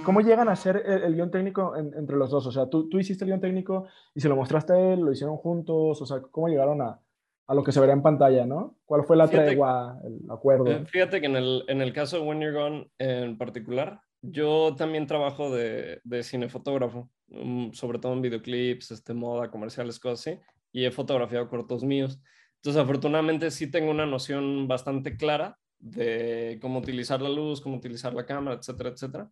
cómo 0.04 0.22
llegan 0.22 0.50
a 0.50 0.56
ser 0.56 0.84
el, 0.86 1.16
guion 1.16 1.32
técnico 1.32 1.76
entre 1.76 2.18
los 2.18 2.30
dos? 2.30 2.46
O 2.48 2.52
sea, 2.52 2.70
¿tú, 2.70 2.90
tú 2.90 3.00
hiciste 3.00 3.24
el 3.24 3.30
guion 3.30 3.42
técnico 3.42 3.88
y 4.14 4.22
se 4.22 4.30
lo 4.30 4.36
mostraste 4.36 4.74
a 4.74 4.94
él, 4.94 5.02
lo 5.02 5.12
hicieron 5.12 5.38
juntos, 5.38 6.02
o 6.02 6.06
sea, 6.06 6.22
¿cómo 6.22 6.48
llegaron 6.48 6.82
a, 6.82 7.00
a 7.48 7.54
lo 7.54 7.64
que 7.64 7.72
se 7.72 7.80
verá 7.80 7.94
en 7.94 8.02
pantalla, 8.02 8.46
¿no? 8.46 8.78
¿Cuál 8.86 9.04
fue 9.04 9.18
la 9.18 9.28
tregua, 9.28 10.00
el 10.04 10.30
acuerdo? 10.30 10.68
Eh, 10.68 10.86
fíjate 10.86 11.22
que 11.22 11.28
en 11.28 11.36
el, 11.36 11.64
en 11.68 11.82
el 11.82 11.94
caso 11.94 12.18
de 12.18 12.24
When 12.24 12.42
You're 12.42 12.58
Gone 12.58 12.92
en 13.00 13.38
particular, 13.38 14.02
yo 14.22 14.76
también 14.76 15.08
trabajo 15.08 15.54
de, 15.54 16.00
de 16.04 16.24
cinefotógrafo, 16.24 17.10
mm, 17.28 17.72
sobre 17.72 18.00
todo 18.00 18.14
en 18.14 18.22
videoclips, 18.22 18.92
este, 18.92 19.14
moda, 19.14 19.52
comerciales, 19.52 20.00
cosas 20.00 20.20
así 20.28 20.40
y 20.74 20.84
he 20.84 20.92
fotografiado 20.92 21.48
cortos 21.48 21.86
míos. 21.86 22.20
Entonces, 22.58 22.82
afortunadamente 22.82 23.52
sí 23.52 23.72
tengo 23.72 23.92
una 23.92 24.06
noción 24.06 24.68
bastante 24.68 25.16
clara 25.16 25.58
de 25.80 26.60
cómo 26.62 26.80
utilizar 26.80 27.22
la 27.22 27.30
luz, 27.30 27.62
cómo 27.62 27.78
utilizar 27.78 28.14
la 28.14 28.26
cámara, 28.26 28.58
etcétera, 28.58 28.90
etcétera. 28.90 29.30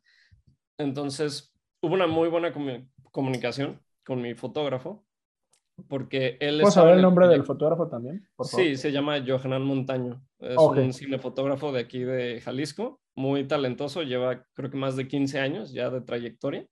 Entonces, 0.78 1.54
hubo 1.82 1.94
una 1.94 2.08
muy 2.08 2.30
buena 2.30 2.54
comunicación 3.12 3.82
con 4.06 4.22
mi 4.22 4.34
fotógrafo, 4.36 5.06
porque 5.88 6.38
él... 6.40 6.60
¿Puedo 6.60 6.72
saber 6.72 6.96
el 6.96 7.02
nombre 7.02 7.28
del 7.28 7.44
fotógrafo 7.44 7.88
también? 7.88 8.28
Sí, 8.44 8.76
se 8.76 8.92
llama 8.92 9.24
Johanan 9.26 9.64
Montaño. 9.64 10.22
Es 10.40 10.58
un 10.58 10.94
cinefotógrafo 10.94 11.72
de 11.72 11.80
aquí 11.80 12.00
de 12.00 12.42
Jalisco, 12.42 13.00
muy 13.16 13.46
talentoso, 13.46 14.04
lleva 14.04 14.46
creo 14.54 14.70
que 14.70 14.78
más 14.78 14.96
de 14.96 15.08
15 15.08 15.40
años 15.40 15.72
ya 15.72 15.90
de 15.90 16.02
trayectoria. 16.02 16.68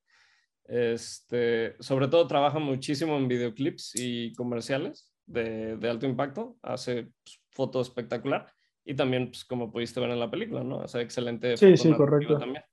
Este, 0.69 1.75
sobre 1.79 2.07
todo 2.07 2.27
trabaja 2.27 2.59
muchísimo 2.59 3.17
en 3.17 3.27
videoclips 3.27 3.93
y 3.95 4.33
comerciales 4.33 5.11
de, 5.25 5.77
de 5.77 5.89
alto 5.89 6.05
impacto, 6.05 6.57
hace 6.61 7.07
pues, 7.23 7.41
foto 7.49 7.81
espectacular 7.81 8.51
y 8.85 8.93
también, 8.93 9.27
pues, 9.31 9.43
como 9.45 9.71
pudiste 9.71 9.99
ver 9.99 10.11
en 10.11 10.19
la 10.19 10.29
película, 10.29 10.63
¿no? 10.63 10.81
Hace 10.81 11.01
excelente 11.01 11.57
sí, 11.57 11.75
sí, 11.75 11.91
correcto. 11.91 12.37
también. 12.37 12.63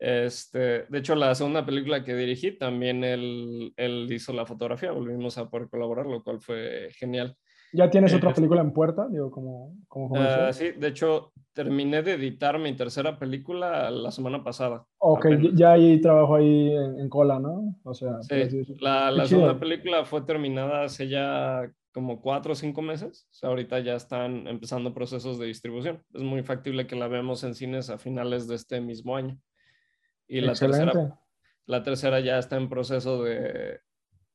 Este, 0.00 0.84
de 0.88 0.98
hecho, 0.98 1.14
la 1.14 1.32
segunda 1.36 1.64
película 1.64 2.02
que 2.02 2.16
dirigí, 2.16 2.58
también 2.58 3.04
él, 3.04 3.72
él 3.76 4.08
hizo 4.10 4.32
la 4.32 4.44
fotografía, 4.44 4.90
volvimos 4.90 5.38
a 5.38 5.48
poder 5.48 5.68
colaborar, 5.68 6.06
lo 6.06 6.24
cual 6.24 6.40
fue 6.40 6.90
genial. 6.96 7.36
¿Ya 7.72 7.88
tienes 7.90 8.12
otra 8.12 8.34
película 8.34 8.60
en 8.60 8.72
puerta? 8.72 9.08
Digo, 9.08 9.30
como, 9.30 9.74
como 9.88 10.14
uh, 10.14 10.52
sí, 10.52 10.72
de 10.72 10.88
hecho, 10.88 11.32
terminé 11.54 12.02
de 12.02 12.14
editar 12.14 12.58
mi 12.58 12.74
tercera 12.76 13.18
película 13.18 13.90
la 13.90 14.10
semana 14.10 14.44
pasada. 14.44 14.84
Ok, 14.98 15.26
ya 15.54 15.72
hay 15.72 16.00
trabajo 16.00 16.36
ahí 16.36 16.74
en, 16.74 17.08
cola, 17.08 17.38
¿no? 17.38 17.76
O 17.84 17.94
sea, 17.94 18.22
sí, 18.22 18.64
la, 18.80 19.10
la 19.10 19.26
segunda 19.26 19.58
película 19.58 20.04
fue 20.04 20.22
terminada 20.22 20.84
hace 20.84 21.08
ya 21.08 21.70
como 21.92 22.20
cuatro 22.20 22.52
o 22.52 22.56
cinco 22.56 22.82
meses. 22.82 23.26
O 23.30 23.34
sea, 23.34 23.48
ahorita 23.48 23.80
ya 23.80 23.94
están 23.94 24.46
empezando 24.48 24.92
procesos 24.92 25.38
de 25.38 25.46
distribución. 25.46 26.02
Es 26.12 26.22
muy 26.22 26.42
factible 26.42 26.86
que 26.86 26.96
la 26.96 27.08
veamos 27.08 27.42
en 27.44 27.54
cines 27.54 27.88
a 27.88 27.98
finales 27.98 28.48
de 28.48 28.56
este 28.56 28.80
mismo 28.80 29.16
año. 29.16 29.38
Y 30.28 30.40
la 30.40 30.54
tercera, 30.54 31.18
la 31.66 31.82
tercera 31.82 32.20
ya 32.20 32.38
está 32.38 32.56
en 32.56 32.68
proceso 32.68 33.22
de, 33.22 33.80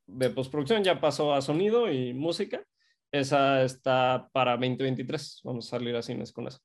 de 0.07 0.29
postproducción, 0.29 0.83
ya 0.83 0.99
pasó 0.99 1.33
a 1.33 1.41
sonido 1.41 1.91
y 1.91 2.13
música 2.13 2.63
esa 3.11 3.63
está 3.63 4.29
para 4.31 4.51
2023. 4.53 5.41
Vamos 5.43 5.67
a 5.67 5.77
salir 5.77 5.95
a 5.95 6.01
cines 6.01 6.31
con 6.31 6.47
eso. 6.47 6.59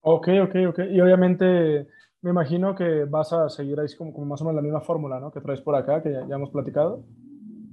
Ok, 0.00 0.28
ok, 0.42 0.54
ok. 0.68 0.78
Y 0.90 1.00
obviamente 1.00 1.86
me 2.22 2.30
imagino 2.30 2.74
que 2.74 3.04
vas 3.04 3.32
a 3.32 3.48
seguir 3.48 3.78
ahí 3.80 3.86
como, 3.96 4.12
como 4.12 4.26
más 4.26 4.40
o 4.40 4.44
menos 4.44 4.56
la 4.56 4.62
misma 4.62 4.80
fórmula, 4.80 5.20
¿no? 5.20 5.30
Que 5.30 5.40
traes 5.40 5.60
por 5.60 5.74
acá, 5.74 6.02
que 6.02 6.12
ya, 6.12 6.34
hemos 6.34 6.50
platicado. 6.50 7.04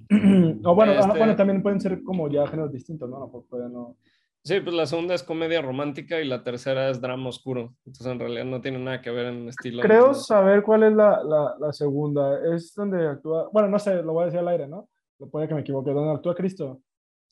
o 0.63 0.75
bueno, 0.75 0.93
ah, 0.93 0.99
este 0.99 1.17
bueno, 1.17 1.35
también 1.35 1.61
pueden 1.61 1.79
ser 1.79 2.03
como 2.03 2.29
ya 2.29 2.47
géneros 2.47 2.71
distintos, 2.71 3.09
¿no? 3.09 3.19
No, 3.19 3.69
no... 3.69 3.97
Sí, 4.43 4.59
pues 4.61 4.75
la 4.75 4.85
segunda 4.85 5.13
es 5.13 5.21
comedia 5.21 5.61
romántica 5.61 6.19
y 6.19 6.27
la 6.27 6.43
tercera 6.43 6.89
es 6.89 6.99
drama 7.01 7.29
oscuro. 7.29 7.75
Entonces 7.85 8.07
en 8.07 8.19
realidad 8.19 8.45
no 8.45 8.61
tiene 8.61 8.79
nada 8.79 9.01
que 9.01 9.11
ver 9.11 9.27
en 9.27 9.49
estilo. 9.49 9.83
Creo 9.83 10.13
saber 10.13 10.63
cuál 10.63 10.83
es 10.83 10.93
la, 10.93 11.21
la, 11.23 11.55
la, 11.59 11.73
segunda. 11.73 12.39
Es 12.55 12.73
donde 12.73 13.07
actúa, 13.07 13.49
bueno, 13.51 13.67
no 13.67 13.77
sé, 13.77 14.01
lo 14.01 14.13
voy 14.13 14.23
a 14.23 14.25
decir 14.25 14.39
al 14.39 14.47
aire, 14.47 14.67
¿no? 14.67 14.89
Lo 15.19 15.29
puede 15.29 15.47
que 15.47 15.53
me 15.53 15.61
equivoque. 15.61 15.91
¿Dónde 15.91 16.13
actúa 16.13 16.33
Cristo? 16.33 16.81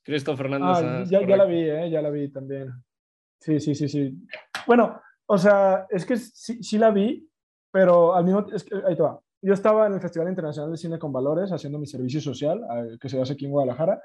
Cristo 0.07 0.37
Fernández. 0.37 0.69
Ah, 0.69 1.03
ya, 1.05 1.27
ya, 1.27 1.35
la 1.35 1.43
vi, 1.43 1.69
¿eh? 1.69 1.89
ya 1.89 2.01
la 2.01 2.09
vi 2.09 2.29
también. 2.31 2.71
Sí, 3.41 3.59
sí, 3.59 3.75
sí, 3.75 3.89
sí. 3.89 4.17
Bueno, 4.65 5.01
o 5.25 5.37
sea, 5.37 5.85
es 5.89 6.05
que 6.05 6.15
sí, 6.15 6.63
sí 6.63 6.77
la 6.77 6.91
vi, 6.91 7.29
pero 7.69 8.15
al 8.15 8.23
mismo 8.23 8.45
es 8.53 8.63
que, 8.63 8.73
ahí 8.87 8.95
te 8.95 9.03
va. 9.03 9.19
Yo 9.41 9.53
estaba 9.53 9.85
en 9.85 9.95
el 9.95 9.99
Festival 9.99 10.29
Internacional 10.29 10.71
de 10.71 10.77
Cine 10.77 10.97
con 10.97 11.11
Valores 11.11 11.51
haciendo 11.51 11.77
mi 11.77 11.87
servicio 11.87 12.21
social, 12.21 12.61
eh, 12.73 12.97
que 13.01 13.09
se 13.09 13.21
hace 13.21 13.33
aquí 13.33 13.47
en 13.47 13.51
Guadalajara, 13.51 14.01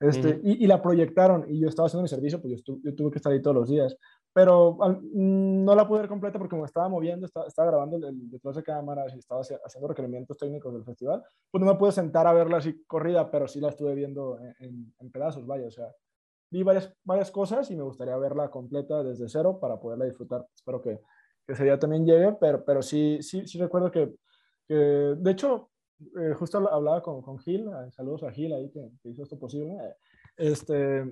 este, 0.00 0.40
y, 0.42 0.64
y, 0.64 0.66
la 0.66 0.82
proyectaron 0.82 1.46
y 1.48 1.60
yo 1.60 1.68
estaba 1.68 1.86
haciendo 1.86 2.02
mi 2.02 2.08
servicio, 2.08 2.42
pues 2.42 2.60
yo, 2.64 2.76
yo, 2.82 2.94
tuve 2.96 3.12
que 3.12 3.18
estar 3.18 3.32
ahí 3.32 3.40
todos 3.40 3.54
los 3.54 3.68
días. 3.68 3.96
Pero 4.34 4.72
mm, 4.74 5.64
no 5.64 5.74
la 5.76 5.86
pude 5.86 6.00
ver 6.00 6.08
completa 6.08 6.38
porque 6.40 6.56
me 6.56 6.64
estaba 6.64 6.88
moviendo, 6.88 7.24
estaba, 7.24 7.46
estaba 7.46 7.70
grabando 7.70 7.96
el, 7.96 8.28
detrás 8.28 8.56
de 8.56 8.64
cámaras 8.64 9.14
y 9.14 9.20
estaba 9.20 9.40
haciendo 9.40 9.88
requerimientos 9.88 10.36
técnicos 10.36 10.74
del 10.74 10.84
festival. 10.84 11.22
Pues 11.50 11.64
no 11.64 11.72
me 11.72 11.78
pude 11.78 11.92
sentar 11.92 12.26
a 12.26 12.32
verla 12.32 12.56
así 12.56 12.84
corrida, 12.84 13.30
pero 13.30 13.46
sí 13.46 13.60
la 13.60 13.68
estuve 13.68 13.94
viendo 13.94 14.38
en, 14.58 14.92
en, 14.98 15.10
pedazos, 15.12 15.46
vaya. 15.46 15.68
O 15.68 15.70
sea, 15.70 15.86
vi 16.50 16.64
varias, 16.64 16.92
varias 17.04 17.30
cosas 17.30 17.70
y 17.70 17.76
me 17.76 17.84
gustaría 17.84 18.16
verla 18.16 18.50
completa 18.50 19.04
desde 19.04 19.28
cero 19.28 19.58
para 19.60 19.78
poderla 19.78 20.04
disfrutar. 20.04 20.44
Espero 20.52 20.82
que, 20.82 21.00
que 21.46 21.54
sería 21.54 21.78
también 21.78 22.04
llegue, 22.04 22.36
pero, 22.40 22.64
pero 22.64 22.82
sí, 22.82 23.18
sí, 23.22 23.46
sí 23.46 23.56
recuerdo 23.58 23.92
que, 23.92 24.16
que 24.66 24.74
de 24.74 25.30
hecho, 25.30 25.70
eh, 26.20 26.34
justo 26.34 26.58
hablaba 26.68 27.00
con, 27.02 27.22
con 27.22 27.38
Gil, 27.38 27.68
eh, 27.68 27.92
saludos 27.92 28.24
a 28.24 28.32
Gil 28.32 28.52
ahí 28.52 28.68
que, 28.68 28.90
que 29.00 29.10
hizo 29.10 29.22
esto 29.22 29.38
posible, 29.38 29.76
este, 30.36 31.04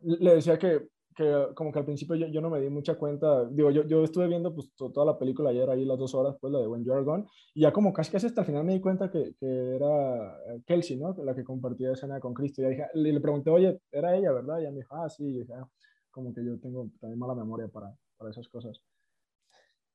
le 0.00 0.34
decía 0.34 0.58
que, 0.58 0.88
que 1.14 1.48
como 1.54 1.72
que 1.72 1.78
al 1.78 1.84
principio 1.84 2.16
yo, 2.16 2.26
yo, 2.26 2.40
no 2.40 2.50
me 2.50 2.60
di 2.60 2.70
mucha 2.70 2.94
cuenta, 2.96 3.44
digo, 3.48 3.70
yo, 3.70 3.84
yo 3.84 4.04
estuve 4.04 4.28
viendo 4.28 4.54
pues 4.54 4.72
toda 4.76 5.04
la 5.04 5.18
película 5.18 5.50
ayer 5.50 5.68
ahí 5.68 5.84
las 5.84 5.98
dos 5.98 6.14
horas, 6.14 6.36
pues 6.40 6.52
la 6.52 6.60
de 6.60 6.66
When 6.66 6.84
You're 6.84 7.04
Gone, 7.04 7.26
y 7.54 7.62
ya 7.62 7.72
como 7.72 7.92
casi 7.92 8.10
casi 8.12 8.26
hasta 8.26 8.42
el 8.42 8.46
final 8.46 8.64
me 8.64 8.74
di 8.74 8.80
cuenta 8.80 9.10
que, 9.10 9.34
que 9.38 9.76
era 9.76 10.36
Kelsey, 10.66 10.96
¿no? 10.96 11.14
La 11.24 11.34
que 11.34 11.44
compartía 11.44 11.92
escena 11.92 12.20
con 12.20 12.34
Cristo, 12.34 12.62
y 12.62 12.68
dije, 12.68 12.86
le, 12.94 13.20
pregunté, 13.20 13.50
oye, 13.50 13.80
era 13.90 14.16
ella, 14.16 14.32
¿verdad? 14.32 14.58
Y 14.58 14.62
ella 14.62 14.70
me 14.70 14.78
dijo, 14.78 14.94
ah, 14.94 15.08
sí, 15.08 15.24
y 15.24 15.40
dije, 15.40 15.52
ah, 15.54 15.68
como 16.10 16.32
que 16.34 16.44
yo 16.44 16.58
tengo 16.58 16.88
también 17.00 17.18
mala 17.18 17.34
memoria 17.34 17.68
para, 17.68 17.94
para 18.16 18.30
esas 18.30 18.48
cosas. 18.48 18.80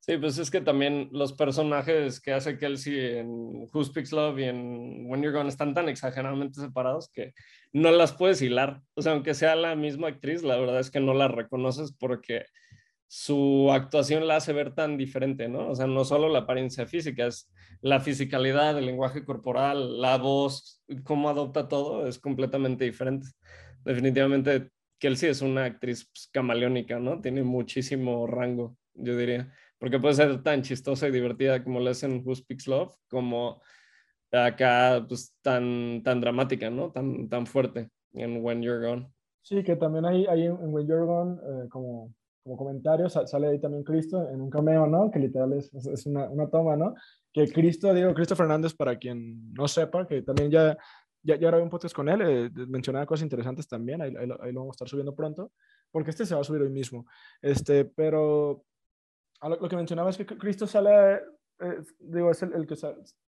Sí, 0.08 0.16
pues 0.16 0.38
es 0.38 0.50
que 0.50 0.62
también 0.62 1.10
los 1.12 1.34
personajes 1.34 2.18
que 2.18 2.32
hace 2.32 2.56
Kelsey 2.56 3.18
en 3.18 3.68
Who 3.70 3.84
Speaks 3.84 4.10
Love 4.10 4.38
y 4.38 4.44
en 4.44 5.04
When 5.04 5.20
You're 5.20 5.36
Gone 5.36 5.50
están 5.50 5.74
tan 5.74 5.90
exageradamente 5.90 6.62
separados 6.62 7.10
que 7.12 7.34
no 7.74 7.90
las 7.90 8.14
puedes 8.14 8.40
hilar. 8.40 8.80
O 8.94 9.02
sea, 9.02 9.12
aunque 9.12 9.34
sea 9.34 9.54
la 9.54 9.76
misma 9.76 10.08
actriz, 10.08 10.42
la 10.42 10.56
verdad 10.56 10.80
es 10.80 10.90
que 10.90 11.00
no 11.00 11.12
la 11.12 11.28
reconoces 11.28 11.92
porque 11.92 12.46
su 13.06 13.70
actuación 13.70 14.26
la 14.26 14.36
hace 14.36 14.54
ver 14.54 14.74
tan 14.74 14.96
diferente, 14.96 15.46
¿no? 15.46 15.68
O 15.68 15.74
sea, 15.74 15.86
no 15.86 16.06
solo 16.06 16.30
la 16.30 16.38
apariencia 16.38 16.86
física, 16.86 17.26
es 17.26 17.52
la 17.82 18.00
fisicalidad, 18.00 18.78
el 18.78 18.86
lenguaje 18.86 19.26
corporal, 19.26 20.00
la 20.00 20.16
voz, 20.16 20.82
cómo 21.04 21.28
adopta 21.28 21.68
todo, 21.68 22.06
es 22.06 22.18
completamente 22.18 22.86
diferente. 22.86 23.26
Definitivamente, 23.84 24.70
Kelsey 24.98 25.28
es 25.28 25.42
una 25.42 25.66
actriz 25.66 26.08
pues, 26.10 26.30
camaleónica, 26.32 26.98
¿no? 26.98 27.20
Tiene 27.20 27.42
muchísimo 27.42 28.26
rango, 28.26 28.74
yo 28.94 29.14
diría 29.14 29.52
porque 29.78 29.98
puede 29.98 30.14
ser 30.14 30.42
tan 30.42 30.62
chistosa 30.62 31.08
y 31.08 31.12
divertida 31.12 31.62
como 31.62 31.80
lo 31.80 31.90
es 31.90 32.02
en 32.02 32.22
Who 32.24 32.34
Speaks 32.34 32.66
Love, 32.66 32.94
como 33.08 33.60
acá 34.32 35.04
pues 35.08 35.34
tan, 35.42 36.02
tan 36.02 36.20
dramática, 36.20 36.70
¿no? 36.70 36.90
Tan, 36.90 37.28
tan 37.28 37.46
fuerte 37.46 37.90
en 38.12 38.44
When 38.44 38.62
You're 38.62 38.86
Gone. 38.86 39.10
Sí, 39.42 39.62
que 39.62 39.76
también 39.76 40.04
hay, 40.04 40.26
hay 40.26 40.46
en 40.46 40.56
When 40.60 40.86
You're 40.86 41.06
Gone, 41.06 41.40
eh, 41.42 41.68
como, 41.70 42.12
como 42.42 42.56
comentario, 42.56 43.08
sale 43.08 43.48
ahí 43.48 43.60
también 43.60 43.84
Cristo 43.84 44.28
en 44.28 44.40
un 44.40 44.50
cameo, 44.50 44.86
¿no? 44.86 45.10
Que 45.10 45.18
literal 45.18 45.52
es, 45.54 45.72
es 45.72 46.06
una, 46.06 46.28
una, 46.28 46.48
toma, 46.48 46.76
¿no? 46.76 46.94
Que 47.32 47.48
Cristo, 47.48 47.94
digo, 47.94 48.12
Cristo 48.14 48.36
Fernández, 48.36 48.74
para 48.74 48.96
quien 48.98 49.52
no 49.54 49.66
sepa, 49.68 50.06
que 50.06 50.22
también 50.22 50.50
ya, 50.50 50.76
ya, 51.22 51.36
ya 51.36 51.48
grabé 51.48 51.62
un 51.62 51.70
podcast 51.70 51.94
con 51.94 52.08
él, 52.08 52.20
eh, 52.22 52.50
mencionaba 52.66 53.06
cosas 53.06 53.22
interesantes 53.22 53.66
también, 53.66 54.02
ahí, 54.02 54.14
ahí, 54.16 54.28
ahí, 54.40 54.52
lo, 54.52 54.60
vamos 54.60 54.74
a 54.74 54.76
estar 54.76 54.88
subiendo 54.88 55.14
pronto, 55.14 55.52
porque 55.90 56.10
este 56.10 56.26
se 56.26 56.34
va 56.34 56.42
a 56.42 56.44
subir 56.44 56.60
hoy 56.60 56.70
mismo. 56.70 57.06
Este, 57.40 57.86
pero 57.86 58.64
lo, 59.42 59.68
que 59.68 59.76
mencionaba 59.76 60.10
es 60.10 60.16
que 60.16 60.26
Cristo 60.26 60.66
sale, 60.66 61.20
eh, 61.60 61.82
digo, 62.00 62.30
es 62.30 62.42
el, 62.42 62.54
el 62.54 62.66
que 62.66 62.74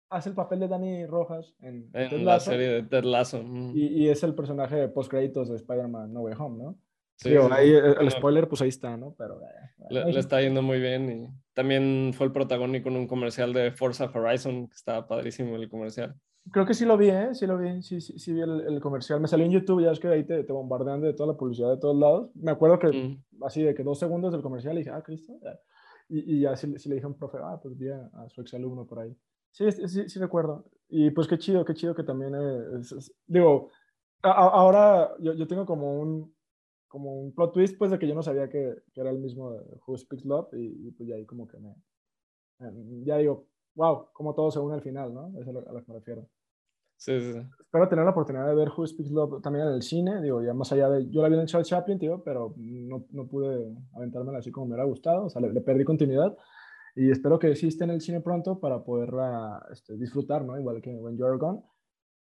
hace 0.09 0.29
el 0.29 0.35
papel 0.35 0.59
de 0.59 0.67
Danny 0.67 1.05
Rojas 1.05 1.53
en, 1.61 1.89
en 1.93 2.25
la 2.25 2.39
serie 2.39 2.69
de 2.69 2.83
Ted 2.83 3.03
Lasso. 3.03 3.41
Y, 3.73 4.03
y, 4.03 4.09
es 4.09 4.23
el 4.23 4.33
personaje 4.33 4.75
de 4.75 4.89
post-créditos 4.89 5.49
de 5.49 5.55
Spider-Man 5.55 6.13
No 6.13 6.21
Way 6.21 6.35
Home, 6.39 6.63
¿no? 6.63 6.79
Sí, 7.15 7.29
digo, 7.31 7.47
sí, 7.47 7.53
ahí, 7.53 7.71
el, 7.71 7.97
el, 7.99 8.11
spoiler, 8.11 8.47
pues 8.47 8.61
ahí 8.61 8.69
está, 8.69 8.95
¿no? 8.95 9.13
Pero. 9.17 9.41
Eh, 9.41 9.85
le, 9.89 10.05
le, 10.13 10.19
está 10.19 10.41
yendo 10.41 10.61
muy 10.61 10.79
bien 10.79 11.11
y 11.11 11.27
también 11.53 12.13
fue 12.13 12.25
el 12.25 12.31
protagónico 12.31 12.87
en 12.87 12.95
un 12.95 13.07
comercial 13.07 13.51
de 13.51 13.71
Forza 13.71 14.09
Horizon, 14.13 14.67
que 14.67 14.75
estaba 14.75 15.05
padrísimo 15.05 15.55
el 15.57 15.67
comercial. 15.67 16.15
Creo 16.51 16.65
que 16.65 16.73
sí 16.73 16.85
lo 16.85 16.97
vi, 16.97 17.09
¿eh? 17.09 17.35
Sí 17.35 17.45
lo 17.45 17.57
vi, 17.57 17.83
sí, 17.83 17.99
sí, 17.99 18.17
sí 18.17 18.33
vi 18.33 18.41
el, 18.41 18.61
el, 18.61 18.79
comercial. 18.79 19.19
Me 19.19 19.27
salió 19.27 19.45
en 19.45 19.51
YouTube, 19.51 19.83
ya 19.83 19.91
es 19.91 19.99
que 19.99 20.07
ahí 20.07 20.23
te, 20.23 20.43
te, 20.43 20.53
bombardean 20.53 21.01
de 21.01 21.13
toda 21.13 21.33
la 21.33 21.37
publicidad 21.37 21.69
de 21.69 21.77
todos 21.77 21.97
lados. 21.97 22.31
Me 22.35 22.51
acuerdo 22.51 22.79
que 22.79 22.87
mm. 22.87 23.43
así 23.43 23.61
de 23.61 23.75
que 23.75 23.83
dos 23.83 23.99
segundos 23.99 24.31
del 24.31 24.41
comercial 24.41 24.75
y 24.75 24.79
dije, 24.79 24.91
ah, 24.91 25.03
Cristo. 25.03 25.33
Y, 26.09 26.37
y 26.37 26.41
ya 26.41 26.55
si, 26.55 26.77
si, 26.77 26.89
le 26.89 26.95
dije 26.95 27.05
a 27.05 27.09
un 27.09 27.17
profe, 27.17 27.37
ah, 27.41 27.59
pues 27.61 27.77
vi 27.77 27.89
a, 27.89 28.09
a 28.13 28.29
su 28.29 28.41
exalumno 28.41 28.85
por 28.85 28.99
ahí. 28.99 29.15
Sí, 29.51 29.71
sí, 29.71 30.09
sí 30.09 30.19
recuerdo. 30.19 30.65
Y 30.89 31.11
pues 31.11 31.27
qué 31.27 31.37
chido, 31.37 31.63
qué 31.63 31.73
chido 31.73 31.95
que 31.95 32.03
también 32.03 32.33
es, 32.79 32.91
es 32.91 33.15
digo, 33.27 33.69
a, 34.23 34.31
ahora 34.31 35.15
yo, 35.19 35.33
yo, 35.33 35.47
tengo 35.47 35.65
como 35.65 35.99
un, 35.99 36.33
como 36.87 37.21
un 37.21 37.33
plot 37.33 37.53
twist, 37.53 37.77
pues 37.77 37.91
de 37.91 37.99
que 37.99 38.07
yo 38.07 38.15
no 38.15 38.23
sabía 38.23 38.49
que, 38.49 38.75
que 38.93 39.01
era 39.01 39.11
el 39.11 39.19
mismo 39.19 39.51
de 39.51 39.61
Who 39.85 39.97
Speaks 39.97 40.25
Love 40.25 40.53
y, 40.53 40.87
y, 40.87 40.91
pues 40.91 41.07
ya 41.07 41.15
ahí 41.15 41.25
como 41.25 41.47
que 41.47 41.57
me, 41.59 41.75
ya 43.05 43.17
digo, 43.17 43.47
wow, 43.75 44.07
como 44.13 44.33
todo 44.33 44.51
se 44.51 44.59
une 44.59 44.75
al 44.75 44.81
final, 44.81 45.13
¿no? 45.13 45.29
Eso 45.39 45.51
es 45.51 45.67
a 45.67 45.71
lo 45.71 45.83
que 45.83 45.91
me 45.91 45.99
refiero. 45.99 46.27
Sí, 46.99 47.17
sí, 47.21 47.39
Espero 47.61 47.87
tener 47.87 48.03
la 48.03 48.11
oportunidad 48.11 48.45
de 48.45 48.55
ver 48.55 48.69
Who 48.75 48.85
Speaks 48.85 49.09
Love 49.09 49.41
también 49.41 49.67
en 49.67 49.73
el 49.73 49.81
cine, 49.81 50.21
digo, 50.21 50.43
ya 50.43 50.53
más 50.53 50.69
allá 50.73 50.89
de, 50.89 51.09
yo 51.09 51.21
la 51.21 51.29
vi 51.29 51.39
en 51.39 51.45
Charles 51.45 51.69
Chaplin, 51.69 51.97
tío, 51.97 52.21
pero 52.25 52.53
no, 52.57 53.05
no 53.11 53.25
pude 53.25 53.73
aventármela 53.93 54.39
así 54.39 54.51
como 54.51 54.65
me 54.65 54.73
hubiera 54.73 54.83
gustado, 54.83 55.25
o 55.25 55.29
sea, 55.29 55.41
le, 55.41 55.53
le, 55.53 55.61
perdí 55.61 55.85
continuidad 55.85 56.35
y 56.95 57.09
espero 57.09 57.39
que 57.39 57.51
esté 57.51 57.85
en 57.85 57.91
el 57.91 58.01
cine 58.01 58.19
pronto 58.19 58.59
para 58.59 58.83
poderla 58.83 59.65
este, 59.71 59.95
disfrutar, 59.95 60.43
¿no? 60.43 60.59
Igual 60.59 60.81
que 60.81 60.89
When 60.89 61.17
You're 61.17 61.37
Gone. 61.37 61.61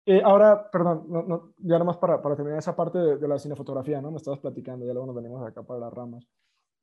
Eh, 0.05 0.21
ahora, 0.21 0.69
perdón, 0.69 1.05
no, 1.07 1.23
no, 1.23 1.53
ya 1.59 1.79
nomás 1.79 1.95
para, 1.97 2.21
para 2.21 2.35
terminar 2.35 2.59
esa 2.59 2.75
parte 2.75 2.97
de, 2.97 3.17
de, 3.17 3.27
la 3.27 3.39
cinefotografía, 3.39 4.01
¿no? 4.01 4.11
Me 4.11 4.17
estabas 4.17 4.39
platicando, 4.39 4.85
ya 4.85 4.91
luego 4.91 5.07
nos 5.07 5.15
venimos 5.15 5.47
acá 5.47 5.63
para 5.63 5.79
las 5.79 5.93
ramas. 5.93 6.27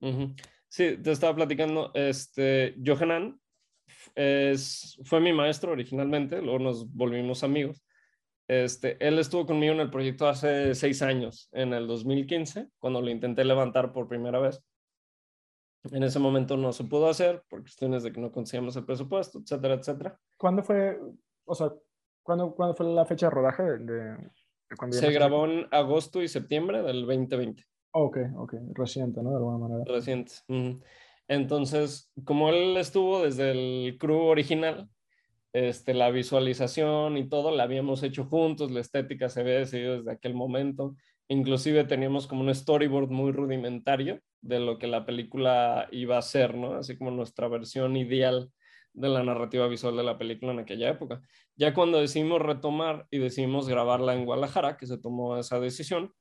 Uh 0.00 0.06
-huh. 0.06 0.34
Sí, 0.68 0.96
te 1.02 1.10
estaba 1.10 1.34
platicando, 1.34 1.90
este, 1.92 2.76
Johanan 2.82 3.38
es, 4.14 4.98
fue 5.04 5.20
mi 5.20 5.32
maestro 5.32 5.72
originalmente, 5.72 6.40
luego 6.40 6.58
nos 6.58 6.92
volvimos 6.92 7.44
amigos. 7.44 7.82
Este, 8.46 8.96
él 9.06 9.18
estuvo 9.18 9.46
conmigo 9.46 9.72
en 9.72 9.80
el 9.80 9.90
proyecto 9.90 10.28
hace 10.28 10.74
seis 10.74 11.00
años, 11.02 11.48
en 11.52 11.72
el 11.72 11.86
2015, 11.86 12.68
cuando 12.78 13.00
lo 13.00 13.10
intenté 13.10 13.44
levantar 13.44 13.92
por 13.92 14.06
primera 14.06 14.38
vez. 14.38 14.62
En 15.92 16.02
ese 16.02 16.18
momento 16.18 16.56
no 16.56 16.72
se 16.72 16.84
pudo 16.84 17.08
hacer 17.08 17.42
por 17.48 17.60
cuestiones 17.60 18.02
de 18.02 18.12
que 18.12 18.20
no 18.20 18.32
conseguíamos 18.32 18.76
el 18.76 18.84
presupuesto, 18.84 19.38
etcétera, 19.38 19.74
etcétera. 19.74 20.18
¿Cuándo 20.36 20.62
fue, 20.62 20.98
o 21.44 21.54
sea, 21.54 21.72
cuándo, 22.22 22.54
¿cuándo 22.54 22.74
fue 22.74 22.86
la 22.86 23.04
fecha 23.04 23.26
de 23.26 23.30
rodaje? 23.30 23.62
De, 23.62 24.16
se 24.90 25.10
grabó 25.12 25.44
en 25.46 25.66
agosto 25.70 26.22
y 26.22 26.28
septiembre 26.28 26.82
del 26.82 27.06
2020. 27.06 27.64
Ok, 27.92 28.18
ok, 28.36 28.54
reciente, 28.72 29.22
¿no? 29.22 29.30
De 29.30 29.36
alguna 29.36 29.58
manera. 29.58 29.84
Reciente. 29.86 30.32
Uh 30.48 30.54
-huh. 30.54 30.82
Entonces, 31.28 32.10
como 32.24 32.50
él 32.50 32.76
estuvo 32.76 33.22
desde 33.22 33.50
el 33.52 33.96
crew 33.98 34.22
original, 34.22 34.88
este, 35.52 35.94
la 35.94 36.10
visualización 36.10 37.16
y 37.16 37.28
todo 37.28 37.50
la 37.52 37.62
habíamos 37.62 38.02
hecho 38.02 38.24
juntos, 38.24 38.70
la 38.72 38.80
estética 38.80 39.28
se 39.28 39.40
había 39.40 39.58
decidido 39.58 39.98
desde 39.98 40.12
aquel 40.12 40.34
momento. 40.34 40.96
Inclusive 41.28 41.84
teníamos 41.84 42.26
como 42.26 42.42
un 42.42 42.54
storyboard 42.54 43.10
muy 43.10 43.32
rudimentario 43.32 44.20
de 44.42 44.60
lo 44.60 44.78
que 44.78 44.86
la 44.88 45.06
película 45.06 45.88
iba 45.92 46.18
a 46.18 46.22
ser, 46.22 46.56
¿no? 46.56 46.74
Así 46.74 46.98
como 46.98 47.10
nuestra 47.10 47.48
versión 47.48 47.96
ideal 47.96 48.50
de 48.92 49.08
la 49.08 49.22
narrativa 49.22 49.66
visual 49.68 49.96
de 49.96 50.02
la 50.02 50.18
película 50.18 50.52
en 50.52 50.58
aquella 50.58 50.90
época. 50.90 51.22
Ya 51.56 51.72
cuando 51.72 52.00
decidimos 52.00 52.42
retomar 52.42 53.06
y 53.10 53.18
decidimos 53.18 53.68
grabarla 53.68 54.14
en 54.14 54.24
Guadalajara, 54.24 54.76
que 54.76 54.86
se 54.86 54.98
tomó 54.98 55.38
esa 55.38 55.60
decisión, 55.60 56.12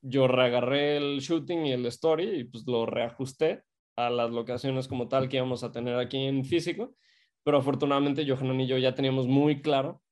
yo 0.00 0.26
reagarré 0.28 0.96
el 0.96 1.20
shooting 1.20 1.66
y 1.66 1.72
el 1.72 1.86
story 1.86 2.40
y 2.40 2.44
pues 2.44 2.64
lo 2.66 2.84
reajusté 2.86 3.62
a 3.96 4.10
las 4.10 4.30
locaciones 4.30 4.88
como 4.88 5.08
tal 5.08 5.28
que 5.28 5.36
íbamos 5.36 5.64
a 5.64 5.72
tener 5.72 5.96
aquí 5.98 6.18
en 6.18 6.44
físico, 6.44 6.94
pero 7.44 7.58
afortunadamente 7.58 8.26
Johanan 8.26 8.60
y 8.60 8.66
yo 8.66 8.78
ya 8.78 8.94
teníamos 8.94 9.26
muy 9.26 9.62
claro 9.62 10.02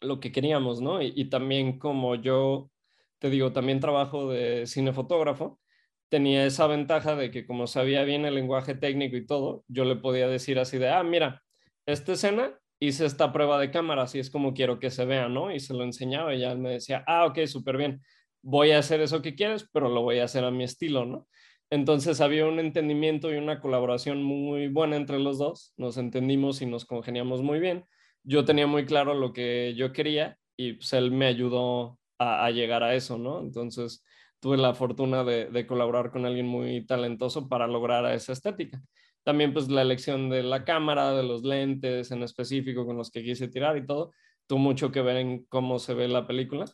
lo 0.00 0.20
que 0.20 0.32
queríamos, 0.32 0.80
¿no? 0.80 1.02
Y, 1.02 1.28
también 1.30 1.78
como 1.78 2.14
yo, 2.14 2.70
te 3.18 3.30
digo, 3.30 3.52
también 3.52 3.80
trabajo 3.80 4.30
de 4.30 4.66
cinefotógrafo, 4.66 5.60
tenía 6.08 6.46
esa 6.46 6.66
ventaja 6.66 7.16
de 7.16 7.30
que 7.30 7.46
como 7.46 7.66
sabía 7.66 8.04
bien 8.04 8.24
el 8.24 8.34
lenguaje 8.34 8.74
técnico 8.74 9.16
y 9.16 9.26
todo, 9.26 9.64
yo 9.68 9.84
le 9.84 9.96
podía 9.96 10.28
decir 10.28 10.58
así 10.58 10.78
de, 10.78 10.90
ah, 10.90 11.02
mira, 11.02 11.42
esta 11.86 12.12
escena 12.12 12.58
hice 12.80 13.06
esta 13.06 13.32
prueba 13.32 13.58
de 13.58 13.70
cámara, 13.70 14.02
así 14.02 14.18
es 14.18 14.30
como 14.30 14.52
quiero 14.54 14.78
que 14.78 14.90
se 14.90 15.04
vea, 15.06 15.28
¿no? 15.28 15.52
Y 15.52 15.60
se 15.60 15.74
lo 15.74 15.84
enseñaba 15.84 16.34
y 16.34 16.40
ya 16.40 16.54
me 16.54 16.70
decía, 16.70 17.02
ah, 17.06 17.26
ok, 17.26 17.46
súper 17.46 17.76
bien, 17.78 18.02
voy 18.42 18.72
a 18.72 18.78
hacer 18.78 19.00
eso 19.00 19.22
que 19.22 19.34
quieres, 19.34 19.68
pero 19.72 19.88
lo 19.88 20.02
voy 20.02 20.18
a 20.18 20.24
hacer 20.24 20.44
a 20.44 20.50
mi 20.50 20.64
estilo, 20.64 21.06
¿no? 21.06 21.26
Entonces 21.70 22.20
había 22.20 22.46
un 22.46 22.60
entendimiento 22.60 23.32
y 23.32 23.36
una 23.36 23.60
colaboración 23.60 24.22
muy 24.22 24.68
buena 24.68 24.96
entre 24.96 25.18
los 25.18 25.38
dos, 25.38 25.72
nos 25.76 25.96
entendimos 25.96 26.62
y 26.62 26.66
nos 26.66 26.84
congeniamos 26.84 27.42
muy 27.42 27.58
bien. 27.58 27.84
Yo 28.22 28.44
tenía 28.44 28.66
muy 28.66 28.86
claro 28.86 29.14
lo 29.14 29.32
que 29.32 29.74
yo 29.76 29.92
quería 29.92 30.38
y 30.56 30.74
pues 30.74 30.92
él 30.92 31.10
me 31.10 31.26
ayudó 31.26 31.98
a, 32.18 32.50
llegar 32.50 32.82
a 32.82 32.94
eso, 32.94 33.18
¿no? 33.18 33.40
Entonces 33.40 34.04
tuve 34.40 34.56
la 34.56 34.74
fortuna 34.74 35.24
de, 35.24 35.46
de, 35.46 35.66
colaborar 35.66 36.10
con 36.10 36.26
alguien 36.26 36.46
muy 36.46 36.86
talentoso 36.86 37.48
para 37.48 37.66
lograr 37.66 38.06
esa 38.14 38.32
estética. 38.32 38.80
También 39.24 39.52
pues 39.52 39.68
la 39.68 39.82
elección 39.82 40.30
de 40.30 40.42
la 40.42 40.64
cámara, 40.64 41.12
de 41.12 41.22
los 41.22 41.42
lentes 41.42 42.10
en 42.12 42.22
específico 42.22 42.86
con 42.86 42.96
los 42.96 43.10
que 43.10 43.22
quise 43.22 43.48
tirar 43.48 43.76
y 43.76 43.86
todo, 43.86 44.12
tuvo 44.46 44.58
mucho 44.58 44.92
que 44.92 45.02
ver 45.02 45.16
en 45.16 45.44
cómo 45.46 45.78
se 45.78 45.94
ve 45.94 46.08
la 46.08 46.26
película 46.26 46.66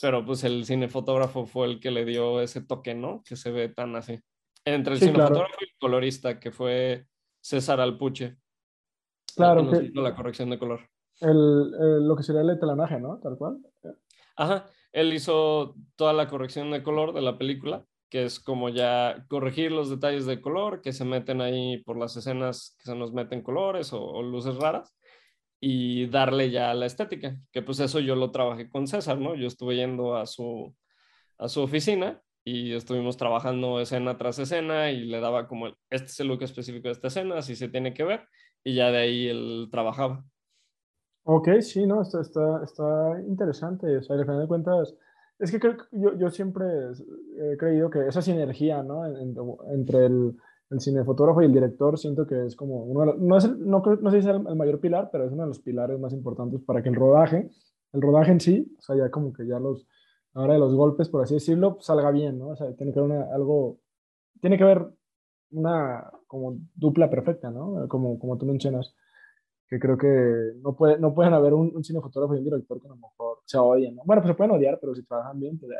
pero 0.00 0.24
pues 0.24 0.44
el 0.44 0.64
cinefotógrafo 0.64 1.46
fue 1.46 1.66
el 1.66 1.80
que 1.80 1.90
le 1.90 2.04
dio 2.04 2.40
ese 2.40 2.60
toque, 2.60 2.94
¿no? 2.94 3.22
Que 3.24 3.36
se 3.36 3.50
ve 3.50 3.68
tan 3.68 3.96
así. 3.96 4.20
Entre 4.64 4.94
el 4.94 4.98
sí, 4.98 5.06
cinefotógrafo 5.06 5.46
claro. 5.46 5.58
y 5.60 5.64
el 5.64 5.78
colorista, 5.78 6.40
que 6.40 6.50
fue 6.50 7.06
César 7.40 7.80
Alpuche. 7.80 8.36
Claro. 9.34 9.70
Que 9.70 9.90
la 9.94 10.14
corrección 10.14 10.50
de 10.50 10.58
color. 10.58 10.80
El, 11.20 11.74
el, 11.80 12.06
lo 12.06 12.16
que 12.16 12.22
sería 12.22 12.42
el 12.42 12.50
etalanaje, 12.50 13.00
¿no? 13.00 13.18
Tal 13.18 13.36
cual. 13.36 13.58
Ajá. 14.36 14.66
Él 14.92 15.12
hizo 15.12 15.74
toda 15.96 16.12
la 16.12 16.28
corrección 16.28 16.70
de 16.70 16.82
color 16.82 17.12
de 17.12 17.20
la 17.20 17.36
película 17.36 17.84
que 18.08 18.24
es 18.24 18.40
como 18.40 18.68
ya 18.68 19.26
corregir 19.28 19.70
los 19.70 19.90
detalles 19.90 20.26
de 20.26 20.40
color 20.40 20.80
que 20.80 20.92
se 20.92 21.04
meten 21.04 21.40
ahí 21.40 21.82
por 21.82 21.98
las 21.98 22.16
escenas 22.16 22.76
que 22.78 22.86
se 22.86 22.96
nos 22.96 23.12
meten 23.12 23.42
colores 23.42 23.92
o, 23.92 24.22
luces 24.22 24.56
raras 24.56 24.94
y 25.60 26.06
darle 26.06 26.50
ya 26.50 26.72
la 26.74 26.86
estética, 26.86 27.36
que 27.52 27.62
pues 27.62 27.80
eso 27.80 28.00
yo 28.00 28.14
lo 28.14 28.30
trabajé 28.30 28.68
con 28.68 28.86
César, 28.86 29.18
¿no? 29.18 29.34
Yo 29.34 29.46
estuve 29.46 29.76
yendo 29.76 30.16
a 30.16 30.26
su, 30.26 30.74
a 31.38 31.48
su 31.48 31.62
oficina 31.62 32.22
y 32.44 32.72
estuvimos 32.72 33.16
trabajando 33.16 33.80
escena 33.80 34.16
tras 34.16 34.38
escena 34.38 34.90
y 34.90 35.04
le 35.04 35.20
daba 35.20 35.48
como, 35.48 35.68
este 35.90 36.06
es 36.06 36.20
el 36.20 36.28
look 36.28 36.42
específico 36.42 36.88
de 36.88 36.92
esta 36.92 37.08
escena, 37.08 37.38
así 37.38 37.56
se 37.56 37.68
tiene 37.68 37.92
que 37.92 38.04
ver, 38.04 38.26
y 38.64 38.74
ya 38.74 38.90
de 38.90 38.98
ahí 38.98 39.28
él 39.28 39.68
trabajaba. 39.70 40.24
Ok, 41.24 41.60
sí, 41.60 41.86
no, 41.86 42.02
está, 42.02 42.20
está, 42.20 42.62
está 42.64 43.20
interesante, 43.26 43.98
o 43.98 44.02
sea, 44.02 44.16
al 44.16 44.24
final 44.24 44.40
de 44.40 44.48
cuentas 44.48 44.94
es 45.38 45.50
que 45.50 45.60
creo, 45.60 45.76
yo, 45.92 46.16
yo 46.16 46.30
siempre 46.30 46.66
he 47.38 47.56
creído 47.56 47.90
que 47.90 48.06
esa 48.08 48.22
sinergia, 48.22 48.82
¿no? 48.82 49.06
entre 49.06 50.06
el, 50.06 50.36
el 50.70 50.80
cinefotógrafo 50.80 51.42
y 51.42 51.46
el 51.46 51.52
director, 51.52 51.98
siento 51.98 52.26
que 52.26 52.46
es 52.46 52.54
como 52.54 52.84
uno 52.84 53.14
no, 53.14 53.38
es 53.38 53.48
no, 53.58 53.80
no 53.80 54.10
sé 54.10 54.22
si 54.22 54.28
es 54.28 54.34
el, 54.34 54.56
mayor 54.56 54.80
pilar, 54.80 55.08
pero 55.10 55.24
es 55.24 55.32
uno 55.32 55.42
de 55.42 55.48
los 55.48 55.60
pilares 55.60 55.98
más 55.98 56.12
importantes 56.12 56.60
para 56.62 56.82
que 56.82 56.90
el 56.90 56.94
rodaje, 56.94 57.50
el 57.92 58.02
rodaje 58.02 58.32
en 58.32 58.40
sí, 58.40 58.76
o 58.78 58.82
sea, 58.82 58.96
ya 58.96 59.10
como 59.10 59.32
que 59.32 59.46
ya 59.46 59.58
los, 59.58 59.86
ahora 60.34 60.54
de 60.54 60.60
los 60.60 60.74
golpes, 60.74 61.08
por 61.08 61.22
así 61.22 61.34
decirlo, 61.34 61.78
salga 61.80 62.10
bien, 62.10 62.38
¿no? 62.38 62.48
O 62.48 62.56
sea, 62.56 62.74
tiene 62.74 62.92
que 62.92 62.98
haber 62.98 63.12
una, 63.12 63.34
algo, 63.34 63.78
tiene 64.40 64.58
que 64.58 64.64
haber 64.64 64.86
una 65.50 66.10
como 66.26 66.58
dupla 66.74 67.08
perfecta, 67.08 67.50
¿no? 67.50 67.88
Como, 67.88 68.18
como 68.18 68.36
tú 68.36 68.44
mencionas 68.44 68.94
que 69.68 69.78
creo 69.78 69.98
que 69.98 70.52
no, 70.62 70.74
puede, 70.76 70.98
no 70.98 71.14
pueden 71.14 71.34
haber 71.34 71.52
un, 71.52 71.74
un 71.74 71.84
cinefotógrafo 71.84 72.34
y 72.34 72.38
un 72.38 72.44
director 72.44 72.80
que 72.80 72.86
a 72.86 72.90
lo 72.90 72.96
mejor 72.96 73.38
se 73.44 73.58
odien, 73.58 73.96
¿no? 73.96 74.02
Bueno, 74.04 74.22
pues 74.22 74.32
se 74.32 74.36
pueden 74.36 74.52
odiar, 74.52 74.78
pero 74.80 74.94
si 74.94 75.02
trabajan 75.04 75.38
bien, 75.38 75.58
pues 75.58 75.72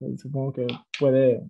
eh, 0.00 0.16
supongo 0.16 0.52
que 0.52 0.66
puede... 0.98 1.48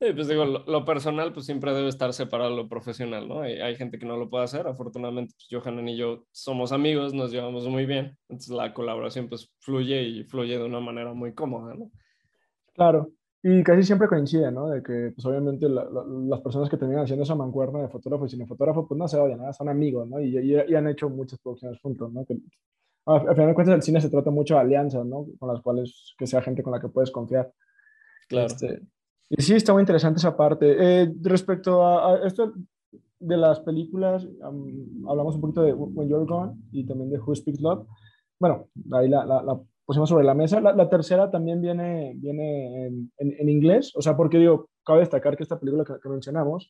Sí, 0.00 0.12
pues 0.12 0.28
digo, 0.28 0.44
lo, 0.44 0.84
personal 0.84 1.32
pues 1.32 1.46
siempre 1.46 1.72
debe 1.74 1.88
estar 1.88 2.12
separado 2.12 2.50
de 2.50 2.56
lo 2.56 2.68
profesional, 2.68 3.26
¿no? 3.26 3.40
Hay, 3.40 3.54
hay, 3.54 3.74
gente 3.74 3.98
que 3.98 4.06
no 4.06 4.16
lo 4.16 4.30
puede 4.30 4.44
hacer, 4.44 4.68
afortunadamente 4.68 5.34
pues 5.34 5.48
Johanan 5.50 5.88
y 5.88 5.96
yo 5.96 6.24
somos 6.30 6.70
amigos, 6.70 7.14
nos 7.14 7.32
llevamos 7.32 7.66
muy 7.66 7.84
bien, 7.84 8.16
entonces 8.28 8.54
la 8.54 8.72
colaboración 8.72 9.28
pues 9.28 9.52
fluye 9.58 10.02
y 10.02 10.22
fluye 10.22 10.56
de 10.56 10.64
una 10.64 10.78
manera 10.78 11.14
muy 11.14 11.34
cómoda, 11.34 11.74
¿no? 11.74 11.90
Claro, 12.74 13.10
y 13.42 13.62
casi 13.62 13.84
siempre 13.84 14.08
coincide, 14.08 14.50
¿no? 14.50 14.68
De 14.68 14.82
que, 14.82 15.12
pues 15.14 15.24
obviamente, 15.24 15.68
las 15.68 16.40
personas 16.40 16.68
que 16.68 16.76
terminan 16.76 17.04
haciendo 17.04 17.22
esa 17.22 17.36
mancuerna 17.36 17.80
de 17.80 17.88
fotógrafo 17.88 18.26
y 18.26 18.28
cinefotógrafo, 18.28 18.86
pues 18.88 18.98
no 18.98 19.06
se 19.06 19.16
odian, 19.16 19.38
nada, 19.38 19.52
son 19.52 19.68
amigos, 19.68 20.08
¿no? 20.08 20.20
Y, 20.20 20.36
y, 20.38 20.74
han 20.74 20.88
hecho 20.88 21.08
muchas 21.08 21.38
producciones 21.38 21.80
juntos, 21.80 22.12
¿no? 22.12 22.24
Que, 22.24 22.36
al 23.06 23.34
final 23.34 23.48
de 23.48 23.54
cuentas, 23.54 23.74
el 23.76 23.82
cine 23.82 24.00
se 24.00 24.10
trata 24.10 24.30
mucho 24.30 24.54
de 24.54 24.60
alianzas, 24.60 25.06
¿no? 25.06 25.26
Con 25.38 25.48
las 25.52 25.62
cuales, 25.62 26.14
que 26.18 26.26
sea 26.26 26.42
gente 26.42 26.62
con 26.62 26.72
la 26.72 26.80
que 26.80 26.88
puedes 26.88 27.10
confiar. 27.10 27.52
Claro. 28.28 28.46
Este, 28.46 28.82
y 29.30 29.42
sí, 29.42 29.54
está 29.54 29.72
muy 29.72 29.82
interesante 29.82 30.18
esa 30.18 30.36
parte. 30.36 30.76
Eh, 30.78 31.12
respecto 31.22 31.86
a, 31.86 32.26
esto 32.26 32.52
de 33.20 33.36
las 33.36 33.60
películas, 33.60 34.26
hablamos 35.08 35.34
un 35.34 35.40
poquito 35.40 35.62
de 35.62 35.72
When 35.72 36.08
You're 36.08 36.26
Gone 36.26 36.56
y 36.72 36.86
también 36.86 37.10
de 37.10 37.18
Who 37.18 37.34
Speaks 37.34 37.60
Love. 37.60 37.86
Bueno, 38.38 38.68
ahí 38.92 39.08
la, 39.08 39.26
la, 39.26 39.42
la 39.42 39.60
pusimos 39.88 40.10
sobre 40.10 40.24
la 40.24 40.34
mesa. 40.34 40.60
La, 40.60 40.90
tercera 40.90 41.30
también 41.30 41.62
viene, 41.62 42.12
viene 42.16 42.86
en, 42.86 43.10
en, 43.16 43.48
inglés, 43.48 43.90
o 43.96 44.02
sea, 44.02 44.16
porque 44.16 44.36
digo, 44.36 44.68
cabe 44.84 45.00
destacar 45.00 45.34
que 45.34 45.42
esta 45.42 45.58
película 45.58 45.82
que, 45.82 46.08
mencionamos, 46.10 46.68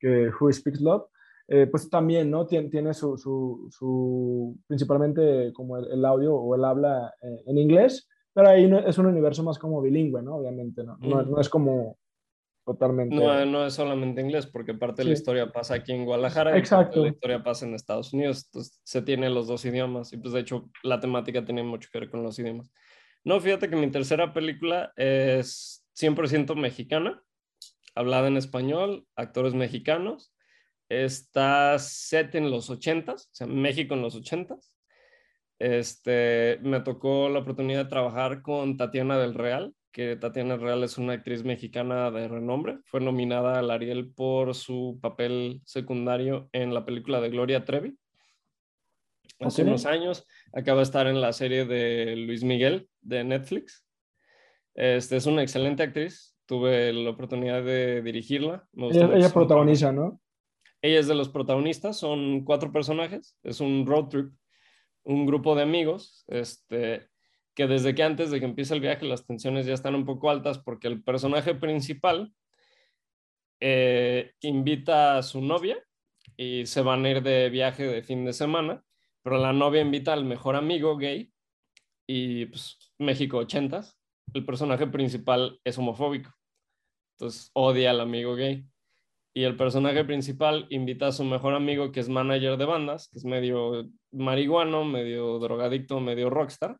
que 0.00 0.30
Who 0.30 0.52
Speaks 0.52 0.80
Love, 0.80 1.04
eh, 1.46 1.68
pues 1.68 1.88
también, 1.88 2.28
¿no? 2.28 2.44
Tiene, 2.44 2.68
tiene 2.68 2.92
su, 2.92 3.16
su, 3.16 3.68
su, 3.70 4.58
principalmente 4.66 5.52
como 5.52 5.78
el, 5.78 6.04
audio 6.04 6.34
o 6.34 6.56
el 6.56 6.64
habla 6.64 7.14
eh, 7.22 7.44
en 7.46 7.58
inglés, 7.58 8.08
pero 8.36 8.50
ahí 8.50 8.70
es 8.86 8.98
un 8.98 9.06
universo 9.06 9.42
más 9.42 9.58
como 9.58 9.80
bilingüe, 9.80 10.20
¿no? 10.20 10.36
Obviamente, 10.36 10.84
¿no? 10.84 10.98
No, 10.98 11.22
no 11.22 11.40
es 11.40 11.48
como 11.48 11.96
totalmente. 12.66 13.16
No, 13.16 13.46
no 13.46 13.64
es 13.64 13.72
solamente 13.72 14.20
inglés, 14.20 14.46
porque 14.46 14.74
parte 14.74 15.00
de 15.00 15.08
la 15.08 15.14
historia 15.14 15.50
pasa 15.50 15.76
aquí 15.76 15.92
en 15.92 16.04
Guadalajara 16.04 16.54
Exacto. 16.58 17.00
y 17.00 17.02
la 17.04 17.08
historia 17.08 17.42
pasa 17.42 17.64
en 17.64 17.72
Estados 17.72 18.12
Unidos. 18.12 18.44
Entonces 18.44 18.78
se 18.84 19.00
tiene 19.00 19.30
los 19.30 19.46
dos 19.46 19.64
idiomas 19.64 20.12
y 20.12 20.18
pues 20.18 20.34
de 20.34 20.40
hecho 20.40 20.68
la 20.82 21.00
temática 21.00 21.46
tiene 21.46 21.62
mucho 21.62 21.88
que 21.90 21.98
ver 21.98 22.10
con 22.10 22.22
los 22.22 22.38
idiomas. 22.38 22.70
No, 23.24 23.40
fíjate 23.40 23.70
que 23.70 23.76
mi 23.76 23.90
tercera 23.90 24.34
película 24.34 24.92
es 24.96 25.86
100% 25.98 26.56
mexicana, 26.56 27.22
hablada 27.94 28.28
en 28.28 28.36
español, 28.36 29.06
actores 29.16 29.54
mexicanos. 29.54 30.34
Está 30.90 31.78
set 31.78 32.34
en 32.34 32.50
los 32.50 32.68
80s, 32.68 33.14
o 33.14 33.28
sea, 33.32 33.46
México 33.46 33.94
en 33.94 34.02
los 34.02 34.14
80s. 34.14 34.75
Este, 35.58 36.58
me 36.62 36.80
tocó 36.80 37.28
la 37.28 37.40
oportunidad 37.40 37.84
de 37.84 37.90
trabajar 37.90 38.42
con 38.42 38.76
Tatiana 38.76 39.18
del 39.18 39.34
Real, 39.34 39.74
que 39.90 40.16
Tatiana 40.16 40.56
Real 40.56 40.84
es 40.84 40.98
una 40.98 41.14
actriz 41.14 41.44
mexicana 41.44 42.10
de 42.10 42.28
renombre. 42.28 42.78
Fue 42.84 43.00
nominada 43.00 43.58
al 43.58 43.70
Ariel 43.70 44.12
por 44.12 44.54
su 44.54 44.98
papel 45.00 45.62
secundario 45.64 46.50
en 46.52 46.74
la 46.74 46.84
película 46.84 47.20
de 47.20 47.30
Gloria 47.30 47.64
Trevi. 47.64 47.96
Hace 49.40 49.62
unos 49.62 49.86
años 49.86 50.26
acaba 50.52 50.78
de 50.78 50.84
estar 50.84 51.06
en 51.06 51.20
la 51.20 51.32
serie 51.32 51.66
de 51.66 52.16
Luis 52.16 52.42
Miguel 52.42 52.88
de 53.00 53.24
Netflix. 53.24 53.86
Este, 54.74 55.16
es 55.16 55.26
una 55.26 55.42
excelente 55.42 55.82
actriz. 55.82 56.36
Tuve 56.46 56.92
la 56.92 57.10
oportunidad 57.10 57.62
de 57.62 58.02
dirigirla. 58.02 58.66
Ella, 58.74 59.10
ella 59.14 59.32
protagoniza, 59.32 59.92
¿no? 59.92 60.20
Ella 60.80 61.00
es 61.00 61.08
de 61.08 61.14
los 61.14 61.28
protagonistas. 61.28 61.98
Son 61.98 62.44
cuatro 62.44 62.70
personajes. 62.70 63.36
Es 63.42 63.60
un 63.60 63.84
road 63.86 64.08
trip. 64.08 64.32
Un 65.06 65.24
grupo 65.24 65.54
de 65.54 65.62
amigos. 65.62 66.24
Este, 66.28 67.08
que 67.56 67.66
desde 67.66 67.94
que 67.94 68.02
antes 68.02 68.30
de 68.30 68.38
que 68.38 68.44
empiece 68.44 68.74
el 68.74 68.80
viaje 68.80 69.06
las 69.06 69.26
tensiones 69.26 69.64
ya 69.66 69.72
están 69.72 69.94
un 69.94 70.04
poco 70.04 70.30
altas 70.30 70.58
porque 70.58 70.88
el 70.88 71.02
personaje 71.02 71.54
principal 71.54 72.32
eh, 73.60 74.32
invita 74.42 75.16
a 75.16 75.22
su 75.22 75.40
novia 75.40 75.82
y 76.36 76.66
se 76.66 76.82
van 76.82 77.04
a 77.04 77.10
ir 77.10 77.22
de 77.22 77.48
viaje 77.48 77.86
de 77.86 78.02
fin 78.02 78.26
de 78.26 78.34
semana, 78.34 78.84
pero 79.22 79.38
la 79.38 79.54
novia 79.54 79.80
invita 79.80 80.12
al 80.12 80.26
mejor 80.26 80.54
amigo 80.54 80.98
gay 80.98 81.32
y 82.06 82.44
pues 82.46 82.76
México 82.98 83.38
80 83.38 83.80
el 84.34 84.44
personaje 84.44 84.86
principal 84.86 85.58
es 85.64 85.78
homofóbico, 85.78 86.34
entonces 87.14 87.50
odia 87.54 87.90
al 87.90 88.00
amigo 88.00 88.34
gay. 88.34 88.66
Y 89.36 89.44
el 89.44 89.54
personaje 89.54 90.02
principal 90.02 90.66
invita 90.70 91.08
a 91.08 91.12
su 91.12 91.22
mejor 91.22 91.52
amigo 91.52 91.92
que 91.92 92.00
es 92.00 92.08
manager 92.08 92.56
de 92.56 92.64
bandas, 92.64 93.08
que 93.08 93.18
es 93.18 93.26
medio 93.26 93.86
marihuano, 94.10 94.86
medio 94.86 95.38
drogadicto, 95.38 96.00
medio 96.00 96.30
rockstar 96.30 96.78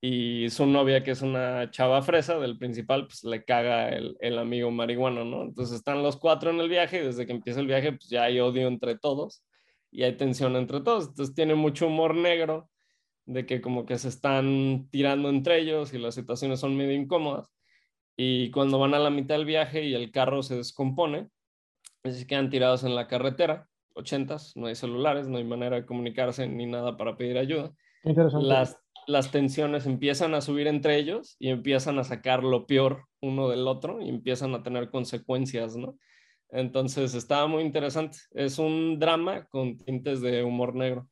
y 0.00 0.50
su 0.50 0.66
novia, 0.66 1.04
que 1.04 1.12
es 1.12 1.22
una 1.22 1.70
chava 1.70 2.02
fresa 2.02 2.40
del 2.40 2.58
principal, 2.58 3.06
pues 3.06 3.22
le 3.22 3.44
caga 3.44 3.90
el, 3.90 4.16
el, 4.18 4.36
amigo 4.36 4.72
marihuano, 4.72 5.24
¿no? 5.24 5.42
Entonces 5.42 5.76
están 5.76 6.02
los 6.02 6.16
cuatro 6.16 6.50
en 6.50 6.58
el 6.58 6.68
viaje 6.68 6.98
y 6.98 7.06
desde 7.06 7.24
que 7.24 7.30
empieza 7.30 7.60
el 7.60 7.68
viaje, 7.68 7.92
pues 7.92 8.08
ya 8.08 8.24
hay 8.24 8.40
odio 8.40 8.66
entre 8.66 8.98
todos 8.98 9.44
y 9.92 10.02
hay 10.02 10.16
tensión 10.16 10.56
entre 10.56 10.80
todos. 10.80 11.06
Entonces 11.10 11.36
tiene 11.36 11.54
mucho 11.54 11.86
humor 11.86 12.16
negro 12.16 12.68
de 13.26 13.46
que 13.46 13.60
como 13.60 13.86
que 13.86 13.96
se 13.96 14.08
están 14.08 14.88
tirando 14.90 15.28
entre 15.28 15.60
ellos 15.60 15.94
y 15.94 15.98
las 15.98 16.16
situaciones 16.16 16.58
son 16.58 16.76
medio 16.76 16.96
incómodas. 16.96 17.46
Y 18.16 18.50
cuando 18.50 18.80
van 18.80 18.94
a 18.94 18.98
la 18.98 19.10
mitad 19.10 19.36
del 19.36 19.44
viaje 19.44 19.84
y 19.84 19.94
el 19.94 20.10
carro 20.10 20.42
se 20.42 20.56
descompone, 20.56 21.28
pues 22.06 22.20
se 22.20 22.26
quedan 22.26 22.50
tirados 22.50 22.84
en 22.84 22.94
la 22.94 23.06
carretera, 23.06 23.68
ochentas, 23.94 24.52
no 24.56 24.66
hay 24.66 24.74
celulares, 24.74 25.28
no 25.28 25.38
hay 25.38 25.44
manera 25.44 25.76
de 25.76 25.86
comunicarse 25.86 26.46
ni 26.46 26.66
nada 26.66 26.96
para 26.96 27.16
pedir 27.16 27.38
ayuda. 27.38 27.72
Interesante. 28.04 28.46
Las 28.46 28.78
las 29.06 29.30
tensiones 29.30 29.86
empiezan 29.86 30.34
a 30.34 30.40
subir 30.40 30.66
entre 30.66 30.96
ellos 30.96 31.36
y 31.38 31.48
empiezan 31.48 31.98
a 31.98 32.04
sacar 32.04 32.42
lo 32.42 32.66
peor 32.66 33.04
uno 33.22 33.48
del 33.48 33.66
otro 33.68 34.00
y 34.00 34.08
empiezan 34.08 34.54
a 34.54 34.62
tener 34.62 34.90
consecuencias, 34.90 35.76
¿no? 35.76 35.96
Entonces 36.50 37.14
estaba 37.14 37.46
muy 37.46 37.62
interesante. 37.62 38.18
Es 38.32 38.58
un 38.58 38.98
drama 38.98 39.46
con 39.46 39.78
tintes 39.78 40.20
de 40.20 40.42
humor 40.42 40.74
negro. 40.74 41.08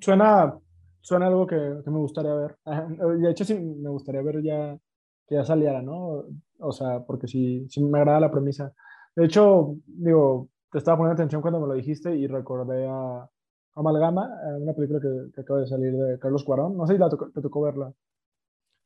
Suena, 0.00 0.58
suena 1.00 1.26
algo 1.26 1.46
que, 1.46 1.56
me 1.56 1.98
gustaría 1.98 2.34
ver. 2.34 2.56
De 2.64 3.30
hecho, 3.30 3.44
sí, 3.44 3.54
me 3.54 3.90
gustaría 3.90 4.22
ver 4.22 4.42
ya 4.42 4.78
que 5.26 5.34
ya 5.34 5.44
saliera, 5.44 5.82
¿no? 5.82 6.24
O 6.58 6.72
sea, 6.72 7.04
porque 7.04 7.28
sí, 7.28 7.66
sí 7.68 7.82
me 7.82 7.98
agrada 7.98 8.20
la 8.20 8.30
premisa. 8.30 8.72
De 9.16 9.24
hecho, 9.26 9.76
digo, 9.86 10.48
te 10.70 10.78
estaba 10.78 10.98
poniendo 10.98 11.14
atención 11.14 11.42
cuando 11.42 11.60
me 11.60 11.66
lo 11.66 11.74
dijiste 11.74 12.14
y 12.16 12.26
recordé 12.26 12.86
a, 12.88 13.28
Amalgama, 13.74 14.26
eh, 14.26 14.62
una 14.62 14.72
película 14.72 15.00
que, 15.00 15.32
que, 15.32 15.40
acaba 15.40 15.60
de 15.60 15.66
salir 15.66 15.92
de 15.92 16.18
Carlos 16.18 16.44
Cuarón. 16.44 16.76
No 16.76 16.86
sé 16.86 16.94
si 16.94 16.98
la 16.98 17.08
te 17.08 17.40
tocó 17.40 17.62
verla. 17.62 17.92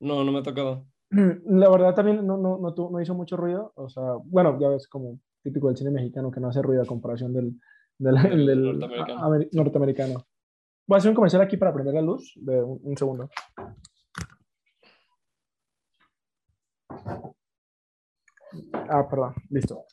No, 0.00 0.24
no 0.24 0.32
me 0.32 0.38
ha 0.38 0.42
tocado. 0.42 0.86
La 1.46 1.68
verdad 1.70 1.94
también 1.94 2.26
no, 2.26 2.36
no, 2.36 2.58
no, 2.58 2.74
no, 2.90 3.00
hizo 3.00 3.14
mucho 3.14 3.36
ruido. 3.36 3.72
O 3.76 3.88
sea, 3.88 4.14
bueno, 4.24 4.58
ya 4.60 4.68
ves 4.68 4.88
como 4.88 5.20
típico 5.42 5.68
del 5.68 5.76
cine 5.76 5.90
mexicano 5.90 6.30
que 6.30 6.40
no 6.40 6.48
hace 6.48 6.62
ruido 6.62 6.82
a 6.82 6.86
comparación 6.86 7.32
del, 7.32 7.58
del, 7.98 8.46
del 8.46 8.62
norteamericano. 8.62 9.38
norteamericano. 9.52 10.26
Voy 10.86 10.96
a 10.96 10.98
hacer 10.98 11.10
un 11.10 11.14
comercial 11.14 11.42
aquí 11.42 11.56
para 11.56 11.72
prender 11.72 11.94
la 11.94 12.02
luz. 12.02 12.32
De 12.36 12.62
un, 12.62 12.96
segundo. 12.96 13.28
Ah, 18.88 19.06
perdón, 19.08 19.34
listo. 19.50 19.84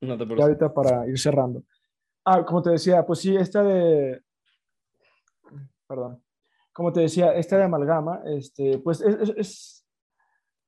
No 0.00 0.16
te 0.16 0.24
y 0.24 0.40
ahorita 0.40 0.72
para 0.72 1.06
ir 1.06 1.18
cerrando. 1.18 1.62
Ah, 2.24 2.44
como 2.44 2.62
te 2.62 2.70
decía, 2.70 3.04
pues 3.04 3.20
sí, 3.20 3.36
esta 3.36 3.62
de 3.62 4.22
perdón, 5.86 6.22
como 6.72 6.92
te 6.92 7.00
decía, 7.00 7.32
esta 7.34 7.56
de 7.56 7.64
amalgama, 7.64 8.22
este, 8.26 8.78
pues 8.78 9.00
es, 9.00 9.82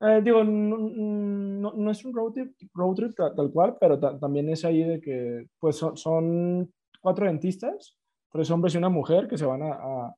Eh, 0.01 0.21
digo, 0.23 0.45
no, 0.45 1.73
no, 1.73 1.91
es 1.91 2.05
un 2.05 2.15
road 2.15 2.31
trip, 2.33 2.53
road 2.73 2.95
trip 2.95 3.17
tal, 3.17 3.51
cual, 3.51 3.77
pero 3.81 3.99
también 3.99 4.49
es 4.49 4.65
ahí 4.65 4.85
de 4.85 5.01
que 5.01 5.49
pues 5.59 5.75
son, 5.75 5.97
son, 5.97 6.73
cuatro 7.03 7.27
dentistas, 7.27 7.97
tres 8.31 8.49
hombres 8.53 8.75
y 8.75 8.79
una 8.79 8.91
mujer 8.91 9.27
que 9.27 9.37
se 9.37 9.45
van 9.45 9.63
a, 9.65 10.15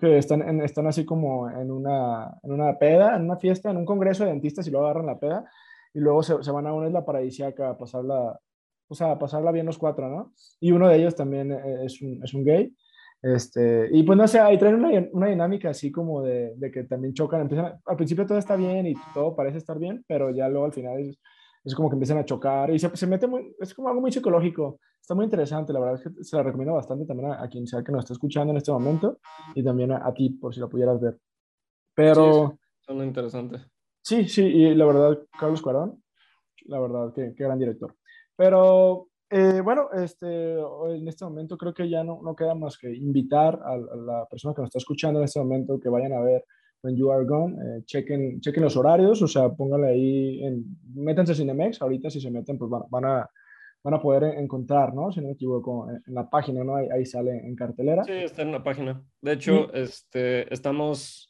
que 0.00 0.16
están, 0.16 0.62
están 0.62 0.86
así 0.86 1.04
como 1.04 1.50
en 1.50 1.70
una, 1.70 2.34
en 2.42 2.52
una 2.52 2.78
peda, 2.78 3.14
en 3.14 3.24
una 3.24 3.36
fiesta, 3.36 3.70
en 3.70 3.76
un 3.76 3.84
congreso 3.84 4.24
de 4.24 4.30
dentistas 4.30 4.66
y 4.66 4.70
luego 4.70 4.86
agarran 4.86 5.06
la 5.06 5.18
peda 5.18 5.44
y 5.92 6.00
luego 6.00 6.22
se, 6.22 6.42
se 6.42 6.50
van 6.50 6.66
a 6.66 6.72
una 6.72 6.86
isla 6.86 7.04
paradisíaca 7.04 7.70
a 7.70 7.78
pasarla, 7.78 8.38
o 8.88 8.94
sea, 8.94 9.12
a 9.12 9.18
pasarla 9.18 9.52
bien 9.52 9.66
los 9.66 9.78
cuatro, 9.78 10.08
¿no? 10.08 10.32
Y 10.60 10.72
uno 10.72 10.88
de 10.88 10.96
ellos 10.96 11.14
también 11.14 11.52
eh, 11.52 11.84
es 11.84 12.00
un, 12.02 12.22
es 12.22 12.34
un 12.34 12.44
gay. 12.44 12.74
Este, 13.22 13.88
y 13.92 14.02
pues 14.02 14.16
no 14.16 14.26
sé, 14.26 14.40
ahí 14.40 14.58
traen 14.58 14.76
una, 14.76 15.08
una 15.12 15.26
dinámica 15.26 15.70
así 15.70 15.92
como 15.92 16.22
de, 16.22 16.54
de, 16.56 16.70
que 16.70 16.84
también 16.84 17.12
chocan, 17.12 17.42
empiezan, 17.42 17.78
al 17.84 17.96
principio 17.96 18.26
todo 18.26 18.38
está 18.38 18.56
bien 18.56 18.86
y 18.86 18.94
todo 19.12 19.36
parece 19.36 19.58
estar 19.58 19.78
bien, 19.78 20.02
pero 20.08 20.30
ya 20.30 20.48
luego 20.48 20.64
al 20.64 20.72
final 20.72 20.98
es, 21.00 21.18
es 21.62 21.74
como 21.74 21.90
que 21.90 21.96
empiezan 21.96 22.16
a 22.16 22.24
chocar 22.24 22.70
y 22.70 22.78
se, 22.78 22.94
se, 22.96 23.06
mete 23.06 23.26
muy, 23.26 23.54
es 23.60 23.74
como 23.74 23.88
algo 23.88 24.00
muy 24.00 24.10
psicológico, 24.10 24.80
está 24.98 25.14
muy 25.14 25.24
interesante, 25.24 25.72
la 25.72 25.80
verdad 25.80 25.96
es 25.96 26.02
que 26.02 26.24
se 26.24 26.36
la 26.36 26.42
recomiendo 26.42 26.74
bastante 26.74 27.04
también 27.04 27.32
a, 27.32 27.46
quien 27.48 27.66
sea 27.66 27.82
que 27.82 27.92
nos 27.92 28.04
esté 28.04 28.14
escuchando 28.14 28.52
en 28.52 28.56
este 28.56 28.72
momento 28.72 29.18
y 29.54 29.62
también 29.62 29.92
a, 29.92 30.14
ti 30.14 30.30
por 30.30 30.54
si 30.54 30.60
la 30.60 30.68
pudieras 30.68 30.98
ver. 30.98 31.18
Pero... 31.94 32.56
Sí, 32.86 32.94
muy 32.94 33.04
interesante. 33.06 33.58
Sí, 34.02 34.28
sí, 34.28 34.42
y 34.42 34.74
la 34.74 34.86
verdad, 34.86 35.18
Carlos 35.38 35.62
Cuarón, 35.62 36.02
la 36.66 36.80
verdad, 36.80 37.12
qué, 37.14 37.34
qué 37.36 37.44
gran 37.44 37.58
director. 37.58 37.94
Pero 38.36 39.10
eh, 39.32 39.60
bueno, 39.60 39.88
este, 39.92 40.54
en 40.58 41.06
este 41.06 41.24
momento 41.24 41.56
creo 41.56 41.72
que 41.72 41.88
ya 41.88 42.02
no, 42.02 42.20
no 42.20 42.34
queda 42.34 42.54
más 42.56 42.76
que 42.76 42.92
invitar 42.92 43.60
a, 43.64 43.76
la 43.76 44.26
persona 44.28 44.54
que 44.54 44.62
nos 44.62 44.68
está 44.68 44.78
escuchando 44.78 45.20
en 45.20 45.26
este 45.26 45.38
momento 45.38 45.78
que 45.78 45.88
vayan 45.88 46.12
a 46.14 46.20
ver 46.20 46.44
When 46.82 46.96
You 46.96 47.12
Are 47.12 47.24
Gone, 47.24 47.54
eh, 47.54 47.82
chequen, 47.84 48.40
chequen 48.40 48.64
los 48.64 48.76
horarios, 48.76 49.22
o 49.22 49.28
sea, 49.28 49.48
pónganle 49.50 49.88
ahí, 49.88 50.42
en, 50.42 50.64
métanse 50.94 51.36
Cinemex, 51.36 51.80
ahorita 51.80 52.10
si 52.10 52.20
se 52.20 52.30
meten, 52.30 52.58
pues 52.58 52.68
van, 52.68 52.82
van, 52.90 53.04
a, 53.04 53.30
van 53.84 53.94
a 53.94 54.02
poder 54.02 54.36
encontrar, 54.36 54.94
¿no? 54.94 55.12
Si 55.12 55.20
no 55.20 55.28
me 55.28 55.34
equivoco, 55.34 55.88
en, 55.88 56.02
la 56.12 56.28
página, 56.28 56.64
¿no? 56.64 56.74
Ahí, 56.74 56.88
ahí, 56.88 57.06
sale 57.06 57.30
en 57.30 57.54
cartelera. 57.54 58.02
Sí, 58.02 58.12
está 58.12 58.42
en 58.42 58.50
la 58.50 58.64
página. 58.64 59.00
De 59.20 59.34
hecho, 59.34 59.72
este, 59.74 60.52
estamos 60.52 61.29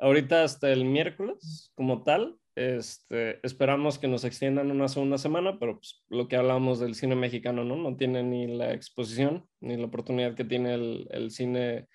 ahorita 0.00 0.42
hasta 0.42 0.72
el 0.72 0.84
miércoles 0.84 1.72
como 1.74 2.02
tal, 2.02 2.36
este, 2.56 3.44
esperamos 3.46 3.98
que 3.98 4.08
nos 4.08 4.24
extiendan 4.24 4.70
una 4.70 4.88
segunda 4.88 5.18
semana, 5.18 5.58
pero 5.58 5.76
pues, 5.76 6.04
lo 6.08 6.26
que 6.28 6.36
hablamos 6.36 6.80
del 6.80 6.94
cine 6.94 7.14
mexicano, 7.14 7.64
¿no? 7.64 7.76
No 7.76 7.96
tiene 7.96 8.22
ni 8.22 8.46
la 8.46 8.72
exposición 8.72 9.46
ni 9.60 9.76
la 9.76 9.86
oportunidad 9.86 10.34
que 10.34 10.44
tiene 10.44 10.74
el, 10.74 11.06
el 11.10 11.30
cine 11.30 11.86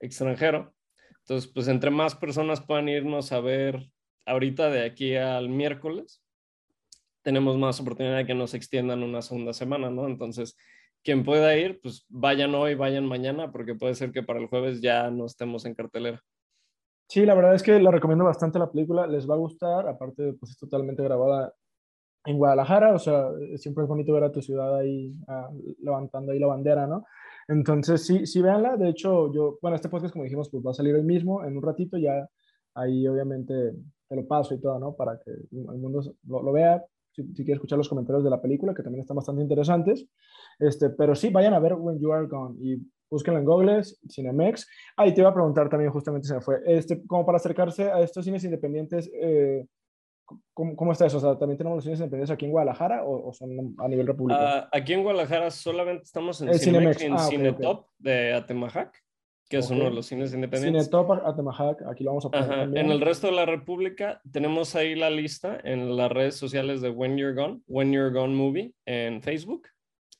extranjero. 0.00 0.74
Entonces, 1.20 1.50
pues 1.52 1.68
entre 1.68 1.90
más 1.90 2.14
personas 2.14 2.60
puedan 2.60 2.88
irnos 2.88 3.32
a 3.32 3.40
ver 3.40 3.90
ahorita 4.26 4.70
de 4.70 4.84
aquí 4.84 5.16
al 5.16 5.48
miércoles, 5.48 6.22
tenemos 7.22 7.56
más 7.56 7.80
oportunidad 7.80 8.18
de 8.18 8.26
que 8.26 8.34
nos 8.34 8.54
extiendan 8.54 9.02
una 9.02 9.22
segunda 9.22 9.54
semana, 9.54 9.90
¿no? 9.90 10.06
Entonces, 10.06 10.56
quien 11.02 11.24
pueda 11.24 11.56
ir, 11.56 11.80
pues 11.80 12.04
vayan 12.08 12.54
hoy, 12.54 12.74
vayan 12.74 13.06
mañana, 13.06 13.50
porque 13.50 13.74
puede 13.74 13.94
ser 13.94 14.12
que 14.12 14.22
para 14.22 14.40
el 14.40 14.46
jueves 14.46 14.80
ya 14.80 15.10
no 15.10 15.26
estemos 15.26 15.64
en 15.64 15.74
cartelera. 15.74 16.22
Sí, 17.14 17.24
la 17.24 17.36
verdad 17.36 17.54
es 17.54 17.62
que 17.62 17.78
la 17.78 17.92
recomiendo 17.92 18.24
bastante 18.24 18.58
la 18.58 18.68
película, 18.68 19.06
les 19.06 19.30
va 19.30 19.34
a 19.34 19.38
gustar, 19.38 19.86
aparte 19.86 20.32
pues 20.32 20.50
es 20.50 20.58
totalmente 20.58 21.00
grabada 21.00 21.54
en 22.24 22.38
Guadalajara, 22.38 22.92
o 22.92 22.98
sea, 22.98 23.28
siempre 23.54 23.84
es 23.84 23.88
bonito 23.88 24.12
ver 24.12 24.24
a 24.24 24.32
tu 24.32 24.42
ciudad 24.42 24.76
ahí 24.76 25.12
ah, 25.28 25.48
levantando 25.78 26.32
ahí 26.32 26.40
la 26.40 26.48
bandera, 26.48 26.88
¿no? 26.88 27.04
Entonces, 27.46 28.04
sí, 28.04 28.26
sí, 28.26 28.42
véanla, 28.42 28.76
de 28.76 28.88
hecho, 28.88 29.32
yo, 29.32 29.60
bueno, 29.62 29.76
este 29.76 29.88
podcast, 29.88 30.12
como 30.12 30.24
dijimos, 30.24 30.50
pues 30.50 30.66
va 30.66 30.72
a 30.72 30.74
salir 30.74 30.92
hoy 30.92 31.04
mismo, 31.04 31.44
en 31.44 31.56
un 31.56 31.62
ratito, 31.62 31.98
ya 31.98 32.28
ahí 32.74 33.06
obviamente 33.06 33.54
te 34.08 34.16
lo 34.16 34.26
paso 34.26 34.52
y 34.54 34.60
todo, 34.60 34.80
¿no? 34.80 34.96
Para 34.96 35.20
que 35.20 35.30
el 35.30 35.78
mundo 35.78 36.02
lo, 36.26 36.52
vea, 36.52 36.84
si, 37.12 37.22
si 37.28 37.44
quiere 37.44 37.52
escuchar 37.52 37.78
los 37.78 37.88
comentarios 37.88 38.24
de 38.24 38.30
la 38.30 38.42
película, 38.42 38.74
que 38.74 38.82
también 38.82 39.02
están 39.02 39.14
bastante 39.14 39.40
interesantes, 39.40 40.04
este, 40.58 40.90
pero 40.90 41.14
sí, 41.14 41.30
vayan 41.30 41.54
a 41.54 41.60
ver 41.60 41.74
When 41.74 41.98
You 41.98 42.12
Are 42.12 42.26
Gone 42.26 42.56
y 42.60 42.78
búsquenlo 43.14 43.38
en 43.38 43.46
Google, 43.46 43.82
Cinemex. 44.10 44.68
Ah, 44.96 45.06
y 45.06 45.14
te 45.14 45.20
iba 45.20 45.30
a 45.30 45.34
preguntar 45.34 45.68
también, 45.68 45.92
justamente 45.92 46.26
se 46.26 46.34
me 46.34 46.40
fue, 46.40 46.60
este, 46.66 47.06
como 47.06 47.24
para 47.24 47.36
acercarse 47.36 47.90
a 47.90 48.00
estos 48.00 48.24
cines 48.24 48.42
independientes, 48.44 49.10
eh, 49.14 49.66
¿cómo, 50.52 50.74
¿cómo, 50.74 50.92
está 50.92 51.06
eso? 51.06 51.18
O 51.18 51.20
sea, 51.20 51.38
¿también 51.38 51.56
tenemos 51.56 51.76
los 51.76 51.84
cines 51.84 52.00
independientes 52.00 52.34
aquí 52.34 52.46
en 52.46 52.50
Guadalajara 52.50 53.04
o, 53.04 53.32
son 53.32 53.74
a 53.78 53.88
nivel 53.88 54.06
república? 54.06 54.58
Ah, 54.58 54.68
aquí 54.72 54.92
en 54.94 55.02
Guadalajara 55.02 55.50
solamente 55.50 56.02
estamos 56.04 56.40
en 56.42 56.58
Cinemex, 56.58 57.02
y 57.02 57.06
en 57.06 57.14
ah, 57.14 57.18
Cinetop 57.18 57.86
de 57.98 58.32
Atemajac, 58.32 58.92
que 59.48 59.58
es 59.58 59.70
uno 59.70 59.84
de 59.84 59.90
los 59.90 60.06
cines 60.06 60.34
independientes. 60.34 60.86
Cinetop, 60.86 61.12
Atemajac, 61.24 61.82
aquí 61.82 62.02
lo 62.02 62.10
vamos 62.10 62.26
a 62.26 62.30
poner 62.30 62.76
En 62.76 62.90
el 62.90 63.00
resto 63.00 63.28
de 63.28 63.34
la 63.34 63.46
república 63.46 64.20
tenemos 64.32 64.74
ahí 64.74 64.96
la 64.96 65.10
lista 65.10 65.58
en 65.62 65.96
las 65.96 66.10
redes 66.10 66.34
sociales 66.34 66.80
de 66.80 66.90
When 66.90 67.16
You're 67.16 67.34
Gone, 67.34 67.60
When 67.68 67.92
You're 67.92 68.10
Gone 68.10 68.34
Movie 68.34 68.74
en 68.86 69.22
Facebook. 69.22 69.68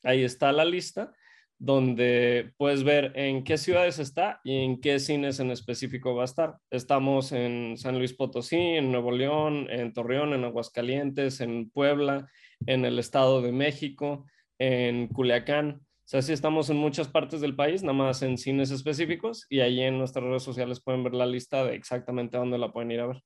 Ahí 0.04 0.22
está 0.22 0.52
la 0.52 0.64
lista 0.64 1.12
donde 1.58 2.52
puedes 2.56 2.84
ver 2.84 3.12
en 3.14 3.44
qué 3.44 3.56
ciudades 3.56 3.98
está 3.98 4.40
y 4.44 4.64
en 4.64 4.80
qué 4.80 4.98
cines 4.98 5.40
en 5.40 5.50
específico 5.50 6.14
va 6.14 6.22
a 6.22 6.26
estar. 6.26 6.56
Estamos 6.70 7.32
en 7.32 7.76
San 7.78 7.98
Luis 7.98 8.12
Potosí, 8.12 8.56
en 8.56 8.92
Nuevo 8.92 9.12
León, 9.12 9.68
en 9.70 9.92
Torreón, 9.92 10.34
en 10.34 10.44
Aguascalientes, 10.44 11.40
en 11.40 11.70
Puebla, 11.70 12.28
en 12.66 12.84
el 12.84 12.98
Estado 12.98 13.40
de 13.40 13.52
México, 13.52 14.26
en 14.58 15.08
Culiacán. 15.08 15.80
O 15.80 16.06
sea, 16.06 16.20
sí 16.20 16.32
estamos 16.32 16.68
en 16.68 16.76
muchas 16.76 17.08
partes 17.08 17.40
del 17.40 17.56
país, 17.56 17.82
nada 17.82 17.94
más 17.94 18.22
en 18.22 18.36
cines 18.36 18.70
específicos 18.70 19.46
y 19.48 19.60
ahí 19.60 19.80
en 19.80 19.96
nuestras 19.96 20.24
redes 20.24 20.42
sociales 20.42 20.82
pueden 20.82 21.02
ver 21.02 21.14
la 21.14 21.24
lista 21.24 21.64
de 21.64 21.74
exactamente 21.74 22.36
dónde 22.36 22.58
la 22.58 22.72
pueden 22.72 22.90
ir 22.90 23.00
a 23.00 23.06
ver. 23.06 23.22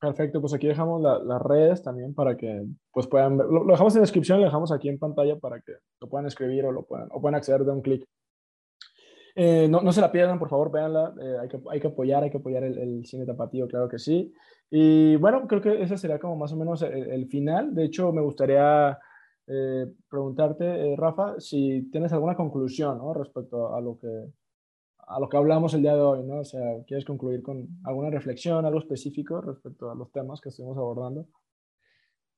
Perfecto, 0.00 0.40
pues 0.40 0.54
aquí 0.54 0.68
dejamos 0.68 1.02
las 1.02 1.42
redes 1.42 1.82
también 1.82 2.14
para 2.14 2.36
que 2.36 2.64
pues 2.92 3.08
puedan 3.08 3.36
ver. 3.36 3.48
Lo, 3.48 3.64
dejamos 3.64 3.96
en 3.96 4.02
descripción, 4.02 4.38
lo 4.38 4.44
dejamos 4.44 4.70
aquí 4.70 4.88
en 4.88 4.98
pantalla 4.98 5.36
para 5.40 5.60
que 5.60 5.72
lo 6.00 6.08
puedan 6.08 6.26
escribir 6.26 6.64
o 6.66 6.72
lo 6.72 6.84
puedan, 6.84 7.08
o 7.10 7.20
puedan 7.20 7.34
acceder 7.34 7.64
de 7.64 7.72
un 7.72 7.82
clic. 7.82 8.04
Eh, 9.34 9.66
no, 9.68 9.80
no, 9.80 9.92
se 9.92 10.00
la 10.00 10.12
pierdan, 10.12 10.38
por 10.38 10.48
favor, 10.48 10.70
véanla. 10.70 11.14
Eh, 11.20 11.36
hay, 11.40 11.48
que, 11.48 11.58
hay 11.68 11.80
que 11.80 11.88
apoyar, 11.88 12.22
hay 12.22 12.30
que 12.30 12.38
apoyar 12.38 12.62
el, 12.62 13.04
cine 13.06 13.26
tapatío, 13.26 13.66
claro 13.66 13.88
que 13.88 13.98
sí. 13.98 14.32
Y 14.70 15.16
bueno, 15.16 15.46
creo 15.48 15.60
que 15.60 15.82
ese 15.82 15.96
sería 15.96 16.20
como 16.20 16.36
más 16.36 16.52
o 16.52 16.56
menos 16.56 16.82
el, 16.82 17.26
final. 17.26 17.74
De 17.74 17.84
hecho, 17.84 18.12
me 18.12 18.22
gustaría 18.22 18.96
eh, 19.48 19.86
preguntarte, 20.08 20.94
Rafa, 20.96 21.40
si 21.40 21.88
tienes 21.90 22.12
alguna 22.12 22.36
conclusión 22.36 22.98
¿no? 22.98 23.14
respecto 23.14 23.74
a 23.74 23.80
lo 23.80 23.98
que 23.98 24.08
a 25.08 25.18
lo 25.18 25.28
que 25.28 25.36
hablamos 25.36 25.74
el 25.74 25.82
día 25.82 25.94
de 25.94 26.00
hoy, 26.00 26.22
¿no? 26.22 26.40
O 26.40 26.44
sea, 26.44 26.60
¿quieres 26.86 27.04
concluir 27.04 27.42
con 27.42 27.68
alguna 27.84 28.10
reflexión, 28.10 28.64
algo 28.64 28.78
específico 28.78 29.40
respecto 29.40 29.90
a 29.90 29.94
los 29.94 30.12
temas 30.12 30.40
que 30.40 30.50
estuvimos 30.50 30.76
abordando? 30.76 31.28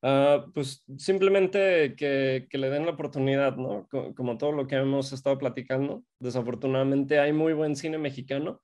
Uh, 0.02 0.50
pues 0.54 0.82
simplemente 0.96 1.94
que, 1.94 2.46
que, 2.48 2.58
le 2.58 2.70
den 2.70 2.86
la 2.86 2.92
oportunidad, 2.92 3.56
¿no? 3.56 3.86
Como, 4.16 4.38
todo 4.38 4.52
lo 4.52 4.66
que 4.66 4.76
hemos 4.76 5.12
estado 5.12 5.36
platicando, 5.36 6.04
desafortunadamente 6.18 7.18
hay 7.18 7.34
muy 7.34 7.52
buen 7.52 7.76
cine 7.76 7.98
mexicano 7.98 8.62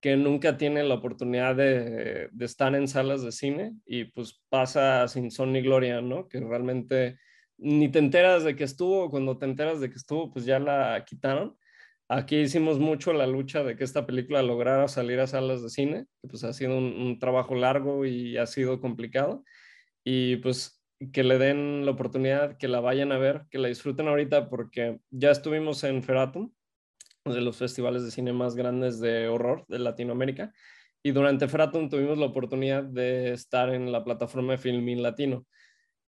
que 0.00 0.16
nunca 0.16 0.56
tiene 0.56 0.84
la 0.84 0.94
oportunidad 0.94 1.56
de, 1.56 2.28
de, 2.30 2.44
estar 2.44 2.76
en 2.76 2.86
salas 2.86 3.22
de 3.22 3.32
cine 3.32 3.74
y 3.84 4.04
pues 4.04 4.40
pasa 4.48 5.08
sin 5.08 5.32
son 5.32 5.52
ni 5.52 5.62
gloria, 5.62 6.00
¿no? 6.00 6.28
Que 6.28 6.38
realmente 6.38 7.18
ni 7.56 7.88
te 7.88 7.98
enteras 7.98 8.44
de 8.44 8.54
que 8.54 8.62
estuvo, 8.62 9.10
cuando 9.10 9.36
te 9.36 9.46
enteras 9.46 9.80
de 9.80 9.90
que 9.90 9.96
estuvo, 9.96 10.32
pues 10.32 10.44
ya 10.44 10.60
la 10.60 11.04
quitaron. 11.04 11.56
Aquí 12.10 12.36
hicimos 12.36 12.78
mucho 12.78 13.12
la 13.12 13.26
lucha 13.26 13.62
de 13.62 13.76
que 13.76 13.84
esta 13.84 14.06
película 14.06 14.42
lograra 14.42 14.88
salir 14.88 15.20
a 15.20 15.26
salas 15.26 15.62
de 15.62 15.68
cine, 15.68 16.06
que 16.22 16.28
pues 16.28 16.42
ha 16.42 16.54
sido 16.54 16.78
un, 16.78 17.18
trabajo 17.18 17.54
largo 17.54 18.06
y 18.06 18.38
ha 18.38 18.46
sido 18.46 18.80
complicado. 18.80 19.44
Y 20.04 20.36
pues 20.36 20.82
que 21.12 21.22
le 21.22 21.38
den 21.38 21.84
la 21.84 21.92
oportunidad, 21.92 22.56
que 22.56 22.66
la 22.66 22.80
vayan 22.80 23.12
a 23.12 23.18
ver, 23.18 23.44
que 23.50 23.58
la 23.58 23.68
disfruten 23.68 24.08
ahorita, 24.08 24.48
porque 24.48 25.00
ya 25.10 25.30
estuvimos 25.30 25.84
en 25.84 26.02
Feratum, 26.02 26.50
de 27.26 27.40
los 27.42 27.58
festivales 27.58 28.04
de 28.04 28.10
cine 28.10 28.32
más 28.32 28.56
grandes 28.56 29.00
de 29.00 29.28
horror 29.28 29.66
de 29.68 29.78
Latinoamérica, 29.78 30.52
y 31.02 31.12
durante 31.12 31.46
Feratum 31.46 31.90
tuvimos 31.90 32.18
la 32.18 32.26
oportunidad 32.26 32.84
de 32.84 33.32
estar 33.32 33.72
en 33.74 33.92
la 33.92 34.02
plataforma 34.02 34.52
de 34.52 34.58
Filmin 34.58 35.02
Latino. 35.02 35.46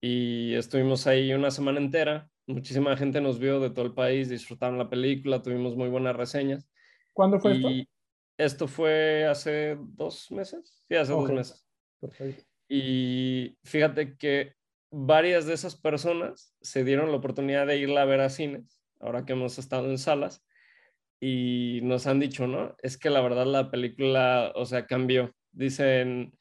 Y 0.00 0.54
estuvimos 0.54 1.06
ahí 1.06 1.32
una 1.32 1.50
semana 1.50 1.80
entera 1.80 2.28
Muchísima 2.46 2.96
gente 2.96 3.20
nos 3.20 3.38
vio 3.38 3.58
de 3.60 3.70
todo 3.70 3.84
el 3.84 3.94
país, 3.94 4.28
disfrutaron 4.28 4.78
la 4.78 4.88
película, 4.88 5.42
tuvimos 5.42 5.76
muy 5.76 5.88
buenas 5.88 6.14
reseñas. 6.16 6.68
¿Cuándo 7.12 7.40
fue 7.40 7.56
esto? 7.56 7.68
Esto 8.38 8.68
fue 8.68 9.26
hace 9.26 9.76
dos 9.80 10.30
meses. 10.30 10.82
Sí, 10.88 10.94
hace 10.94 11.12
dos 11.12 11.30
meses. 11.30 11.66
Perfecto. 12.00 12.44
Y 12.68 13.56
fíjate 13.64 14.16
que 14.16 14.54
varias 14.90 15.46
de 15.46 15.54
esas 15.54 15.76
personas 15.76 16.54
se 16.60 16.84
dieron 16.84 17.10
la 17.10 17.16
oportunidad 17.16 17.66
de 17.66 17.78
irla 17.78 18.02
a 18.02 18.06
ver 18.06 18.20
a 18.20 18.30
cines, 18.30 18.80
ahora 19.00 19.24
que 19.24 19.32
hemos 19.32 19.58
estado 19.58 19.90
en 19.90 19.98
salas, 19.98 20.44
y 21.18 21.80
nos 21.82 22.06
han 22.06 22.20
dicho, 22.20 22.46
¿no? 22.46 22.76
Es 22.82 22.98
que 22.98 23.10
la 23.10 23.22
verdad 23.22 23.46
la 23.46 23.70
película, 23.70 24.52
o 24.54 24.66
sea, 24.66 24.86
cambió. 24.86 25.34
Dicen, 25.50 26.36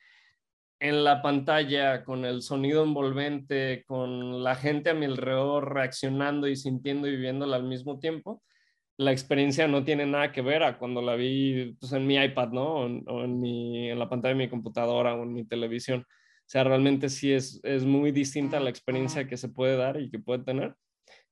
en 0.79 1.03
la 1.03 1.21
pantalla, 1.21 2.03
con 2.03 2.25
el 2.25 2.41
sonido 2.41 2.83
envolvente, 2.83 3.83
con 3.87 4.43
la 4.43 4.55
gente 4.55 4.89
a 4.89 4.93
mi 4.93 5.05
alrededor 5.05 5.73
reaccionando 5.73 6.47
y 6.47 6.55
sintiendo 6.55 7.07
y 7.07 7.11
viviéndola 7.11 7.55
al 7.55 7.63
mismo 7.63 7.99
tiempo, 7.99 8.41
la 8.97 9.11
experiencia 9.11 9.67
no 9.67 9.83
tiene 9.83 10.05
nada 10.05 10.31
que 10.31 10.41
ver 10.41 10.63
a 10.63 10.77
cuando 10.77 11.01
la 11.01 11.15
vi 11.15 11.75
pues, 11.79 11.91
en 11.93 12.07
mi 12.07 12.15
iPad, 12.15 12.49
¿no? 12.49 12.75
O, 12.75 13.23
en, 13.23 13.39
mi, 13.39 13.89
en 13.89 13.99
la 13.99 14.09
pantalla 14.09 14.33
de 14.35 14.43
mi 14.45 14.49
computadora 14.49 15.15
o 15.15 15.23
en 15.23 15.33
mi 15.33 15.45
televisión. 15.45 16.01
O 16.01 16.47
sea, 16.47 16.63
realmente 16.63 17.09
sí 17.09 17.31
es, 17.33 17.59
es 17.63 17.85
muy 17.85 18.11
distinta 18.11 18.59
la 18.59 18.69
experiencia 18.69 19.27
que 19.27 19.37
se 19.37 19.49
puede 19.49 19.77
dar 19.77 19.99
y 19.99 20.09
que 20.09 20.19
puede 20.19 20.43
tener. 20.43 20.75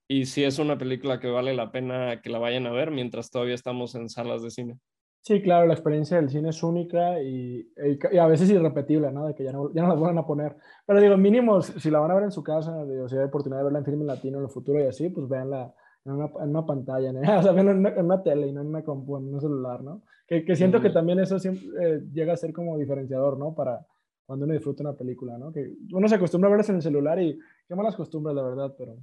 Y 0.08 0.26
sí 0.26 0.44
es 0.44 0.60
una 0.60 0.78
película 0.78 1.20
que 1.20 1.28
vale 1.28 1.54
la 1.54 1.72
pena 1.72 2.22
que 2.22 2.30
la 2.30 2.40
vayan 2.40 2.68
a 2.68 2.72
ver 2.72 2.92
mientras 2.92 3.30
todavía 3.32 3.56
estamos 3.56 3.96
en 3.96 4.10
salas 4.10 4.44
de 4.44 4.52
cine. 4.52 4.78
Sí, 5.24 5.42
claro, 5.42 5.66
la 5.68 5.74
experiencia 5.74 6.18
del 6.18 6.30
cine 6.30 6.50
es 6.50 6.62
única 6.64 7.22
y, 7.22 7.66
y, 8.12 8.18
a 8.18 8.28
veces 8.28 8.50
irrepetible, 8.50 9.10
¿no? 9.10 9.26
De 9.26 9.34
que 9.34 9.46
ya 9.46 9.54
no, 9.54 9.74
ya 9.74 9.82
no 9.82 9.88
la 9.88 9.94
van 9.96 10.18
a 10.18 10.26
poner. 10.26 10.58
Pero 10.86 11.00
digo, 11.00 11.16
mínimo, 11.16 11.62
si 11.62 11.90
la 11.90 12.00
van 12.00 12.12
a 12.12 12.16
ver 12.16 12.26
en 12.26 12.32
su 12.32 12.44
casa, 12.44 12.84
digo, 12.84 13.08
si 13.08 13.16
hay 13.16 13.24
oportunidad 13.24 13.60
de 13.60 13.64
verla 13.64 13.80
en 13.80 13.86
film 13.86 14.06
latino 14.06 14.40
en 14.40 14.44
el 14.44 14.50
futuro 14.50 14.82
y 14.82 14.88
así, 14.88 15.08
pues 15.08 15.30
véanla 15.30 15.74
en 16.04 16.12
una, 16.12 16.26
en 16.26 16.50
una 16.50 16.66
pantalla, 16.66 17.14
¿no? 17.14 17.22
o 17.40 17.42
sea, 17.42 17.54
véanla 17.54 17.72
en 17.72 18.06
una, 18.06 18.22
tele 18.22 18.48
y 18.48 18.52
no 18.52 18.60
en, 18.60 18.68
una 18.68 18.84
compu, 18.84 19.16
en 19.16 19.34
un 19.34 19.40
celular, 19.40 19.82
¿no? 19.82 20.02
Que, 20.28 20.44
que 20.44 20.58
siento 20.58 20.82
que 20.82 20.90
también 20.90 21.20
eso 21.20 21.40
siempre, 21.40 21.68
eh, 21.80 22.02
llega 22.12 22.34
a 22.34 22.38
ser 22.38 22.52
como 22.52 22.78
diferenciador, 22.78 23.38
¿no? 23.38 23.56
Para 23.56 23.88
cuando 24.26 24.44
uno 24.44 24.54
disfruta 24.54 24.84
una 24.84 24.98
película, 24.98 25.38
¿no? 25.38 25.54
Que 25.54 25.74
uno 25.94 26.06
se 26.10 26.16
acostumbra 26.16 26.50
a 26.50 26.52
verlas 26.52 26.68
en 26.68 26.76
el 26.76 26.82
celular 26.82 27.22
y 27.22 27.40
qué 27.66 27.76
malas 27.76 27.96
costumbres, 27.96 28.36
la 28.36 28.44
verdad, 28.44 28.76
pero 28.78 28.98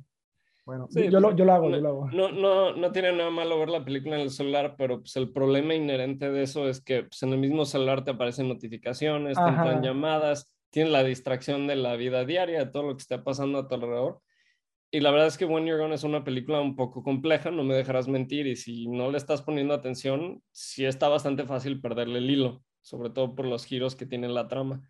bueno, 0.64 0.88
yo, 0.90 1.20
lo, 1.20 1.34
yo, 1.34 1.44
lo, 1.44 1.52
hago, 1.52 1.68
no, 1.68 1.76
yo 1.76 1.82
lo 1.82 1.88
hago. 1.88 2.10
No, 2.10 2.30
no, 2.30 2.76
no 2.76 2.92
tiene 2.92 3.12
nada 3.12 3.30
malo 3.30 3.58
ver 3.58 3.70
la 3.70 3.84
película 3.84 4.16
en 4.16 4.22
el 4.22 4.30
celular, 4.30 4.74
pero 4.76 5.00
pues 5.00 5.16
el 5.16 5.32
problema 5.32 5.74
inherente 5.74 6.30
de 6.30 6.42
eso 6.42 6.68
es 6.68 6.80
que 6.80 7.04
pues, 7.04 7.22
en 7.22 7.32
el 7.32 7.38
mismo 7.38 7.64
celular 7.64 8.04
te 8.04 8.12
aparecen 8.12 8.48
notificaciones, 8.48 9.36
te 9.36 9.48
entran 9.48 9.82
llamadas, 9.82 10.52
tienes 10.70 10.92
la 10.92 11.02
distracción 11.02 11.66
de 11.66 11.76
la 11.76 11.96
vida 11.96 12.24
diaria, 12.24 12.64
de 12.64 12.70
todo 12.70 12.84
lo 12.84 12.96
que 12.96 13.02
está 13.02 13.24
pasando 13.24 13.58
a 13.58 13.68
tu 13.68 13.74
alrededor. 13.74 14.20
Y 14.92 15.00
la 15.00 15.12
verdad 15.12 15.28
es 15.28 15.38
que 15.38 15.44
When 15.44 15.66
You're 15.66 15.80
Gone 15.80 15.94
es 15.94 16.02
una 16.02 16.24
película 16.24 16.60
un 16.60 16.74
poco 16.74 17.02
compleja, 17.02 17.50
no 17.50 17.62
me 17.62 17.74
dejarás 17.74 18.08
mentir, 18.08 18.46
y 18.48 18.56
si 18.56 18.88
no 18.88 19.10
le 19.10 19.18
estás 19.18 19.42
poniendo 19.42 19.72
atención, 19.72 20.42
sí 20.50 20.84
está 20.84 21.08
bastante 21.08 21.44
fácil 21.44 21.80
perderle 21.80 22.18
el 22.18 22.28
hilo, 22.28 22.64
sobre 22.82 23.10
todo 23.10 23.36
por 23.36 23.46
los 23.46 23.64
giros 23.64 23.94
que 23.94 24.06
tiene 24.06 24.28
la 24.28 24.48
trama. 24.48 24.82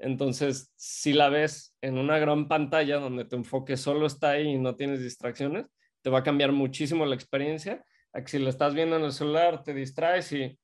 Entonces, 0.00 0.72
si 0.76 1.12
la 1.12 1.28
ves 1.28 1.76
en 1.82 1.98
una 1.98 2.18
gran 2.18 2.48
pantalla 2.48 2.98
donde 2.98 3.26
tu 3.26 3.36
enfoque 3.36 3.76
solo 3.76 4.06
está 4.06 4.30
ahí 4.30 4.48
y 4.48 4.58
no 4.58 4.74
tienes 4.74 5.02
distracciones, 5.02 5.66
te 6.02 6.10
va 6.10 6.20
a 6.20 6.22
cambiar 6.22 6.52
muchísimo 6.52 7.04
la 7.04 7.14
experiencia. 7.14 7.84
A 8.12 8.22
que 8.22 8.28
si 8.28 8.38
la 8.38 8.48
estás 8.48 8.74
viendo 8.74 8.96
en 8.96 9.04
el 9.04 9.12
celular, 9.12 9.62
te 9.62 9.74
distraes 9.74 10.32
y, 10.32 10.58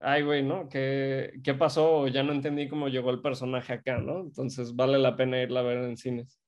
ay, 0.00 0.22
güey, 0.22 0.42
¿no? 0.42 0.68
¿Qué, 0.68 1.34
¿Qué 1.44 1.54
pasó? 1.54 2.08
Ya 2.08 2.22
no 2.22 2.32
entendí 2.32 2.68
cómo 2.68 2.88
llegó 2.88 3.10
el 3.10 3.20
personaje 3.20 3.74
acá, 3.74 3.98
¿no? 3.98 4.20
Entonces, 4.20 4.74
vale 4.74 4.98
la 4.98 5.16
pena 5.16 5.40
irla 5.40 5.60
a 5.60 5.64
ver 5.64 5.78
en 5.78 5.96
cines. 5.96 6.40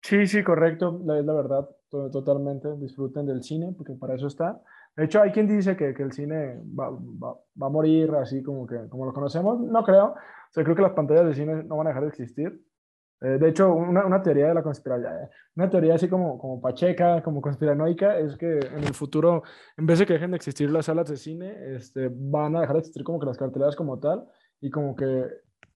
Sí, 0.00 0.26
sí, 0.28 0.44
correcto, 0.44 1.00
es 1.18 1.24
la 1.24 1.32
verdad, 1.34 1.68
totalmente. 1.90 2.76
Disfruten 2.76 3.26
del 3.26 3.42
cine 3.42 3.74
porque 3.76 3.94
para 3.94 4.14
eso 4.14 4.28
está. 4.28 4.62
De 4.98 5.04
hecho, 5.04 5.22
hay 5.22 5.30
quien 5.30 5.46
dice 5.46 5.76
que, 5.76 5.94
que 5.94 6.02
el 6.02 6.10
cine 6.10 6.60
va, 6.76 6.90
va, 6.90 7.32
va, 7.62 7.66
a 7.68 7.70
morir 7.70 8.10
así 8.16 8.42
como, 8.42 8.66
que, 8.66 8.88
como 8.88 9.06
lo 9.06 9.12
conocemos. 9.12 9.60
No 9.60 9.84
creo. 9.84 10.06
O 10.06 10.16
sea, 10.50 10.64
creo 10.64 10.74
que 10.74 10.82
las 10.82 10.90
pantallas 10.90 11.24
de 11.24 11.34
cine 11.34 11.62
no 11.62 11.76
van 11.76 11.86
a 11.86 11.90
dejar 11.90 12.02
de 12.02 12.08
existir. 12.08 12.60
Eh, 13.20 13.38
de 13.38 13.48
hecho, 13.48 13.72
una, 13.72 14.04
una, 14.04 14.20
teoría 14.20 14.48
de 14.48 14.54
la 14.54 14.62
conspiración, 14.64 15.12
una 15.54 15.70
teoría 15.70 15.94
así 15.94 16.08
como, 16.08 16.36
como 16.36 16.60
pacheca, 16.60 17.22
como 17.22 17.40
conspiranoica, 17.40 18.18
es 18.18 18.36
que 18.36 18.58
en 18.58 18.82
el 18.82 18.92
futuro, 18.92 19.44
en 19.76 19.86
vez 19.86 20.00
de 20.00 20.06
que 20.06 20.14
dejen 20.14 20.32
de 20.32 20.36
existir 20.36 20.68
las 20.68 20.86
salas 20.86 21.08
de 21.08 21.16
cine, 21.16 21.76
este, 21.76 22.10
van 22.12 22.56
a 22.56 22.62
dejar 22.62 22.74
de 22.74 22.80
existir 22.80 23.04
como 23.04 23.20
que 23.20 23.26
las 23.26 23.38
carteleras 23.38 23.76
como 23.76 24.00
tal 24.00 24.24
y 24.60 24.68
como 24.68 24.96
que 24.96 25.26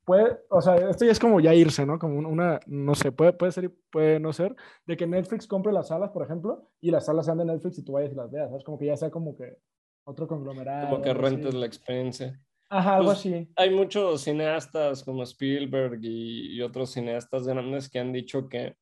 puede, 0.05 0.39
o 0.49 0.61
sea, 0.61 0.77
esto 0.77 1.05
ya 1.05 1.13
es 1.13 1.21
como 1.21 1.41
ya 1.41 1.55
irse, 1.55 1.87
¿no? 1.87 1.99
Como 1.99 2.19
una, 2.19 2.61
no 2.67 2.95
sé, 2.95 3.13
puede, 3.13 3.33
puede 3.33 3.53
ser 3.53 3.65
y 3.65 3.69
puede 3.69 4.21
no 4.21 4.33
ser, 4.33 4.55
de 4.87 4.97
que 4.97 5.07
Netflix 5.07 5.47
compre 5.47 5.73
las 5.73 5.89
salas, 5.89 6.11
por 6.11 6.25
ejemplo, 6.25 6.71
y 6.81 6.91
las 6.91 7.07
salas 7.07 7.27
sean 7.27 7.39
de 7.39 7.45
Netflix 7.45 7.79
y 7.79 7.85
tú 7.85 7.93
vayas 7.93 8.13
y 8.13 8.17
las 8.17 8.31
veas, 8.31 8.49
¿sabes? 8.49 8.65
Como 8.65 8.79
que 8.79 8.87
ya 8.87 8.97
sea 8.97 9.11
como 9.11 9.37
que 9.37 9.59
otro 10.05 10.27
conglomerado. 10.27 10.91
Como 10.91 11.03
que 11.03 11.15
rentes 11.15 11.55
la 11.55 11.67
experiencia. 11.67 12.41
Ajá, 12.69 12.97
algo 12.97 13.09
pues, 13.09 13.19
así. 13.19 13.49
Hay 13.57 13.71
muchos 13.71 14.23
cineastas 14.23 15.05
como 15.05 15.23
Spielberg 15.23 15.99
y, 16.03 16.57
y, 16.57 16.63
otros 16.63 16.91
cineastas 16.91 17.47
grandes 17.47 17.91
que 17.91 17.99
han 17.99 18.13
dicho 18.13 18.49
que 18.49 18.77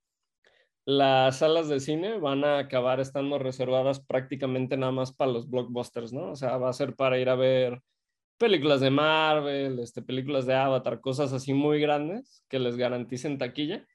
las 0.86 1.38
salas 1.38 1.68
de 1.68 1.80
cine 1.80 2.18
van 2.18 2.44
a 2.44 2.58
acabar 2.58 3.00
estando 3.00 3.38
reservadas 3.38 4.00
prácticamente 4.00 4.76
nada 4.76 4.92
más 4.92 5.12
para 5.12 5.32
los 5.32 5.50
blockbusters, 5.50 6.12
¿no? 6.12 6.30
O 6.30 6.36
sea, 6.36 6.56
va 6.56 6.70
a 6.70 6.72
ser 6.72 6.94
para 6.94 7.18
ir 7.18 7.28
a 7.28 7.34
ver 7.34 7.82
películas 8.40 8.80
de 8.80 8.90
Marvel, 8.90 9.78
este, 9.80 10.00
películas 10.00 10.46
de 10.46 10.54
Avatar, 10.54 11.02
cosas 11.02 11.34
así 11.34 11.52
muy 11.52 11.78
grandes 11.78 12.42
que 12.48 12.58
les 12.58 12.78
garanticen 12.78 13.36
taquilla 13.36 13.86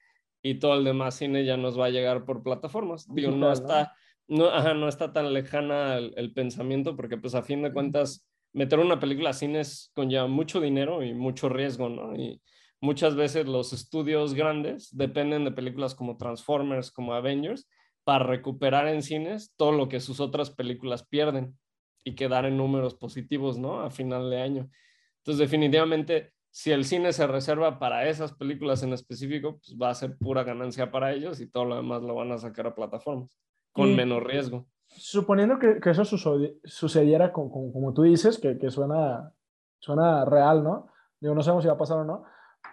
y 0.44 0.60
todo 0.60 0.76
el 0.76 0.84
demás 0.84 1.16
cine 1.16 1.44
ya 1.44 1.58
nos 1.58 1.80
va 1.80 1.88
a 1.88 1.90
llegar 1.90 2.26
por 2.26 2.44
plataformas. 2.44 3.08
Digo, 3.12 3.32
no 3.32 3.52
está, 3.52 3.96
no, 4.28 4.50
ajá, 4.50 4.76
no 4.76 4.88
está 4.88 5.12
tan 5.12 5.34
lejana 5.34 5.96
el, 5.98 6.14
el 6.16 6.32
pensamiento 6.32 6.96
porque 6.96 7.18
pues 7.18 7.34
a 7.34 7.42
fin 7.42 7.64
de 7.64 7.74
cuentas 7.74 8.30
meter 8.54 8.78
una 8.78 9.00
película 9.00 9.32
a 9.32 9.34
cines 9.34 9.92
conlleva 9.96 10.28
mucho 10.28 10.62
dinero 10.62 11.02
y 11.02 11.16
mucho 11.16 11.50
riesgo, 11.50 11.90
¿no? 11.90 12.16
Y 12.16 12.40
muchas 12.80 13.16
veces 13.16 13.48
los 13.48 13.74
estudios 13.74 14.36
grandes 14.36 14.96
dependen 14.96 15.44
de 15.44 15.54
películas 15.54 15.96
como 15.96 16.18
Transformers, 16.18 16.92
como 16.92 17.16
Avengers, 17.16 17.68
para 18.04 18.24
recuperar 18.24 18.88
en 18.90 19.02
cines 19.02 19.54
todo 19.58 19.72
lo 19.72 19.90
que 19.90 20.00
sus 20.00 20.20
otras 20.20 20.52
películas 20.52 21.04
pierden 21.08 21.58
y 22.06 22.16
quedar 22.16 22.46
en 22.46 22.56
números 22.56 22.96
positivos, 22.96 23.58
¿no? 23.58 23.82
A 23.82 23.90
final 23.90 24.30
de 24.30 24.42
año. 24.42 24.70
Entonces, 25.18 25.40
definitivamente, 25.40 26.32
si 26.52 26.72
el 26.72 26.86
cine 26.86 27.12
se 27.12 27.28
reserva 27.28 27.80
para 27.80 28.08
esas 28.08 28.32
películas 28.32 28.82
en 28.84 28.94
específico, 28.94 29.58
pues 29.58 29.76
va 29.78 29.90
a 29.90 29.96
ser 29.96 30.18
pura 30.18 30.46
ganancia 30.46 30.90
para 30.90 31.12
ellos 31.12 31.42
y 31.42 31.50
todo 31.50 31.66
lo 31.66 31.76
demás 31.76 32.02
lo 32.02 32.16
van 32.16 32.32
a 32.32 32.38
sacar 32.38 32.68
a 32.68 32.76
plataformas 32.76 33.38
con 33.74 33.90
y, 33.90 33.96
menos 33.96 34.24
riesgo 34.24 34.66
suponiendo 34.88 35.60
que, 35.60 35.80
que 35.80 35.90
eso 35.90 36.06
sucediera 36.06 37.32
con, 37.32 37.50
con, 37.50 37.72
como 37.72 37.94
tú 37.94 38.04
dices, 38.04 38.40
que, 38.40 38.58
que, 38.58 38.70
suena, 38.70 39.32
suena 39.80 40.26
real, 40.26 40.64
¿no? 40.64 40.88
Digo, 41.20 41.36
no 41.36 41.42
sabemos 41.42 41.64
si 41.64 41.68
va 41.68 41.74
a 41.74 41.78
pasar 41.78 41.98
o 41.98 42.06
no, 42.06 42.24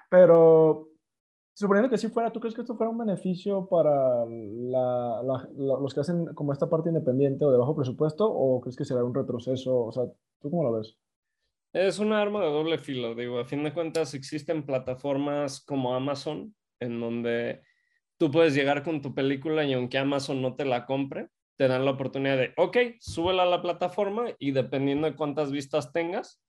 pero 0.09 0.89
suponiendo 1.55 1.91
que 1.91 1.99
sí 1.99 2.09
fuera, 2.09 2.33
¿tú 2.33 2.41
crees 2.41 2.55
que 2.55 2.63
esto 2.63 2.77
fuera 2.77 2.91
un 2.91 2.99
beneficio 2.99 3.67
para 3.69 4.25
la, 4.27 5.23
la, 5.23 5.49
la, 5.57 5.81
los 5.81 5.95
que 5.95 6.01
hacen 6.01 6.27
como 6.35 6.53
esta 6.53 6.69
parte 6.69 6.89
independiente 6.89 7.45
o 7.45 7.51
de 7.51 7.59
bajo 7.59 7.75
presupuesto 7.75 8.31
o 8.31 8.61
crees 8.61 8.77
que 8.77 8.85
será 8.85 9.05
un 9.05 9.15
retroceso? 9.15 9.85
O 9.85 9.93
sea, 9.93 10.05
¿tú 10.41 10.51
cómo 10.51 10.63
lo 10.63 10.73
ves? 10.73 10.97
Es 11.73 11.99
un 11.99 12.13
arma 12.13 12.41
de 12.41 12.51
doble 12.51 12.79
filo, 12.79 13.15
digo, 13.15 13.39
a 13.39 13.47
fin 13.47 13.65
de 13.65 13.73
cuentas 13.73 14.13
existen 14.15 14.67
plataformas 14.67 15.65
como 15.65 15.95
Amazon 15.95 16.55
en 16.81 17.01
donde 17.01 17.63
tú 18.19 18.31
puedes 18.31 18.55
llegar 18.55 18.83
con 18.83 19.01
tu 19.01 19.15
película 19.15 19.65
y 19.65 19.73
aunque 19.73 19.99
Amazon 19.99 20.43
no 20.43 20.55
te 20.55 20.65
la 20.65 20.85
compre, 20.85 21.29
te 21.57 21.69
dan 21.69 21.85
la 21.85 21.93
oportunidad 21.93 22.37
de, 22.37 22.53
ok, 22.57 22.77
súbela 23.01 23.45
a 23.45 23.47
la 23.47 23.63
plataforma 23.63 24.27
y 24.39 24.51
dependiendo 24.51 25.07
de 25.07 25.17
cuántas 25.17 25.51
vistas 25.51 25.93
tengas, 25.93 26.43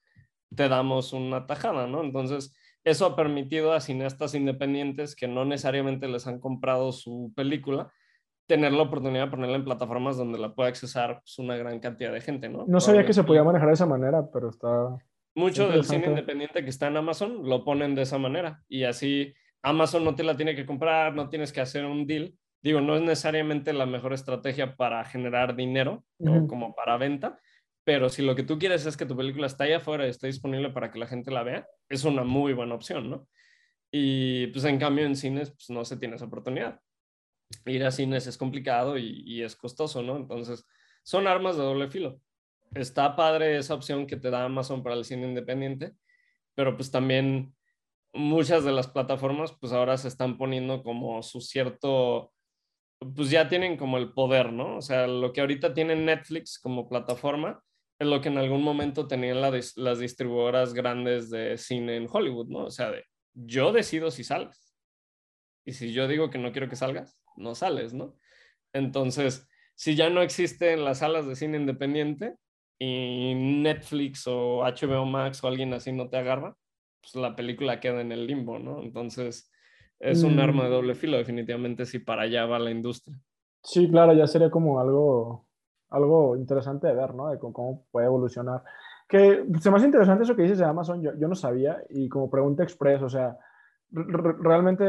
te 0.56 0.68
damos 0.68 1.14
una 1.14 1.46
tajada, 1.46 1.88
¿no? 1.88 2.04
Entonces, 2.04 2.56
eso 2.84 3.06
ha 3.06 3.16
permitido 3.16 3.74
a 3.74 3.80
cineastas 3.80 4.36
independientes 4.36 5.16
que 5.16 5.28
no 5.28 5.46
necesariamente 5.46 6.08
les 6.08 6.28
han 6.28 6.40
comprado 6.40 6.92
su 6.92 7.32
película, 7.36 7.92
tener 8.46 8.74
la 8.74 8.84
oportunidad 8.84 9.26
de 9.26 9.32
ponerla 9.32 9.56
en 9.56 9.64
plataformas 9.64 10.18
donde 10.18 10.38
la 10.38 10.54
pueda 10.54 10.70
accesar 10.70 11.22
pues, 11.22 11.40
una 11.40 11.56
gran 11.56 11.80
cantidad 11.80 12.12
de 12.12 12.22
gente, 12.22 12.50
¿no? 12.50 12.66
No 12.68 12.80
sabía 12.82 13.06
que 13.06 13.14
se 13.14 13.24
podía 13.24 13.44
manejar 13.44 13.70
de 13.70 13.74
esa 13.74 13.86
manera, 13.86 14.30
pero 14.32 14.50
está... 14.50 14.98
Mucho 15.36 15.68
del 15.68 15.84
cine 15.84 16.08
independiente 16.08 16.64
que 16.64 16.70
está 16.70 16.88
en 16.88 16.98
Amazon 16.98 17.50
lo 17.50 17.64
ponen 17.64 17.96
de 17.96 18.04
esa 18.04 18.20
manera 18.20 18.62
y 18.68 18.84
así 18.84 19.34
Amazon 19.64 20.04
no 20.04 20.14
te 20.14 20.24
la 20.24 20.38
tiene 20.38 20.56
que 20.56 20.66
comprar, 20.66 21.16
no 21.16 21.30
tienes 21.30 21.52
que 21.52 21.62
hacer 21.62 21.86
un 21.86 22.06
deal, 22.06 22.36
digo, 22.62 22.82
no 22.82 22.96
es 22.96 23.02
necesariamente 23.02 23.74
la 23.74 23.88
mejor 23.88 24.14
estrategia 24.14 24.76
para 24.76 25.04
generar 25.06 25.56
dinero 25.56 26.04
uh 26.20 26.28
-huh. 26.28 26.44
o 26.44 26.48
como 26.48 26.76
para 26.76 26.98
venta, 26.98 27.40
pero 27.84 28.10
si 28.10 28.22
lo 28.22 28.36
que 28.36 28.44
tú 28.44 28.58
quieres 28.58 28.86
es 28.86 28.96
que 28.96 29.06
tu 29.06 29.16
película 29.16 29.48
está 29.48 29.66
ahí 29.66 29.74
afuera 29.74 30.06
y 30.06 30.10
esté 30.10 30.28
disponible 30.28 30.70
para 30.70 30.92
que 30.92 31.00
la 31.00 31.08
gente 31.08 31.32
la 31.32 31.44
vea, 31.44 31.68
es 31.90 32.06
una 32.06 32.24
muy 32.24 32.54
buena 32.54 32.76
opción, 32.76 33.10
¿no? 33.10 33.28
Y 33.92 34.48
pues 34.48 34.64
en 34.66 34.80
cambio 34.80 35.06
en 35.06 35.16
cines 35.16 35.52
pues 35.52 35.70
no 35.70 35.84
se 35.86 35.98
tiene 35.98 36.16
esa 36.16 36.26
oportunidad. 36.26 36.80
Ir 37.66 37.84
a 37.86 37.92
cines 37.92 38.26
es 38.26 38.38
complicado 38.38 38.98
y, 38.98 39.24
y 39.26 39.44
es 39.44 39.56
costoso, 39.56 40.02
¿no? 40.02 40.16
Entonces 40.16 40.66
son 41.04 41.28
armas 41.28 41.58
de 41.58 41.64
doble 41.64 41.90
filo. 41.90 42.20
Está 42.74 43.16
padre 43.16 43.58
esa 43.58 43.76
opción 43.76 44.08
que 44.08 44.18
te 44.18 44.32
da 44.32 44.46
Amazon 44.46 44.82
para 44.82 44.96
el 44.96 45.06
cine 45.06 45.28
independiente, 45.28 45.94
pero 46.56 46.76
pues 46.76 46.90
también 46.90 47.54
muchas 48.14 48.64
de 48.64 48.72
las 48.72 48.88
plataformas 48.88 49.54
pues 49.60 49.74
ahora 49.74 49.98
se 49.98 50.08
están 50.08 50.38
poniendo 50.38 50.84
como 50.84 51.22
su 51.22 51.42
cierto 51.42 52.32
pues 53.16 53.30
ya 53.30 53.50
tienen 53.50 53.76
como 53.76 53.98
el 53.98 54.14
poder, 54.14 54.54
¿no? 54.54 54.78
O 54.78 54.82
sea, 54.82 55.08
lo 55.08 55.34
que 55.34 55.42
ahorita 55.42 55.74
tiene 55.74 55.96
Netflix 55.96 56.58
como 56.58 56.88
plataforma 56.88 57.62
es 58.04 58.10
lo 58.10 58.22
que 58.22 58.30
en 58.30 58.38
algún 58.38 58.64
momento 58.64 59.08
tenían 59.08 59.42
la, 59.42 59.52
las 59.76 60.00
distribuidoras 60.00 60.74
grandes 60.74 61.30
de 61.30 61.58
cine 61.58 61.98
en 61.98 62.08
Hollywood, 62.12 62.48
¿no? 62.48 62.66
O 62.66 62.72
sea, 62.72 62.92
de, 62.92 63.06
yo 63.34 63.72
decido 63.72 64.12
si 64.12 64.24
sales. 64.24 64.76
Y 65.66 65.74
si 65.74 65.94
yo 65.94 66.08
digo 66.08 66.30
que 66.30 66.38
no 66.38 66.52
quiero 66.52 66.70
que 66.70 66.76
salgas, 66.76 67.20
no 67.36 67.56
sales, 67.56 67.94
¿no? 67.94 68.16
Entonces, 68.74 69.48
si 69.76 69.96
ya 69.96 70.10
no 70.10 70.22
existen 70.22 70.84
las 70.84 71.00
salas 71.00 71.28
de 71.28 71.36
cine 71.36 71.58
independiente 71.58 72.36
y 72.80 73.34
Netflix 73.36 74.28
o 74.28 74.64
HBO 74.64 75.06
Max 75.06 75.44
o 75.44 75.48
alguien 75.48 75.74
así 75.74 75.92
no 75.92 76.10
te 76.10 76.18
agarra, 76.18 76.56
pues 77.02 77.16
la 77.16 77.36
película 77.36 77.80
queda 77.80 78.02
en 78.02 78.12
el 78.12 78.28
limbo, 78.28 78.60
¿no? 78.60 78.82
Entonces, 78.82 79.52
es 80.00 80.24
un 80.24 80.36
mm. 80.36 80.40
arma 80.40 80.64
de 80.66 80.70
doble 80.70 80.96
filo, 80.96 81.18
definitivamente, 81.18 81.86
si 81.86 82.00
para 82.00 82.24
allá 82.24 82.46
va 82.46 82.60
la 82.60 82.72
industria. 82.72 83.18
Sí, 83.64 83.90
claro, 83.90 84.14
ya 84.14 84.28
sería 84.28 84.50
como 84.50 84.80
algo, 84.80 85.48
algo 85.94 86.36
interesante 86.36 86.88
de 86.88 86.96
ver, 86.96 87.14
¿no? 87.14 87.30
De 87.30 87.40
cómo 87.40 87.86
puede 87.92 88.08
evolucionar. 88.08 88.64
Que 89.08 89.46
se 89.62 89.70
me 89.70 89.78
hace 89.78 89.86
interesante 89.86 90.24
eso 90.24 90.36
que 90.36 90.42
dices 90.42 90.58
de 90.58 90.66
Amazon, 90.66 91.02
yo, 91.02 91.14
yo 91.16 91.28
no 91.28 91.36
sabía, 91.36 91.84
y 91.90 92.10
como 92.10 92.30
pregunta 92.30 92.64
express, 92.64 93.02
o 93.04 93.10
sea, 93.10 93.38
realmente, 93.92 94.86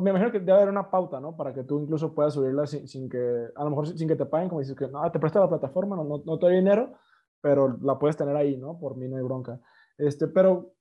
me 0.00 0.10
imagino 0.10 0.30
que 0.30 0.38
debe 0.38 0.52
haber 0.52 0.68
una 0.68 0.88
pauta, 0.88 1.20
¿no? 1.20 1.36
Para 1.36 1.52
que 1.52 1.64
tú 1.64 1.80
incluso 1.80 2.14
puedas 2.14 2.34
subirla 2.34 2.64
sin, 2.66 2.86
sin, 2.86 3.08
que, 3.08 3.48
a 3.54 3.64
lo 3.64 3.70
mejor 3.70 3.88
sin 3.88 4.06
que 4.06 4.14
te 4.14 4.26
paguen, 4.26 4.48
como 4.48 4.60
dices 4.60 4.76
que, 4.76 4.86
no, 4.86 5.10
te 5.10 5.18
presta 5.18 5.40
la 5.40 5.48
plataforma, 5.48 5.96
no, 5.96 6.04
no, 6.04 6.22
no 6.24 6.38
te 6.38 6.46
doy 6.46 6.56
dinero, 6.56 6.92
pero 7.40 7.76
la 7.82 7.98
puedes 7.98 8.16
tener 8.16 8.36
ahí, 8.36 8.56
¿no? 8.56 8.78
Por 8.78 8.96
mí 8.96 9.08
no 9.08 9.16
hay 9.16 9.24
bronca. 9.24 9.58
Este, 9.98 10.28
pero, 10.28 10.74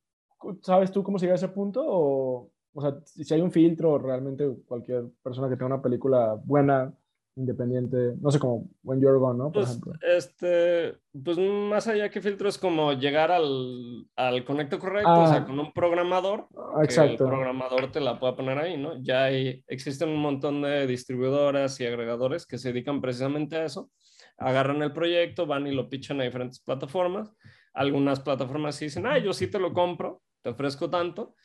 ¿sabes 0.61 0.91
tú 0.91 1.01
cómo 1.01 1.17
llega 1.17 1.33
a 1.33 1.37
ese 1.37 1.47
punto? 1.47 1.83
O, 1.83 2.51
o 2.73 2.81
sea, 2.81 2.99
si 3.03 3.33
hay 3.33 3.41
un 3.41 3.51
filtro, 3.51 3.97
realmente 3.97 4.47
cualquier 4.67 5.05
persona 5.23 5.49
que 5.49 5.55
tenga 5.55 5.73
una 5.73 5.81
película 5.81 6.39
buena 6.45 6.93
independiente, 7.39 8.15
no 8.19 8.31
sé, 8.31 8.39
como 8.39 8.69
When 8.83 8.99
You're 8.99 9.17
Gone, 9.17 9.37
¿no? 9.37 9.45
Por 9.45 9.63
pues, 9.63 9.69
ejemplo. 9.69 9.93
Este, 10.01 10.97
pues 11.23 11.37
más 11.37 11.87
allá 11.87 12.09
que 12.09 12.21
filtro 12.21 12.49
es 12.49 12.57
como 12.57 12.93
llegar 12.93 13.31
al, 13.31 14.05
al 14.15 14.43
conecto 14.43 14.77
correcto, 14.77 15.23
o 15.23 15.27
sea, 15.27 15.37
ah. 15.37 15.45
con 15.45 15.59
un 15.59 15.71
programador, 15.71 16.47
exacto. 16.83 17.17
que 17.17 17.23
el 17.23 17.29
programador 17.29 17.91
te 17.91 18.01
la 18.01 18.19
pueda 18.19 18.35
poner 18.35 18.57
ahí, 18.57 18.77
¿no? 18.77 19.01
Ya 19.01 19.23
hay, 19.23 19.63
existen 19.67 20.09
un 20.09 20.21
montón 20.21 20.61
de 20.61 20.85
distribuidoras 20.85 21.79
y 21.79 21.85
agregadores 21.85 22.45
que 22.45 22.57
se 22.57 22.73
dedican 22.73 23.01
precisamente 23.01 23.55
a 23.55 23.65
eso. 23.65 23.89
Agarran 24.37 24.81
el 24.81 24.93
proyecto, 24.93 25.45
van 25.45 25.67
y 25.67 25.71
lo 25.71 25.89
pichan 25.89 26.19
a 26.21 26.25
diferentes 26.25 26.59
plataformas. 26.59 27.33
Algunas 27.73 28.19
plataformas 28.19 28.79
dicen, 28.79 29.05
ah, 29.05 29.17
yo 29.17 29.33
sí 29.33 29.47
te 29.47 29.59
lo 29.59 29.73
compro, 29.73 30.21
te 30.41 30.49
ofrezco 30.49 30.89
tanto 30.89 31.35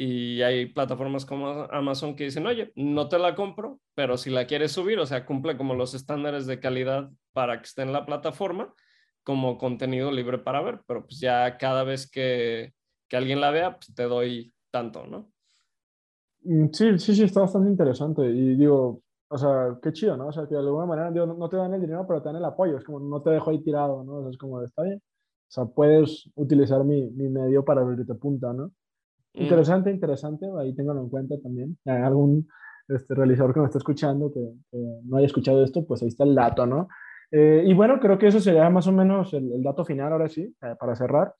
y 0.00 0.42
hay 0.42 0.66
plataformas 0.66 1.26
como 1.26 1.48
Amazon 1.48 2.14
que 2.14 2.22
dicen, 2.22 2.46
oye, 2.46 2.72
no 2.76 3.08
te 3.08 3.18
la 3.18 3.34
compro, 3.34 3.80
pero 3.96 4.16
si 4.16 4.30
la 4.30 4.46
quieres 4.46 4.70
subir, 4.70 5.00
o 5.00 5.06
sea, 5.06 5.26
cumple 5.26 5.56
como 5.56 5.74
los 5.74 5.92
estándares 5.92 6.46
de 6.46 6.60
calidad 6.60 7.10
para 7.32 7.58
que 7.58 7.64
esté 7.64 7.82
en 7.82 7.92
la 7.92 8.06
plataforma 8.06 8.72
como 9.24 9.58
contenido 9.58 10.12
libre 10.12 10.38
para 10.38 10.62
ver, 10.62 10.82
pero 10.86 11.04
pues 11.04 11.18
ya 11.18 11.58
cada 11.58 11.82
vez 11.82 12.08
que, 12.08 12.74
que 13.08 13.16
alguien 13.16 13.40
la 13.40 13.50
vea, 13.50 13.74
pues 13.74 13.92
te 13.92 14.04
doy 14.04 14.54
tanto, 14.70 15.04
¿no? 15.04 15.32
Mm, 16.42 16.68
sí, 16.72 16.96
sí, 17.00 17.16
sí, 17.16 17.24
está 17.24 17.40
bastante 17.40 17.68
interesante 17.68 18.24
y 18.24 18.54
digo, 18.54 19.02
o 19.26 19.36
sea, 19.36 19.78
qué 19.82 19.92
chido, 19.92 20.16
¿no? 20.16 20.28
O 20.28 20.32
sea, 20.32 20.46
que 20.46 20.54
de 20.54 20.60
alguna 20.60 20.86
manera 20.86 21.10
digo, 21.10 21.26
no 21.26 21.48
te 21.48 21.56
dan 21.56 21.74
el 21.74 21.80
dinero, 21.80 22.06
pero 22.06 22.22
te 22.22 22.28
dan 22.28 22.36
el 22.36 22.44
apoyo, 22.44 22.78
es 22.78 22.84
como 22.84 23.00
no 23.00 23.20
te 23.20 23.30
dejo 23.30 23.50
ahí 23.50 23.58
tirado, 23.64 24.04
¿no? 24.04 24.18
O 24.18 24.22
sea, 24.22 24.30
es 24.30 24.38
como, 24.38 24.62
está 24.62 24.84
bien. 24.84 24.98
O 24.98 25.50
sea, 25.50 25.64
puedes 25.64 26.30
utilizar 26.36 26.84
mi, 26.84 27.10
mi 27.10 27.28
medio 27.28 27.64
para 27.64 27.80
abrirte 27.80 28.14
punta, 28.14 28.52
¿no? 28.52 28.70
Mm. 29.38 29.42
Interesante, 29.42 29.90
interesante, 29.90 30.46
ahí 30.58 30.74
ténganlo 30.74 31.02
en 31.02 31.08
cuenta 31.08 31.40
también. 31.40 31.78
Algún 31.84 32.48
este, 32.88 33.14
realizador 33.14 33.54
que 33.54 33.60
me 33.60 33.66
está 33.66 33.78
escuchando 33.78 34.32
que, 34.32 34.40
no 35.04 35.16
haya 35.16 35.26
escuchado 35.26 35.62
esto, 35.62 35.86
pues 35.86 36.02
ahí 36.02 36.08
está 36.08 36.24
el 36.24 36.34
dato, 36.34 36.66
¿no? 36.66 36.88
Eh, 37.30 37.62
y 37.66 37.74
bueno, 37.74 38.00
creo 38.00 38.18
que 38.18 38.26
eso 38.26 38.40
sería 38.40 38.68
más 38.70 38.86
o 38.86 38.92
menos 38.92 39.32
el, 39.34 39.62
dato 39.62 39.84
final, 39.84 40.12
ahora 40.12 40.28
sí, 40.28 40.42
eh, 40.62 40.74
para 40.78 40.96
cerrar. 40.96 41.34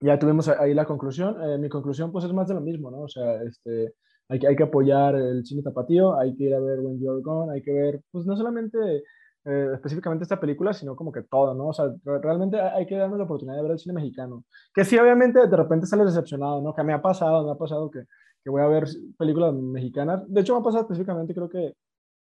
Ya 0.00 0.18
tuvimos 0.18 0.48
ahí 0.48 0.74
la 0.74 0.84
conclusión. 0.84 1.36
Eh, 1.42 1.58
mi 1.58 1.68
conclusión, 1.68 2.12
pues 2.12 2.24
es 2.24 2.32
más 2.32 2.48
de 2.48 2.54
lo 2.54 2.60
mismo, 2.60 2.90
¿no? 2.90 3.02
O 3.02 3.08
sea, 3.08 3.42
este, 3.42 3.94
hay, 4.28 4.38
que, 4.38 4.48
hay 4.48 4.56
que 4.56 4.64
apoyar 4.64 5.14
el 5.16 5.44
cine 5.44 5.62
tapatío, 5.62 6.18
hay 6.18 6.36
que 6.36 6.44
ir 6.44 6.54
a 6.54 6.60
ver 6.60 6.80
When 6.80 7.00
You're 7.00 7.22
Gone, 7.22 7.52
hay 7.52 7.62
que 7.62 7.72
ver, 7.72 8.02
pues 8.10 8.26
no 8.26 8.36
solamente 8.36 9.04
eh, 9.44 9.70
específicamente 9.74 10.22
esta 10.22 10.38
película, 10.38 10.72
sino 10.72 10.94
como 10.94 11.10
que 11.10 11.22
todo, 11.22 11.54
¿no? 11.54 11.68
O 11.68 11.72
sea, 11.72 11.86
realmente 12.04 12.60
hay 12.60 12.86
que 12.86 12.96
darnos 12.96 13.18
la 13.18 13.24
oportunidad 13.24 13.56
de 13.56 13.62
ver 13.62 13.72
el 13.72 13.78
cine 13.78 13.94
mexicano. 13.94 14.44
Que 14.72 14.84
sí, 14.84 14.96
obviamente, 14.98 15.46
de 15.46 15.56
repente 15.56 15.86
sales 15.86 16.06
decepcionado, 16.06 16.60
¿no? 16.60 16.74
Que 16.74 16.84
me 16.84 16.92
ha 16.92 17.02
pasado, 17.02 17.44
me 17.44 17.52
ha 17.52 17.56
pasado 17.56 17.90
que, 17.90 18.04
que 18.42 18.50
voy 18.50 18.62
a 18.62 18.66
ver 18.66 18.84
películas 19.18 19.52
mexicanas. 19.54 20.22
De 20.32 20.40
hecho, 20.40 20.54
me 20.54 20.60
ha 20.60 20.64
pasado 20.64 20.82
específicamente, 20.82 21.34
creo 21.34 21.48
que 21.48 21.74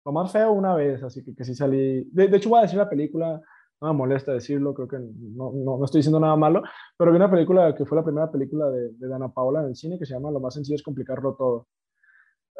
lo 0.06 0.12
más 0.12 0.32
feo 0.32 0.52
una 0.52 0.76
vez, 0.76 1.04
así 1.04 1.24
que, 1.24 1.36
que 1.36 1.44
sí 1.46 1.56
salí. 1.56 2.04
De, 2.12 2.28
de 2.28 2.38
hecho, 2.38 2.50
voy 2.50 2.60
a 2.60 2.64
decir 2.64 2.78
la 2.78 2.90
película, 2.90 3.40
no 3.82 3.88
me 3.88 3.94
molesta 3.94 4.34
decirlo, 4.34 4.74
creo 4.74 4.88
que 4.88 4.98
no, 4.98 5.52
no, 5.54 5.78
no, 5.78 5.86
estoy 5.86 6.00
diciendo 6.00 6.20
nada 6.20 6.36
malo, 6.36 6.64
pero 6.98 7.12
vi 7.12 7.18
una 7.18 7.30
película 7.30 7.76
que 7.76 7.86
fue 7.86 7.98
la 7.98 8.04
primera 8.04 8.32
película 8.32 8.70
de, 8.70 8.90
de 8.94 9.08
Dana 9.08 9.30
Paola 9.30 9.62
en 9.62 9.68
el 9.68 9.76
cine 9.76 10.00
que 10.00 10.06
se 10.06 10.14
llama 10.14 10.32
Lo 10.32 10.40
más 10.40 10.54
sencillo 10.56 10.76
es 10.76 10.84
complicarlo 10.84 11.36
todo. 11.36 11.68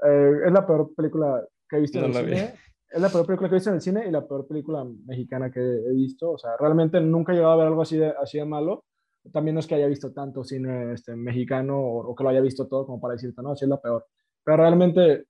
Eh, 0.06 0.42
es 0.46 0.52
la 0.52 0.66
peor 0.66 0.94
película 0.96 1.44
que 1.70 1.78
he 1.78 1.80
visto 1.80 2.00
en 2.00 2.06
el 2.06 2.14
cine 2.14 2.54
es 2.94 3.02
la 3.02 3.10
peor 3.10 3.26
película 3.26 3.50
que 3.50 3.56
he 3.56 3.58
visto 3.58 3.72
en 3.72 3.76
el 3.76 3.82
cine 3.82 4.08
y 4.08 4.12
la 4.12 4.28
peor 4.28 4.48
película 4.48 4.86
mexicana 5.06 5.50
que 5.50 5.60
he 5.60 5.94
visto. 5.94 6.32
O 6.32 6.38
sea, 6.38 6.52
realmente 6.60 7.02
nunca 7.02 7.32
he 7.32 7.36
llegado 7.36 7.54
a 7.54 7.58
ver 7.58 7.68
algo 7.68 7.82
así 7.82 7.98
de, 7.98 8.14
así 8.22 8.38
de 8.38 8.46
malo. 8.46 8.86
También 9.32 9.56
no 9.56 9.62
es 9.62 9.68
que 9.68 9.74
haya 9.74 9.88
visto 9.88 10.12
tanto 10.14 10.44
cine 10.44 10.94
este, 10.94 11.16
mexicano 11.16 11.80
o, 11.80 12.16
que 12.16 12.24
lo 12.24 12.30
haya 12.30 12.42
visto 12.42 12.68
todo 12.68 12.86
como 12.86 13.02
para 13.02 13.14
decirte, 13.14 13.42
no, 13.42 13.54
así 13.54 13.66
es 13.66 13.70
la 13.70 13.82
peor. 13.82 14.06
Pero 14.44 14.58
realmente, 14.58 15.26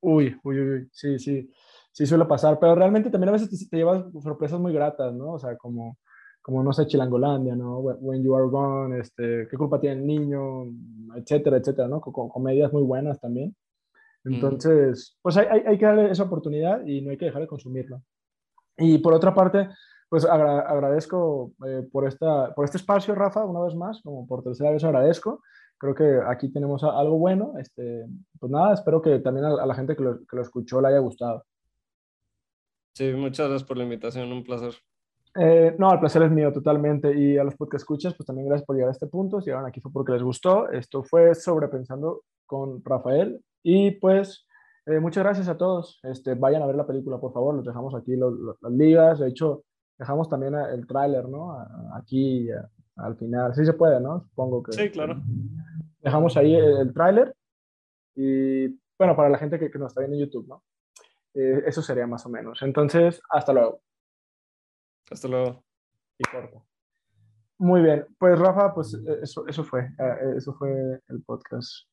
uy, 0.00 0.36
uy, 0.44 0.60
uy, 0.60 0.88
sí, 0.92 1.18
sí, 1.18 1.50
sí 1.90 2.06
suele 2.06 2.24
pasar. 2.26 2.60
Pero 2.60 2.76
realmente 2.76 3.10
también 3.10 3.30
a 3.30 3.32
veces 3.32 3.68
te, 3.68 3.76
llevas 3.76 4.04
sorpresas 4.22 4.60
muy 4.60 4.72
gratas, 4.72 5.12
¿no? 5.12 5.32
O 5.32 5.38
sea, 5.40 5.56
como, 5.56 5.98
como 6.40 6.62
no 6.62 6.72
sé, 6.72 6.86
Chilangolandia, 6.86 7.56
¿no? 7.56 7.80
When 7.80 8.22
You 8.22 8.36
Are 8.36 8.46
Gone, 8.46 9.00
este, 9.00 9.48
¿qué 9.50 9.56
culpa 9.56 9.80
tiene 9.80 10.02
el 10.02 10.06
niño? 10.06 10.66
Etcétera, 11.16 11.56
etcétera, 11.56 11.88
¿no? 11.88 12.00
Con, 12.00 12.28
comedias 12.28 12.72
muy 12.72 12.82
buenas 12.84 13.18
también. 13.18 13.56
Entonces, 14.24 15.16
pues 15.22 15.36
hay, 15.36 15.62
hay, 15.66 15.78
que 15.78 15.86
darle 15.86 16.10
esa 16.10 16.24
oportunidad 16.24 16.84
y 16.84 17.00
no 17.00 17.10
hay 17.10 17.16
que 17.16 17.26
dejar 17.26 17.42
de 17.42 17.48
consumirla. 17.48 18.00
Y 18.76 18.98
por 18.98 19.14
otra 19.14 19.34
parte, 19.34 19.68
pues 20.08 20.24
agradezco 20.24 21.52
eh, 21.66 21.86
por, 21.90 22.06
esta, 22.06 22.54
por 22.54 22.64
este 22.64 22.78
espacio, 22.78 23.14
Rafa, 23.14 23.44
una 23.44 23.60
vez 23.60 23.74
más, 23.74 24.00
como 24.02 24.26
por 24.26 24.42
tercera 24.42 24.70
vez 24.70 24.84
agradezco. 24.84 25.42
Creo 25.76 25.94
que 25.94 26.20
aquí 26.26 26.50
tenemos 26.50 26.82
algo 26.82 27.18
bueno. 27.18 27.54
Este, 27.58 28.06
pues 28.38 28.50
nada, 28.50 28.74
espero 28.74 29.00
que 29.02 29.18
también 29.20 29.46
a, 29.46 29.66
la 29.66 29.74
gente 29.74 29.94
que 29.94 30.02
lo, 30.02 30.18
que 30.18 30.36
lo, 30.36 30.42
escuchó 30.42 30.80
le 30.80 30.88
haya 30.88 30.98
gustado. 30.98 31.44
Sí, 32.94 33.12
muchas 33.12 33.48
gracias 33.48 33.68
por 33.68 33.76
la 33.76 33.84
invitación, 33.84 34.32
un 34.32 34.42
placer. 34.42 34.74
Eh, 35.36 35.76
no, 35.78 35.92
el 35.92 36.00
placer 36.00 36.22
es 36.22 36.30
mío 36.30 36.52
totalmente. 36.52 37.16
Y 37.16 37.38
a 37.38 37.44
los 37.44 37.54
que 37.54 37.76
escuchas, 37.76 38.14
pues 38.14 38.26
también 38.26 38.48
gracias 38.48 38.66
por 38.66 38.74
llegar 38.74 38.88
a 38.88 38.92
este 38.92 39.06
punto. 39.06 39.40
Si 39.40 39.46
llegaron 39.46 39.68
aquí 39.68 39.80
fue 39.80 39.92
porque 39.92 40.12
les 40.12 40.22
gustó. 40.22 40.68
Esto 40.70 41.04
fue 41.04 41.34
Sobrepensando 41.34 42.22
con 42.46 42.82
Rafael. 42.84 43.40
Y 43.70 43.90
pues, 43.90 44.46
eh, 44.86 44.98
muchas 44.98 45.22
gracias 45.22 45.46
a 45.46 45.58
todos. 45.58 46.00
Este, 46.02 46.34
vayan 46.34 46.62
a 46.62 46.66
ver 46.66 46.74
la 46.74 46.86
película, 46.86 47.18
por 47.18 47.34
favor. 47.34 47.54
Les 47.54 47.66
dejamos 47.66 47.94
aquí 47.94 48.16
las 48.16 48.72
ligas. 48.72 49.18
De 49.18 49.28
hecho, 49.28 49.64
dejamos 49.98 50.30
también 50.30 50.54
el 50.54 50.86
tráiler, 50.86 51.28
¿no? 51.28 51.54
Aquí 51.94 52.48
al 52.96 53.16
final. 53.18 53.54
Sí 53.54 53.66
se 53.66 53.74
puede, 53.74 54.00
¿no? 54.00 54.22
Supongo 54.22 54.62
que. 54.62 54.72
Sí, 54.72 54.88
claro. 54.88 55.20
Dejamos 56.00 56.34
ahí 56.38 56.54
el, 56.54 56.94
tráiler. 56.94 57.36
Y 58.14 58.68
bueno, 58.98 59.14
para 59.14 59.28
la 59.28 59.36
gente 59.36 59.58
que, 59.58 59.68
nos 59.78 59.90
está 59.90 60.00
viendo 60.00 60.16
en 60.16 60.24
YouTube, 60.24 60.48
¿no? 60.48 60.62
Eh, 61.34 61.64
eso 61.66 61.82
sería 61.82 62.06
más 62.06 62.24
o 62.24 62.30
menos. 62.30 62.62
Entonces, 62.62 63.20
hasta 63.28 63.52
luego. 63.52 63.82
Hasta 65.10 65.28
luego. 65.28 65.62
Y 66.16 66.24
corto. 66.24 66.64
Muy 67.58 67.82
bien. 67.82 68.06
Pues 68.18 68.38
Rafa, 68.38 68.72
pues 68.72 68.94
eso, 69.22 69.46
eso 69.46 69.62
fue. 69.62 69.82
Eh, 69.82 70.36
eso 70.38 70.54
fue 70.54 71.02
el 71.06 71.22
podcast. 71.22 71.86